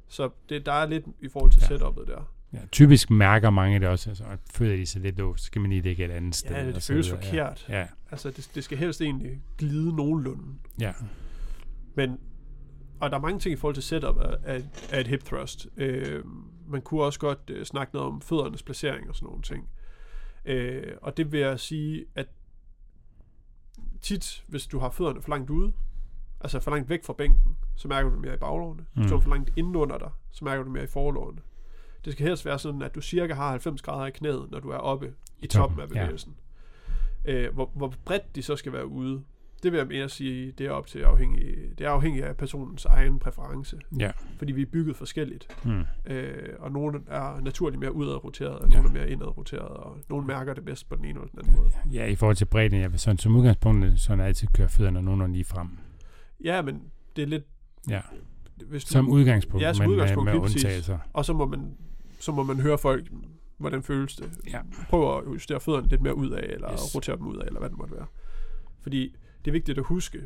Så 0.08 0.30
det, 0.48 0.66
der 0.66 0.72
er 0.72 0.86
lidt 0.86 1.04
i 1.20 1.28
forhold 1.28 1.52
til 1.52 1.62
Ja. 1.70 1.76
setup'et 1.76 2.06
der. 2.06 2.30
Ja, 2.52 2.58
typisk 2.72 3.10
mærker 3.10 3.50
mange 3.50 3.80
det 3.80 3.88
også, 3.88 4.10
altså, 4.10 4.24
føler 4.54 4.76
de 4.76 4.86
sig 4.86 5.00
lidt 5.00 5.18
låst, 5.18 5.40
så 5.40 5.46
skal 5.46 5.60
man 5.60 5.70
lige 5.70 5.82
ligge 5.82 6.04
et 6.04 6.10
andet 6.10 6.34
sted. 6.34 6.50
Ja, 6.56 6.66
det 6.66 6.82
føles 6.82 7.06
videre. 7.06 7.22
forkert. 7.22 7.66
Ja, 7.68 7.86
Altså, 8.10 8.30
det, 8.30 8.50
det 8.54 8.64
skal 8.64 8.78
helst 8.78 9.00
egentlig 9.00 9.40
glide 9.58 9.96
nogenlunde. 9.96 10.42
ja. 10.80 10.92
Men, 11.94 12.18
og 13.00 13.10
der 13.10 13.16
er 13.16 13.20
mange 13.20 13.38
ting 13.38 13.52
i 13.52 13.56
forhold 13.56 13.74
til 13.74 13.82
setup 13.82 14.16
af, 14.20 14.62
af, 14.92 15.00
et 15.00 15.06
hip 15.06 15.24
thrust. 15.24 15.68
Øh, 15.76 16.24
man 16.68 16.82
kunne 16.82 17.02
også 17.02 17.18
godt 17.20 17.50
øh, 17.50 17.64
snakke 17.64 17.94
noget 17.94 18.08
om 18.08 18.20
føddernes 18.20 18.62
placering 18.62 19.08
og 19.08 19.14
sådan 19.16 19.26
nogle 19.26 19.42
ting. 19.42 19.68
Øh, 20.44 20.92
og 21.02 21.16
det 21.16 21.32
vil 21.32 21.40
jeg 21.40 21.60
sige, 21.60 22.04
at 22.14 22.26
tit, 24.00 24.44
hvis 24.48 24.66
du 24.66 24.78
har 24.78 24.90
fødderne 24.90 25.22
for 25.22 25.30
langt 25.30 25.50
ude, 25.50 25.72
altså 26.40 26.60
for 26.60 26.70
langt 26.70 26.88
væk 26.88 27.04
fra 27.04 27.12
bænken, 27.12 27.56
så 27.76 27.88
mærker 27.88 28.08
du 28.08 28.14
det 28.14 28.22
mere 28.22 28.34
i 28.34 28.38
baglårene. 28.38 28.86
Hvis 28.94 29.06
du 29.10 29.14
Mm. 29.14 29.18
er 29.18 29.22
for 29.22 29.30
langt 29.30 29.50
indenunder 29.56 29.98
dig, 29.98 30.10
så 30.30 30.44
mærker 30.44 30.62
du 30.62 30.64
det 30.64 30.72
mere 30.72 30.84
i 30.84 30.86
forlårene. 30.86 31.40
Det 32.04 32.12
skal 32.12 32.26
helst 32.26 32.44
være 32.44 32.58
sådan, 32.58 32.82
at 32.82 32.94
du 32.94 33.00
cirka 33.00 33.34
har 33.34 33.50
90 33.50 33.82
grader 33.82 34.06
i 34.06 34.10
knæet, 34.10 34.50
når 34.50 34.60
du 34.60 34.68
er 34.70 34.76
oppe 34.76 35.14
i 35.38 35.46
toppen 35.46 35.80
af 35.80 35.84
ja. 35.84 35.88
bevægelsen. 35.88 36.36
Øh, 37.24 37.54
hvor, 37.54 37.70
hvor 37.74 37.94
bredt 38.04 38.36
de 38.36 38.42
så 38.42 38.56
skal 38.56 38.72
være 38.72 38.86
ude, 38.86 39.22
det 39.62 39.72
vil 39.72 39.78
jeg 39.78 39.86
mere 39.86 40.08
sige, 40.08 40.52
det 40.52 40.66
er 40.66 40.70
op 40.70 40.86
til 40.86 40.98
afhængig, 40.98 41.53
det 41.78 41.86
er 41.86 41.90
afhængigt 41.90 42.24
af 42.24 42.36
personens 42.36 42.84
egen 42.84 43.18
præference. 43.18 43.76
ja. 44.00 44.10
Fordi 44.38 44.52
vi 44.52 44.62
er 44.62 44.66
bygget 44.66 44.96
forskelligt. 44.96 45.56
Mm. 45.64 45.82
Øh, 46.06 46.48
og 46.58 46.72
nogle 46.72 47.00
er 47.06 47.40
naturligt 47.40 47.80
mere 47.80 47.92
udadroteret, 47.94 48.58
og 48.58 48.68
Ja. 48.68 48.74
nogle 48.76 48.88
er 48.88 48.92
mere 48.92 49.10
indadroteret, 49.10 49.68
og 49.68 49.98
nogle 50.08 50.26
mærker 50.26 50.54
det 50.54 50.64
bedst 50.64 50.88
på 50.88 50.96
den 50.96 51.04
ene 51.04 51.14
eller 51.14 51.26
den 51.26 51.38
anden 51.38 51.54
måde. 51.56 51.70
Ja, 51.92 52.06
i 52.06 52.14
forhold 52.14 52.36
til 52.36 52.44
bredden, 52.44 52.80
jeg 52.80 52.92
vil 52.92 53.00
sådan 53.00 53.18
som 53.18 53.36
udgangspunkt 53.36 54.00
sådan 54.00 54.24
altid 54.24 54.48
køre 54.48 54.68
fødderne 54.68 55.02
nogenlunde 55.02 55.32
lige 55.34 55.44
frem. 55.44 55.68
Ja, 56.44 56.62
men 56.62 56.82
det 57.16 57.22
er 57.22 57.26
lidt... 57.26 57.44
Ja, 57.88 58.00
Hvis 58.66 58.84
du, 58.84 58.92
som 58.92 59.08
udgangspunkt, 59.08 59.62
Ja, 59.62 59.72
som 59.72 59.84
men 59.84 59.92
udgangspunkt, 59.92 60.24
med, 60.24 60.32
med 60.34 60.40
undtagelser. 60.42 60.98
og 61.12 61.24
så 61.24 61.32
må, 61.32 61.46
man, 61.46 61.76
så 62.20 62.32
må 62.32 62.42
man 62.42 62.60
høre 62.60 62.78
folk, 62.78 63.06
hvordan 63.58 63.82
føles 63.82 64.16
det. 64.16 64.30
Ja. 64.50 64.60
Prøv 64.88 65.18
at 65.18 65.24
justere 65.26 65.60
fødderne 65.60 65.88
lidt 65.88 66.00
mere 66.00 66.14
ud 66.16 66.30
af, 66.30 66.46
eller 66.54 66.72
yes. 66.72 66.94
rotere 66.94 67.16
dem 67.16 67.26
ud 67.26 67.36
af, 67.36 67.46
eller 67.46 67.60
hvad 67.60 67.68
det 67.70 67.78
måtte 67.78 67.94
være. 67.94 68.06
Fordi 68.80 69.16
det 69.44 69.50
er 69.50 69.52
vigtigt 69.52 69.78
at 69.78 69.84
huske, 69.84 70.18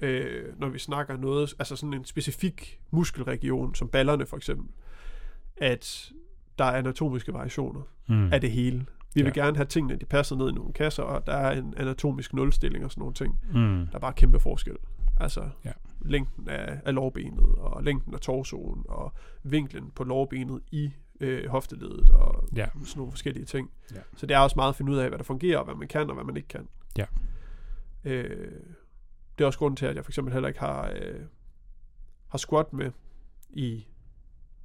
øh, 0.00 0.58
når 0.58 0.68
vi 0.68 0.78
snakker 0.78 1.16
noget, 1.16 1.54
altså 1.58 1.76
sådan 1.76 1.94
en 1.94 2.04
specifik 2.04 2.80
muskelregion, 2.90 3.74
som 3.74 3.88
ballerne 3.88 4.26
for 4.26 4.36
eksempel, 4.36 4.68
at 5.56 6.12
der 6.58 6.64
er 6.64 6.78
anatomiske 6.78 7.32
variationer 7.32 7.82
Mm. 8.08 8.32
af 8.32 8.40
det 8.40 8.50
hele. 8.50 8.86
Vi 9.14 9.22
vil 9.22 9.32
Ja. 9.36 9.42
gerne 9.42 9.56
have 9.56 9.66
tingene, 9.66 9.96
de 9.96 10.04
passer 10.04 10.36
ned 10.36 10.48
i 10.48 10.52
nogle 10.52 10.72
kasser, 10.72 11.02
og 11.02 11.26
der 11.26 11.32
er 11.32 11.58
en 11.60 11.74
anatomisk 11.76 12.32
nulstilling 12.34 12.84
og 12.84 12.90
sådan 12.90 13.00
nogle 13.00 13.14
ting. 13.14 13.40
Mm. 13.52 13.86
Der 13.86 13.94
er 13.94 13.98
bare 13.98 14.12
kæmpe 14.12 14.40
forskel. 14.40 14.76
Altså 15.20 15.48
Ja. 15.64 15.72
længden 16.00 16.48
af, 16.48 16.80
af 16.84 16.94
lårbenet, 16.94 17.54
og 17.56 17.84
længden 17.84 18.14
af 18.14 18.20
torsoen, 18.20 18.84
og 18.88 19.12
vinklen 19.42 19.90
på 19.94 20.04
lårbenet 20.04 20.60
i 20.70 20.92
øh, 21.20 21.48
hofteledet, 21.48 22.10
og 22.10 22.48
Ja. 22.56 22.66
sådan 22.66 22.84
nogle 22.96 23.12
forskellige 23.12 23.44
ting. 23.44 23.70
Ja. 23.94 24.00
Så 24.16 24.26
det 24.26 24.34
er 24.34 24.38
også 24.38 24.56
meget 24.56 24.68
at 24.68 24.76
finde 24.76 24.92
ud 24.92 24.96
af, 24.96 25.08
hvad 25.08 25.18
der 25.18 25.24
fungerer, 25.24 25.58
og 25.58 25.64
hvad 25.64 25.74
man 25.74 25.88
kan, 25.88 26.08
og 26.08 26.14
hvad 26.14 26.24
man 26.24 26.36
ikke 26.36 26.48
kan. 26.48 26.68
Ja. 26.98 27.04
Øh, 28.04 28.52
det 29.40 29.44
er 29.44 29.46
også 29.46 29.58
grunden 29.58 29.76
til, 29.76 29.86
at 29.86 29.96
jeg 29.96 30.04
for 30.04 30.10
eksempel 30.10 30.32
heller 30.32 30.48
ikke 30.48 30.60
har, 30.60 30.90
øh, 30.90 31.20
har 32.28 32.38
squat 32.38 32.72
med 32.72 32.90
i 33.50 33.86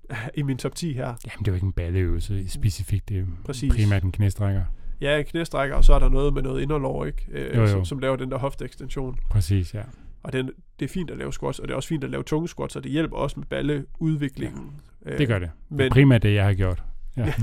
i 0.39 0.41
min 0.41 0.57
top 0.57 0.76
10 0.76 0.93
her. 0.93 1.03
Jamen, 1.05 1.39
det 1.39 1.47
er 1.47 1.51
jo 1.51 1.53
ikke 1.53 1.65
en 1.65 1.73
balleøvelse 1.73 2.49
specifikt. 2.49 3.09
Det 3.09 3.17
er 3.19 3.26
Præcis. 3.45 3.73
primært 3.73 4.03
en 4.03 4.11
knæstrækker. 4.11 4.63
Ja, 5.01 5.17
en 5.19 5.26
knæstrækker, 5.26 5.76
og 5.76 5.84
så 5.86 5.93
er 5.93 5.99
der 5.99 6.09
noget 6.09 6.34
med 6.34 6.41
noget 6.41 6.61
inderlår, 6.61 7.05
ikke? 7.05 7.26
Øh, 7.32 7.55
Jo, 7.55 7.61
jo. 7.61 7.67
Som, 7.67 7.86
som 7.86 7.99
laver 7.99 8.15
den 8.15 8.32
der 8.32 8.38
hofteekstension. 8.38 9.19
Præcis, 9.30 9.73
ja. 9.73 9.82
Og 10.23 10.34
den, 10.34 10.51
det 10.80 10.86
er 10.86 10.89
fint 10.89 11.11
at 11.11 11.17
lave 11.17 11.34
squats, 11.34 11.59
og 11.59 11.67
det 11.67 11.71
er 11.71 11.76
også 11.76 11.89
fint 11.89 12.03
at 12.03 12.09
lave 12.09 12.23
tunge 12.23 12.47
squats, 12.47 12.76
og 12.76 12.84
det 12.84 12.91
hjælper 12.91 13.17
også 13.17 13.39
med 13.39 13.47
balleudviklingen. 13.47 14.82
Øh, 15.05 15.17
Det 15.17 15.28
gør 15.28 15.39
det. 15.39 15.49
Det 15.69 15.73
er 15.73 15.84
Men, 15.84 15.91
primært 15.91 16.23
det, 16.23 16.34
jeg 16.34 16.45
har 16.45 16.53
gjort. 16.53 16.84
Ja, 17.17 17.34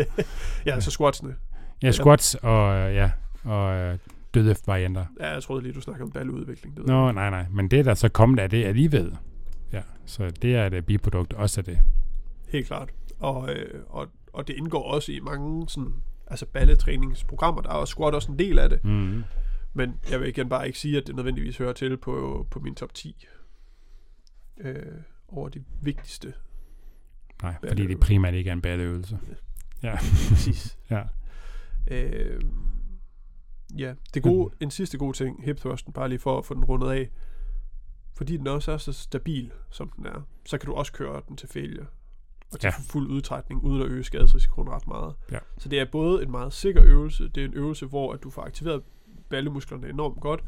ja, 0.66 0.74
altså 0.74 0.90
squatsene. 0.90 1.34
ja 1.82 1.90
squats 1.92 2.34
og, 2.34 2.74
øh, 2.76 2.94
ja, 2.94 3.10
og 3.44 3.98
øh, 4.38 4.44
dødløft-varianter. 4.44 5.06
Ja, 5.20 5.32
jeg 5.32 5.42
troede 5.42 5.62
lige, 5.62 5.72
du 5.72 5.80
snakker 5.80 6.04
om 6.04 6.10
balleudvikling. 6.10 6.76
Det 6.76 6.82
ved 6.82 6.88
Nå, 6.88 7.12
nej, 7.12 7.30
nej. 7.30 7.46
Men 7.50 7.68
det, 7.68 7.84
der 7.84 7.94
så 7.94 8.08
kommet 8.08 8.38
af 8.38 8.50
det 8.50 8.64
alligevel. 8.64 9.16
Ja, 9.72 9.82
så 10.04 10.30
det 10.30 10.56
er 10.56 10.66
et 10.66 10.86
biprodukt 10.86 11.32
også 11.32 11.60
af 11.60 11.64
det. 11.64 11.78
Helt 12.48 12.66
klart. 12.66 12.90
Og, 13.18 13.54
øh, 13.54 13.82
og, 13.88 14.08
og 14.32 14.48
det 14.48 14.56
indgår 14.56 14.82
også 14.82 15.12
i 15.12 15.20
mange 15.20 15.68
sådan, 15.68 15.94
altså 16.26 16.46
balletræningsprogrammer. 16.46 17.62
Der 17.62 17.68
er 17.68 17.74
også 17.74 17.92
squat 17.92 18.14
også 18.14 18.32
en 18.32 18.38
del 18.38 18.58
af 18.58 18.68
det. 18.68 18.84
Mm. 18.84 19.24
Men 19.74 19.94
jeg 20.10 20.20
vil 20.20 20.28
igen 20.28 20.48
bare 20.48 20.66
ikke 20.66 20.78
sige, 20.78 20.98
at 20.98 21.06
det 21.06 21.16
nødvendigvis 21.16 21.58
hører 21.58 21.72
til 21.72 21.96
på, 21.96 22.46
på 22.50 22.60
min 22.60 22.74
top 22.74 22.94
10 22.94 23.26
øh, 24.60 24.74
over 25.28 25.48
de 25.48 25.64
vigtigste. 25.82 26.32
Nej, 27.42 27.54
fordi 27.68 27.86
det 27.86 28.00
primært 28.00 28.34
ikke 28.34 28.50
er 28.50 28.54
en 28.54 28.60
balleøvelse. 28.60 29.18
Ja, 29.82 29.96
Præcis. 30.28 30.78
ja. 30.90 31.02
øh, 31.90 32.40
ja, 33.76 33.94
det 34.14 34.22
gode, 34.22 34.54
en 34.60 34.70
sidste 34.70 34.98
god 34.98 35.14
ting, 35.14 35.44
hip 35.44 35.56
thrusten, 35.56 35.92
bare 35.92 36.08
lige 36.08 36.18
for 36.18 36.38
at 36.38 36.44
få 36.44 36.54
den 36.54 36.64
rundet 36.64 36.90
af. 36.90 37.10
Fordi 38.16 38.36
den 38.36 38.46
også 38.46 38.72
er 38.72 38.76
så 38.76 38.92
stabil, 38.92 39.52
som 39.70 39.90
den 39.90 40.06
er, 40.06 40.22
så 40.46 40.58
kan 40.58 40.66
du 40.66 40.74
også 40.74 40.92
køre 40.92 41.22
den 41.28 41.36
til 41.36 41.48
failure. 41.48 41.86
Og 42.52 42.60
til 42.60 42.68
ja. 42.68 42.82
fuld 42.92 43.10
udtrækning, 43.10 43.62
uden 43.64 43.82
at 43.82 43.88
øge 43.88 44.04
skadesrisikoen 44.04 44.68
ret 44.68 44.86
meget. 44.86 45.14
Ja. 45.32 45.38
Så 45.58 45.68
det 45.68 45.80
er 45.80 45.84
både 45.84 46.22
en 46.22 46.30
meget 46.30 46.52
sikker 46.52 46.82
øvelse, 46.84 47.28
det 47.28 47.40
er 47.40 47.44
en 47.44 47.54
øvelse, 47.54 47.86
hvor 47.86 48.12
at 48.12 48.22
du 48.22 48.30
får 48.30 48.42
aktiveret 48.42 48.82
ballemusklerne 49.30 49.88
enormt 49.88 50.20
godt, 50.20 50.44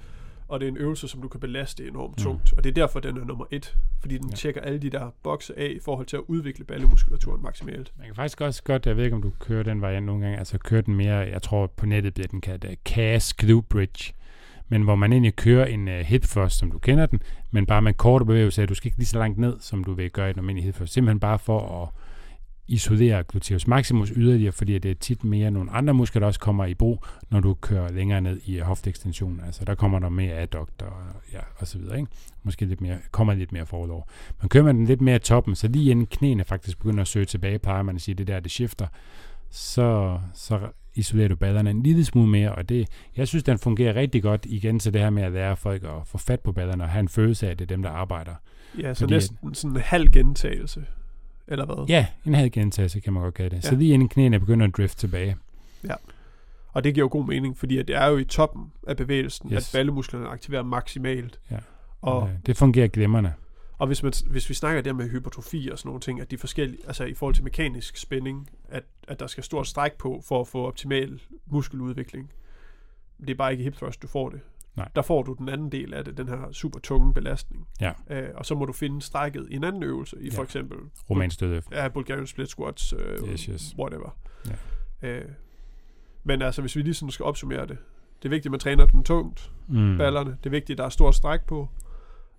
og 0.51 0.61
det 0.61 0.66
er 0.66 0.70
en 0.70 0.76
øvelse, 0.76 1.09
som 1.09 1.22
du 1.22 1.28
kan 1.28 1.40
belaste 1.40 1.88
enormt 1.88 2.18
Mm. 2.18 2.22
tungt. 2.24 2.53
Og 2.57 2.64
det 2.64 2.70
er 2.70 2.74
derfor, 2.74 3.01
den 3.01 3.16
er 3.18 3.24
nummer 3.24 3.44
et. 3.51 3.76
Fordi 4.01 4.18
den 4.18 4.28
Ja. 4.30 4.34
tjekker 4.36 4.61
alle 4.61 4.78
de 4.78 4.90
der 4.90 5.11
bokse 5.22 5.59
af 5.59 5.66
i 5.76 5.78
forhold 5.84 6.07
til 6.07 6.16
at 6.16 6.22
udvikle 6.28 6.64
ballemuskulaturen 6.64 7.42
maksimalt. 7.42 7.92
Man 7.98 8.07
kan 8.07 8.14
faktisk 8.14 8.40
også 8.40 8.62
godt, 8.62 8.86
jeg 8.86 8.96
ved 8.96 9.05
ikke, 9.05 9.16
om 9.16 9.22
du 9.22 9.32
kører 9.38 9.62
den 9.62 9.80
variant 9.82 10.07
nogle 10.07 10.22
gange, 10.22 10.38
altså 10.38 10.59
kører 10.59 10.82
den 10.82 10.94
mere, 10.94 11.16
jeg 11.16 11.42
tror 11.42 11.66
på 11.66 11.86
nettet 11.86 12.14
bliver 12.14 12.28
den 12.28 12.40
kaldt 12.40 12.64
uh, 12.64 12.70
CAS 12.84 13.34
Glute 13.34 13.66
Bridge, 13.68 14.12
men 14.68 14.82
hvor 14.82 14.94
man 14.94 15.12
egentlig 15.12 15.36
kører 15.36 15.66
en 15.66 15.88
uh, 15.88 15.94
hip 15.94 16.22
thrust, 16.22 16.59
som 16.59 16.70
du 16.70 16.78
kender 16.78 17.07
den, 17.07 17.20
men 17.51 17.66
bare 17.66 17.82
med 17.82 17.94
korte 17.94 18.24
bevægelser, 18.24 18.66
du 18.66 18.74
skal 18.74 18.88
ikke 18.88 18.98
lige 18.98 19.07
så 19.07 19.18
langt 19.18 19.38
ned, 19.38 19.57
som 19.61 19.84
du 19.84 19.92
vil 19.94 20.11
gøre 20.11 20.26
i 20.28 20.30
en 20.30 20.38
almindelig 20.38 20.64
hip 20.64 20.74
thrust, 20.74 20.92
simpelthen 20.92 21.20
bare 21.20 21.38
for 21.38 21.82
at 21.82 21.88
isolere 22.70 23.24
gluteus 23.28 23.66
maximus 23.66 24.12
yderligere, 24.16 24.52
fordi 24.52 24.78
det 24.78 24.90
er 24.90 24.94
tit 24.94 25.24
mere 25.24 25.50
nogle 25.50 25.70
andre 25.70 25.94
muskler, 25.94 26.20
der 26.20 26.26
også 26.26 26.40
kommer 26.40 26.64
i 26.64 26.74
brug, 26.74 27.04
når 27.30 27.40
du 27.40 27.54
kører 27.54 27.92
længere 27.92 28.20
ned 28.20 28.40
i 28.44 28.58
hofteekstensionen. 28.58 29.40
Altså 29.46 29.64
der 29.64 29.74
kommer 29.74 29.98
der 29.98 30.08
mere 30.08 30.34
adductor 30.34 30.86
og, 30.86 31.02
ja, 31.32 31.38
og 31.56 31.66
så 31.66 31.78
videre. 31.78 31.98
Ikke? 31.98 32.10
Måske 32.42 32.64
lidt 32.64 32.80
mere, 32.80 32.98
kommer 33.10 33.34
lidt 33.34 33.52
mere 33.52 33.66
forlov. 33.66 34.08
Men 34.40 34.48
kører 34.48 34.64
man 34.64 34.76
den 34.76 34.84
lidt 34.86 35.00
mere 35.00 35.16
i 35.16 35.18
toppen, 35.18 35.54
så 35.54 35.68
lige 35.68 35.90
inden 35.90 36.06
knæene 36.06 36.44
faktisk 36.44 36.78
begynder 36.78 37.00
at 37.00 37.08
søge 37.08 37.24
tilbage, 37.24 37.58
plejer 37.58 37.82
man 37.82 37.96
at 37.96 38.02
sige, 38.02 38.14
det 38.14 38.26
der, 38.26 38.40
det 38.40 38.50
skifter, 38.52 38.86
så, 39.50 40.18
så 40.34 40.60
isolerer 40.94 41.28
du 41.28 41.36
ballerne 41.36 41.70
en 41.70 41.82
lille 41.82 42.04
smule 42.04 42.28
mere, 42.28 42.54
og 42.54 42.68
det, 42.68 42.88
jeg 43.16 43.28
synes, 43.28 43.44
den 43.44 43.58
fungerer 43.58 43.94
rigtig 43.94 44.22
godt 44.22 44.46
igen 44.48 44.78
til 44.78 44.92
det 44.92 45.00
her 45.00 45.10
med 45.10 45.22
at 45.22 45.32
lære 45.32 45.56
folk 45.56 45.84
at 45.84 46.06
få 46.06 46.18
fat 46.18 46.40
på 46.40 46.52
ballerne 46.52 46.84
og 46.84 46.90
have 46.90 47.00
en 47.00 47.08
følelse 47.08 47.46
af, 47.46 47.50
at 47.50 47.58
det 47.58 47.64
er 47.64 47.74
dem, 47.74 47.82
der 47.82 47.90
arbejder. 47.90 48.34
Ja, 48.78 48.94
så 48.94 49.00
Fordi- 49.00 49.14
næsten 49.14 49.54
sådan 49.54 49.76
en 49.76 49.82
halv 49.82 50.10
gentagelse. 50.10 50.84
Eller 51.51 51.64
hvad? 51.66 51.86
Ja, 51.88 52.07
en 52.26 52.34
halv 52.34 52.51
gentagelse 52.51 53.01
kan 53.01 53.12
man 53.12 53.22
godt 53.22 53.34
kalde 53.34 53.57
det. 53.57 53.64
Så 53.64 53.70
Ja. 53.72 53.78
lige 53.78 53.94
inden 53.94 54.09
knæene 54.09 54.40
begynder 54.40 54.66
at 54.66 54.76
drifte 54.76 54.96
tilbage. 54.98 55.36
Og 56.72 56.84
det 56.84 56.94
giver 56.94 57.05
jo 57.05 57.09
god 57.12 57.26
mening, 57.26 57.59
fordi 57.59 57.78
at 57.78 57.88
det 57.88 57.96
er 57.96 58.07
jo 58.07 58.16
i 58.16 58.24
toppen 58.24 58.72
af 58.86 58.96
bevægelsen, 58.96 59.53
Yes. 59.53 59.74
at 59.74 59.78
ballemusklerne 59.78 60.26
aktiverer 60.28 60.62
maksimalt. 60.62 61.40
Ja. 61.51 61.57
Og, 62.01 62.28
Øh, 62.28 62.34
Det 62.46 62.57
fungerer 62.57 62.88
glimrende. 62.88 63.32
og 63.78 63.86
hvis, 63.86 64.03
man, 64.03 64.12
hvis 64.26 64.48
vi 64.48 64.55
snakker 64.55 64.82
der 64.82 64.92
med 64.92 65.09
hypertrofi 65.11 65.68
og 65.72 65.78
sådan 65.78 65.88
nogle 65.88 66.01
ting, 66.01 66.20
at 66.20 66.30
de 66.30 66.38
forskellige, 66.38 66.80
altså 66.86 67.05
i 67.05 67.14
forhold 67.14 67.34
til 67.34 67.44
mekanisk 67.44 67.96
spænding, 67.96 68.51
at, 68.68 68.82
at 69.09 69.20
der 69.20 69.26
skal 69.26 69.44
stort 69.44 69.66
stræk 69.66 69.92
på 69.92 70.22
for 70.28 70.40
at 70.40 70.48
få 70.48 70.66
optimal 70.66 71.20
muskeludvikling. 71.46 72.30
Det 73.20 73.30
er 73.30 73.34
bare 73.34 73.53
ikke 73.53 73.64
hip 73.64 73.74
thrust, 73.76 74.03
du 74.03 74.07
får 74.09 74.28
det. 74.28 74.40
Nej. 74.76 74.88
Der 74.96 75.02
får 75.02 75.22
du 75.22 75.34
den 75.38 75.48
anden 75.48 75.72
del 75.72 75.94
af 75.94 76.04
det, 76.04 76.16
den 76.16 76.28
her 76.28 76.52
super 76.52 76.78
tunge 76.80 77.14
belastning. 77.14 77.68
Ja. 77.80 77.92
Øh, 78.10 78.28
og 78.34 78.46
så 78.46 78.54
må 78.54 78.64
du 78.64 78.72
finde 78.72 79.02
strækket 79.02 79.46
i 79.50 79.54
en 79.56 79.64
anden 79.64 79.82
øvelse, 79.82 80.16
i 80.20 80.28
Ja. 80.28 80.36
for 80.36 80.42
eksempel 80.42 80.78
Romansk 81.10 81.40
dødløft. 81.40 81.70
ja, 81.72 81.88
Bulgarian 81.88 82.26
split 82.26 82.48
squats, 82.48 82.92
øh, 82.98 83.28
Yes, 83.28 83.42
yes. 83.44 83.74
whatever. 83.78 84.16
Ja. 85.02 85.08
Øh, 85.08 85.28
men 86.24 86.42
altså, 86.42 86.60
hvis 86.60 86.76
vi 86.76 86.82
lige 86.82 86.94
sådan 86.94 87.10
skal 87.10 87.24
opsummere 87.24 87.66
det. 87.66 87.78
Det 88.22 88.24
er 88.24 88.30
vigtigt, 88.30 88.46
at 88.46 88.50
man 88.50 88.60
træner 88.60 88.86
den 88.86 89.04
tungt, 89.04 89.52
Mm. 89.68 89.96
ballerne. 89.98 90.30
Det 90.30 90.46
er 90.46 90.50
vigtigt, 90.50 90.70
at 90.70 90.78
der 90.78 90.84
er 90.84 90.88
stor 90.88 91.10
stræk 91.10 91.40
på. 91.46 91.68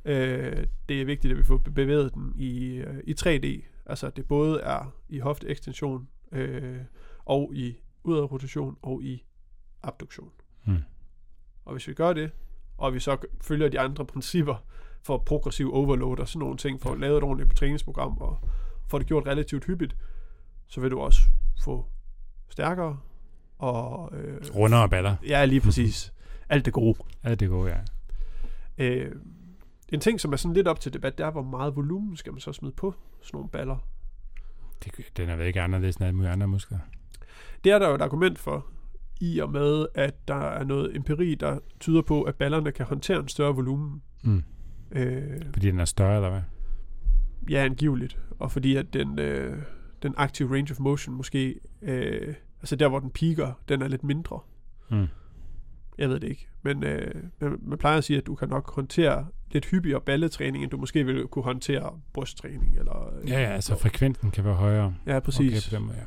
Øh, 0.05 0.63
det 0.89 1.01
er 1.01 1.05
vigtigt, 1.05 1.32
at 1.32 1.38
vi 1.38 1.43
får 1.43 1.57
be- 1.57 1.71
bevæget 1.71 2.13
den 2.13 2.34
i, 2.38 2.75
øh, 2.75 2.97
i 3.03 3.13
3D. 3.13 3.65
Altså, 3.86 4.09
det 4.09 4.27
både 4.27 4.59
er 4.61 4.93
i 5.09 5.19
hofteekstension, 5.19 6.07
øh, 6.32 6.77
og 7.25 7.51
i 7.55 7.77
udadrotation, 8.03 8.77
og 8.82 9.03
i 9.03 9.25
abduktion. 9.84 10.29
Mm. 10.65 10.75
Og 11.66 11.72
hvis 11.72 11.88
vi 11.88 11.93
gør 11.93 12.14
det, 12.14 12.32
og 12.78 12.93
vi 12.93 12.99
så 12.99 13.18
følger 13.41 13.70
de 13.70 13.80
andre 13.80 14.05
principper 14.05 14.55
for 15.03 15.18
progressiv 15.18 15.74
overload 15.74 16.20
og 16.20 16.28
sådan 16.28 16.39
nogle 16.39 16.57
ting, 16.57 16.82
for 16.82 16.91
at 16.91 16.99
lave 16.99 17.18
et 17.18 17.24
ordentligt 17.24 17.57
træningsprogram, 17.57 18.18
og 18.18 18.39
få 18.88 18.99
det 18.99 19.07
gjort 19.07 19.28
relativt 19.28 19.66
hyppigt, 19.66 19.95
så 20.68 20.82
vil 20.82 20.91
du 20.91 20.99
også 20.99 21.20
få 21.64 21.86
stærkere 22.49 22.99
og... 23.57 24.09
Øh, 24.14 24.41
Rundere 24.55 24.89
baller. 24.89 25.16
Ja, 25.28 25.45
lige 25.45 25.62
præcis. 25.62 26.14
Alt 26.49 26.66
det 26.66 26.74
gode. 26.74 26.97
Alt 27.24 27.39
det 27.39 27.49
gode, 27.49 27.72
ja. 27.72 27.80
Øh, 28.78 29.16
en 29.89 29.99
ting, 29.99 30.22
som 30.22 30.34
er 30.34 30.38
sådan 30.38 30.53
lidt 30.53 30.68
op 30.68 30.80
til 30.80 30.93
debat, 30.93 31.18
det 31.18 31.26
er, 31.26 31.32
hvor 31.32 31.41
meget 31.41 31.76
volumen 31.76 32.18
skal 32.18 32.34
man 32.34 32.39
så 32.39 32.53
smide 32.53 32.74
på 32.74 32.95
sådan 33.22 33.38
nogle 33.38 33.49
baller. 33.49 33.78
Det, 34.84 35.18
den 35.18 35.30
er 35.30 35.36
vel 35.36 35.47
ikke 35.47 35.62
anderledes 35.62 35.95
end 35.95 36.05
alle 36.05 36.16
mulige 36.16 36.32
andre 36.32 36.47
muskler. 36.47 36.80
Det 37.64 37.72
er 37.72 37.80
der 37.80 37.89
jo 37.89 37.95
et 37.95 38.01
argument 38.01 38.39
for, 38.39 38.66
i 39.22 39.39
og 39.39 39.51
med, 39.51 39.86
at 39.95 40.28
der 40.28 40.49
er 40.49 40.63
noget 40.63 40.95
empiri, 40.95 41.36
der 41.36 41.59
tyder 41.80 42.01
på, 42.01 42.22
at 42.22 42.36
ballerne 42.36 42.72
kan 42.72 42.86
håndtere 42.86 43.19
en 43.19 43.28
større 43.28 43.55
volumen. 43.55 44.01
Mm. 44.24 44.43
Øh, 44.91 45.22
Fordi 45.53 45.72
den 45.72 45.80
er 45.80 45.86
større, 45.86 46.15
eller 46.15 46.30
hvad? 46.30 46.41
ja, 47.49 47.63
angiveligt. 47.65 48.19
Og 48.39 48.51
fordi 48.51 48.76
at 48.76 48.93
den, 48.93 49.19
øh, 49.19 49.57
den 50.03 50.13
aktive 50.17 50.55
range 50.55 50.72
of 50.72 50.80
motion 50.80 51.15
måske, 51.15 51.55
øh, 51.82 52.34
altså 52.61 52.76
der, 52.76 52.88
hvor 52.89 52.99
den 52.99 53.09
piker, 53.09 53.61
den 53.69 53.82
er 53.82 53.88
lidt 53.88 54.03
mindre. 54.03 54.39
Mm. 54.91 55.07
Jeg 55.97 56.09
ved 56.09 56.19
det 56.19 56.30
ikke. 56.30 56.47
Men 56.63 56.84
øh, 56.84 57.24
man, 57.41 57.57
man 57.61 57.78
plejer 57.78 57.97
at 57.97 58.03
sige, 58.03 58.17
at 58.17 58.26
du 58.28 58.36
kan 58.36 58.49
nok 58.49 58.76
håndtere 58.76 59.28
lidt 59.51 59.65
hyppigere 59.65 60.01
balletræning, 60.01 60.63
end 60.63 60.72
du 60.72 60.78
måske 60.78 61.05
ville 61.05 61.28
kunne 61.28 61.43
håndtere 61.43 61.99
brysttræning. 62.13 62.78
Eller, 62.80 63.13
øh, 63.22 63.30
Ja, 63.30 63.41
ja, 63.41 63.49
altså 63.49 63.78
frekvensen 63.80 64.32
kan 64.32 64.43
være 64.43 64.53
højere. 64.55 64.93
Ja, 65.07 65.19
præcis. 65.19 65.69
Okay, 65.69 65.78
på 65.78 65.80
den 65.80 65.86
måde, 65.88 65.97
ja. 65.97 66.05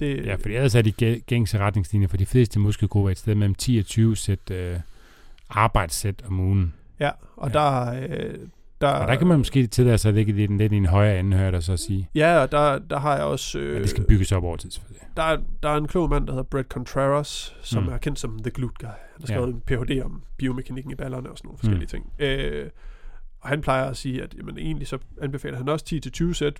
Det, 0.00 0.26
Ja, 0.26 0.34
fordi 0.34 0.54
ellers 0.54 0.74
er 0.74 0.82
de 0.82 0.92
gæ- 1.02 1.18
gængse 1.26 1.58
retningslinjer 1.58 2.08
for 2.08 2.16
de 2.16 2.26
fleste 2.26 2.58
muskelgrupper 2.60 3.10
et 3.10 3.18
sted 3.18 3.34
mellem 3.34 3.54
10 3.54 3.78
og 3.78 3.84
20 3.86 4.16
sæt 4.16 4.50
øh, 4.50 4.76
arbejdssæt 5.50 6.22
om 6.26 6.40
ugen. 6.40 6.74
ja, 7.00 7.10
og 7.36 7.48
Ja. 7.48 7.58
der, 7.58 8.02
øh, 8.08 8.34
der, 8.80 8.88
Og 8.88 9.08
der 9.08 9.14
kan 9.16 9.26
man 9.26 9.38
måske 9.38 9.66
tillade 9.66 9.98
sig 9.98 10.08
at 10.08 10.14
ligge 10.14 10.32
lidt, 10.32 10.56
lidt 10.56 10.72
i 10.72 10.76
en 10.76 10.86
højere 10.86 11.20
ende, 11.20 11.36
hører 11.36 11.50
dig 11.50 11.62
så 11.62 11.76
sige. 11.76 12.08
Ja, 12.14 12.38
og 12.38 12.52
der, 12.52 12.78
der 12.78 12.98
har 12.98 13.14
jeg 13.16 13.24
også... 13.24 13.58
Øh, 13.58 13.72
Men 13.72 13.82
det 13.82 13.90
skal 13.90 14.04
bygges 14.04 14.32
op 14.32 14.44
over 14.44 14.56
tid, 14.56 14.70
selvfølgelig. 14.70 15.06
der, 15.16 15.22
er- 15.22 15.38
der 15.62 15.68
er 15.68 15.76
en 15.76 15.88
klog 15.88 16.10
mand, 16.10 16.26
der 16.26 16.32
hedder 16.32 16.42
Brett 16.44 16.68
Contreras, 16.68 17.56
som 17.62 17.82
Mm. 17.82 17.88
mm. 17.88 17.94
er 17.94 17.98
kendt 17.98 18.18
som 18.18 18.38
The 18.38 18.50
Glute 18.50 18.74
Guy. 18.80 18.86
Han 18.86 18.94
har 19.20 19.20
Ja. 19.20 19.26
skrevet 19.26 19.48
en 19.48 19.60
Ph.D. 19.60 20.02
om 20.04 20.22
biomekanikken 20.36 20.92
i 20.92 20.94
ballerne 20.94 21.30
og 21.30 21.38
sådan 21.38 21.48
nogle 21.48 21.58
forskellige 21.58 21.86
ting. 21.88 22.12
Øh, 22.18 22.66
og 23.40 23.48
han 23.48 23.60
plejer 23.60 23.84
at 23.90 23.96
sige, 23.96 24.22
at 24.22 24.34
jamen, 24.38 24.58
egentlig 24.58 24.86
så 24.88 24.98
anbefaler 25.22 25.56
han 25.58 25.68
også 25.68 25.84
10-20 26.30 26.34
sæt 26.34 26.54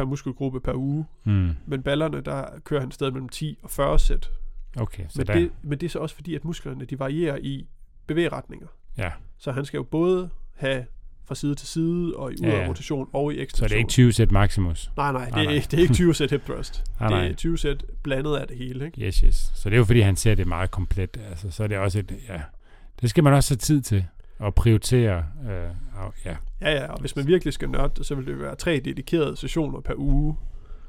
per 0.00 0.04
muskelgruppe 0.06 0.60
per 0.60 0.72
uge. 0.74 1.06
Mm. 1.24 1.50
Men 1.66 1.82
ballerne, 1.82 2.20
der 2.20 2.44
kører 2.64 2.80
han 2.80 2.90
sted 2.90 3.10
mellem 3.10 3.28
10 3.28 3.58
og 3.62 3.70
40 3.70 3.98
sæt. 3.98 4.30
Okay, 4.76 5.02
så 5.08 5.14
Men 5.18 5.26
der, 5.26 5.32
det, 5.34 5.50
men 5.62 5.78
det 5.80 5.86
er 5.86 5.90
så 5.90 5.98
også 5.98 6.14
fordi, 6.14 6.34
at 6.34 6.44
musklerne 6.44 6.84
de 6.84 6.98
varierer 6.98 7.36
i 7.42 7.66
bevægeretninger. 8.06 8.66
ja. 8.98 9.10
Så 9.38 9.52
han 9.52 9.64
skal 9.64 9.78
jo 9.78 9.82
både 9.82 10.30
have 10.56 10.84
fra 11.24 11.34
side 11.34 11.54
til 11.54 11.68
side, 11.68 12.16
og 12.16 12.32
i 12.32 12.36
Ja, 12.42 12.48
ja. 12.48 12.56
udadrotation 12.56 13.08
og 13.12 13.32
i 13.32 13.36
så 13.36 13.42
ekstension. 13.42 13.68
det 13.68 13.74
er 13.74 13.78
ikke 13.78 13.88
20 13.88 14.12
sæt 14.12 14.32
maximus. 14.32 14.90
Nej, 14.96 15.12
nej, 15.12 15.24
det, 15.24 15.32
Nej, 15.32 15.40
er, 15.40 15.44
nej. 15.44 15.54
ikke- 15.54 15.66
det 15.70 15.76
er 15.78 15.82
ikke 15.82 15.94
20 15.94 16.14
sæt 16.14 16.30
hip 16.30 16.44
thrust. 16.44 16.84
Nej, 17.00 17.20
det 17.22 17.30
er 17.30 17.34
20 17.34 17.58
sæt 17.58 17.84
blandet 18.02 18.36
af 18.36 18.46
det 18.46 18.56
hele, 18.56 18.86
ikke? 18.86 19.00
Yes, 19.06 19.16
yes. 19.18 19.52
Så 19.54 19.68
det 19.70 19.74
er 19.74 19.78
jo 19.78 19.84
fordi, 19.84 20.00
han 20.00 20.16
ser 20.16 20.34
det 20.34 20.46
meget 20.46 20.70
komplet. 20.70 21.16
Altså, 21.30 21.50
så 21.50 21.62
er 21.62 21.66
det 21.66 21.78
også 21.78 21.98
et, 21.98 22.12
ja. 22.28 22.40
Det 23.00 23.10
skal 23.10 23.24
man 23.24 23.32
også 23.32 23.50
have 23.54 23.58
tid 23.58 23.80
til 23.82 24.04
at 24.40 24.54
prioritere. 24.54 25.26
Øh, 25.50 25.70
og, 25.94 26.14
ja, 26.24 26.36
Ja, 26.60 26.70
ja, 26.72 26.86
og 26.92 27.00
hvis 27.00 27.16
man 27.16 27.26
virkelig 27.26 27.52
skal 27.54 27.68
nørde 27.70 27.92
det, 27.96 28.06
så 28.06 28.14
vil 28.14 28.26
det 28.26 28.38
være 28.38 28.56
tre 28.56 28.80
dedikerede 28.84 29.36
sessioner 29.36 29.80
per 29.80 29.94
uge, 29.96 30.36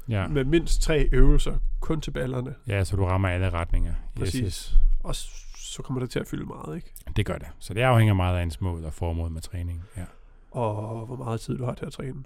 ja. 0.08 0.20
ja. 0.20 0.28
med 0.28 0.44
mindst 0.44 0.82
tre 0.82 1.08
øvelser 1.12 1.56
kun 1.80 2.00
til 2.00 2.10
ballerne. 2.10 2.54
ja, 2.66 2.84
så 2.84 2.96
du 2.96 3.04
rammer 3.04 3.28
alle 3.28 3.50
retninger. 3.50 3.90
Yes, 3.94 4.18
Præcis. 4.18 4.40
yes. 4.42 4.74
Og 5.00 5.14
s- 5.16 5.42
så 5.56 5.82
kommer 5.82 6.00
det 6.00 6.10
til 6.10 6.18
at 6.18 6.26
fylde 6.26 6.46
meget, 6.46 6.76
ikke? 6.76 6.92
Det 7.16 7.26
gør 7.26 7.38
det. 7.38 7.48
Så 7.58 7.74
det 7.74 7.80
afhænger 7.80 8.14
meget 8.14 8.38
af 8.38 8.42
ens 8.42 8.60
mål 8.60 8.84
og 8.84 8.92
formål 8.92 9.30
med 9.30 9.40
træning. 9.40 9.82
Ja. 9.96 10.04
Og 10.50 11.06
hvor 11.06 11.16
meget 11.16 11.40
tid 11.40 11.58
du 11.58 11.64
har 11.64 11.74
til 11.74 11.86
at 11.86 11.92
træne. 11.92 12.24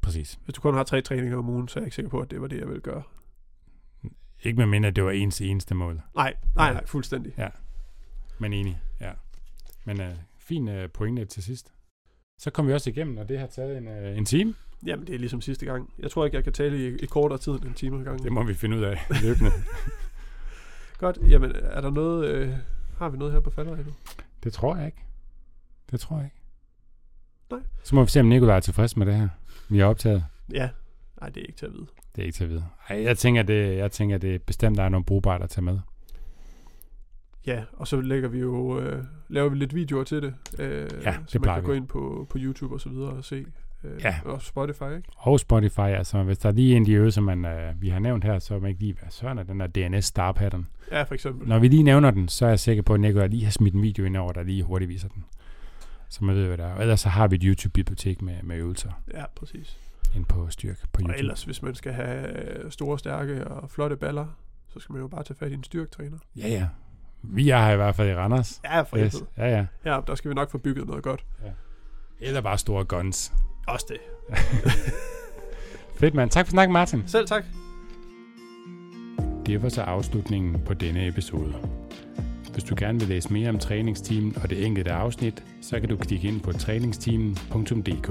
Præcis. 0.00 0.38
Hvis 0.44 0.54
du 0.54 0.60
kun 0.60 0.74
har 0.74 0.82
tre 0.82 1.00
træninger 1.02 1.38
om 1.38 1.48
ugen, 1.48 1.68
så 1.68 1.78
er 1.78 1.82
jeg 1.82 1.86
ikke 1.86 1.94
sikker 1.94 2.10
på, 2.10 2.20
at 2.20 2.30
det 2.30 2.40
var 2.40 2.46
det, 2.46 2.58
jeg 2.58 2.66
ville 2.68 2.80
gøre. 2.80 3.02
Ikke 4.42 4.56
med 4.58 4.66
mindre, 4.66 4.88
at 4.88 4.96
det 4.96 5.04
var 5.04 5.10
ens 5.10 5.40
eneste 5.40 5.74
mål. 5.74 6.00
Nej, 6.14 6.34
nej, 6.56 6.72
nej, 6.72 6.86
fuldstændig. 6.86 7.32
Men 8.38 8.52
enig, 8.52 8.78
ja. 9.00 9.10
Men 9.84 10.00
uh, 10.00 10.06
fin 10.46 10.68
uh, 10.68 10.90
pointe 10.94 11.24
til 11.24 11.42
sidst. 11.42 11.72
Så 12.38 12.50
kom 12.50 12.66
vi 12.66 12.72
også 12.72 12.90
igennem, 12.90 13.16
og 13.16 13.28
det 13.28 13.38
har 13.38 13.46
taget 13.46 13.78
en, 13.78 13.88
uh, 13.88 14.18
en 14.18 14.24
time. 14.24 14.54
Jamen, 14.86 15.06
det 15.06 15.14
er 15.14 15.18
ligesom 15.18 15.40
sidste 15.40 15.66
gang. 15.66 15.90
Jeg 15.98 16.10
tror 16.10 16.24
ikke, 16.24 16.36
jeg 16.36 16.44
kan 16.44 16.52
tale 16.52 16.88
i, 16.88 16.96
i 16.96 17.06
kortere 17.06 17.38
tid 17.38 17.52
end 17.52 17.64
en 17.64 17.74
time 17.74 17.98
ad 17.98 18.04
gangen. 18.04 18.24
Det 18.24 18.32
må 18.32 18.42
vi 18.42 18.54
finde 18.54 18.76
ud 18.76 18.82
af 18.82 18.98
løbende. 19.22 19.50
Godt. 20.98 21.18
Jamen, 21.28 21.52
er 21.54 21.80
der 21.80 21.90
noget... 21.90 22.26
Øh, 22.26 22.54
har 22.98 23.08
vi 23.08 23.18
noget 23.18 23.32
her 23.32 23.40
på 23.40 23.50
falderæ 23.50 23.76
nu? 23.76 23.92
det 24.44 24.52
tror 24.52 24.76
jeg 24.76 24.86
ikke. 24.86 24.98
Det 25.90 26.00
tror 26.00 26.16
jeg 26.16 26.24
ikke. 26.24 26.36
Nej. 27.50 27.60
Så 27.82 27.94
må 27.94 28.04
vi 28.04 28.10
se, 28.10 28.20
om 28.20 28.26
Nikolaj 28.26 28.56
er 28.56 28.60
tilfreds 28.60 28.96
med 28.96 29.06
det 29.06 29.14
her. 29.14 29.28
Vi 29.68 29.78
har 29.78 29.86
optaget. 29.86 30.24
Ja. 30.52 30.70
Nej, 31.20 31.28
det 31.28 31.40
er 31.40 31.46
ikke 31.46 31.58
til 31.58 31.66
at 31.66 31.72
vide. 31.72 31.86
Det 32.16 32.22
er 32.22 32.26
ikke 32.26 32.36
til 32.36 32.44
at 32.44 32.50
vide. 32.50 32.64
Ej, 32.88 33.02
jeg 33.02 33.18
tænker, 33.18 33.42
det, 33.42 33.76
jeg 33.76 33.92
tænker, 33.92 34.18
det 34.18 34.34
er 34.34 34.38
bestemt, 34.38 34.76
der 34.78 34.82
er 34.84 34.88
nogle 34.88 35.04
brugbart 35.04 35.42
at 35.42 35.50
tage 35.50 35.64
med. 35.64 35.78
Ja, 37.46 37.62
og 37.72 37.88
så 37.88 38.00
lægger 38.00 38.28
vi 38.28 38.38
jo, 38.38 38.80
øh, 38.80 39.04
laver 39.28 39.48
vi 39.48 39.56
lidt 39.56 39.74
videoer 39.74 40.04
til 40.04 40.22
det, 40.22 40.34
øh, 40.58 40.88
Ja, 41.02 41.12
så 41.12 41.20
det 41.24 41.34
man 41.34 41.42
plejer 41.42 41.60
kan 41.60 41.64
gå 41.66 41.72
vi. 41.72 41.76
ind 41.76 41.88
på, 41.88 42.26
på 42.30 42.38
YouTube 42.40 42.74
og 42.74 42.80
så 42.80 42.88
videre 42.88 43.10
og 43.10 43.24
se. 43.24 43.46
Øh, 43.84 44.00
Ja. 44.04 44.14
Og 44.24 44.42
Spotify, 44.42 44.82
ikke? 44.96 45.08
Og 45.16 45.40
Spotify, 45.40 45.80
altså 45.80 46.22
hvis 46.22 46.38
der 46.38 46.48
er 46.48 46.52
lige 46.52 46.76
en 46.76 46.82
af 46.82 46.86
de 46.86 46.92
øvelser, 46.92 47.20
man, 47.20 47.44
uh, 47.44 47.82
vi 47.82 47.88
har 47.88 47.98
nævnt 47.98 48.24
her, 48.24 48.38
så 48.38 48.58
man 48.58 48.68
ikke 48.68 48.80
lige, 48.80 48.92
hvad 49.00 49.10
søren 49.10 49.38
er 49.38 49.42
den 49.42 49.60
der 49.60 49.66
DNS 49.66 50.04
star 50.04 50.32
pattern. 50.32 50.66
Ja, 50.90 51.02
for 51.02 51.14
eksempel. 51.14 51.48
Når 51.48 51.58
vi 51.58 51.68
lige 51.68 51.82
nævner 51.82 52.10
den, 52.10 52.28
så 52.28 52.44
er 52.44 52.48
jeg 52.48 52.60
sikker 52.60 52.82
på, 52.82 52.94
at 52.94 53.00
Nikolaj 53.00 53.26
lige 53.26 53.44
har 53.44 53.50
smidt 53.50 53.74
en 53.74 53.82
video 53.82 54.04
ind 54.04 54.16
over, 54.16 54.32
der 54.32 54.42
lige 54.42 54.62
hurtigt 54.62 54.88
viser 54.88 55.08
den. 55.08 55.24
Så 56.08 56.24
man 56.24 56.34
ved, 56.36 56.46
hvad 56.46 56.58
der 56.58 56.64
er. 56.66 56.74
Og 56.74 56.80
ellers 56.80 57.00
så 57.00 57.08
har 57.08 57.28
vi 57.28 57.36
et 57.36 57.42
YouTube-bibliotek 57.42 58.22
med, 58.22 58.34
med 58.42 58.56
øvelser 58.56 58.90
Ja, 59.14 59.24
præcis. 59.36 59.78
ind 60.16 60.24
på 60.24 60.50
styrk 60.50 60.76
på 60.78 60.86
Og 60.94 61.00
YouTube. 61.00 61.18
ellers, 61.18 61.44
hvis 61.44 61.62
man 61.62 61.74
skal 61.74 61.92
have 61.92 62.48
øh, 62.64 62.70
store, 62.70 62.98
stærke 62.98 63.48
og 63.48 63.70
flotte 63.70 63.96
baller, 63.96 64.26
så 64.68 64.80
skal 64.80 64.92
man 64.92 65.02
jo 65.02 65.08
bare 65.08 65.22
tage 65.22 65.36
fat 65.38 65.50
i 65.50 65.54
en 65.54 65.64
styrketræner. 65.64 66.18
Ja, 66.36 66.48
ja. 66.48 66.66
Vi 67.30 67.50
er 67.50 67.64
her 67.64 67.72
i 67.72 67.76
hvert 67.76 67.94
fald 67.94 68.08
i 68.10 68.14
Randers. 68.14 68.60
Ja, 68.64 68.80
for 68.82 68.96
Yes. 68.96 69.16
Ja, 69.38 69.46
ja. 69.48 69.66
Ja, 69.84 70.00
der 70.06 70.14
skal 70.14 70.28
vi 70.28 70.34
nok 70.34 70.50
få 70.50 70.58
bygget 70.58 70.86
noget 70.86 71.02
godt. 71.02 71.24
Eller 72.20 72.40
bare 72.40 72.58
store 72.58 72.84
guns. 72.84 73.32
Også 73.68 73.86
det. 73.88 73.98
Fedt, 76.00 76.14
mand. 76.14 76.30
Tak 76.30 76.46
for 76.46 76.50
snakken, 76.50 76.72
Martin. 76.72 77.02
Selv 77.06 77.26
tak. 77.26 77.44
Det 79.46 79.62
var 79.62 79.68
så 79.68 79.82
afslutningen 79.82 80.60
på 80.66 80.74
denne 80.74 81.08
episode. 81.08 81.54
Hvis 82.52 82.64
du 82.64 82.74
gerne 82.78 82.98
vil 83.00 83.08
læse 83.08 83.32
mere 83.32 83.48
om 83.48 83.58
træningsteamen 83.58 84.36
og 84.42 84.50
det 84.50 84.66
enkelte 84.66 84.92
afsnit, 84.92 85.42
så 85.62 85.80
kan 85.80 85.88
du 85.88 85.96
klikke 85.96 86.28
ind 86.28 86.40
på 86.40 86.52
træningsteamen.dk. 86.52 88.10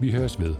Vi 0.00 0.12
høres 0.12 0.40
ved. 0.40 0.54